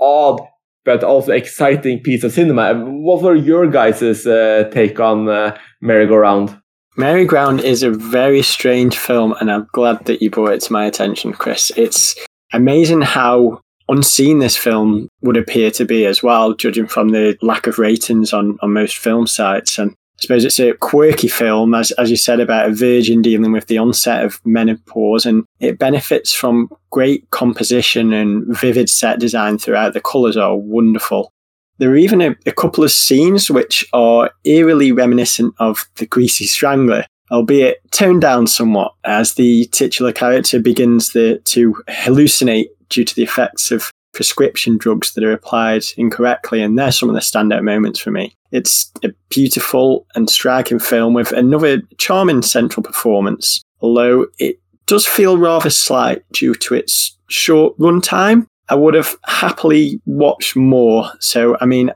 odd 0.00 0.40
but 0.84 1.02
also 1.02 1.32
exciting 1.32 2.00
piece 2.00 2.24
of 2.24 2.32
cinema. 2.32 2.74
What 2.74 3.22
were 3.22 3.34
your 3.34 3.66
guys' 3.66 4.26
uh, 4.26 4.68
take 4.70 5.00
on 5.00 5.28
uh, 5.28 5.56
Marygoround? 5.82 6.60
Marygoround 6.98 7.62
is 7.62 7.82
a 7.82 7.90
very 7.90 8.42
strange 8.42 8.96
film, 8.96 9.34
and 9.40 9.50
I'm 9.50 9.66
glad 9.72 10.04
that 10.04 10.22
you 10.22 10.30
brought 10.30 10.52
it 10.52 10.60
to 10.62 10.72
my 10.72 10.84
attention, 10.84 11.32
Chris. 11.32 11.72
It's 11.76 12.14
amazing 12.52 13.02
how 13.02 13.60
unseen 13.88 14.38
this 14.38 14.56
film 14.56 15.08
would 15.22 15.36
appear 15.36 15.70
to 15.72 15.84
be 15.84 16.06
as 16.06 16.22
well, 16.22 16.54
judging 16.54 16.86
from 16.86 17.08
the 17.08 17.36
lack 17.42 17.66
of 17.66 17.78
ratings 17.78 18.32
on, 18.32 18.58
on 18.62 18.72
most 18.72 18.96
film 18.96 19.26
sites. 19.26 19.78
And 19.78 19.94
suppose 20.24 20.44
it's 20.44 20.60
a 20.60 20.74
quirky 20.74 21.28
film, 21.28 21.74
as, 21.74 21.90
as 21.92 22.10
you 22.10 22.16
said, 22.16 22.40
about 22.40 22.68
a 22.68 22.74
virgin 22.74 23.22
dealing 23.22 23.52
with 23.52 23.66
the 23.66 23.78
onset 23.78 24.24
of 24.24 24.40
menopause, 24.44 25.26
and 25.26 25.44
it 25.60 25.78
benefits 25.78 26.32
from 26.32 26.68
great 26.90 27.28
composition 27.30 28.12
and 28.12 28.44
vivid 28.56 28.88
set 28.88 29.20
design 29.20 29.58
throughout. 29.58 29.92
The 29.92 30.00
colours 30.00 30.36
are 30.36 30.56
wonderful. 30.56 31.30
There 31.78 31.90
are 31.90 31.96
even 31.96 32.20
a, 32.20 32.36
a 32.46 32.52
couple 32.52 32.84
of 32.84 32.90
scenes 32.90 33.50
which 33.50 33.86
are 33.92 34.30
eerily 34.44 34.92
reminiscent 34.92 35.54
of 35.58 35.86
The 35.96 36.06
Greasy 36.06 36.46
Strangler, 36.46 37.04
albeit 37.30 37.78
toned 37.90 38.22
down 38.22 38.46
somewhat 38.46 38.92
as 39.04 39.34
the 39.34 39.66
titular 39.66 40.12
character 40.12 40.60
begins 40.60 41.12
the, 41.12 41.40
to 41.44 41.74
hallucinate 41.88 42.68
due 42.88 43.04
to 43.04 43.14
the 43.14 43.22
effects 43.22 43.70
of 43.70 43.90
prescription 44.14 44.78
drugs 44.78 45.12
that 45.12 45.24
are 45.24 45.32
applied 45.32 45.82
incorrectly. 45.96 46.62
And 46.62 46.78
they're 46.78 46.92
some 46.92 47.08
of 47.08 47.14
the 47.14 47.20
standout 47.20 47.62
moments 47.62 47.98
for 48.00 48.10
me. 48.10 48.34
It's 48.52 48.90
a 49.02 49.08
beautiful 49.28 50.06
and 50.14 50.30
striking 50.30 50.78
film 50.78 51.12
with 51.12 51.32
another 51.32 51.82
charming 51.98 52.42
central 52.42 52.82
performance, 52.82 53.62
although 53.80 54.26
it 54.38 54.60
does 54.86 55.06
feel 55.06 55.36
rather 55.36 55.70
slight 55.70 56.22
due 56.32 56.54
to 56.54 56.74
its 56.74 57.18
short 57.28 57.76
runtime. 57.78 58.46
I 58.68 58.76
would 58.76 58.94
have 58.94 59.16
happily 59.24 60.00
watched 60.06 60.56
more. 60.56 61.10
So, 61.20 61.56
I 61.60 61.66
mean, 61.66 61.90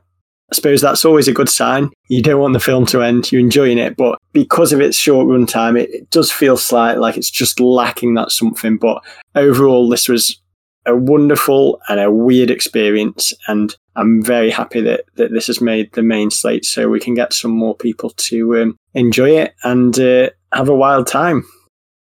I 0.50 0.54
suppose 0.54 0.80
that's 0.80 1.04
always 1.04 1.28
a 1.28 1.32
good 1.32 1.48
sign. 1.48 1.90
You 2.08 2.22
don't 2.22 2.40
want 2.40 2.54
the 2.54 2.60
film 2.60 2.86
to 2.86 3.02
end, 3.02 3.30
you're 3.30 3.40
enjoying 3.40 3.76
it, 3.76 3.96
but 3.96 4.18
because 4.32 4.72
of 4.72 4.80
its 4.80 4.96
short 4.96 5.26
runtime, 5.26 5.78
it, 5.78 5.90
it 5.90 6.10
does 6.10 6.32
feel 6.32 6.56
slight 6.56 6.98
like 6.98 7.18
it's 7.18 7.30
just 7.30 7.60
lacking 7.60 8.14
that 8.14 8.30
something. 8.30 8.78
But 8.78 9.04
overall, 9.34 9.88
this 9.88 10.08
was 10.08 10.37
a 10.88 10.96
wonderful 10.96 11.80
and 11.88 12.00
a 12.00 12.10
weird 12.10 12.50
experience. 12.50 13.32
And 13.46 13.76
I'm 13.94 14.22
very 14.22 14.50
happy 14.50 14.80
that, 14.80 15.04
that 15.16 15.32
this 15.32 15.46
has 15.46 15.60
made 15.60 15.92
the 15.92 16.02
main 16.02 16.30
slate 16.30 16.64
so 16.64 16.88
we 16.88 16.98
can 16.98 17.14
get 17.14 17.32
some 17.32 17.52
more 17.52 17.76
people 17.76 18.10
to 18.10 18.62
um, 18.62 18.76
enjoy 18.94 19.30
it 19.38 19.54
and 19.62 19.98
uh, 20.00 20.30
have 20.52 20.68
a 20.68 20.74
wild 20.74 21.06
time. 21.06 21.44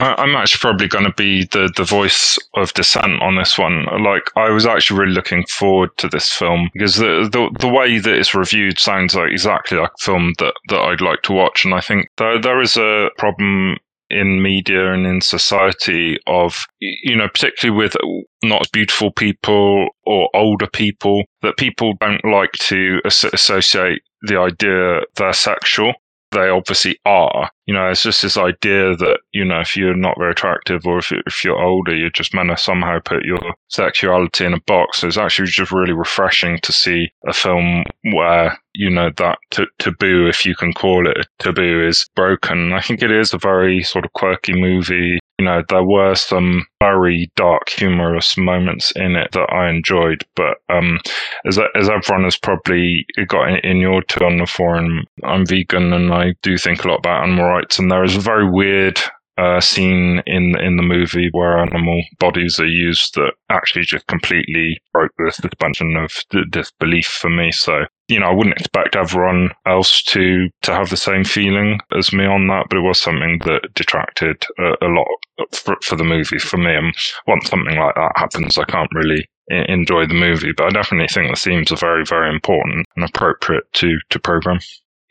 I'm 0.00 0.34
actually 0.34 0.59
probably 0.59 0.88
going 0.88 1.04
to 1.04 1.14
be 1.16 1.44
the, 1.44 1.72
the 1.76 1.84
voice 1.84 2.36
of 2.56 2.74
dissent 2.74 3.22
on 3.22 3.36
this 3.36 3.56
one. 3.56 3.86
Like, 4.02 4.30
I 4.34 4.50
was 4.50 4.66
actually 4.66 4.98
really 4.98 5.12
looking 5.12 5.44
forward 5.46 5.96
to 5.98 6.09
this 6.09 6.28
film 6.32 6.70
because 6.72 6.96
the, 6.96 7.28
the 7.30 7.56
the 7.60 7.68
way 7.68 8.00
that 8.00 8.12
it's 8.12 8.34
reviewed 8.34 8.80
sounds 8.80 9.14
like 9.14 9.30
exactly 9.30 9.78
like 9.78 9.92
a 9.92 10.02
film 10.02 10.32
that, 10.40 10.54
that 10.70 10.80
I'd 10.80 11.00
like 11.00 11.22
to 11.22 11.32
watch. 11.32 11.64
And 11.64 11.72
I 11.72 11.80
think 11.80 12.09
there, 12.18 12.40
there 12.40 12.60
is 12.60 12.76
a 12.76 13.10
problem 13.16 13.76
in 14.12 14.43
media 14.43 14.93
and 14.93 15.06
in 15.06 15.20
society 15.20 16.18
of, 16.26 16.64
you 16.80 17.16
know, 17.16 17.28
particularly 17.28 17.76
with 17.76 17.97
not 18.43 18.70
beautiful 18.72 19.12
people 19.12 19.89
or 20.05 20.28
older 20.34 20.66
people, 20.66 21.24
that 21.43 21.56
people 21.56 21.94
don't 22.01 22.24
like 22.24 22.52
to 22.52 23.01
associate 23.05 24.02
the 24.22 24.39
idea 24.39 25.01
they're 25.16 25.32
sexual 25.32 25.93
they 26.32 26.48
obviously 26.48 26.98
are. 27.04 27.50
You 27.66 27.74
know, 27.74 27.88
it's 27.88 28.02
just 28.02 28.22
this 28.22 28.36
idea 28.36 28.96
that, 28.96 29.20
you 29.32 29.44
know, 29.44 29.60
if 29.60 29.76
you're 29.76 29.96
not 29.96 30.18
very 30.18 30.32
attractive 30.32 30.84
or 30.84 30.98
if, 30.98 31.12
if 31.12 31.44
you're 31.44 31.62
older, 31.62 31.94
you're 31.94 32.10
just 32.10 32.34
meant 32.34 32.50
to 32.50 32.56
somehow 32.56 32.98
put 33.04 33.24
your 33.24 33.54
sexuality 33.68 34.44
in 34.44 34.54
a 34.54 34.60
box. 34.66 34.98
So 34.98 35.06
It's 35.06 35.16
actually 35.16 35.48
just 35.48 35.70
really 35.70 35.92
refreshing 35.92 36.59
to 36.62 36.72
see 36.72 37.09
a 37.26 37.32
film 37.32 37.84
where, 38.14 38.59
you 38.74 38.90
know, 38.90 39.10
that 39.16 39.38
t- 39.50 39.66
taboo, 39.78 40.26
if 40.26 40.44
you 40.44 40.56
can 40.56 40.72
call 40.72 41.06
it 41.09 41.16
a 41.18 41.24
taboo, 41.38 41.86
is 41.86 42.09
broken. 42.16 42.72
I 42.72 42.80
think 42.80 43.02
it 43.02 43.12
is 43.12 43.32
a 43.32 43.38
very 43.38 43.82
sort 43.82 44.04
of 44.04 44.12
quirky 44.12 44.54
movie 44.54 45.18
you 45.38 45.44
know, 45.44 45.62
there 45.68 45.84
were 45.84 46.14
some 46.14 46.64
very 46.80 47.30
dark, 47.36 47.68
humorous 47.68 48.36
moments 48.36 48.92
in 48.96 49.16
it 49.16 49.32
that 49.32 49.52
I 49.52 49.70
enjoyed. 49.70 50.24
But 50.36 50.59
um, 50.68 51.00
as 51.46 51.59
as 51.74 51.88
everyone 51.88 52.24
has 52.24 52.36
probably 52.36 53.04
got 53.26 53.48
in, 53.48 53.56
in 53.64 53.76
your 53.78 54.02
two 54.02 54.24
on 54.24 54.38
the 54.38 54.46
forum, 54.46 55.04
I'm 55.24 55.46
vegan 55.46 55.92
and 55.92 56.12
I 56.12 56.34
do 56.42 56.56
think 56.59 56.84
a 56.84 56.88
lot 56.88 56.98
about 56.98 57.24
animal 57.24 57.46
rights. 57.46 57.78
And 57.78 57.90
there 57.90 58.04
is 58.04 58.16
a 58.16 58.20
very 58.20 58.48
weird 58.48 59.00
uh, 59.38 59.60
scene 59.60 60.22
in 60.26 60.54
in 60.60 60.76
the 60.76 60.82
movie 60.82 61.28
where 61.32 61.59
animal 61.59 62.02
bodies 62.18 62.60
are 62.60 62.66
used 62.66 63.14
that 63.14 63.32
actually 63.50 63.82
just 63.82 64.06
completely 64.06 64.80
broke 64.92 65.12
the 65.16 65.30
suspension 65.30 65.96
of 65.96 66.12
disbelief 66.50 67.06
for 67.06 67.30
me. 67.30 67.50
So 67.50 67.86
you 68.09 68.20
know, 68.20 68.26
I 68.26 68.34
wouldn't 68.34 68.59
expect 68.59 68.94
everyone 68.96 69.50
else 69.66 70.02
to 70.04 70.48
to 70.62 70.74
have 70.74 70.90
the 70.90 70.96
same 70.96 71.24
feeling 71.24 71.80
as 71.96 72.12
me 72.12 72.26
on 72.26 72.46
that, 72.48 72.66
but 72.68 72.78
it 72.78 72.82
was 72.82 73.00
something 73.00 73.40
that 73.44 73.72
detracted 73.74 74.44
a, 74.59 74.86
a 74.86 74.88
lot 74.88 75.06
for, 75.52 75.76
for, 75.82 75.96
the 75.96 76.04
movie 76.04 76.38
for 76.38 76.59
me. 76.59 76.74
And 76.74 76.94
once 77.26 77.48
something 77.48 77.76
like 77.76 77.94
that 77.94 78.12
happens, 78.16 78.59
I 78.59 78.64
can't 78.64 78.90
really 78.92 79.26
enjoy 79.48 80.06
the 80.06 80.14
movie. 80.14 80.52
But 80.54 80.66
I 80.66 80.70
definitely 80.70 81.09
think 81.09 81.30
the 81.30 81.40
themes 81.40 81.72
are 81.72 81.76
very, 81.76 82.04
very 82.04 82.28
important 82.28 82.86
and 82.96 83.04
appropriate 83.04 83.64
to 83.74 83.98
to 84.10 84.18
program. 84.18 84.59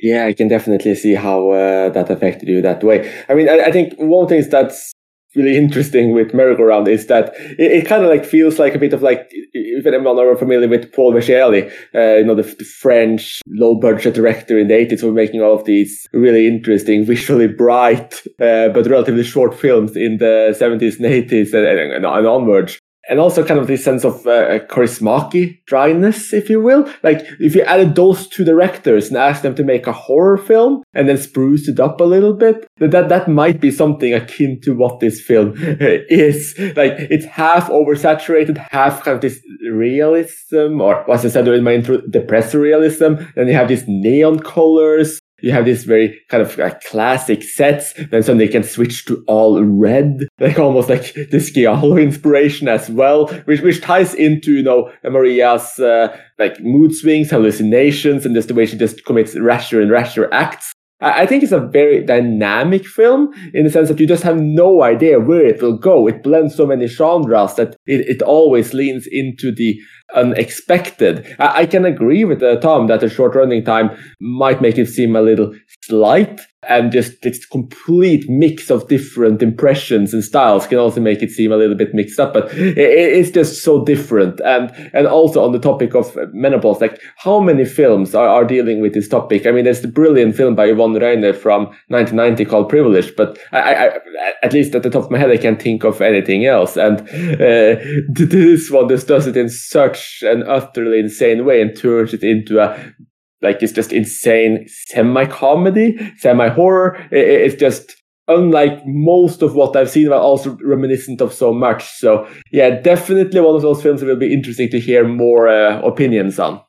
Yeah, 0.02 0.26
I 0.26 0.34
can 0.34 0.48
definitely 0.48 0.96
see 0.96 1.14
how 1.14 1.52
uh, 1.52 1.90
that 1.90 2.10
affected 2.10 2.50
you 2.50 2.62
that 2.64 2.84
way. 2.84 3.24
I 3.30 3.36
mean, 3.36 3.48
I, 3.48 3.66
I 3.66 3.72
think 3.72 3.94
one 3.98 4.28
thing 4.28 4.44
that's 4.50 4.92
really 5.36 5.56
interesting 5.64 6.14
with 6.14 6.32
Marygoround 6.32 6.88
is 6.88 7.06
that 7.08 7.34
it, 7.60 7.72
it 7.72 7.88
kind 7.88 8.04
of 8.04 8.10
like 8.10 8.26
feels 8.26 8.58
like 8.58 8.74
a 8.74 8.80
bit 8.80 8.94
of 8.94 9.04
like 9.04 9.28
if 9.54 9.86
anyone 9.86 10.18
are 10.20 10.36
familiar 10.36 10.68
with 10.68 10.92
Paul 10.92 11.14
Mescal, 11.14 11.54
uh, 11.54 12.16
you 12.18 12.26
know 12.26 12.36
the, 12.36 12.42
the 12.42 12.66
French 12.66 13.42
low 13.48 13.80
budget 13.80 14.16
director 14.16 14.58
in 14.58 14.68
the 14.68 14.74
80s 14.74 15.02
who 15.02 15.14
making 15.14 15.42
all 15.42 15.54
of 15.54 15.66
these 15.66 16.08
really 16.14 16.48
interesting, 16.48 17.06
visually 17.06 17.48
bright 17.48 18.22
uh, 18.42 18.70
but 18.70 18.88
relatively 18.88 19.24
short 19.24 19.54
films 19.54 19.96
in 19.96 20.18
the 20.18 20.56
70s 20.60 20.98
and 20.98 21.06
80s 21.06 21.54
and, 21.54 21.80
and, 21.80 22.06
and 22.06 22.28
onwards 22.28 22.80
and 23.10 23.20
also 23.20 23.44
kind 23.44 23.60
of 23.60 23.68
this 23.68 23.84
sense 23.84 24.06
of 24.06 24.26
uh, 24.28 24.60
charismatic 24.68 25.66
dryness, 25.66 26.34
if 26.34 26.50
you 26.50 26.62
will. 26.62 26.90
Like 27.04 27.26
if 27.40 27.56
you 27.56 27.62
added 27.64 27.96
those 27.96 28.28
two 28.28 28.46
directors 28.46 29.08
and 29.08 29.18
asked 29.18 29.44
them 29.44 29.56
to 29.56 29.64
make 29.64 29.88
a 29.88 29.94
horror 29.94 30.38
film 30.38 30.84
and 30.94 31.10
then 31.10 31.18
spruce 31.18 31.68
it 31.68 31.80
up 31.80 32.00
a 32.00 32.06
little 32.06 32.34
bit, 32.34 32.68
that 32.78 33.10
that 33.10 33.28
might 33.28 33.60
be 33.60 33.72
something 33.72 34.14
akin 34.14 34.60
to 34.64 34.76
what 34.76 35.00
this 35.00 35.22
film 35.22 35.54
is. 35.58 36.56
Like 36.76 36.94
it's 36.98 37.26
half 37.26 37.70
oversaturated, 37.70 38.58
half 38.58 39.04
kind 39.04 39.16
of 39.16 39.22
this 39.22 39.40
realism, 39.70 40.80
or 40.80 41.10
as 41.12 41.26
I 41.26 41.30
said 41.30 41.48
in 41.48 41.64
my 41.64 41.74
intro, 41.74 42.02
depressed 42.02 42.54
realism. 42.54 43.16
Then 43.36 43.48
you 43.48 43.54
have 43.54 43.68
these 43.68 43.86
neon 43.88 44.40
colors 44.40 45.20
you 45.42 45.52
have 45.52 45.66
this 45.66 45.84
very 45.84 46.20
kind 46.30 46.42
of 46.42 46.60
classic 46.86 47.44
sets. 47.44 47.94
Then 47.94 48.24
suddenly 48.24 48.46
they 48.46 48.52
can 48.52 48.64
switch 48.64 49.06
to 49.06 49.24
all 49.28 49.64
red, 49.64 50.28
like 50.40 50.60
almost 50.60 50.90
like 50.90 51.14
the 51.14 51.52
giallo 51.54 51.98
inspiration 51.98 52.68
as 52.68 52.90
well, 52.90 53.28
which 53.46 53.62
which 53.62 53.82
ties 53.82 54.14
into 54.14 54.54
you 54.54 54.64
know 54.64 54.92
Maria's 55.04 55.80
uh, 55.80 56.18
like 56.40 56.60
mood 56.60 56.94
swings, 56.94 57.30
hallucinations, 57.30 58.26
and 58.26 58.36
just 58.36 58.48
the 58.48 58.54
way 58.54 58.66
she 58.66 58.78
just 58.78 59.06
commits 59.06 59.38
rasher 59.38 59.82
and 59.82 59.92
rasher 59.92 60.32
acts. 60.34 60.74
I 61.04 61.26
think 61.26 61.42
it's 61.42 61.52
a 61.52 61.60
very 61.60 62.06
dynamic 62.06 62.86
film 62.86 63.34
in 63.56 63.64
the 63.64 63.72
sense 63.72 63.90
that 63.90 64.00
you 64.00 64.06
just 64.06 64.22
have 64.22 64.40
no 64.40 64.84
idea 64.84 65.20
where 65.20 65.44
it 65.48 65.60
will 65.60 65.78
go. 65.78 66.08
It 66.08 66.22
blends 66.22 66.56
so 66.56 66.68
many 66.68 66.86
genres 66.86 67.56
that 67.56 67.76
it, 67.88 68.08
it 68.08 68.22
always 68.22 68.76
leans 68.76 69.08
into 69.12 69.52
the 69.52 69.80
unexpected. 70.14 71.36
I, 71.40 71.62
I 71.62 71.66
can 71.66 71.86
agree 71.86 72.26
with 72.26 72.42
uh, 72.44 72.60
Tom 72.60 72.88
that 72.88 73.02
the 73.02 73.10
short 73.10 73.36
running 73.36 73.64
time 73.64 73.92
might 74.20 74.62
make 74.62 74.78
it 74.78 74.88
seem 74.88 75.16
a 75.16 75.22
little 75.22 75.54
slight 75.84 76.42
and 76.70 76.92
just 76.92 77.22
this 77.24 77.44
complete 77.46 78.30
mix 78.30 78.70
of 78.70 78.88
different 78.88 79.42
impressions 79.42 80.14
and 80.14 80.24
styles 80.24 80.68
can 80.68 80.78
also 80.78 81.02
make 81.02 81.24
it 81.24 81.32
seem 81.32 81.52
a 81.52 81.58
little 81.58 81.76
bit 81.76 81.94
mixed 81.96 82.20
up 82.20 82.34
but 82.34 82.54
it, 82.54 82.78
it's 82.78 83.32
just 83.32 83.64
so 83.64 83.84
different. 83.84 84.40
And 84.42 84.72
and 84.94 85.08
also 85.08 85.44
on 85.44 85.54
the 85.54 85.60
topic 85.60 85.96
of 85.96 86.16
menopause 86.34 86.80
like 86.80 87.02
how 87.18 87.40
many 87.40 87.66
films 87.66 88.14
are, 88.14 88.28
are 88.28 88.46
dealing 88.46 88.80
with 88.80 88.94
this 88.94 89.08
topic? 89.08 89.48
I 89.48 89.52
mean 89.52 89.64
there's 89.64 89.82
the 89.82 89.88
brilliant 89.88 90.36
film 90.36 90.56
by 90.56 90.66
yvonne 90.66 90.94
rainer 90.94 91.34
from 91.34 91.66
1990 91.88 92.46
called 92.46 92.70
privilege 92.70 93.16
but 93.16 93.40
I, 93.52 93.88
I, 93.88 94.00
at 94.44 94.54
least 94.54 94.76
at 94.76 94.84
the 94.84 94.90
top 94.90 95.06
of 95.06 95.12
my 95.12 95.18
head 95.18 95.32
i 95.32 95.38
can't 95.38 95.62
think 95.62 95.84
of 95.84 96.02
anything 96.02 96.46
else. 96.46 96.78
And 96.78 97.02
uh, 97.02 97.82
this 98.10 98.70
one 98.70 98.88
just 98.90 99.08
does 99.08 99.28
it 99.28 99.38
in 99.38 99.50
such 99.50 100.24
an 100.24 100.44
utterly 100.44 101.00
insane 101.00 101.46
way 101.46 101.62
and 101.62 101.76
turns 101.76 102.14
it 102.14 102.24
into 102.24 102.60
a 102.60 102.94
like 103.42 103.62
it's 103.62 103.74
just 103.74 103.92
insane 103.92 104.66
semi 104.68 105.26
comedy, 105.26 105.98
semi 106.18 106.50
horror. 106.50 107.08
It's 107.12 107.56
just 107.56 107.96
unlike 108.28 108.86
most 108.86 109.42
of 109.42 109.56
what 109.56 109.76
I've 109.76 109.90
seen, 109.90 110.10
but 110.10 110.22
also 110.22 110.58
reminiscent 110.64 111.22
of 111.22 111.34
so 111.34 111.54
much. 111.54 111.90
So 111.98 112.28
yeah, 112.52 112.82
definitely 112.82 113.40
one 113.42 113.56
of 113.56 113.62
those 113.62 113.82
films 113.82 114.02
that 114.02 114.08
will 114.08 114.16
be 114.16 114.34
interesting 114.34 114.70
to 114.70 114.80
hear 114.80 115.08
more 115.08 115.48
uh, 115.48 115.82
opinions 115.82 116.40
on. 116.40 116.62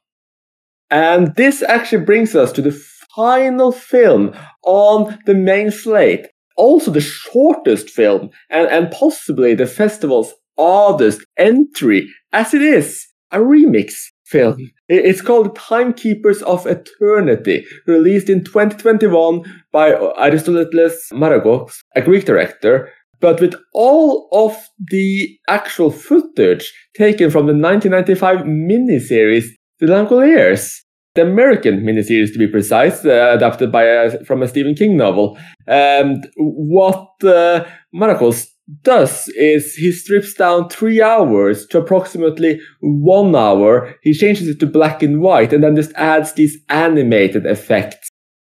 And 0.91 1.35
this 1.37 1.63
actually 1.63 2.05
brings 2.05 2.35
us 2.35 2.53
to 2.53 2.63
the 2.63 2.73
final 3.17 3.73
film 3.73 4.35
on 4.65 5.19
the 5.27 5.35
main 5.35 5.71
slate. 5.71 6.27
Also 6.57 6.91
the 6.91 7.01
shortest 7.01 7.89
film 7.89 8.31
and, 8.51 8.69
and 8.69 8.91
possibly 8.91 9.55
the 9.55 9.67
festival's 9.67 10.35
oddest 10.59 11.25
entry 11.39 12.09
as 12.33 12.53
it 12.53 12.61
is 12.61 13.07
a 13.31 13.39
remix 13.39 13.95
film. 14.33 14.71
It's 14.89 15.21
called 15.21 15.55
Timekeepers 15.55 16.43
of 16.43 16.67
Eternity, 16.67 17.65
released 17.87 18.29
in 18.29 18.43
2021 18.45 19.43
by 19.71 19.93
Aristotelis 19.93 21.13
Maragkos, 21.13 21.81
a 21.95 22.03
Greek 22.03 22.25
director, 22.25 22.91
but 23.21 23.41
with 23.41 23.55
all 23.73 24.29
of 24.33 24.57
the 24.91 25.39
actual 25.49 25.91
footage 25.91 26.73
taken 26.97 27.31
from 27.31 27.47
the 27.47 27.55
1995 27.55 28.39
miniseries 28.47 29.47
The 29.79 29.87
Langoliers. 29.87 30.81
The 31.15 31.23
American 31.23 31.83
miniseries, 31.83 32.33
to 32.33 32.39
be 32.39 32.47
precise, 32.47 33.05
uh, 33.05 33.33
adapted 33.37 33.71
by 33.71 33.85
a, 33.85 34.25
from 34.25 34.43
a 34.43 34.49
Stephen 34.49 34.75
King 34.75 34.97
novel. 34.97 35.39
And 35.67 36.27
what 36.37 37.07
uh, 37.23 37.67
Maragos 37.95 38.47
does 38.83 39.29
is 39.29 39.75
he 39.75 39.93
strips 39.93 40.35
down 40.35 40.69
three 40.69 41.03
hours 41.03 41.67
to 41.67 41.79
approximately 41.79 42.61
one 42.81 43.35
hour. 43.35 43.95
He 44.03 44.13
changes 44.13 44.49
it 44.49 44.61
to 44.61 44.67
black 44.67 45.03
and 45.03 45.21
white 45.21 45.53
and 45.53 45.63
then 45.63 45.77
just 45.77 45.93
adds 45.95 46.33
these 46.33 46.59
animated 46.69 47.47
effects. 47.47 48.09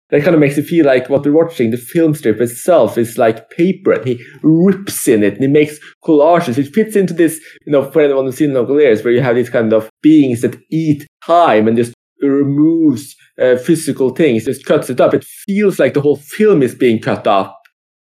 That 0.09 0.21
kind 0.23 0.35
of 0.35 0.39
makes 0.39 0.57
you 0.57 0.63
feel 0.63 0.85
like 0.85 1.09
what 1.09 1.25
we're 1.25 1.31
watching, 1.31 1.71
the 1.71 1.77
film 1.77 2.13
strip 2.13 2.39
itself 2.39 2.99
is 2.99 3.17
like 3.17 3.49
paper 3.49 3.93
and 3.93 4.05
he 4.05 4.23
rips 4.43 5.07
in 5.07 5.23
it 5.23 5.33
and 5.33 5.41
he 5.41 5.47
makes 5.47 5.79
collages. 6.03 6.59
It 6.59 6.73
fits 6.73 6.95
into 6.95 7.15
this, 7.15 7.39
you 7.65 7.71
know, 7.71 7.89
for 7.89 8.01
anyone 8.01 8.25
who's 8.25 8.37
seen 8.37 8.53
local 8.53 8.75
where 8.75 9.11
you 9.11 9.21
have 9.21 9.35
these 9.35 9.49
kind 9.49 9.73
of 9.73 9.89
beings 10.03 10.41
that 10.41 10.59
eat 10.69 11.07
time 11.25 11.67
and 11.67 11.75
just 11.75 11.95
removes 12.21 13.15
uh, 13.41 13.55
physical 13.55 14.11
things, 14.11 14.45
just 14.45 14.65
cuts 14.65 14.89
it 14.91 15.01
up. 15.01 15.15
It 15.15 15.23
feels 15.23 15.79
like 15.79 15.95
the 15.95 16.01
whole 16.01 16.17
film 16.17 16.61
is 16.61 16.75
being 16.75 17.01
cut 17.01 17.25
up 17.25 17.62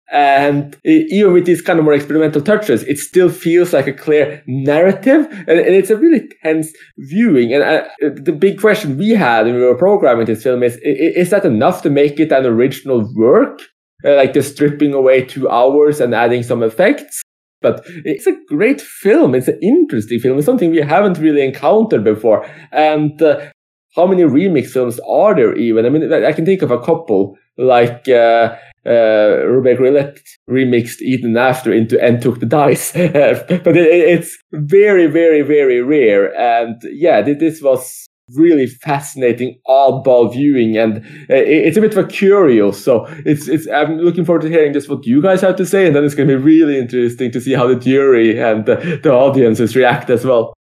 and 0.10 0.78
even 0.86 1.34
with 1.34 1.46
these 1.46 1.62
kind 1.62 1.80
of 1.80 1.86
more 1.86 1.94
experimental 1.94 2.42
touches, 2.42 2.84
it 2.84 2.98
still 2.98 3.30
feels 3.30 3.74
like 3.74 3.88
a 3.88 3.94
clear 3.94 4.42
narrative. 4.48 5.26
And, 5.26 5.60
and 5.60 5.76
it's 5.76 5.90
a 5.90 5.98
really 5.98 6.30
tense 6.42 6.72
viewing. 6.98 7.54
And 7.54 7.64
uh, 7.64 7.88
the 8.00 8.32
big 8.32 8.60
question 8.60 8.98
we 8.98 9.10
had 9.10 9.46
when 9.46 9.56
we 9.56 9.62
were 9.62 9.78
programming 9.78 10.26
this 10.26 10.44
film 10.44 10.64
is, 10.64 10.78
is 10.82 11.30
that 11.32 11.44
enough 11.44 11.82
to 11.82 11.90
make 11.90 12.20
it 12.20 12.32
an 12.32 12.46
original 12.46 13.12
work? 13.16 13.60
Uh, 14.06 14.16
like 14.16 14.34
just 14.34 14.54
stripping 14.54 14.94
away 14.94 15.26
two 15.26 15.50
hours 15.50 16.00
and 16.00 16.16
adding 16.16 16.44
some 16.44 16.64
effects? 16.64 17.22
But 17.62 17.84
it's 18.06 18.28
a 18.28 18.38
great 18.48 18.80
film. 18.80 19.36
It's 19.36 19.48
an 19.48 19.60
interesting 19.62 20.20
film. 20.20 20.38
It's 20.38 20.46
something 20.46 20.72
we 20.72 20.78
haven't 20.78 21.18
really 21.18 21.44
encountered 21.44 22.04
before. 22.04 22.48
And 22.72 23.20
uh, 23.22 23.50
how 23.96 24.06
many 24.06 24.24
remix 24.24 24.68
films 24.68 25.00
are 25.10 25.36
there 25.36 25.56
even? 25.56 25.86
I 25.86 25.90
mean, 25.90 26.14
I 26.14 26.32
can 26.32 26.46
think 26.46 26.62
of 26.62 26.72
a 26.72 26.80
couple 26.80 27.36
like 27.58 28.08
uh, 28.08 28.56
uh, 28.88 29.46
Robbe-Grillet 29.46 30.20
remixed 30.50 31.02
Eden 31.02 31.36
After 31.38 31.72
into 31.74 32.02
And 32.02 32.22
Took 32.22 32.40
the 32.40 32.46
Dice. 32.46 32.92
but 32.94 33.78
it, 33.78 33.88
it's 33.88 34.38
very, 34.54 35.08
very, 35.08 35.42
very 35.42 35.82
rare. 35.82 36.34
And 36.36 36.82
yeah, 36.92 37.22
this 37.22 37.62
was 37.62 38.08
really 38.34 38.68
fascinating 38.68 39.58
oddball 39.68 40.34
viewing 40.34 40.76
and 40.78 40.98
uh, 41.30 41.36
it's 41.36 41.78
a 41.78 41.82
bit 41.82 41.96
of 41.96 42.04
a 42.04 42.08
curious 42.10 42.84
so 42.84 43.06
it's 43.26 43.48
it's 43.48 43.70
i'm 43.70 44.00
looking 44.00 44.26
forward 44.26 44.42
to 44.42 44.50
hearing 44.50 44.74
just 44.74 44.90
what 44.90 45.06
you 45.06 45.22
guys 45.22 45.40
have 45.40 45.56
to 45.56 45.66
say 45.66 45.88
and 45.88 45.96
then 45.96 46.04
it's 46.04 46.14
going 46.14 46.28
to 46.28 46.38
be 46.38 46.44
really 46.44 46.78
interesting 46.78 47.32
to 47.32 47.40
see 47.40 47.54
how 47.54 47.66
the 47.66 47.78
jury 47.78 48.38
and 48.38 48.66
the, 48.66 49.00
the 49.02 49.10
audiences 49.10 49.78
react 49.78 50.10
as 50.10 50.26
well 50.26 50.54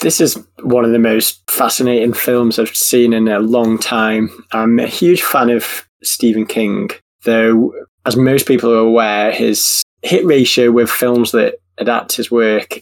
this 0.00 0.20
is 0.20 0.38
one 0.62 0.84
of 0.84 0.90
the 0.90 0.98
most 0.98 1.48
fascinating 1.50 2.12
films 2.12 2.58
I've 2.58 2.76
seen 2.76 3.12
in 3.12 3.28
a 3.28 3.38
long 3.38 3.78
time. 3.78 4.28
I'm 4.52 4.78
a 4.78 4.86
huge 4.86 5.22
fan 5.22 5.50
of 5.50 5.88
Stephen 6.02 6.46
King, 6.46 6.90
though, 7.24 7.72
as 8.06 8.16
most 8.16 8.46
people 8.46 8.72
are 8.72 8.78
aware, 8.78 9.32
his 9.32 9.82
hit 10.02 10.24
ratio 10.24 10.70
with 10.70 10.90
films 10.90 11.32
that 11.32 11.56
adapt 11.78 12.16
his 12.16 12.30
work 12.30 12.80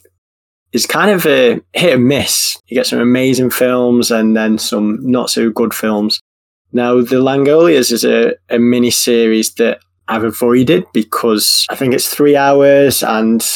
is 0.72 0.86
kind 0.86 1.10
of 1.10 1.26
a 1.26 1.60
hit 1.72 1.94
and 1.94 2.08
miss. 2.08 2.58
You 2.66 2.74
get 2.74 2.86
some 2.86 3.00
amazing 3.00 3.50
films 3.50 4.10
and 4.10 4.36
then 4.36 4.58
some 4.58 4.98
not 5.02 5.30
so 5.30 5.50
good 5.50 5.74
films. 5.74 6.20
Now, 6.72 6.96
The 7.02 7.16
Langoliers 7.16 7.92
is 7.92 8.04
a, 8.04 8.34
a 8.48 8.58
mini 8.58 8.90
series 8.90 9.54
that 9.54 9.80
I've 10.08 10.24
avoided 10.24 10.86
because 10.92 11.66
I 11.70 11.76
think 11.76 11.94
it's 11.94 12.08
three 12.08 12.36
hours 12.36 13.02
and 13.02 13.46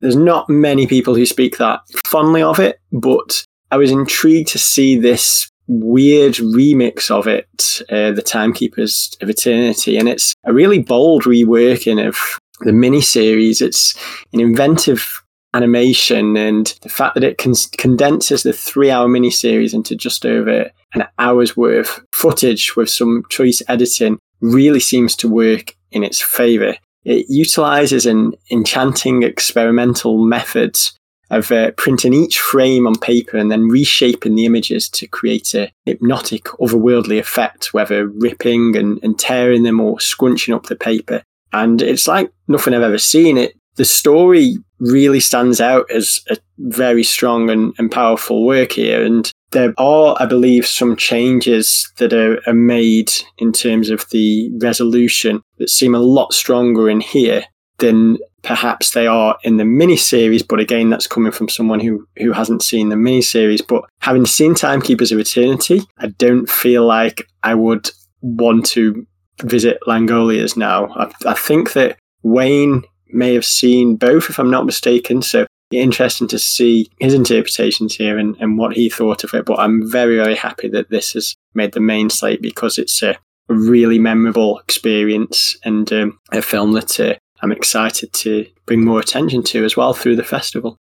there's 0.00 0.16
not 0.16 0.50
many 0.50 0.86
people 0.86 1.14
who 1.14 1.24
speak 1.24 1.56
that 1.58 1.80
fondly 2.04 2.42
of 2.42 2.58
it, 2.58 2.80
but 2.92 3.44
I 3.70 3.76
was 3.76 3.90
intrigued 3.90 4.48
to 4.48 4.58
see 4.58 4.96
this 4.98 5.50
weird 5.66 6.34
remix 6.34 7.10
of 7.10 7.26
it, 7.26 7.82
uh, 7.90 8.12
The 8.12 8.22
Timekeepers 8.22 9.16
of 9.20 9.30
Eternity. 9.30 9.96
And 9.96 10.08
it's 10.08 10.34
a 10.44 10.52
really 10.52 10.80
bold 10.80 11.24
reworking 11.24 12.06
of 12.06 12.16
the 12.60 12.72
miniseries. 12.72 13.60
It's 13.60 13.94
an 14.32 14.40
inventive 14.40 15.22
animation 15.54 16.36
and 16.36 16.66
the 16.82 16.88
fact 16.88 17.14
that 17.14 17.24
it 17.24 17.38
con- 17.38 17.54
condenses 17.78 18.42
the 18.42 18.52
three 18.52 18.90
hour 18.90 19.08
miniseries 19.08 19.72
into 19.72 19.94
just 19.94 20.26
over 20.26 20.70
an 20.94 21.04
hour's 21.18 21.56
worth 21.56 22.00
footage 22.12 22.74
with 22.76 22.90
some 22.90 23.22
choice 23.30 23.62
editing 23.68 24.18
really 24.40 24.80
seems 24.80 25.14
to 25.16 25.28
work 25.28 25.76
in 25.92 26.02
its 26.02 26.20
favor. 26.20 26.74
It 27.04 27.26
utilizes 27.28 28.06
an 28.06 28.34
enchanting 28.50 29.22
experimental 29.22 30.24
methods 30.24 30.98
of 31.30 31.50
uh, 31.50 31.70
printing 31.72 32.12
each 32.12 32.38
frame 32.38 32.86
on 32.86 32.96
paper 32.98 33.36
and 33.36 33.50
then 33.50 33.68
reshaping 33.68 34.34
the 34.34 34.44
images 34.44 34.88
to 34.90 35.06
create 35.06 35.54
a 35.54 35.70
hypnotic, 35.84 36.44
otherworldly 36.60 37.18
effect, 37.18 37.72
whether 37.72 38.06
ripping 38.06 38.76
and, 38.76 39.02
and 39.02 39.18
tearing 39.18 39.62
them 39.62 39.80
or 39.80 40.00
scrunching 40.00 40.54
up 40.54 40.66
the 40.66 40.76
paper. 40.76 41.22
And 41.52 41.80
it's 41.80 42.06
like 42.06 42.32
nothing 42.48 42.74
I've 42.74 42.82
ever 42.82 42.98
seen. 42.98 43.38
It 43.38 43.56
the 43.76 43.84
story 43.84 44.56
really 44.78 45.20
stands 45.20 45.60
out 45.60 45.90
as 45.90 46.20
a 46.30 46.36
very 46.58 47.02
strong 47.02 47.50
and, 47.50 47.74
and 47.78 47.90
powerful 47.90 48.44
work 48.44 48.72
here. 48.72 49.04
And 49.04 49.30
there 49.50 49.74
are, 49.78 50.16
I 50.20 50.26
believe, 50.26 50.66
some 50.66 50.96
changes 50.96 51.90
that 51.98 52.12
are, 52.12 52.40
are 52.46 52.54
made 52.54 53.12
in 53.38 53.52
terms 53.52 53.90
of 53.90 54.08
the 54.10 54.50
resolution 54.58 55.42
that 55.58 55.70
seem 55.70 55.94
a 55.94 56.00
lot 56.00 56.32
stronger 56.32 56.88
in 56.88 57.00
here 57.00 57.44
than 57.78 58.18
perhaps 58.44 58.92
they 58.92 59.06
are 59.06 59.36
in 59.42 59.56
the 59.56 59.64
miniseries. 59.64 60.46
But 60.46 60.60
again, 60.60 60.90
that's 60.90 61.06
coming 61.06 61.32
from 61.32 61.48
someone 61.48 61.80
who, 61.80 62.06
who 62.18 62.32
hasn't 62.32 62.62
seen 62.62 62.90
the 62.90 62.96
miniseries. 62.96 63.66
But 63.66 63.84
having 64.00 64.26
seen 64.26 64.54
Timekeepers 64.54 65.10
of 65.10 65.18
Eternity, 65.18 65.80
I 65.98 66.08
don't 66.08 66.48
feel 66.48 66.86
like 66.86 67.26
I 67.42 67.54
would 67.54 67.90
want 68.20 68.66
to 68.66 69.06
visit 69.42 69.78
Langoliers 69.86 70.56
now. 70.56 70.88
I, 70.94 71.12
I 71.26 71.34
think 71.34 71.72
that 71.72 71.98
Wayne 72.22 72.84
may 73.08 73.34
have 73.34 73.44
seen 73.44 73.96
both, 73.96 74.30
if 74.30 74.38
I'm 74.38 74.50
not 74.50 74.66
mistaken. 74.66 75.22
So 75.22 75.46
interesting 75.70 76.28
to 76.28 76.38
see 76.38 76.88
his 77.00 77.14
interpretations 77.14 77.96
here 77.96 78.18
and, 78.18 78.36
and 78.38 78.58
what 78.58 78.76
he 78.76 78.88
thought 78.88 79.24
of 79.24 79.34
it. 79.34 79.44
But 79.44 79.58
I'm 79.58 79.90
very, 79.90 80.16
very 80.16 80.36
happy 80.36 80.68
that 80.68 80.90
this 80.90 81.12
has 81.14 81.34
made 81.54 81.72
the 81.72 81.80
main 81.80 82.10
slate 82.10 82.42
because 82.42 82.78
it's 82.78 83.02
a 83.02 83.16
really 83.48 83.98
memorable 83.98 84.58
experience 84.58 85.56
and 85.64 85.92
um, 85.92 86.18
a 86.32 86.40
film 86.40 86.72
that 86.72 86.98
uh, 87.00 87.14
I'm 87.44 87.52
excited 87.52 88.10
to 88.14 88.46
bring 88.64 88.86
more 88.86 88.98
attention 89.00 89.42
to 89.42 89.66
as 89.66 89.76
well 89.76 89.92
through 89.92 90.16
the 90.16 90.24
festival. 90.24 90.78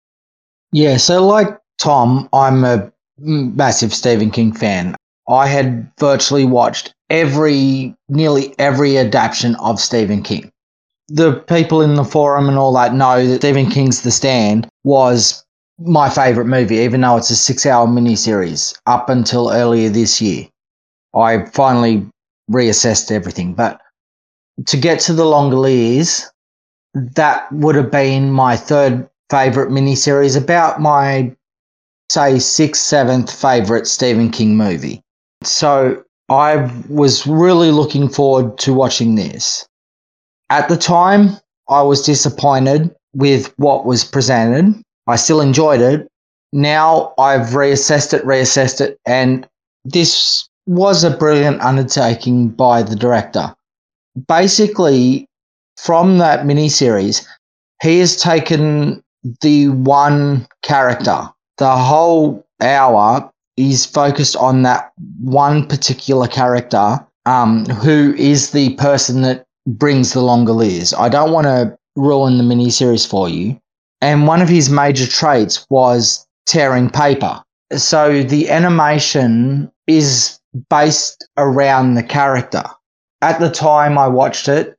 Yeah, 0.70 0.96
so 0.96 1.26
like 1.26 1.48
Tom, 1.80 2.28
I'm 2.32 2.62
a 2.62 2.92
massive 3.18 3.92
Stephen 3.92 4.30
King 4.30 4.52
fan. 4.52 4.94
I 5.28 5.48
had 5.48 5.90
virtually 5.98 6.44
watched 6.44 6.94
every, 7.10 7.96
nearly 8.08 8.54
every 8.60 8.96
adaptation 8.96 9.56
of 9.56 9.80
Stephen 9.80 10.22
King. 10.22 10.52
The 11.08 11.32
people 11.32 11.82
in 11.82 11.96
the 11.96 12.04
forum 12.04 12.48
and 12.48 12.56
all 12.56 12.72
that 12.74 12.94
know 12.94 13.26
that 13.26 13.38
Stephen 13.38 13.68
King's 13.68 14.02
The 14.02 14.12
Stand 14.12 14.68
was 14.84 15.44
my 15.80 16.08
favorite 16.08 16.46
movie, 16.46 16.76
even 16.76 17.00
though 17.00 17.16
it's 17.16 17.30
a 17.30 17.34
six 17.34 17.66
hour 17.66 17.88
miniseries 17.88 18.72
up 18.86 19.08
until 19.08 19.50
earlier 19.50 19.88
this 19.88 20.22
year. 20.22 20.46
I 21.12 21.44
finally 21.46 22.06
reassessed 22.48 23.10
everything. 23.10 23.52
But 23.52 23.80
to 24.66 24.76
get 24.76 25.00
to 25.00 25.12
the 25.12 25.24
Langoliers, 25.24 26.28
that 26.94 27.50
would 27.52 27.74
have 27.74 27.90
been 27.90 28.30
my 28.30 28.56
third 28.56 29.08
favorite 29.30 29.70
miniseries, 29.70 30.36
about 30.36 30.80
my, 30.80 31.34
say, 32.10 32.38
sixth, 32.38 32.82
seventh 32.82 33.32
favorite 33.32 33.86
Stephen 33.86 34.30
King 34.30 34.56
movie. 34.56 35.02
So 35.42 36.04
I 36.28 36.70
was 36.88 37.26
really 37.26 37.70
looking 37.70 38.08
forward 38.08 38.58
to 38.58 38.74
watching 38.74 39.14
this. 39.14 39.66
At 40.50 40.68
the 40.68 40.76
time, 40.76 41.30
I 41.68 41.82
was 41.82 42.02
disappointed 42.02 42.94
with 43.14 43.52
what 43.56 43.86
was 43.86 44.04
presented. 44.04 44.82
I 45.06 45.16
still 45.16 45.40
enjoyed 45.40 45.80
it. 45.80 46.08
Now 46.52 47.14
I've 47.18 47.48
reassessed 47.48 48.12
it, 48.12 48.24
reassessed 48.24 48.80
it, 48.80 48.98
and 49.06 49.48
this 49.84 50.48
was 50.66 51.02
a 51.02 51.16
brilliant 51.16 51.60
undertaking 51.62 52.48
by 52.48 52.82
the 52.82 52.94
director. 52.94 53.54
Basically, 54.28 55.26
from 55.76 56.18
that 56.18 56.46
miniseries, 56.46 57.26
he 57.82 57.98
has 57.98 58.16
taken 58.16 59.02
the 59.40 59.68
one 59.68 60.46
character. 60.62 61.28
The 61.58 61.76
whole 61.76 62.44
hour 62.60 63.30
is 63.56 63.84
focused 63.86 64.36
on 64.36 64.62
that 64.62 64.92
one 65.20 65.66
particular 65.66 66.26
character 66.26 67.04
um, 67.26 67.64
who 67.66 68.14
is 68.16 68.50
the 68.50 68.74
person 68.76 69.22
that 69.22 69.44
brings 69.66 70.12
the 70.12 70.20
Langoliers. 70.20 70.96
I 70.96 71.08
don't 71.08 71.32
want 71.32 71.46
to 71.46 71.76
ruin 71.96 72.38
the 72.38 72.44
miniseries 72.44 73.06
for 73.06 73.28
you. 73.28 73.58
And 74.00 74.26
one 74.26 74.42
of 74.42 74.48
his 74.48 74.70
major 74.70 75.06
traits 75.06 75.66
was 75.70 76.26
tearing 76.46 76.90
paper. 76.90 77.42
So 77.76 78.22
the 78.22 78.50
animation 78.50 79.70
is 79.86 80.40
based 80.68 81.26
around 81.36 81.94
the 81.94 82.02
character. 82.02 82.64
At 83.20 83.38
the 83.38 83.50
time 83.50 83.96
I 83.96 84.08
watched 84.08 84.48
it, 84.48 84.76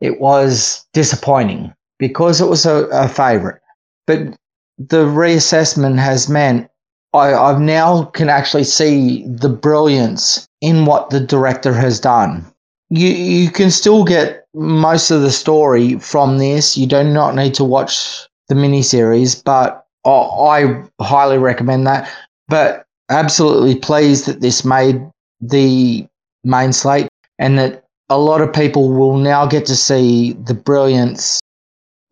it 0.00 0.20
was 0.20 0.86
disappointing 0.92 1.72
because 1.98 2.40
it 2.40 2.46
was 2.46 2.66
a, 2.66 2.86
a 2.92 3.08
favorite. 3.08 3.60
But 4.06 4.36
the 4.78 5.04
reassessment 5.04 5.98
has 5.98 6.28
meant 6.28 6.68
I, 7.14 7.32
I 7.32 7.58
now 7.58 8.04
can 8.04 8.28
actually 8.28 8.64
see 8.64 9.24
the 9.26 9.48
brilliance 9.48 10.46
in 10.60 10.84
what 10.84 11.10
the 11.10 11.20
director 11.20 11.72
has 11.72 11.98
done. 11.98 12.44
You 12.90 13.08
you 13.08 13.50
can 13.50 13.70
still 13.70 14.04
get 14.04 14.46
most 14.54 15.10
of 15.10 15.22
the 15.22 15.30
story 15.30 15.98
from 15.98 16.38
this. 16.38 16.76
You 16.76 16.86
do 16.86 17.02
not 17.02 17.34
need 17.34 17.54
to 17.54 17.64
watch 17.64 18.28
the 18.48 18.54
miniseries, 18.54 19.42
but 19.42 19.86
I 20.04 20.82
highly 21.00 21.38
recommend 21.38 21.86
that. 21.86 22.08
But 22.48 22.84
absolutely 23.10 23.76
pleased 23.76 24.26
that 24.26 24.40
this 24.40 24.64
made 24.64 25.00
the 25.40 26.06
main 26.44 26.72
slate 26.72 27.08
and 27.38 27.58
that 27.58 27.84
a 28.08 28.18
lot 28.18 28.40
of 28.40 28.52
people 28.52 28.92
will 28.92 29.16
now 29.16 29.46
get 29.46 29.66
to 29.66 29.76
see 29.76 30.34
the 30.34 30.54
brilliance 30.54 31.40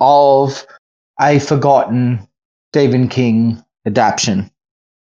of 0.01 0.67
a 1.21 1.39
forgotten 1.39 2.27
Stephen 2.73 3.09
King 3.09 3.63
adaptation. 3.87 4.51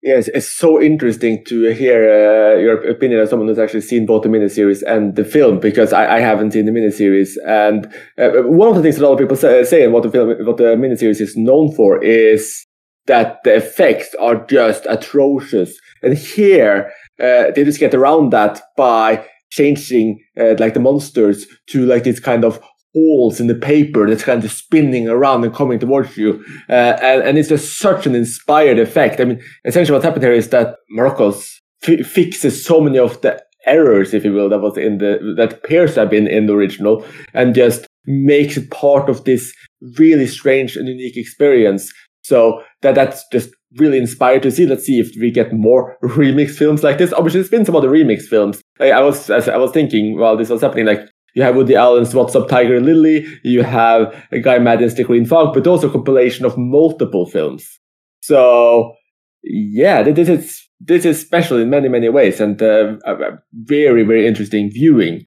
Yes, 0.01 0.30
it's 0.30 0.49
so 0.49 0.81
interesting 0.81 1.43
to 1.47 1.73
hear 1.73 2.03
uh, 2.03 2.57
your 2.57 2.89
opinion 2.89 3.19
as 3.19 3.30
someone 3.30 3.49
who's 3.49 3.60
actually 3.60 3.81
seen 3.81 4.06
both 4.06 4.23
the 4.23 4.30
miniseries 4.30 4.81
and 4.81 5.18
the 5.18 5.26
film, 5.26 5.60
because 5.60 5.91
I, 5.91 6.15
I 6.15 6.19
haven't 6.22 6.51
seen 6.51 6.65
the 6.65 6.72
miniseries. 6.72 7.31
And 7.45 7.85
uh, 8.18 8.43
one 8.43 8.69
of 8.69 8.76
the 8.76 8.81
things 8.81 8.97
a 8.97 9.03
lot 9.03 9.11
of 9.11 9.19
people 9.19 9.35
say, 9.35 9.65
say 9.65 9.84
and 9.84 9.91
what 9.91 10.03
the 10.03 10.11
film, 10.11 10.30
what 10.45 10.56
the 10.56 10.76
miniseries 10.77 11.19
is 11.19 11.35
known 11.35 11.73
for 11.76 12.01
is 12.01 12.65
that 13.07 13.39
the 13.43 13.57
effects 13.57 14.15
are 14.22 14.45
just 14.45 14.85
atrocious. 14.85 15.77
And 16.01 16.18
here, 16.18 16.93
uh, 17.22 17.51
they 17.53 17.65
just 17.65 17.81
get 17.81 17.93
around 17.93 18.30
that 18.30 18.61
by 18.77 19.26
changing 19.50 20.24
uh, 20.40 20.56
like 20.60 20.74
the 20.74 20.80
monsters 20.80 21.46
to 21.68 21.86
like 21.86 22.04
these 22.04 22.20
kind 22.20 22.44
of 22.44 22.62
holes 22.94 23.40
in 23.40 23.48
the 23.48 23.56
paper 23.56 24.10
that's 24.10 24.24
kind 24.24 24.44
of 24.44 24.52
spinning 24.52 25.08
around 25.08 25.44
and 25.44 25.54
coming 25.54 25.80
towards 25.80 26.18
you. 26.18 26.44
Uh, 26.70 26.98
and, 27.02 27.22
and 27.24 27.38
it's 27.38 27.50
just 27.50 27.78
such 27.78 28.06
an 28.06 28.16
inspired 28.16 28.80
effect. 28.80 29.20
I 29.20 29.26
mean, 29.26 29.42
essentially 29.66 29.94
what's 29.94 30.06
happened 30.06 30.24
here 30.24 30.34
is 30.34 30.50
that 30.50 30.78
Maragkos 30.98 31.60
f- 31.88 32.06
fixes 32.06 32.66
so 32.66 32.82
many 32.82 32.98
of 32.98 33.22
the 33.22 33.42
errors, 33.66 34.14
if 34.14 34.26
you 34.26 34.34
will, 34.34 34.50
that 34.50 34.60
was 34.60 34.78
in 34.78 34.98
the, 34.98 35.34
that 35.38 35.54
appears 35.54 35.94
to 35.94 36.02
have 36.02 36.10
been 36.10 36.28
in 36.28 36.48
the 36.48 36.54
original 36.54 37.06
and 37.34 37.54
just 37.54 37.86
makes 38.06 38.58
it 38.58 38.72
part 38.72 39.10
of 39.10 39.24
this 39.26 39.54
really 39.98 40.26
strange 40.26 40.76
and 40.76 40.88
unique 40.88 41.18
experience. 41.18 41.94
So 42.30 42.61
that 42.84 42.93
that's 42.95 43.27
just 43.31 43.49
really 43.77 43.97
inspired 43.97 44.43
to 44.43 44.51
see. 44.51 44.68
Let's 44.68 44.85
see 44.85 44.99
if 44.99 45.10
we 45.19 45.31
get 45.31 45.51
more 45.51 45.97
remix 46.03 46.51
films 46.51 46.84
like 46.84 46.99
this. 46.99 47.11
Obviously, 47.11 47.39
there's 47.39 47.49
been 47.49 47.65
some 47.65 47.76
other 47.76 47.89
remix 47.89 48.22
films. 48.22 48.61
I, 48.80 48.91
I 48.91 49.01
was 49.01 49.30
I 49.30 49.57
was 49.57 49.72
thinking 49.72 50.18
while 50.18 50.38
this 50.38 50.49
was 50.49 50.61
happening, 50.61 50.85
like 50.85 51.01
you 51.34 51.41
have 51.41 51.56
Woody 51.56 51.76
Allen's 51.76 52.14
What's 52.14 52.35
Up 52.35 52.47
Tiger 52.47 52.80
Lily, 52.80 53.26
you 53.43 53.64
have 53.64 54.15
a 54.31 54.39
Guy 54.39 54.60
Maddin's 54.60 54.95
The 54.95 55.03
Green 55.03 55.26
Fog, 55.26 55.53
but 55.53 55.68
also 55.68 55.89
a 55.89 55.91
compilation 55.91 56.45
of 56.45 56.57
multiple 56.57 57.26
films. 57.26 57.80
So 58.22 58.93
yeah, 59.43 60.03
this 60.03 60.30
is 60.30 60.68
this 60.80 61.06
is 61.06 61.19
special 61.19 61.57
in 61.57 61.69
many 61.69 61.89
many 61.89 62.10
ways 62.10 62.39
and 62.39 62.61
uh, 62.61 62.97
a 63.06 63.39
very 63.53 64.03
very 64.03 64.27
interesting 64.27 64.69
viewing. 64.72 65.26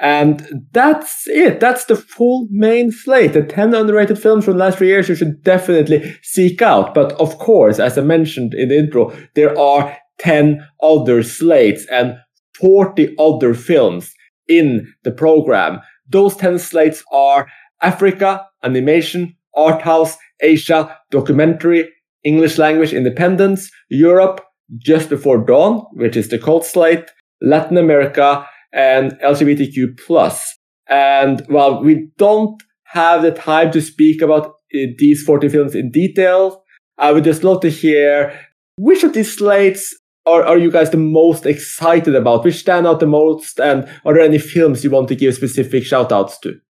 And 0.00 0.66
that's 0.72 1.28
it. 1.28 1.60
That's 1.60 1.84
the 1.84 1.94
full 1.96 2.48
main 2.50 2.90
slate. 2.90 3.34
The 3.34 3.42
10 3.42 3.74
underrated 3.74 4.18
films 4.18 4.46
from 4.46 4.54
the 4.54 4.64
last 4.64 4.78
three 4.78 4.88
years 4.88 5.10
you 5.10 5.14
should 5.14 5.42
definitely 5.42 6.16
seek 6.22 6.62
out. 6.62 6.94
But 6.94 7.12
of 7.20 7.38
course, 7.38 7.78
as 7.78 7.98
I 7.98 8.02
mentioned 8.02 8.54
in 8.54 8.70
the 8.70 8.78
intro, 8.78 9.14
there 9.34 9.56
are 9.58 9.94
10 10.18 10.66
other 10.82 11.22
slates 11.22 11.86
and 11.92 12.16
40 12.58 13.14
other 13.18 13.52
films 13.52 14.14
in 14.48 14.90
the 15.04 15.12
program. 15.12 15.80
Those 16.08 16.34
10 16.36 16.58
slates 16.58 17.04
are 17.12 17.46
Africa, 17.82 18.46
animation, 18.64 19.36
art 19.54 19.82
house, 19.82 20.16
Asia, 20.40 20.96
documentary, 21.10 21.90
English 22.24 22.56
language 22.56 22.94
independence, 22.94 23.70
Europe, 23.90 24.40
just 24.78 25.10
before 25.10 25.44
dawn, 25.44 25.84
which 25.92 26.16
is 26.16 26.28
the 26.28 26.38
cult 26.38 26.64
slate, 26.64 27.10
Latin 27.42 27.76
America, 27.76 28.46
and 28.72 29.12
LGBTQ 29.24 29.98
plus. 30.04 30.56
And 30.88 31.42
while 31.48 31.82
we 31.82 32.08
don't 32.18 32.62
have 32.84 33.22
the 33.22 33.30
time 33.30 33.70
to 33.72 33.80
speak 33.80 34.22
about 34.22 34.46
uh, 34.74 34.86
these 34.98 35.22
40 35.22 35.48
films 35.48 35.74
in 35.74 35.90
detail, 35.90 36.64
I 36.98 37.12
would 37.12 37.24
just 37.24 37.44
love 37.44 37.60
to 37.62 37.70
hear 37.70 38.38
which 38.76 39.04
of 39.04 39.12
these 39.12 39.36
slates 39.36 39.96
are, 40.26 40.44
are 40.44 40.58
you 40.58 40.70
guys 40.70 40.90
the 40.90 40.96
most 40.96 41.46
excited 41.46 42.14
about? 42.14 42.44
Which 42.44 42.56
stand 42.56 42.86
out 42.86 43.00
the 43.00 43.06
most? 43.06 43.58
And 43.58 43.88
are 44.04 44.14
there 44.14 44.22
any 44.22 44.38
films 44.38 44.84
you 44.84 44.90
want 44.90 45.08
to 45.08 45.16
give 45.16 45.34
specific 45.34 45.84
shout 45.84 46.12
outs 46.12 46.38
to? 46.40 46.60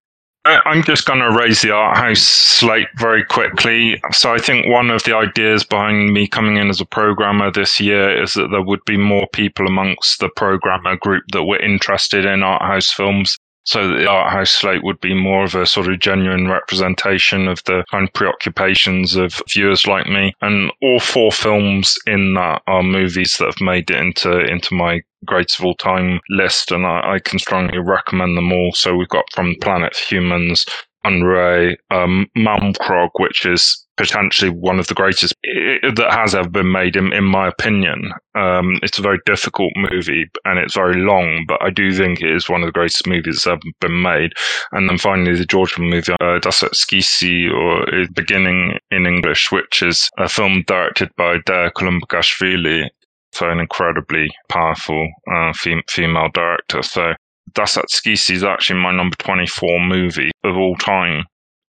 I'm 0.65 0.83
just 0.83 1.07
going 1.07 1.21
to 1.21 1.31
raise 1.31 1.63
the 1.63 1.73
art 1.73 1.97
house 1.97 2.23
slate 2.23 2.89
very 2.97 3.25
quickly. 3.25 4.01
So 4.13 4.33
I 4.33 4.39
think 4.39 4.67
one 4.67 4.91
of 4.91 5.03
the 5.05 5.17
ideas 5.17 5.65
behind 5.65 6.13
me 6.13 6.27
coming 6.27 6.57
in 6.57 6.69
as 6.69 6.81
a 6.81 6.87
programmer 6.87 7.51
this 7.51 7.81
year 7.81 8.23
is 8.23 8.35
that 8.35 8.49
there 8.51 8.63
would 8.63 8.85
be 8.85 8.97
more 8.97 9.27
people 9.33 9.67
amongst 9.67 10.21
the 10.21 10.29
programmer 10.29 10.97
group 10.97 11.25
that 11.33 11.45
were 11.45 11.59
interested 11.59 12.25
in 12.25 12.43
art 12.43 12.63
house 12.63 12.91
films. 12.91 13.37
So 13.65 13.89
the 13.89 14.09
art 14.09 14.33
house 14.33 14.51
slate 14.51 14.83
would 14.83 15.01
be 15.01 15.15
more 15.15 15.45
of 15.45 15.55
a 15.55 15.67
sort 15.67 15.89
of 15.89 16.01
genuine 16.01 16.49
representation 16.49 17.47
of 17.47 17.63
the 17.65 17.85
kind 17.91 18.09
of 18.09 18.13
preoccupations 18.15 19.17
of 19.17 19.41
viewers 19.49 19.87
like 19.87 20.07
me. 20.07 20.33
And 20.41 20.73
all 20.83 21.01
four 21.01 21.31
films 21.31 21.99
in 22.07 22.35
that 22.35 22.63
are 22.67 22.83
movies 22.83 23.37
that 23.39 23.47
have 23.47 23.61
made 23.61 23.91
it 23.91 23.99
into 23.99 24.41
into 24.41 24.75
my 24.75 25.03
greatest 25.27 25.59
of 25.59 25.67
all 25.67 25.75
time 25.75 26.21
list, 26.29 26.71
and 26.73 26.87
I, 26.87 27.15
I 27.15 27.19
can 27.19 27.39
strongly 27.39 27.79
recommend 27.79 28.37
them 28.37 28.53
all. 28.53 28.73
So 28.75 28.97
we've 28.97 29.09
got 29.09 29.33
From 29.33 29.55
Planet 29.61 29.97
Humans, 29.97 30.67
Unrueh, 31.05 31.77
um, 31.91 32.27
Malmkrog, 32.37 33.11
which 33.15 33.47
is 33.47 33.87
potentially 33.97 34.51
one 34.51 34.79
of 34.79 34.87
the 34.87 34.95
greatest 34.95 35.35
that 35.43 36.09
has 36.11 36.35
ever 36.35 36.49
been 36.49 36.73
made, 36.73 36.97
in, 36.97 37.13
in 37.13 37.25
my 37.25 37.49
opinion. 37.49 38.13
Um, 38.35 38.79
it's 38.83 38.99
a 38.99 39.03
very 39.03 39.19
difficult 39.27 39.73
movie 39.77 40.31
and 40.47 40.59
it's 40.59 40.75
very 40.75 40.97
long, 40.97 41.45
but 41.47 41.63
I 41.63 41.69
do 41.69 41.93
think 41.93 42.21
it 42.21 42.35
is 42.35 42.49
one 42.49 42.63
of 42.63 42.67
the 42.67 42.73
greatest 42.73 43.07
movies 43.07 43.45
that's 43.45 43.47
ever 43.47 43.61
been 43.81 44.01
made. 44.01 44.33
And 44.73 44.89
then 44.89 44.97
finally, 44.97 45.37
the 45.37 45.45
Georgian 45.45 45.91
movie, 45.91 46.13
uh, 46.13 46.39
Dasat 46.41 46.75
Skisi, 46.75 47.53
or 47.53 47.87
Beginning 48.15 48.79
in 48.91 49.07
English, 49.07 49.53
which 49.53 49.83
is 49.83 50.09
a 50.19 50.29
film 50.29 50.65
directed 50.67 51.11
by 51.17 51.37
Dea 51.45 51.71
Kulumbegashvili. 51.77 52.89
So 53.32 53.48
an 53.48 53.61
incredibly 53.61 54.31
powerful 54.48 55.09
uh, 55.32 55.52
fem- 55.52 55.82
female 55.89 56.28
director. 56.35 56.82
So 56.82 57.12
Dasat 57.52 57.86
Skisi 57.90 58.35
is 58.35 58.44
actually 58.44 58.81
my 58.81 58.93
number 58.93 59.16
24 59.16 59.81
movie 59.81 60.31
of 60.44 60.57
all 60.57 60.77
time. 60.77 61.24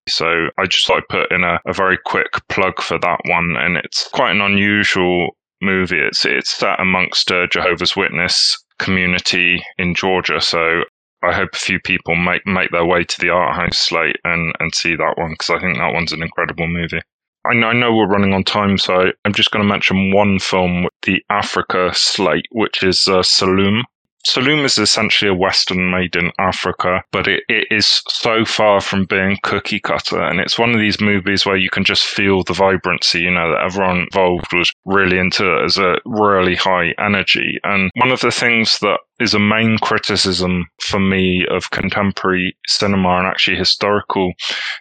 So 0.10 0.48
I 0.58 0.66
just 0.66 0.88
thought 0.88 0.98
I'd 0.98 1.08
put 1.10 1.32
in 1.32 1.44
a, 1.44 1.60
a 1.66 1.74
very 1.74 1.98
quick 2.06 2.32
plug 2.50 2.82
for 2.82 2.98
that 3.00 3.20
one. 3.26 3.56
And 3.58 3.78
it's 3.78 4.08
quite 4.10 4.32
an 4.32 4.42
unusual 4.42 5.38
movie. 5.62 6.00
It's, 6.00 6.26
it's 6.26 6.56
set 6.56 6.80
amongst 6.80 7.30
a 7.32 7.48
Jehovah's 7.48 7.96
Witness 7.96 8.58
community 8.80 9.64
in 9.78 9.94
Georgia. 9.94 10.42
So 10.42 10.84
I 11.24 11.34
hope 11.34 11.50
a 11.54 11.58
few 11.58 11.80
people 11.80 12.16
make 12.16 12.46
make 12.48 12.72
their 12.72 12.86
way 12.86 13.04
to 13.04 13.22
the 13.22 13.30
art 13.30 13.56
house 13.56 13.78
slate 13.78 14.18
and 14.24 14.54
and 14.60 14.74
see 14.74 14.96
that 14.96 15.18
one 15.18 15.32
because 15.32 15.52
I 15.52 15.60
think 15.60 15.78
that 15.78 15.94
one's 15.94 16.14
an 16.14 16.24
incredible 16.24 16.68
movie. 16.68 17.02
I 17.46 17.56
know, 17.56 17.68
I 17.68 17.74
know 17.74 17.96
we're 17.96 18.08
running 18.08 18.34
on 18.34 18.44
time, 18.44 18.78
so 18.78 19.12
I'm 19.26 19.34
just 19.34 19.52
going 19.52 19.64
to 19.64 19.70
mention 19.70 20.14
one 20.14 20.40
film, 20.40 20.88
the 21.04 21.24
Africa 21.30 21.90
slate, 21.94 22.46
which 22.52 22.84
is 22.84 23.08
uh, 23.08 23.24
Saloum. 23.24 23.84
Saloum 24.28 24.64
is 24.64 24.78
essentially 24.78 25.32
a 25.32 25.36
Western 25.36 25.90
made 25.90 26.16
in 26.16 26.32
Africa, 26.38 27.04
but 27.12 27.28
it, 27.28 27.44
it 27.50 27.68
is 27.72 28.04
so 28.08 28.46
far 28.46 28.80
from 28.80 29.06
being 29.06 29.40
cookie 29.42 29.80
cutter. 29.80 30.22
And 30.22 30.40
it's 30.40 30.60
one 30.60 30.72
of 30.76 30.80
these 30.80 31.02
movies 31.02 31.44
where 31.44 31.58
you 31.58 31.72
can 31.72 31.84
just 31.84 32.04
feel 32.04 32.44
the 32.44 32.54
vibrancy, 32.54 33.22
you 33.22 33.32
know, 33.32 33.52
that 33.52 33.64
everyone 33.66 34.02
involved 34.02 34.54
was 34.54 34.72
really 34.86 35.18
into 35.18 35.44
it 35.44 35.66
as 35.66 35.80
a 35.80 35.96
really 36.06 36.56
high 36.56 36.94
energy. 37.00 37.58
And 37.64 37.90
one 37.96 38.12
of 38.12 38.22
the 38.22 38.30
things 38.30 38.78
that 38.80 39.00
is 39.20 39.34
a 39.34 39.40
main 39.40 39.80
criticism 39.80 40.68
for 40.80 41.00
me 41.00 41.44
of 41.50 41.72
contemporary 41.72 42.56
cinema 42.68 43.18
and 43.18 43.28
actually 43.28 43.58
historical 43.58 44.34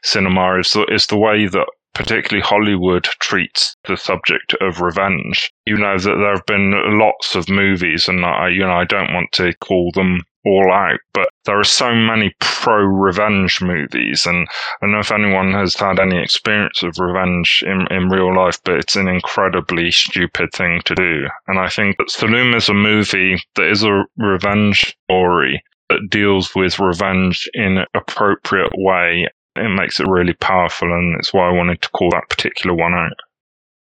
cinema 0.03 0.59
is 0.59 0.71
the, 0.73 0.85
is 0.93 1.07
the 1.07 1.19
way 1.19 1.47
that 1.47 1.67
particularly 2.01 2.43
Hollywood 2.43 3.05
treats 3.21 3.77
the 3.87 3.97
subject 3.97 4.55
of 4.61 4.81
revenge. 4.81 5.53
You 5.67 5.77
know 5.77 5.99
that 5.99 6.17
there 6.17 6.35
have 6.35 6.47
been 6.47 6.99
lots 6.99 7.35
of 7.35 7.51
movies, 7.51 8.09
and 8.09 8.25
I, 8.25 8.49
you 8.49 8.61
know, 8.61 8.73
I 8.73 8.85
don't 8.85 9.13
want 9.13 9.33
to 9.33 9.53
call 9.57 9.91
them 9.93 10.21
all 10.47 10.73
out, 10.73 11.01
but 11.13 11.29
there 11.45 11.59
are 11.59 11.65
so 11.65 11.95
many 11.95 12.35
pro 12.41 12.83
revenge 12.83 13.61
movies, 13.61 14.25
and 14.25 14.49
I 14.49 14.87
don't 14.87 14.93
know 14.93 15.01
if 15.01 15.13
anyone 15.13 15.53
has 15.53 15.75
had 15.75 16.01
any 16.01 16.19
experience 16.19 16.83
of 16.83 16.99
revenge 16.99 17.63
in, 17.67 17.87
in 17.91 18.09
real 18.09 18.35
life, 18.35 18.59
but 18.65 18.77
it's 18.77 18.97
an 18.97 19.07
incredibly 19.07 19.91
stupid 19.91 20.53
thing 20.55 20.81
to 20.87 20.95
do. 20.95 21.27
And 21.49 21.59
I 21.59 21.69
think 21.69 21.99
that 21.99 22.09
Saloum 22.09 22.57
is 22.57 22.71
a 22.71 22.75
movie 22.75 23.43
that 23.57 23.71
is 23.71 23.85
a 23.85 24.05
revenge 24.17 24.97
story 25.05 25.63
that 25.91 26.09
deals 26.09 26.55
with 26.55 26.79
revenge 26.79 27.51
in 27.53 27.79
an 27.79 27.87
appropriate 27.95 28.73
way 28.75 29.29
it 29.57 29.69
makes 29.69 30.01
it 30.01 30.07
really 30.07 30.35
powerful, 30.35 30.93
and 30.93 31.19
it's 31.19 31.33
why 31.33 31.49
I 31.49 31.53
wanted 31.53 31.83
to 31.83 31.91
call 31.91 32.11
that 32.11 32.29
particular 32.29 32.75
one 32.75 32.95
out. 32.95 33.13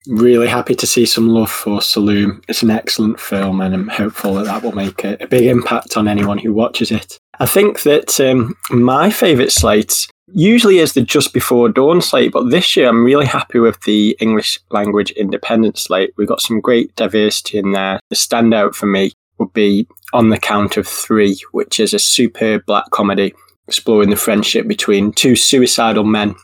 Really 0.08 0.48
happy 0.48 0.74
to 0.74 0.88
see 0.88 1.06
some 1.06 1.30
love 1.30 1.52
for 1.52 1.80
Saloum. 1.80 2.44
It's 2.48 2.64
an 2.64 2.72
excellent 2.72 3.20
film, 3.20 3.62
and 3.62 3.74
I'm 3.74 3.88
hopeful 3.88 4.36
that 4.36 4.46
that 4.46 4.64
will 4.64 4.72
make 4.72 5.04
a, 5.04 5.16
a 5.22 5.28
big 5.28 5.46
impact 5.46 5.96
on 5.96 6.08
anyone 6.08 6.40
who 6.40 6.54
watches 6.54 6.92
it. 6.92 7.20
I 7.40 7.46
think 7.46 7.84
that 7.84 8.20
um, 8.20 8.56
my 8.72 9.12
favourite 9.12 9.52
slate 9.52 10.08
usually 10.34 10.80
is 10.80 10.94
the 10.94 11.02
Just 11.02 11.34
Before 11.34 11.70
Dawn 11.70 12.02
slate, 12.02 12.32
but 12.32 12.50
this 12.50 12.76
year 12.76 12.90
I'm 12.90 13.04
really 13.04 13.26
happy 13.28 13.60
with 13.60 13.80
the 13.82 14.18
English 14.20 14.60
language 14.72 15.12
independent 15.12 15.78
slate. 15.78 16.14
We've 16.18 16.28
got 16.28 16.42
some 16.42 16.62
great 16.62 16.96
diversity 16.96 17.60
in 17.60 17.74
there. 17.74 18.00
The 18.10 18.16
standout 18.16 18.74
for 18.74 18.88
me 18.88 19.12
would 19.38 19.54
be 19.54 19.88
On 20.14 20.30
the 20.30 20.38
Count 20.38 20.78
of 20.78 20.88
Three, 20.88 21.38
which 21.52 21.80
is 21.80 21.94
a 21.94 22.00
superb 22.00 22.66
black 22.66 22.86
comedy 22.92 23.34
exploring 23.72 24.10
the 24.10 24.18
friendship 24.18 24.68
between 24.68 25.14
two 25.14 25.34
suicidal 25.34 26.04
men 26.04 26.36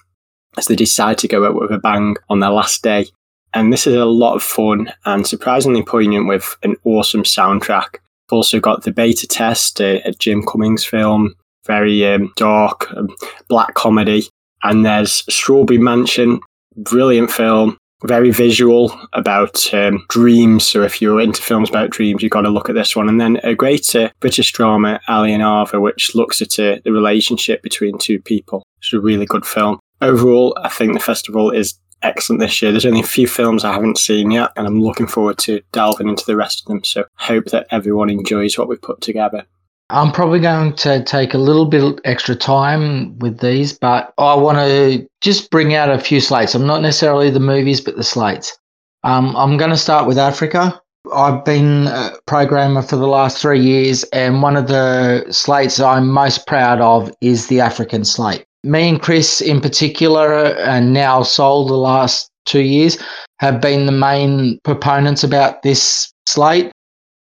as 0.57 0.67
they 0.67 0.77
decide 0.77 1.17
to 1.17 1.27
go 1.27 1.45
out 1.45 1.55
with 1.55 1.71
a 1.71 1.77
bang 1.77 2.15
on 2.29 2.39
their 2.39 2.51
last 2.51 2.81
day. 2.83 3.05
And 3.53 3.73
this 3.73 3.85
is 3.85 3.95
a 3.95 4.05
lot 4.05 4.35
of 4.35 4.41
fun 4.41 4.93
and 5.03 5.27
surprisingly 5.27 5.83
poignant 5.83 6.29
with 6.29 6.55
an 6.63 6.77
awesome 6.85 7.23
soundtrack. 7.23 7.97
Also 8.31 8.61
got 8.61 8.83
The 8.83 8.93
Beta 8.93 9.27
Test, 9.27 9.81
a, 9.81 10.01
a 10.07 10.13
Jim 10.13 10.41
Cummings 10.41 10.85
film, 10.85 11.35
very 11.65 12.05
um, 12.05 12.31
dark, 12.37 12.89
um, 12.95 13.09
black 13.49 13.73
comedy. 13.73 14.23
And 14.63 14.85
there's 14.85 15.25
Strawberry 15.29 15.79
Mansion, 15.79 16.39
brilliant 16.77 17.29
film, 17.29 17.77
very 18.03 18.31
visual 18.31 18.97
about 19.13 19.73
um, 19.73 20.05
dreams. 20.09 20.65
So 20.65 20.83
if 20.83 21.01
you're 21.01 21.21
into 21.21 21.41
films 21.41 21.69
about 21.69 21.89
dreams, 21.89 22.21
you've 22.21 22.31
got 22.31 22.41
to 22.41 22.49
look 22.49 22.69
at 22.69 22.75
this 22.75 22.95
one. 22.95 23.09
And 23.09 23.19
then 23.19 23.37
a 23.43 23.55
great 23.55 23.95
uh, 23.95 24.09
British 24.19 24.51
drama, 24.51 24.99
Ali 25.07 25.33
and 25.33 25.43
Ava, 25.43 25.79
which 25.79 26.15
looks 26.15 26.41
at 26.41 26.59
uh, 26.59 26.77
the 26.83 26.91
relationship 26.91 27.61
between 27.63 27.97
two 27.97 28.21
people. 28.21 28.63
It's 28.79 28.93
a 28.93 28.99
really 28.99 29.25
good 29.25 29.45
film. 29.45 29.79
Overall, 30.01 30.55
I 30.61 30.69
think 30.69 30.93
the 30.93 30.99
festival 30.99 31.49
is 31.49 31.79
excellent 32.03 32.39
this 32.39 32.61
year. 32.61 32.71
There's 32.71 32.85
only 32.85 32.99
a 32.99 33.03
few 33.03 33.27
films 33.27 33.63
I 33.63 33.73
haven't 33.73 33.97
seen 33.97 34.29
yet, 34.31 34.51
and 34.55 34.67
I'm 34.67 34.81
looking 34.81 35.07
forward 35.07 35.39
to 35.39 35.61
delving 35.71 36.07
into 36.07 36.25
the 36.25 36.35
rest 36.35 36.61
of 36.61 36.67
them. 36.67 36.83
So 36.83 37.05
hope 37.15 37.45
that 37.45 37.67
everyone 37.71 38.09
enjoys 38.09 38.57
what 38.57 38.67
we've 38.67 38.81
put 38.81 39.01
together. 39.01 39.45
I'm 39.89 40.11
probably 40.11 40.39
going 40.39 40.73
to 40.77 41.01
take 41.03 41.34
a 41.34 41.38
little 41.38 41.65
bit 41.65 42.01
extra 42.03 42.35
time 42.35 43.18
with 43.19 43.39
these, 43.39 43.72
but 43.72 44.14
I 44.18 44.35
want 44.35 44.57
to 44.57 45.07
just 45.22 45.49
bring 45.49 45.76
out 45.76 45.89
a 45.89 45.97
few 45.97 46.19
slates. 46.19 46.53
I'm 46.53 46.68
not 46.68 46.81
necessarily 46.81 47.30
the 47.30 47.39
movies, 47.39 47.80
but 47.80 47.95
the 47.95 48.03
slates. 48.03 48.57
Um, 49.05 49.34
I'm 49.38 49.55
going 49.55 49.69
to 49.69 49.77
start 49.77 50.05
with 50.05 50.18
Africa. 50.18 50.81
I've 51.14 51.45
been 51.45 51.88
a 51.88 52.11
programmer 52.26 52.81
for 52.81 52.97
the 52.97 53.07
last 53.07 53.38
three 53.38 53.61
years, 53.61 54.03
and 54.11 54.41
one 54.41 54.57
of 54.57 54.68
the 54.68 55.26
slates 55.31 55.80
I'm 55.80 56.09
most 56.09 56.47
proud 56.47 56.81
of 56.81 57.09
is 57.22 57.47
the 57.47 57.61
African 57.61 58.03
slate. 58.03 58.43
Me 58.65 58.89
and 58.89 59.01
Chris, 59.01 59.39
in 59.39 59.61
particular, 59.61 60.47
and 60.57 60.91
now 60.91 61.23
Sol, 61.23 61.65
the 61.65 61.77
last 61.77 62.30
two 62.45 62.64
years, 62.64 62.97
have 63.39 63.61
been 63.61 63.85
the 63.85 63.93
main 63.93 64.59
proponents 64.65 65.23
about 65.23 65.61
this 65.61 66.11
slate. 66.26 66.73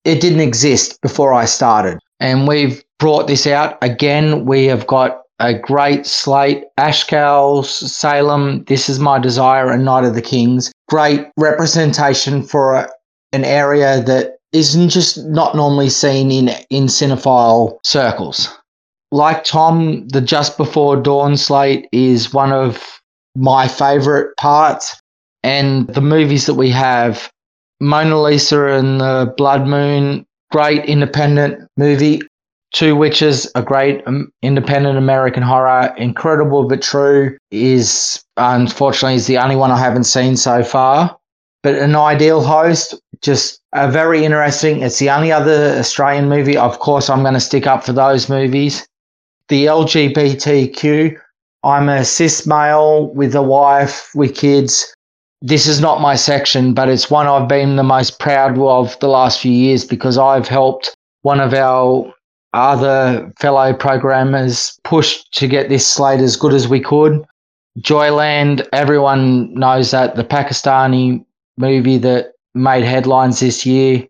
It 0.05 0.21
didn't 0.21 0.39
exist 0.39 0.99
before 1.01 1.33
I 1.33 1.45
started 1.45 1.99
and 2.19 2.47
we've 2.47 2.83
brought 2.99 3.27
this 3.27 3.47
out 3.47 3.77
again. 3.81 4.45
We 4.45 4.65
have 4.65 4.87
got 4.87 5.21
a 5.39 5.53
great 5.53 6.05
slate. 6.05 6.63
Ashkal, 6.77 7.63
Saloum, 7.63 8.65
This 8.67 8.89
Is 8.89 8.99
My 8.99 9.19
Desire, 9.19 9.69
and 9.69 9.85
Night 9.85 10.03
of 10.03 10.15
the 10.15 10.21
Kings. 10.21 10.71
Great 10.89 11.27
representation 11.37 12.41
for 12.41 12.75
a, 12.75 12.89
an 13.33 13.43
area 13.43 14.01
that 14.03 14.37
isn't 14.51 14.89
just 14.89 15.23
not 15.25 15.55
normally 15.55 15.89
seen 15.89 16.31
in, 16.31 16.49
in 16.69 16.85
cinephile 16.85 17.77
circles. 17.83 18.49
Like 19.11 19.43
Tom, 19.43 20.07
the 20.09 20.21
Just 20.21 20.57
Before 20.57 20.97
Dawn 20.97 21.37
slate 21.37 21.87
is 21.91 22.33
one 22.33 22.51
of 22.51 23.01
my 23.35 23.67
favorite 23.67 24.35
parts. 24.37 24.99
And 25.43 25.87
the 25.87 26.01
movies 26.01 26.45
that 26.47 26.55
we 26.55 26.69
have, 26.71 27.31
Mona 27.79 28.21
Lisa 28.21 28.65
and 28.65 28.99
the 28.99 29.33
Blood 29.37 29.67
Moon, 29.67 30.25
great 30.51 30.85
independent 30.85 31.69
movie. 31.77 32.21
Two 32.73 32.95
Witches, 32.95 33.49
a 33.55 33.61
great 33.61 34.05
um, 34.07 34.29
independent 34.41 34.97
American 34.97 35.41
horror. 35.41 35.93
Incredible 35.97 36.67
but 36.67 36.81
True 36.81 37.37
is 37.49 38.23
unfortunately 38.35 39.15
is 39.15 39.27
the 39.27 39.37
only 39.37 39.55
one 39.55 39.71
I 39.71 39.79
haven't 39.79 40.03
seen 40.03 40.35
so 40.35 40.63
far. 40.63 41.17
But 41.63 41.75
an 41.75 41.95
ideal 41.95 42.43
host, 42.43 42.93
just 43.21 43.61
a 43.73 43.89
very 43.89 44.23
interesting. 44.25 44.81
It's 44.81 44.99
the 44.99 45.09
only 45.09 45.31
other 45.31 45.77
Australian 45.77 46.29
movie. 46.29 46.57
Of 46.57 46.79
course, 46.79 47.09
I'm 47.09 47.21
going 47.21 47.33
to 47.33 47.39
stick 47.39 47.65
up 47.65 47.85
for 47.85 47.93
those 47.93 48.29
movies. 48.29 48.87
The 49.47 49.65
LGBTQ. 49.65 51.17
I'm 51.63 51.89
a 51.89 52.05
cis 52.05 52.45
male 52.45 53.07
with 53.13 53.33
a 53.33 53.41
wife 53.41 54.09
with 54.13 54.35
kids 54.35 54.93
this 55.41 55.67
is 55.67 55.79
not 55.79 56.01
my 56.01 56.15
section, 56.15 56.73
but 56.73 56.89
it's 56.89 57.11
one 57.11 57.27
I've 57.27 57.47
been 57.47 57.75
the 57.75 57.83
most 57.83 58.19
proud 58.19 58.57
of 58.57 58.99
the 58.99 59.07
last 59.07 59.39
few 59.39 59.51
years 59.51 59.85
because 59.85 60.17
I've 60.17 60.47
helped 60.47 60.95
one 61.21 61.39
of 61.39 61.53
our 61.53 62.11
other 62.53 63.31
fellow 63.39 63.73
programmers 63.73 64.79
push 64.83 65.23
to 65.33 65.47
get 65.47 65.69
this 65.69 65.85
slate 65.85 66.21
as 66.21 66.35
good 66.35 66.53
as 66.53 66.67
we 66.67 66.79
could. 66.79 67.23
Joyland, 67.79 68.67
everyone 68.73 69.53
knows 69.53 69.91
that 69.91 70.15
the 70.15 70.23
Pakistani 70.23 71.23
movie 71.57 71.99
that 71.99 72.33
made 72.55 72.83
headlines 72.83 73.39
this 73.39 73.65
year. 73.65 74.07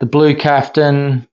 The 0.00 0.06
Blue 0.06 0.34
Kaftan, 0.34 1.26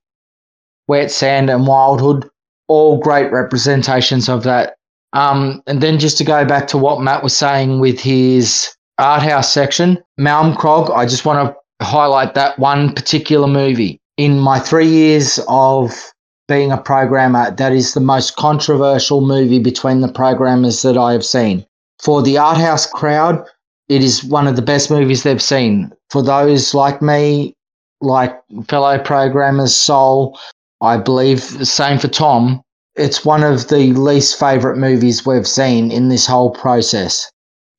Wet 0.86 1.10
Sand, 1.10 1.50
and 1.50 1.66
Wildhood, 1.66 2.30
all 2.68 3.00
great 3.00 3.32
representations 3.32 4.28
of 4.28 4.44
that. 4.44 4.76
Um, 5.12 5.60
and 5.66 5.80
then 5.80 5.98
just 5.98 6.18
to 6.18 6.24
go 6.24 6.44
back 6.44 6.68
to 6.68 6.78
what 6.78 7.00
Matt 7.00 7.24
was 7.24 7.36
saying 7.36 7.80
with 7.80 7.98
his 7.98 8.72
art 9.00 9.22
house 9.22 9.52
section, 9.52 9.98
Malmkrog, 10.18 10.94
I 10.94 11.06
just 11.06 11.24
want 11.24 11.48
to 11.48 11.84
highlight 11.84 12.34
that 12.34 12.58
one 12.58 12.92
particular 12.94 13.48
movie. 13.48 13.98
In 14.16 14.38
my 14.38 14.60
three 14.60 14.86
years 14.86 15.40
of 15.48 16.12
being 16.46 16.70
a 16.70 16.76
programmer, 16.76 17.50
that 17.52 17.72
is 17.72 17.94
the 17.94 18.00
most 18.00 18.36
controversial 18.36 19.22
movie 19.22 19.58
between 19.58 20.00
the 20.00 20.12
programmers 20.12 20.82
that 20.82 20.98
I 20.98 21.12
have 21.12 21.24
seen. 21.24 21.64
For 22.02 22.22
the 22.22 22.36
art 22.36 22.58
house 22.58 22.86
crowd, 22.86 23.42
it 23.88 24.02
is 24.02 24.22
one 24.22 24.46
of 24.46 24.56
the 24.56 24.62
best 24.62 24.90
movies 24.90 25.22
they've 25.22 25.42
seen. 25.42 25.92
For 26.10 26.22
those 26.22 26.74
like 26.74 27.00
me, 27.00 27.54
like 28.00 28.38
fellow 28.68 28.98
programmers, 28.98 29.74
Sol, 29.74 30.38
I 30.80 30.96
believe 30.96 31.58
the 31.58 31.66
same 31.66 31.98
for 31.98 32.08
Tom. 32.08 32.62
It's 32.96 33.24
one 33.24 33.42
of 33.42 33.68
the 33.68 33.92
least 33.92 34.38
favorite 34.38 34.76
movies 34.76 35.24
we've 35.24 35.48
seen 35.48 35.90
in 35.90 36.08
this 36.08 36.26
whole 36.26 36.50
process. 36.50 37.30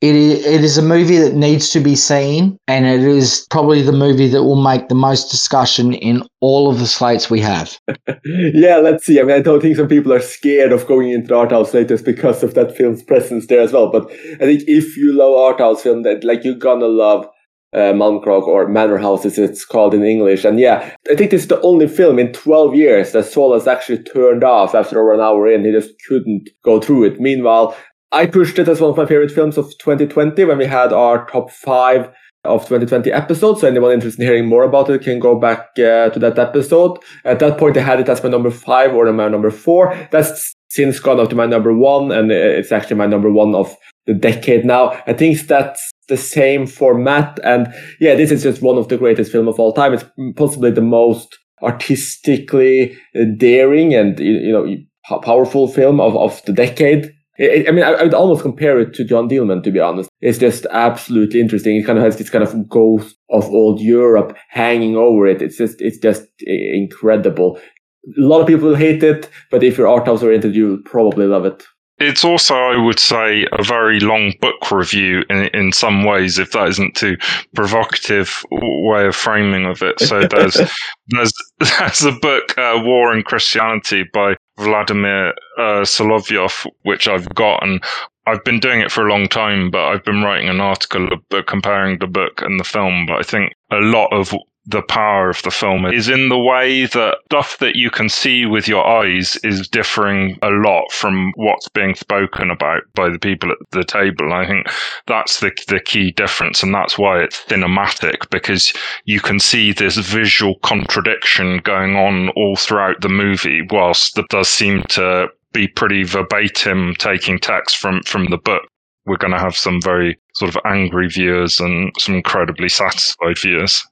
It 0.02 0.16
is, 0.16 0.46
it 0.46 0.64
is 0.64 0.78
a 0.80 0.82
movie 0.82 1.18
that 1.18 1.36
needs 1.36 1.70
to 1.70 1.80
be 1.80 1.96
seen, 1.96 2.58
and 2.68 2.88
it 2.88 3.04
is 3.04 3.46
probably 3.52 3.84
the 3.84 3.92
movie 3.92 4.28
that 4.30 4.44
will 4.44 4.62
make 4.62 4.90
the 4.90 4.96
most 4.96 5.30
discussion 5.30 5.94
in 5.94 6.24
all 6.40 6.72
of 6.72 6.80
the 6.80 6.88
slates 6.88 7.30
we 7.30 7.40
have. 7.42 7.78
yeah, 8.26 8.78
let's 8.78 9.06
see. 9.06 9.20
I 9.20 9.24
mean, 9.24 9.36
I 9.36 9.42
don't 9.42 9.62
think 9.62 9.76
some 9.76 9.88
people 9.88 10.12
are 10.12 10.20
scared 10.20 10.72
of 10.72 10.88
going 10.88 11.12
into 11.12 11.28
the 11.28 11.36
art 11.36 11.52
house 11.52 11.76
latest 11.76 12.04
because 12.04 12.42
of 12.42 12.56
that 12.56 12.76
film's 12.76 13.04
presence 13.04 13.46
there 13.46 13.62
as 13.62 13.74
well. 13.74 13.92
But 13.92 14.10
I 14.12 14.46
think 14.46 14.64
if 14.66 14.98
you 14.98 15.14
love 15.14 15.38
art 15.38 15.60
house 15.60 15.84
film, 15.84 16.02
that 16.02 16.24
like 16.24 16.44
you're 16.44 16.56
gonna 16.56 16.88
love 16.88 17.28
uh, 17.74 17.94
or 17.94 18.68
Manor 18.68 18.98
House 18.98 19.26
as 19.26 19.38
it's 19.38 19.66
called 19.66 19.94
in 19.94 20.04
English. 20.04 20.44
And 20.44 20.60
yeah, 20.60 20.94
I 21.10 21.16
think 21.16 21.32
this 21.32 21.44
is 21.44 21.48
the 21.48 21.62
only 21.62 21.88
film 21.88 22.20
in 22.20 22.34
12 22.34 22.76
years 22.76 23.12
that 23.12 23.26
Saul 23.26 23.54
has 23.54 23.68
actually 23.68 24.04
turned 24.04 24.44
off 24.44 24.76
after 24.76 25.00
over 25.00 25.14
an 25.14 25.22
hour 25.22 25.48
in. 25.48 25.64
He 25.64 25.72
just 25.72 25.94
couldn't 26.08 26.50
go 26.66 26.82
through 26.82 27.06
it. 27.06 27.20
Meanwhile, 27.20 27.76
I 28.12 28.26
pushed 28.26 28.60
it 28.60 28.68
as 28.68 28.82
one 28.82 28.92
of 28.92 28.98
my 28.98 29.06
favorite 29.06 29.32
films 29.32 29.58
of 29.58 29.66
2020 29.78 30.44
when 30.46 30.58
we 30.58 30.66
had 30.66 30.92
our 30.92 31.26
top 31.28 31.50
five 31.50 32.12
of 32.44 32.62
2020 32.64 33.12
episodes. 33.12 33.62
So 33.62 33.68
anyone 33.68 33.94
interested 33.94 34.22
in 34.22 34.28
hearing 34.28 34.48
more 34.48 34.64
about 34.64 34.90
it 34.90 35.04
can 35.04 35.20
go 35.20 35.40
back 35.40 35.70
uh, 35.78 36.10
to 36.10 36.20
that 36.20 36.38
episode. 36.38 37.00
At 37.24 37.40
that 37.40 37.58
point, 37.58 37.78
I 37.78 37.82
had 37.82 38.00
it 38.00 38.10
as 38.10 38.24
my 38.24 38.30
number 38.30 38.52
five 38.52 38.94
or 38.94 39.12
my 39.14 39.30
number 39.30 39.52
four. 39.52 39.96
That's 40.12 40.54
since 40.70 41.00
gone 41.00 41.20
up 41.20 41.30
to 41.30 41.36
my 41.36 41.46
number 41.46 41.74
one, 41.74 42.12
and 42.12 42.32
it's 42.32 42.72
actually 42.72 42.96
my 42.96 43.06
number 43.06 43.32
one 43.32 43.54
of 43.54 43.76
the 44.08 44.14
decade 44.14 44.66
now. 44.66 44.92
I 45.06 45.14
think 45.14 45.40
that's 45.42 45.92
the 46.08 46.18
same 46.18 46.66
for 46.66 46.98
Matt. 46.98 47.40
And 47.44 47.68
yeah, 48.00 48.16
this 48.16 48.32
is 48.32 48.44
just 48.44 48.62
one 48.62 48.78
of 48.78 48.88
the 48.88 48.98
greatest 48.98 49.32
film 49.32 49.48
of 49.48 49.60
all 49.60 49.74
time. 49.74 49.94
It's 49.94 50.06
possibly 50.36 50.72
the 50.72 50.82
most 50.82 51.38
artistically 51.62 52.98
daring 53.38 53.94
and 53.94 54.20
you 54.20 54.52
know 54.52 55.20
powerful 55.22 55.68
film 55.68 56.00
of, 56.00 56.16
of 56.16 56.44
the 56.46 56.54
decade. 56.54 57.14
I 57.42 57.72
mean, 57.72 57.84
I 57.84 58.04
would 58.04 58.14
almost 58.14 58.44
compare 58.44 58.80
it 58.80 58.94
to 58.94 59.04
Jeanne 59.04 59.28
Dielman, 59.28 59.64
to 59.64 59.72
be 59.72 59.80
honest. 59.80 60.10
It's 60.22 60.38
just 60.38 60.68
absolutely 60.68 61.40
interesting. 61.40 61.76
It 61.76 61.86
kind 61.86 61.98
of 61.98 62.06
has 62.06 62.18
this 62.18 62.30
kind 62.30 62.44
of 62.44 62.70
ghost 62.70 63.18
of 63.32 63.46
old 63.50 63.82
Europe 63.82 64.38
hanging 64.50 64.96
over 64.96 65.26
it. 65.26 65.42
It's 65.42 65.58
just, 65.58 65.82
it's 65.82 65.98
just 65.98 66.28
incredible. 66.40 67.58
A 68.06 68.22
lot 68.22 68.42
of 68.42 68.48
people 68.48 68.70
will 68.70 68.76
hate 68.76 69.02
it, 69.02 69.30
but 69.50 69.64
if 69.64 69.78
you're 69.78 69.88
art 69.88 70.06
house 70.06 70.22
oriented, 70.22 70.56
you'll 70.56 70.84
probably 70.86 71.26
love 71.26 71.46
it. 71.46 71.64
It's 72.02 72.26
also, 72.26 72.56
I 72.56 72.78
would 72.78 73.00
say, 73.00 73.46
a 73.52 73.64
very 73.64 74.00
long 74.00 74.34
book 74.42 74.72
review 74.72 75.24
in 75.30 75.50
in 75.54 75.72
some 75.72 76.04
ways, 76.04 76.40
if 76.40 76.52
that 76.52 76.68
isn't 76.70 76.96
too 76.96 77.16
provocative 77.54 78.44
way 78.52 79.06
of 79.06 79.16
framing 79.16 79.66
of 79.66 79.84
it. 79.84 80.00
So 80.00 80.22
there's 80.28 80.56
there's 81.10 81.34
there's 81.60 82.04
a 82.04 82.12
book, 82.12 82.58
uh, 82.58 82.82
War 82.84 83.14
and 83.14 83.24
Christianity, 83.24 84.04
by 84.14 84.36
Vladimir 84.58 85.30
uh, 85.60 85.84
Solovyov, 85.86 86.66
which 86.82 87.08
I've 87.08 87.30
got, 87.36 87.64
and 87.64 87.84
I've 88.26 88.44
been 88.44 88.60
doing 88.60 88.82
it 88.82 88.92
for 88.92 89.08
a 89.08 89.12
long 89.12 89.28
time, 89.28 89.70
but 89.70 89.84
I've 89.86 90.04
been 90.04 90.24
writing 90.24 90.50
an 90.50 90.60
article 90.60 91.08
comparing 91.46 92.00
the 92.00 92.08
book 92.08 92.42
and 92.42 92.60
the 92.60 92.64
film. 92.64 93.06
But 93.06 93.20
I 93.20 93.24
think 93.24 93.54
a 93.72 93.78
lot 93.78 94.08
of 94.12 94.34
the 94.66 94.82
power 94.84 95.30
of 95.30 95.42
the 95.42 95.52
film 95.52 95.86
is 95.88 96.08
in 96.08 96.30
the 96.30 96.38
way 96.38 96.86
that 96.86 97.18
stuff 97.26 97.58
that 97.58 97.76
you 97.76 97.90
can 97.90 98.08
see 98.08 98.46
with 98.46 98.68
your 98.68 98.86
eyes 98.86 99.36
is 99.44 99.68
differing 99.68 100.38
a 100.44 100.50
lot 100.50 100.92
from 100.92 101.32
what's 101.36 101.68
being 101.70 101.96
spoken 101.96 102.52
about 102.52 102.84
by 102.94 103.10
the 103.10 103.18
people 103.18 103.52
at 103.52 103.58
the 103.72 103.84
table. 103.84 104.32
I 104.32 104.46
think 104.48 104.68
that's 105.08 105.40
the 105.40 105.52
the 105.68 105.80
key 105.80 106.12
difference, 106.12 106.62
and 106.62 106.74
that's 106.74 106.98
why 106.98 107.22
it's 107.22 107.44
cinematic 107.46 108.30
because 108.30 108.72
you 109.06 109.20
can 109.20 109.40
see 109.40 109.74
this 109.74 109.98
visual 109.98 110.56
contradiction 110.60 111.60
going 111.64 111.96
on 111.96 112.30
all 112.30 112.56
throughout 112.56 113.02
the 113.02 113.10
movie, 113.10 113.62
whilst 113.72 114.18
it 114.18 114.28
does 114.30 114.50
seem 114.50 114.84
to 114.90 115.28
be 115.54 115.68
pretty 115.68 116.04
verbatim 116.04 116.94
taking 117.00 117.40
text 117.40 117.78
from 117.78 118.04
from 118.04 118.26
the 118.26 118.38
book 118.38 118.64
we're 119.06 119.18
going 119.18 119.34
to 119.34 119.40
have 119.40 119.58
some 119.58 119.82
very 119.82 120.20
sort 120.36 120.56
of 120.56 120.62
angry 120.66 121.08
viewers 121.08 121.60
and 121.60 121.92
some 121.98 122.16
incredibly 122.16 122.70
satisfied 122.70 123.38
viewers. 123.42 123.84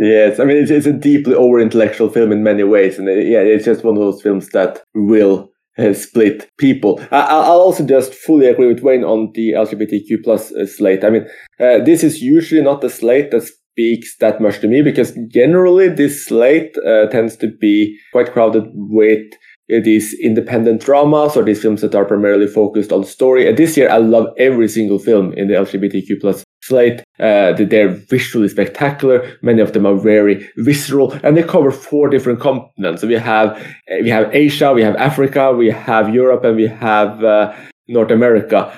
Yes, 0.00 0.40
I 0.40 0.44
mean 0.44 0.56
it's, 0.56 0.70
it's 0.70 0.86
a 0.86 0.94
deeply 0.94 1.34
over 1.34 1.60
intellectual 1.60 2.08
film 2.08 2.32
in 2.32 2.42
many 2.42 2.64
ways, 2.64 2.98
and 2.98 3.06
it, 3.06 3.18
uh, 3.18 3.20
yeah, 3.20 3.40
it's 3.40 3.66
just 3.66 3.84
one 3.84 3.96
of 3.96 4.00
those 4.00 4.22
films 4.22 4.48
that 4.48 4.82
will 4.94 5.50
uh, 5.76 5.92
split 5.92 6.48
people. 6.58 6.98
I, 7.10 7.34
will 7.34 7.60
also 7.60 7.84
just 7.84 8.14
fully 8.14 8.46
agree 8.46 8.66
with 8.66 8.82
Wayne 8.82 9.04
on 9.04 9.30
the 9.34 9.50
LGBTQ 9.50 10.24
plus 10.24 10.52
uh, 10.52 10.66
slate. 10.66 11.04
I 11.04 11.10
mean, 11.10 11.26
uh, 11.60 11.84
this 11.84 12.02
is 12.02 12.22
usually 12.22 12.62
not 12.62 12.80
the 12.80 12.88
slate 12.88 13.30
that 13.32 13.42
speaks 13.42 14.16
that 14.20 14.40
much 14.40 14.60
to 14.60 14.68
me 14.68 14.80
because 14.80 15.12
generally 15.28 15.90
this 15.90 16.26
slate 16.26 16.74
uh, 16.78 17.06
tends 17.08 17.36
to 17.36 17.48
be 17.60 17.98
quite 18.12 18.32
crowded 18.32 18.64
with 18.72 19.30
these 19.78 20.14
independent 20.20 20.82
dramas 20.82 21.36
or 21.36 21.44
these 21.44 21.62
films 21.62 21.80
that 21.82 21.94
are 21.94 22.04
primarily 22.04 22.46
focused 22.46 22.92
on 22.92 23.04
story. 23.04 23.48
And 23.48 23.56
this 23.56 23.76
year, 23.76 23.88
I 23.88 23.98
love 23.98 24.26
every 24.38 24.68
single 24.68 24.98
film 24.98 25.32
in 25.34 25.48
the 25.48 25.54
LGBTQ 25.54 26.20
plus 26.20 26.44
slate. 26.62 27.00
Uh, 27.18 27.52
they're 27.52 27.88
visually 27.88 28.48
spectacular. 28.48 29.36
Many 29.42 29.62
of 29.62 29.72
them 29.72 29.86
are 29.86 29.96
very 29.96 30.48
visceral, 30.56 31.12
and 31.22 31.36
they 31.36 31.42
cover 31.42 31.70
four 31.70 32.08
different 32.08 32.40
continents. 32.40 33.02
So 33.02 33.08
we 33.08 33.14
have 33.14 33.48
we 34.02 34.10
have 34.10 34.34
Asia, 34.34 34.72
we 34.72 34.82
have 34.82 34.96
Africa, 34.96 35.52
we 35.52 35.70
have 35.70 36.14
Europe, 36.14 36.44
and 36.44 36.56
we 36.56 36.66
have 36.66 37.22
uh, 37.22 37.54
North 37.88 38.10
America. 38.10 38.72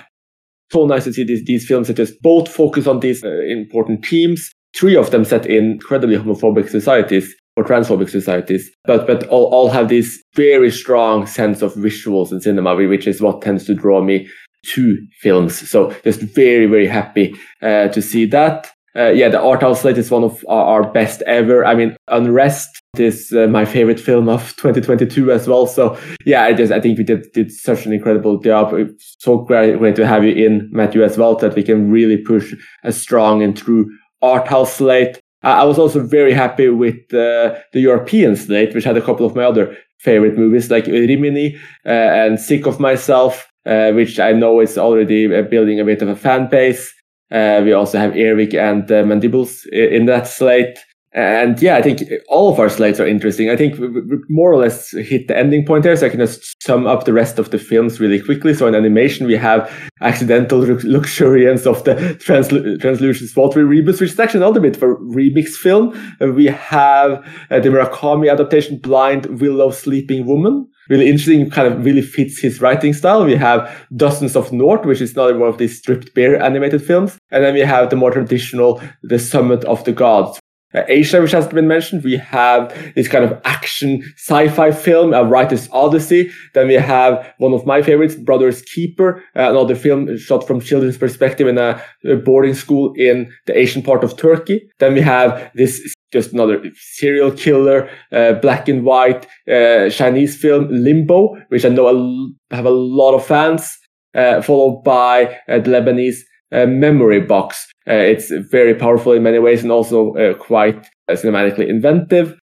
So 0.71 0.87
nice 0.87 1.05
to 1.05 1.13
see 1.13 1.25
these 1.25 1.45
these 1.45 1.67
films 1.67 1.89
that 1.89 1.97
just 1.97 2.21
both 2.23 2.49
focus 2.49 2.87
on 2.87 3.01
these 3.01 3.25
uh, 3.25 3.31
important 3.49 4.05
themes. 4.05 4.51
Three 4.75 4.97
of 4.97 5.11
them 5.11 5.25
set 5.25 5.45
in 5.45 5.73
incredibly 5.73 6.17
homophobic 6.17 6.71
societies 6.71 7.35
or 7.57 7.65
transphobic 7.65 8.09
societies, 8.09 8.71
but 8.85 9.07
but 9.07 9.27
all, 9.29 9.47
all 9.53 9.71
have 9.71 9.89
this 9.89 10.23
very 10.35 10.71
strong 10.71 11.27
sense 11.27 11.63
of 11.63 11.75
visuals 11.75 12.33
in 12.33 12.41
cinema, 12.41 12.75
which 12.75 13.07
is 13.07 13.21
what 13.21 13.43
tends 13.43 13.65
to 13.67 13.75
draw 13.75 14.03
me 14.03 14.29
to 14.75 14.97
films. 15.21 15.69
So 15.69 15.95
just 16.05 16.21
very 16.21 16.67
very 16.67 16.87
happy 16.87 17.35
uh, 17.61 17.89
to 17.89 18.03
see 18.03 18.27
that. 18.27 18.71
Uh, 18.95 19.09
yeah, 19.09 19.29
the 19.29 19.41
art 19.41 19.63
house 19.63 19.81
slate 19.81 19.97
is 19.97 20.11
one 20.11 20.23
of 20.23 20.45
our, 20.49 20.83
our 20.83 20.93
best 20.93 21.23
ever. 21.23 21.65
I 21.65 21.75
mean, 21.75 21.97
Unrest 22.09 22.83
is 22.99 23.33
uh, 23.33 23.47
my 23.47 23.65
favorite 23.65 23.99
film 23.99 24.29
of 24.29 24.55
2022 24.57 25.33
as 25.33 25.49
well. 25.49 25.67
So 25.67 25.99
yeah, 26.27 26.45
I 26.45 26.53
just 26.53 26.73
I 26.73 26.81
think 26.81 26.99
we 26.99 27.05
did 27.05 27.27
did 27.33 27.51
such 27.51 27.87
an 27.87 27.93
incredible 27.93 28.39
job. 28.39 28.75
It's 28.75 29.17
so 29.19 29.39
great, 29.39 29.79
great 29.79 29.97
to 29.97 30.07
have 30.07 30.25
you 30.25 30.35
in 30.35 30.69
Matthew 30.73 31.03
as 31.03 31.17
well 31.17 31.37
that 31.37 31.55
we 31.55 31.63
can 31.63 31.91
really 31.91 32.19
push 32.19 32.55
a 32.85 32.93
strong 32.93 33.43
and 33.43 33.57
true 33.57 33.91
art 34.21 34.47
house 34.47 34.75
slate. 34.75 35.21
I 35.43 35.65
was 35.65 35.79
also 35.79 36.05
very 36.07 36.33
happy 36.33 36.69
with 36.69 37.13
uh, 37.13 37.59
the 37.73 37.81
European 37.81 38.37
slate, 38.37 38.75
which 38.75 38.85
had 38.85 38.97
a 38.97 39.03
couple 39.03 39.27
of 39.27 39.35
my 39.35 39.45
other 39.45 39.77
favorite 39.99 40.37
movies 40.37 40.71
like 40.71 40.87
Rimini 40.87 41.57
uh, 41.87 41.91
and 41.91 42.41
Sick 42.41 42.67
of 42.67 42.81
Myself, 42.81 43.49
uh, 43.67 43.93
which 43.93 44.19
I 44.21 44.33
know 44.33 44.61
is 44.61 44.79
already 44.79 45.35
uh, 45.35 45.43
building 45.43 45.81
a 45.81 45.85
bit 45.85 46.03
of 46.03 46.09
a 46.09 46.17
fan 46.17 46.49
base. 46.49 46.93
Uh, 47.31 47.63
we 47.65 47.73
also 47.73 47.99
have 47.99 48.17
Earwig 48.17 48.55
and 48.55 48.91
uh, 48.91 49.05
Mandibles 49.05 49.67
in 49.73 50.07
that 50.07 50.27
slate. 50.27 50.79
And 51.15 51.61
yeah, 51.61 51.77
I 51.77 51.83
think 51.83 52.05
all 52.29 52.51
of 52.51 52.59
our 52.59 52.71
slides 52.71 52.99
are 52.99 53.07
interesting. 53.07 53.51
I 53.51 53.57
think 53.57 53.79
we 53.79 53.89
more 54.31 54.51
or 54.51 54.57
less 54.57 54.93
hit 54.93 55.29
the 55.29 55.37
ending 55.37 55.67
point 55.67 55.83
there, 55.83 55.95
so 55.95 56.07
I 56.07 56.09
can 56.09 56.21
just 56.21 56.63
sum 56.63 56.87
up 56.87 57.05
the 57.05 57.13
rest 57.13 57.39
of 57.39 57.51
the 57.51 57.59
films 57.59 58.01
really 58.01 58.21
quickly. 58.21 58.55
So 58.55 58.67
in 58.67 58.75
animation, 58.75 59.27
we 59.27 59.37
have 59.37 59.71
Accidental 60.01 60.61
Luxuriance 60.61 61.67
of 61.67 61.85
the 61.85 61.95
Translu- 61.95 62.81
Translucent 62.81 63.37
Watery 63.37 63.65
Rebus, 63.65 64.01
which 64.01 64.13
is 64.13 64.19
actually 64.19 64.41
another 64.41 64.61
bit 64.61 64.77
of 64.77 64.83
a 64.83 64.95
remix 64.95 65.51
film. 65.51 65.93
We 66.21 66.47
have 66.47 67.23
uh, 67.51 67.61
the 67.61 67.69
Murakami 67.69 68.33
adaptation, 68.33 68.79
Blind 68.79 69.39
Willow 69.39 69.71
Sleeping 69.71 70.27
Woman. 70.27 70.67
Really 70.89 71.09
interesting, 71.09 71.49
kind 71.51 71.73
of 71.73 71.85
really 71.85 72.03
fits 72.03 72.41
his 72.41 72.61
writing 72.61 72.93
style. 72.95 73.25
We 73.25 73.37
have 73.37 73.71
Dozens 73.95 74.35
of 74.35 74.51
North, 74.51 74.85
which 74.87 75.01
is 75.01 75.13
another 75.13 75.39
one 75.39 75.49
of 75.49 75.59
these 75.59 75.79
stripped 75.79 76.15
bare 76.15 76.43
animated 76.43 76.83
films. 76.83 77.19
And 77.31 77.45
then 77.45 77.55
we 77.55 77.61
have 77.61 77.91
the 77.91 77.97
more 77.97 78.11
traditional 78.11 78.81
The 79.03 79.19
Summit 79.19 79.65
of 79.65 79.85
the 79.85 79.93
Gods, 79.93 80.41
Asia, 80.75 81.21
which 81.21 81.33
has 81.33 81.47
been 81.49 81.69
mentioned. 81.69 82.05
We 82.05 82.17
have 82.17 82.75
this 82.95 83.09
kind 83.09 83.25
of 83.25 83.41
action 83.45 84.03
sci-fi 84.17 84.71
film, 84.71 85.13
A 85.15 85.25
Writer's 85.25 85.69
Odyssey. 85.73 86.31
Then 86.55 86.69
we 86.69 86.75
have 86.75 87.33
one 87.39 87.53
of 87.53 87.67
my 87.67 87.83
favorites, 87.83 88.15
Brother's 88.15 88.63
Keeper, 88.63 89.23
uh, 89.37 89.51
another 89.51 89.75
film 89.75 90.17
shot 90.19 90.47
from 90.47 90.61
children's 90.61 90.99
perspective 90.99 91.47
in 91.47 91.59
a, 91.59 91.83
boarding 92.25 92.55
school 92.55 92.93
in 92.97 93.33
the 93.47 93.57
Asian 93.57 93.83
part 93.83 94.05
of 94.05 94.17
Turkey. 94.17 94.69
Then 94.79 94.95
we 94.95 95.01
have 95.01 95.51
this 95.55 95.95
just 96.13 96.33
another 96.33 96.63
serial 96.75 97.31
killer, 97.31 97.89
uh, 98.13 98.35
black 98.35 98.69
and 98.69 98.85
white 98.85 99.27
uh, 99.51 99.89
Chinese 99.89 100.37
film, 100.37 100.69
Limbo, 100.71 101.37
which 101.49 101.65
I 101.65 101.71
know 101.71 102.31
have 102.51 102.67
a 102.67 102.71
lot 102.71 103.15
of 103.15 103.25
fans, 103.25 103.79
uh, 104.15 104.43
followed 104.43 104.83
by 104.85 105.39
uh, 105.49 105.59
the 105.59 105.71
Lebanese 105.71 106.19
memory 106.53 107.19
box. 107.19 107.72
Uh, 107.89 107.95
it's 107.95 108.31
very 108.51 108.75
powerful 108.75 109.13
in 109.13 109.23
many 109.23 109.39
ways 109.39 109.63
and 109.63 109.73
also 109.73 110.15
uh, 110.15 110.35
quite 110.35 110.77
uh, 111.09 111.13
cinematically 111.13 111.69
inventive. 111.69 112.39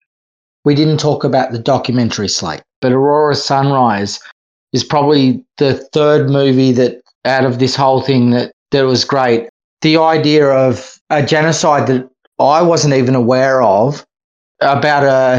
We 0.64 0.74
didn't 0.74 0.98
talk 0.98 1.24
about 1.24 1.52
the 1.52 1.58
documentary 1.58 2.28
slate, 2.28 2.62
but 2.80 2.92
Aurora 2.92 3.34
Sunrise 3.34 4.20
is 4.72 4.84
probably 4.84 5.44
the 5.58 5.74
third 5.92 6.30
movie 6.30 6.72
that 6.72 7.00
out 7.24 7.44
of 7.44 7.58
this 7.58 7.76
whole 7.76 8.00
thing 8.00 8.30
that, 8.30 8.52
that 8.70 8.82
was 8.82 9.04
great. 9.04 9.48
The 9.82 9.98
idea 9.98 10.46
of 10.46 10.98
a 11.10 11.24
genocide 11.24 11.86
that 11.88 12.08
I 12.38 12.62
wasn't 12.62 12.94
even 12.94 13.14
aware 13.14 13.62
of 13.62 14.04
about 14.60 15.04
a, 15.04 15.36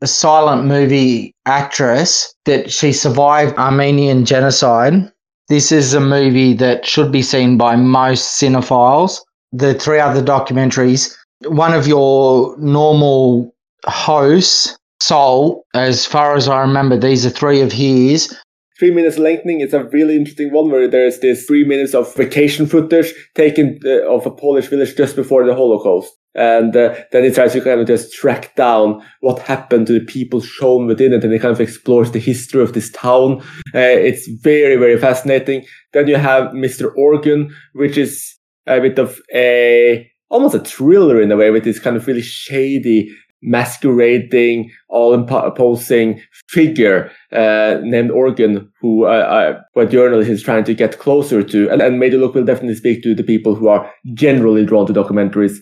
a, 0.00 0.06
silent 0.06 0.64
movie 0.64 1.34
actress 1.46 2.32
that 2.46 2.70
she 2.70 2.92
survived 2.92 3.58
Armenian 3.58 4.24
genocide 4.24 5.12
this 5.52 5.70
is 5.70 5.92
a 5.92 6.00
movie 6.00 6.54
that 6.54 6.86
should 6.86 7.12
be 7.12 7.20
seen 7.20 7.58
by 7.58 7.76
most 7.76 8.40
cinephiles. 8.40 9.20
The 9.52 9.74
three 9.74 10.00
other 10.00 10.22
documentaries, 10.22 11.14
one 11.44 11.74
of 11.74 11.86
your 11.86 12.56
normal 12.58 13.54
hosts, 13.84 14.76
Soul, 15.02 15.66
as 15.74 16.06
far 16.06 16.36
as 16.36 16.46
I 16.48 16.60
remember, 16.60 16.96
these 16.96 17.26
are 17.26 17.30
three 17.30 17.60
of 17.60 17.72
his. 17.72 18.38
three 18.78 18.92
minutes 18.92 19.18
lengthening. 19.18 19.60
is 19.60 19.74
a 19.74 19.82
really 19.84 20.16
interesting 20.16 20.52
one 20.52 20.70
where 20.70 20.86
there's 20.86 21.18
this 21.18 21.44
three 21.44 21.64
minutes 21.64 21.92
of 21.92 22.14
vacation 22.14 22.66
footage 22.66 23.12
taken 23.34 23.80
uh, 23.84 24.08
of 24.08 24.26
a 24.26 24.30
Polish 24.30 24.68
village 24.68 24.96
just 24.96 25.16
before 25.16 25.44
the 25.44 25.56
Holocaust. 25.56 26.12
And 26.36 26.76
uh, 26.76 26.94
then 27.10 27.24
it 27.24 27.34
tries 27.34 27.52
to 27.54 27.60
kind 27.60 27.80
of 27.80 27.88
just 27.88 28.12
track 28.12 28.54
down 28.54 29.04
what 29.20 29.40
happened 29.40 29.88
to 29.88 29.92
the 29.92 30.04
people 30.06 30.40
shown 30.40 30.86
within 30.86 31.12
it. 31.12 31.24
And 31.24 31.32
it 31.32 31.42
kind 31.42 31.52
of 31.52 31.60
explores 31.60 32.12
the 32.12 32.20
history 32.20 32.62
of 32.62 32.72
this 32.72 32.90
town. 32.92 33.40
Uh, 33.74 33.98
it's 34.08 34.28
very, 34.28 34.76
very 34.76 34.98
fascinating. 34.98 35.66
Then 35.92 36.06
you 36.06 36.16
have 36.16 36.52
Mr. 36.52 36.96
Organ, 36.96 37.52
which 37.74 37.98
is 37.98 38.38
a 38.66 38.80
bit 38.80 38.98
of 38.98 39.20
a, 39.34 40.10
almost 40.30 40.54
a 40.54 40.60
thriller 40.60 41.20
in 41.20 41.32
a 41.32 41.36
way 41.36 41.50
with 41.50 41.64
this 41.64 41.78
kind 41.78 41.96
of 41.96 42.06
really 42.06 42.22
shady 42.22 43.14
masquerading, 43.42 44.70
all 44.88 45.12
imposing 45.12 46.20
figure 46.48 47.10
uh, 47.32 47.78
named 47.82 48.10
Organ, 48.10 48.70
who 48.80 49.04
uh, 49.04 49.58
uh, 49.76 49.80
a 49.80 49.86
journalist 49.86 50.30
is 50.30 50.42
trying 50.42 50.64
to 50.64 50.74
get 50.74 50.98
closer 50.98 51.42
to. 51.42 51.68
And, 51.70 51.82
and 51.82 51.98
Made 51.98 52.14
Look 52.14 52.34
will 52.34 52.44
definitely 52.44 52.76
speak 52.76 53.02
to 53.02 53.14
the 53.14 53.24
people 53.24 53.54
who 53.54 53.68
are 53.68 53.90
generally 54.14 54.64
drawn 54.64 54.86
to 54.86 54.92
documentaries. 54.92 55.58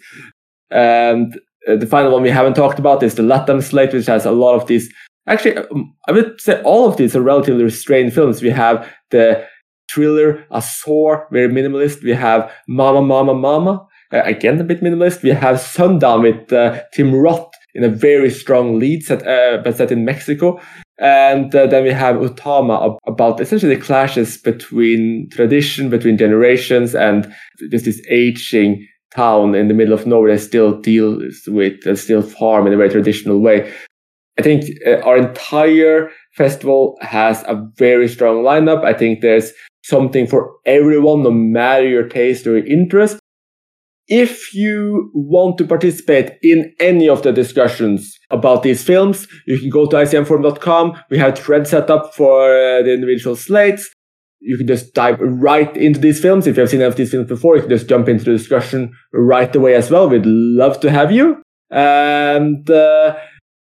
And 0.70 1.34
uh, 1.66 1.76
the 1.76 1.86
final 1.86 2.12
one 2.12 2.22
we 2.22 2.30
haven't 2.30 2.54
talked 2.54 2.78
about 2.78 3.02
is 3.02 3.14
the 3.14 3.22
Latam 3.22 3.62
slate, 3.62 3.92
which 3.92 4.06
has 4.06 4.26
a 4.26 4.32
lot 4.32 4.54
of 4.54 4.66
these. 4.66 4.92
Actually, 5.26 5.56
um, 5.56 5.94
I 6.08 6.12
would 6.12 6.40
say 6.40 6.60
all 6.62 6.88
of 6.88 6.96
these 6.96 7.16
are 7.16 7.22
relatively 7.22 7.64
restrained 7.64 8.12
films. 8.12 8.42
We 8.42 8.50
have 8.50 8.88
the 9.10 9.46
thriller 9.92 10.44
Azor, 10.50 11.26
very 11.30 11.52
minimalist. 11.52 12.02
We 12.02 12.12
have 12.12 12.50
Mama, 12.68 13.02
Mama, 13.02 13.34
Mama, 13.34 13.86
uh, 14.12 14.22
again 14.24 14.60
a 14.60 14.64
bit 14.64 14.82
minimalist. 14.82 15.22
We 15.22 15.30
have 15.30 15.60
Sundown 15.60 16.22
with 16.22 16.52
uh, 16.52 16.82
Tim 16.92 17.14
Roth 17.14 17.50
in 17.74 17.84
a 17.84 17.88
very 17.88 18.30
strong 18.30 18.78
lead 18.78 19.02
set, 19.02 19.26
uh, 19.26 19.58
but 19.62 19.76
set 19.76 19.92
in 19.92 20.04
Mexico. 20.04 20.60
And 20.98 21.54
uh, 21.54 21.66
then 21.66 21.84
we 21.84 21.92
have 21.92 22.16
Utama 22.16 22.98
about 23.06 23.40
essentially 23.40 23.74
the 23.74 23.80
clashes 23.80 24.36
between 24.36 25.28
tradition, 25.30 25.88
between 25.88 26.18
generations, 26.18 26.94
and 26.94 27.32
just 27.70 27.86
this 27.86 28.02
aging 28.08 28.86
town 29.14 29.54
in 29.54 29.68
the 29.68 29.74
middle 29.74 29.94
of 29.94 30.06
nowhere 30.06 30.36
that 30.36 30.42
still 30.42 30.78
deals 30.80 31.44
with, 31.46 31.86
uh, 31.86 31.96
still 31.96 32.22
farm 32.22 32.66
in 32.66 32.72
a 32.72 32.76
very 32.76 32.90
traditional 32.90 33.40
way. 33.40 33.72
I 34.38 34.42
think 34.42 34.64
uh, 34.86 35.00
our 35.00 35.16
entire 35.16 36.10
festival 36.34 36.96
has 37.00 37.42
a 37.44 37.66
very 37.76 38.08
strong 38.08 38.42
lineup. 38.42 38.84
I 38.84 38.94
think 38.94 39.20
there's 39.20 39.52
something 39.90 40.26
for 40.26 40.52
everyone, 40.64 41.22
no 41.22 41.30
matter 41.30 41.86
your 41.86 42.08
taste 42.08 42.46
or 42.46 42.56
your 42.56 42.66
interest 42.66 43.20
if 44.10 44.52
you 44.52 45.10
want 45.14 45.56
to 45.56 45.64
participate 45.64 46.32
in 46.42 46.74
any 46.80 47.08
of 47.08 47.22
the 47.22 47.32
discussions 47.32 48.18
about 48.30 48.64
these 48.64 48.82
films, 48.82 49.26
you 49.46 49.58
can 49.58 49.70
go 49.70 49.86
to 49.86 49.96
icmforum.com. 49.96 51.00
We 51.10 51.18
have 51.18 51.38
threads 51.38 51.70
set 51.70 51.88
up 51.88 52.12
for 52.14 52.52
uh, 52.52 52.82
the 52.82 52.92
individual 52.92 53.36
slates. 53.36 53.88
You 54.40 54.58
can 54.58 54.66
just 54.66 54.94
dive 54.94 55.20
right 55.20 55.74
into 55.76 56.00
these 56.00 56.20
films. 56.20 56.46
If 56.46 56.56
you 56.56 56.62
have 56.62 56.70
seen 56.70 56.80
any 56.80 56.88
of 56.88 56.96
these 56.96 57.12
films 57.12 57.28
before, 57.28 57.54
you 57.54 57.62
can 57.62 57.70
just 57.70 57.88
jump 57.88 58.08
into 58.08 58.24
the 58.24 58.32
discussion 58.32 58.92
right 59.12 59.54
away 59.54 59.76
as 59.76 59.90
well. 59.90 60.08
We'd 60.08 60.26
love 60.26 60.80
to 60.80 60.90
have 60.90 61.12
you. 61.12 61.40
And 61.70 62.68
uh, 62.68 63.16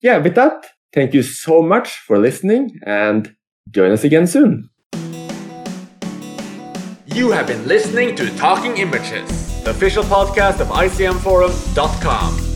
yeah, 0.03 0.19
with 0.19 0.35
that, 0.35 0.67
thank 0.93 1.15
you 1.15 1.23
so 1.23 1.63
much 1.63 2.01
for 2.01 2.19
listening 2.19 2.79
and 2.85 3.35
join 3.71 3.93
us 3.93 4.05
again 4.05 4.27
soon. 4.27 4.69
You 7.15 7.31
have 7.31 7.47
been 7.47 7.69
listening 7.69 8.17
to 8.17 8.29
Talking 8.37 8.79
Images 8.79 9.45
the 9.63 9.71
official 9.71 10.03
podcast 10.05 10.61
of 10.61 10.69
ICMForum.com. 10.69 12.54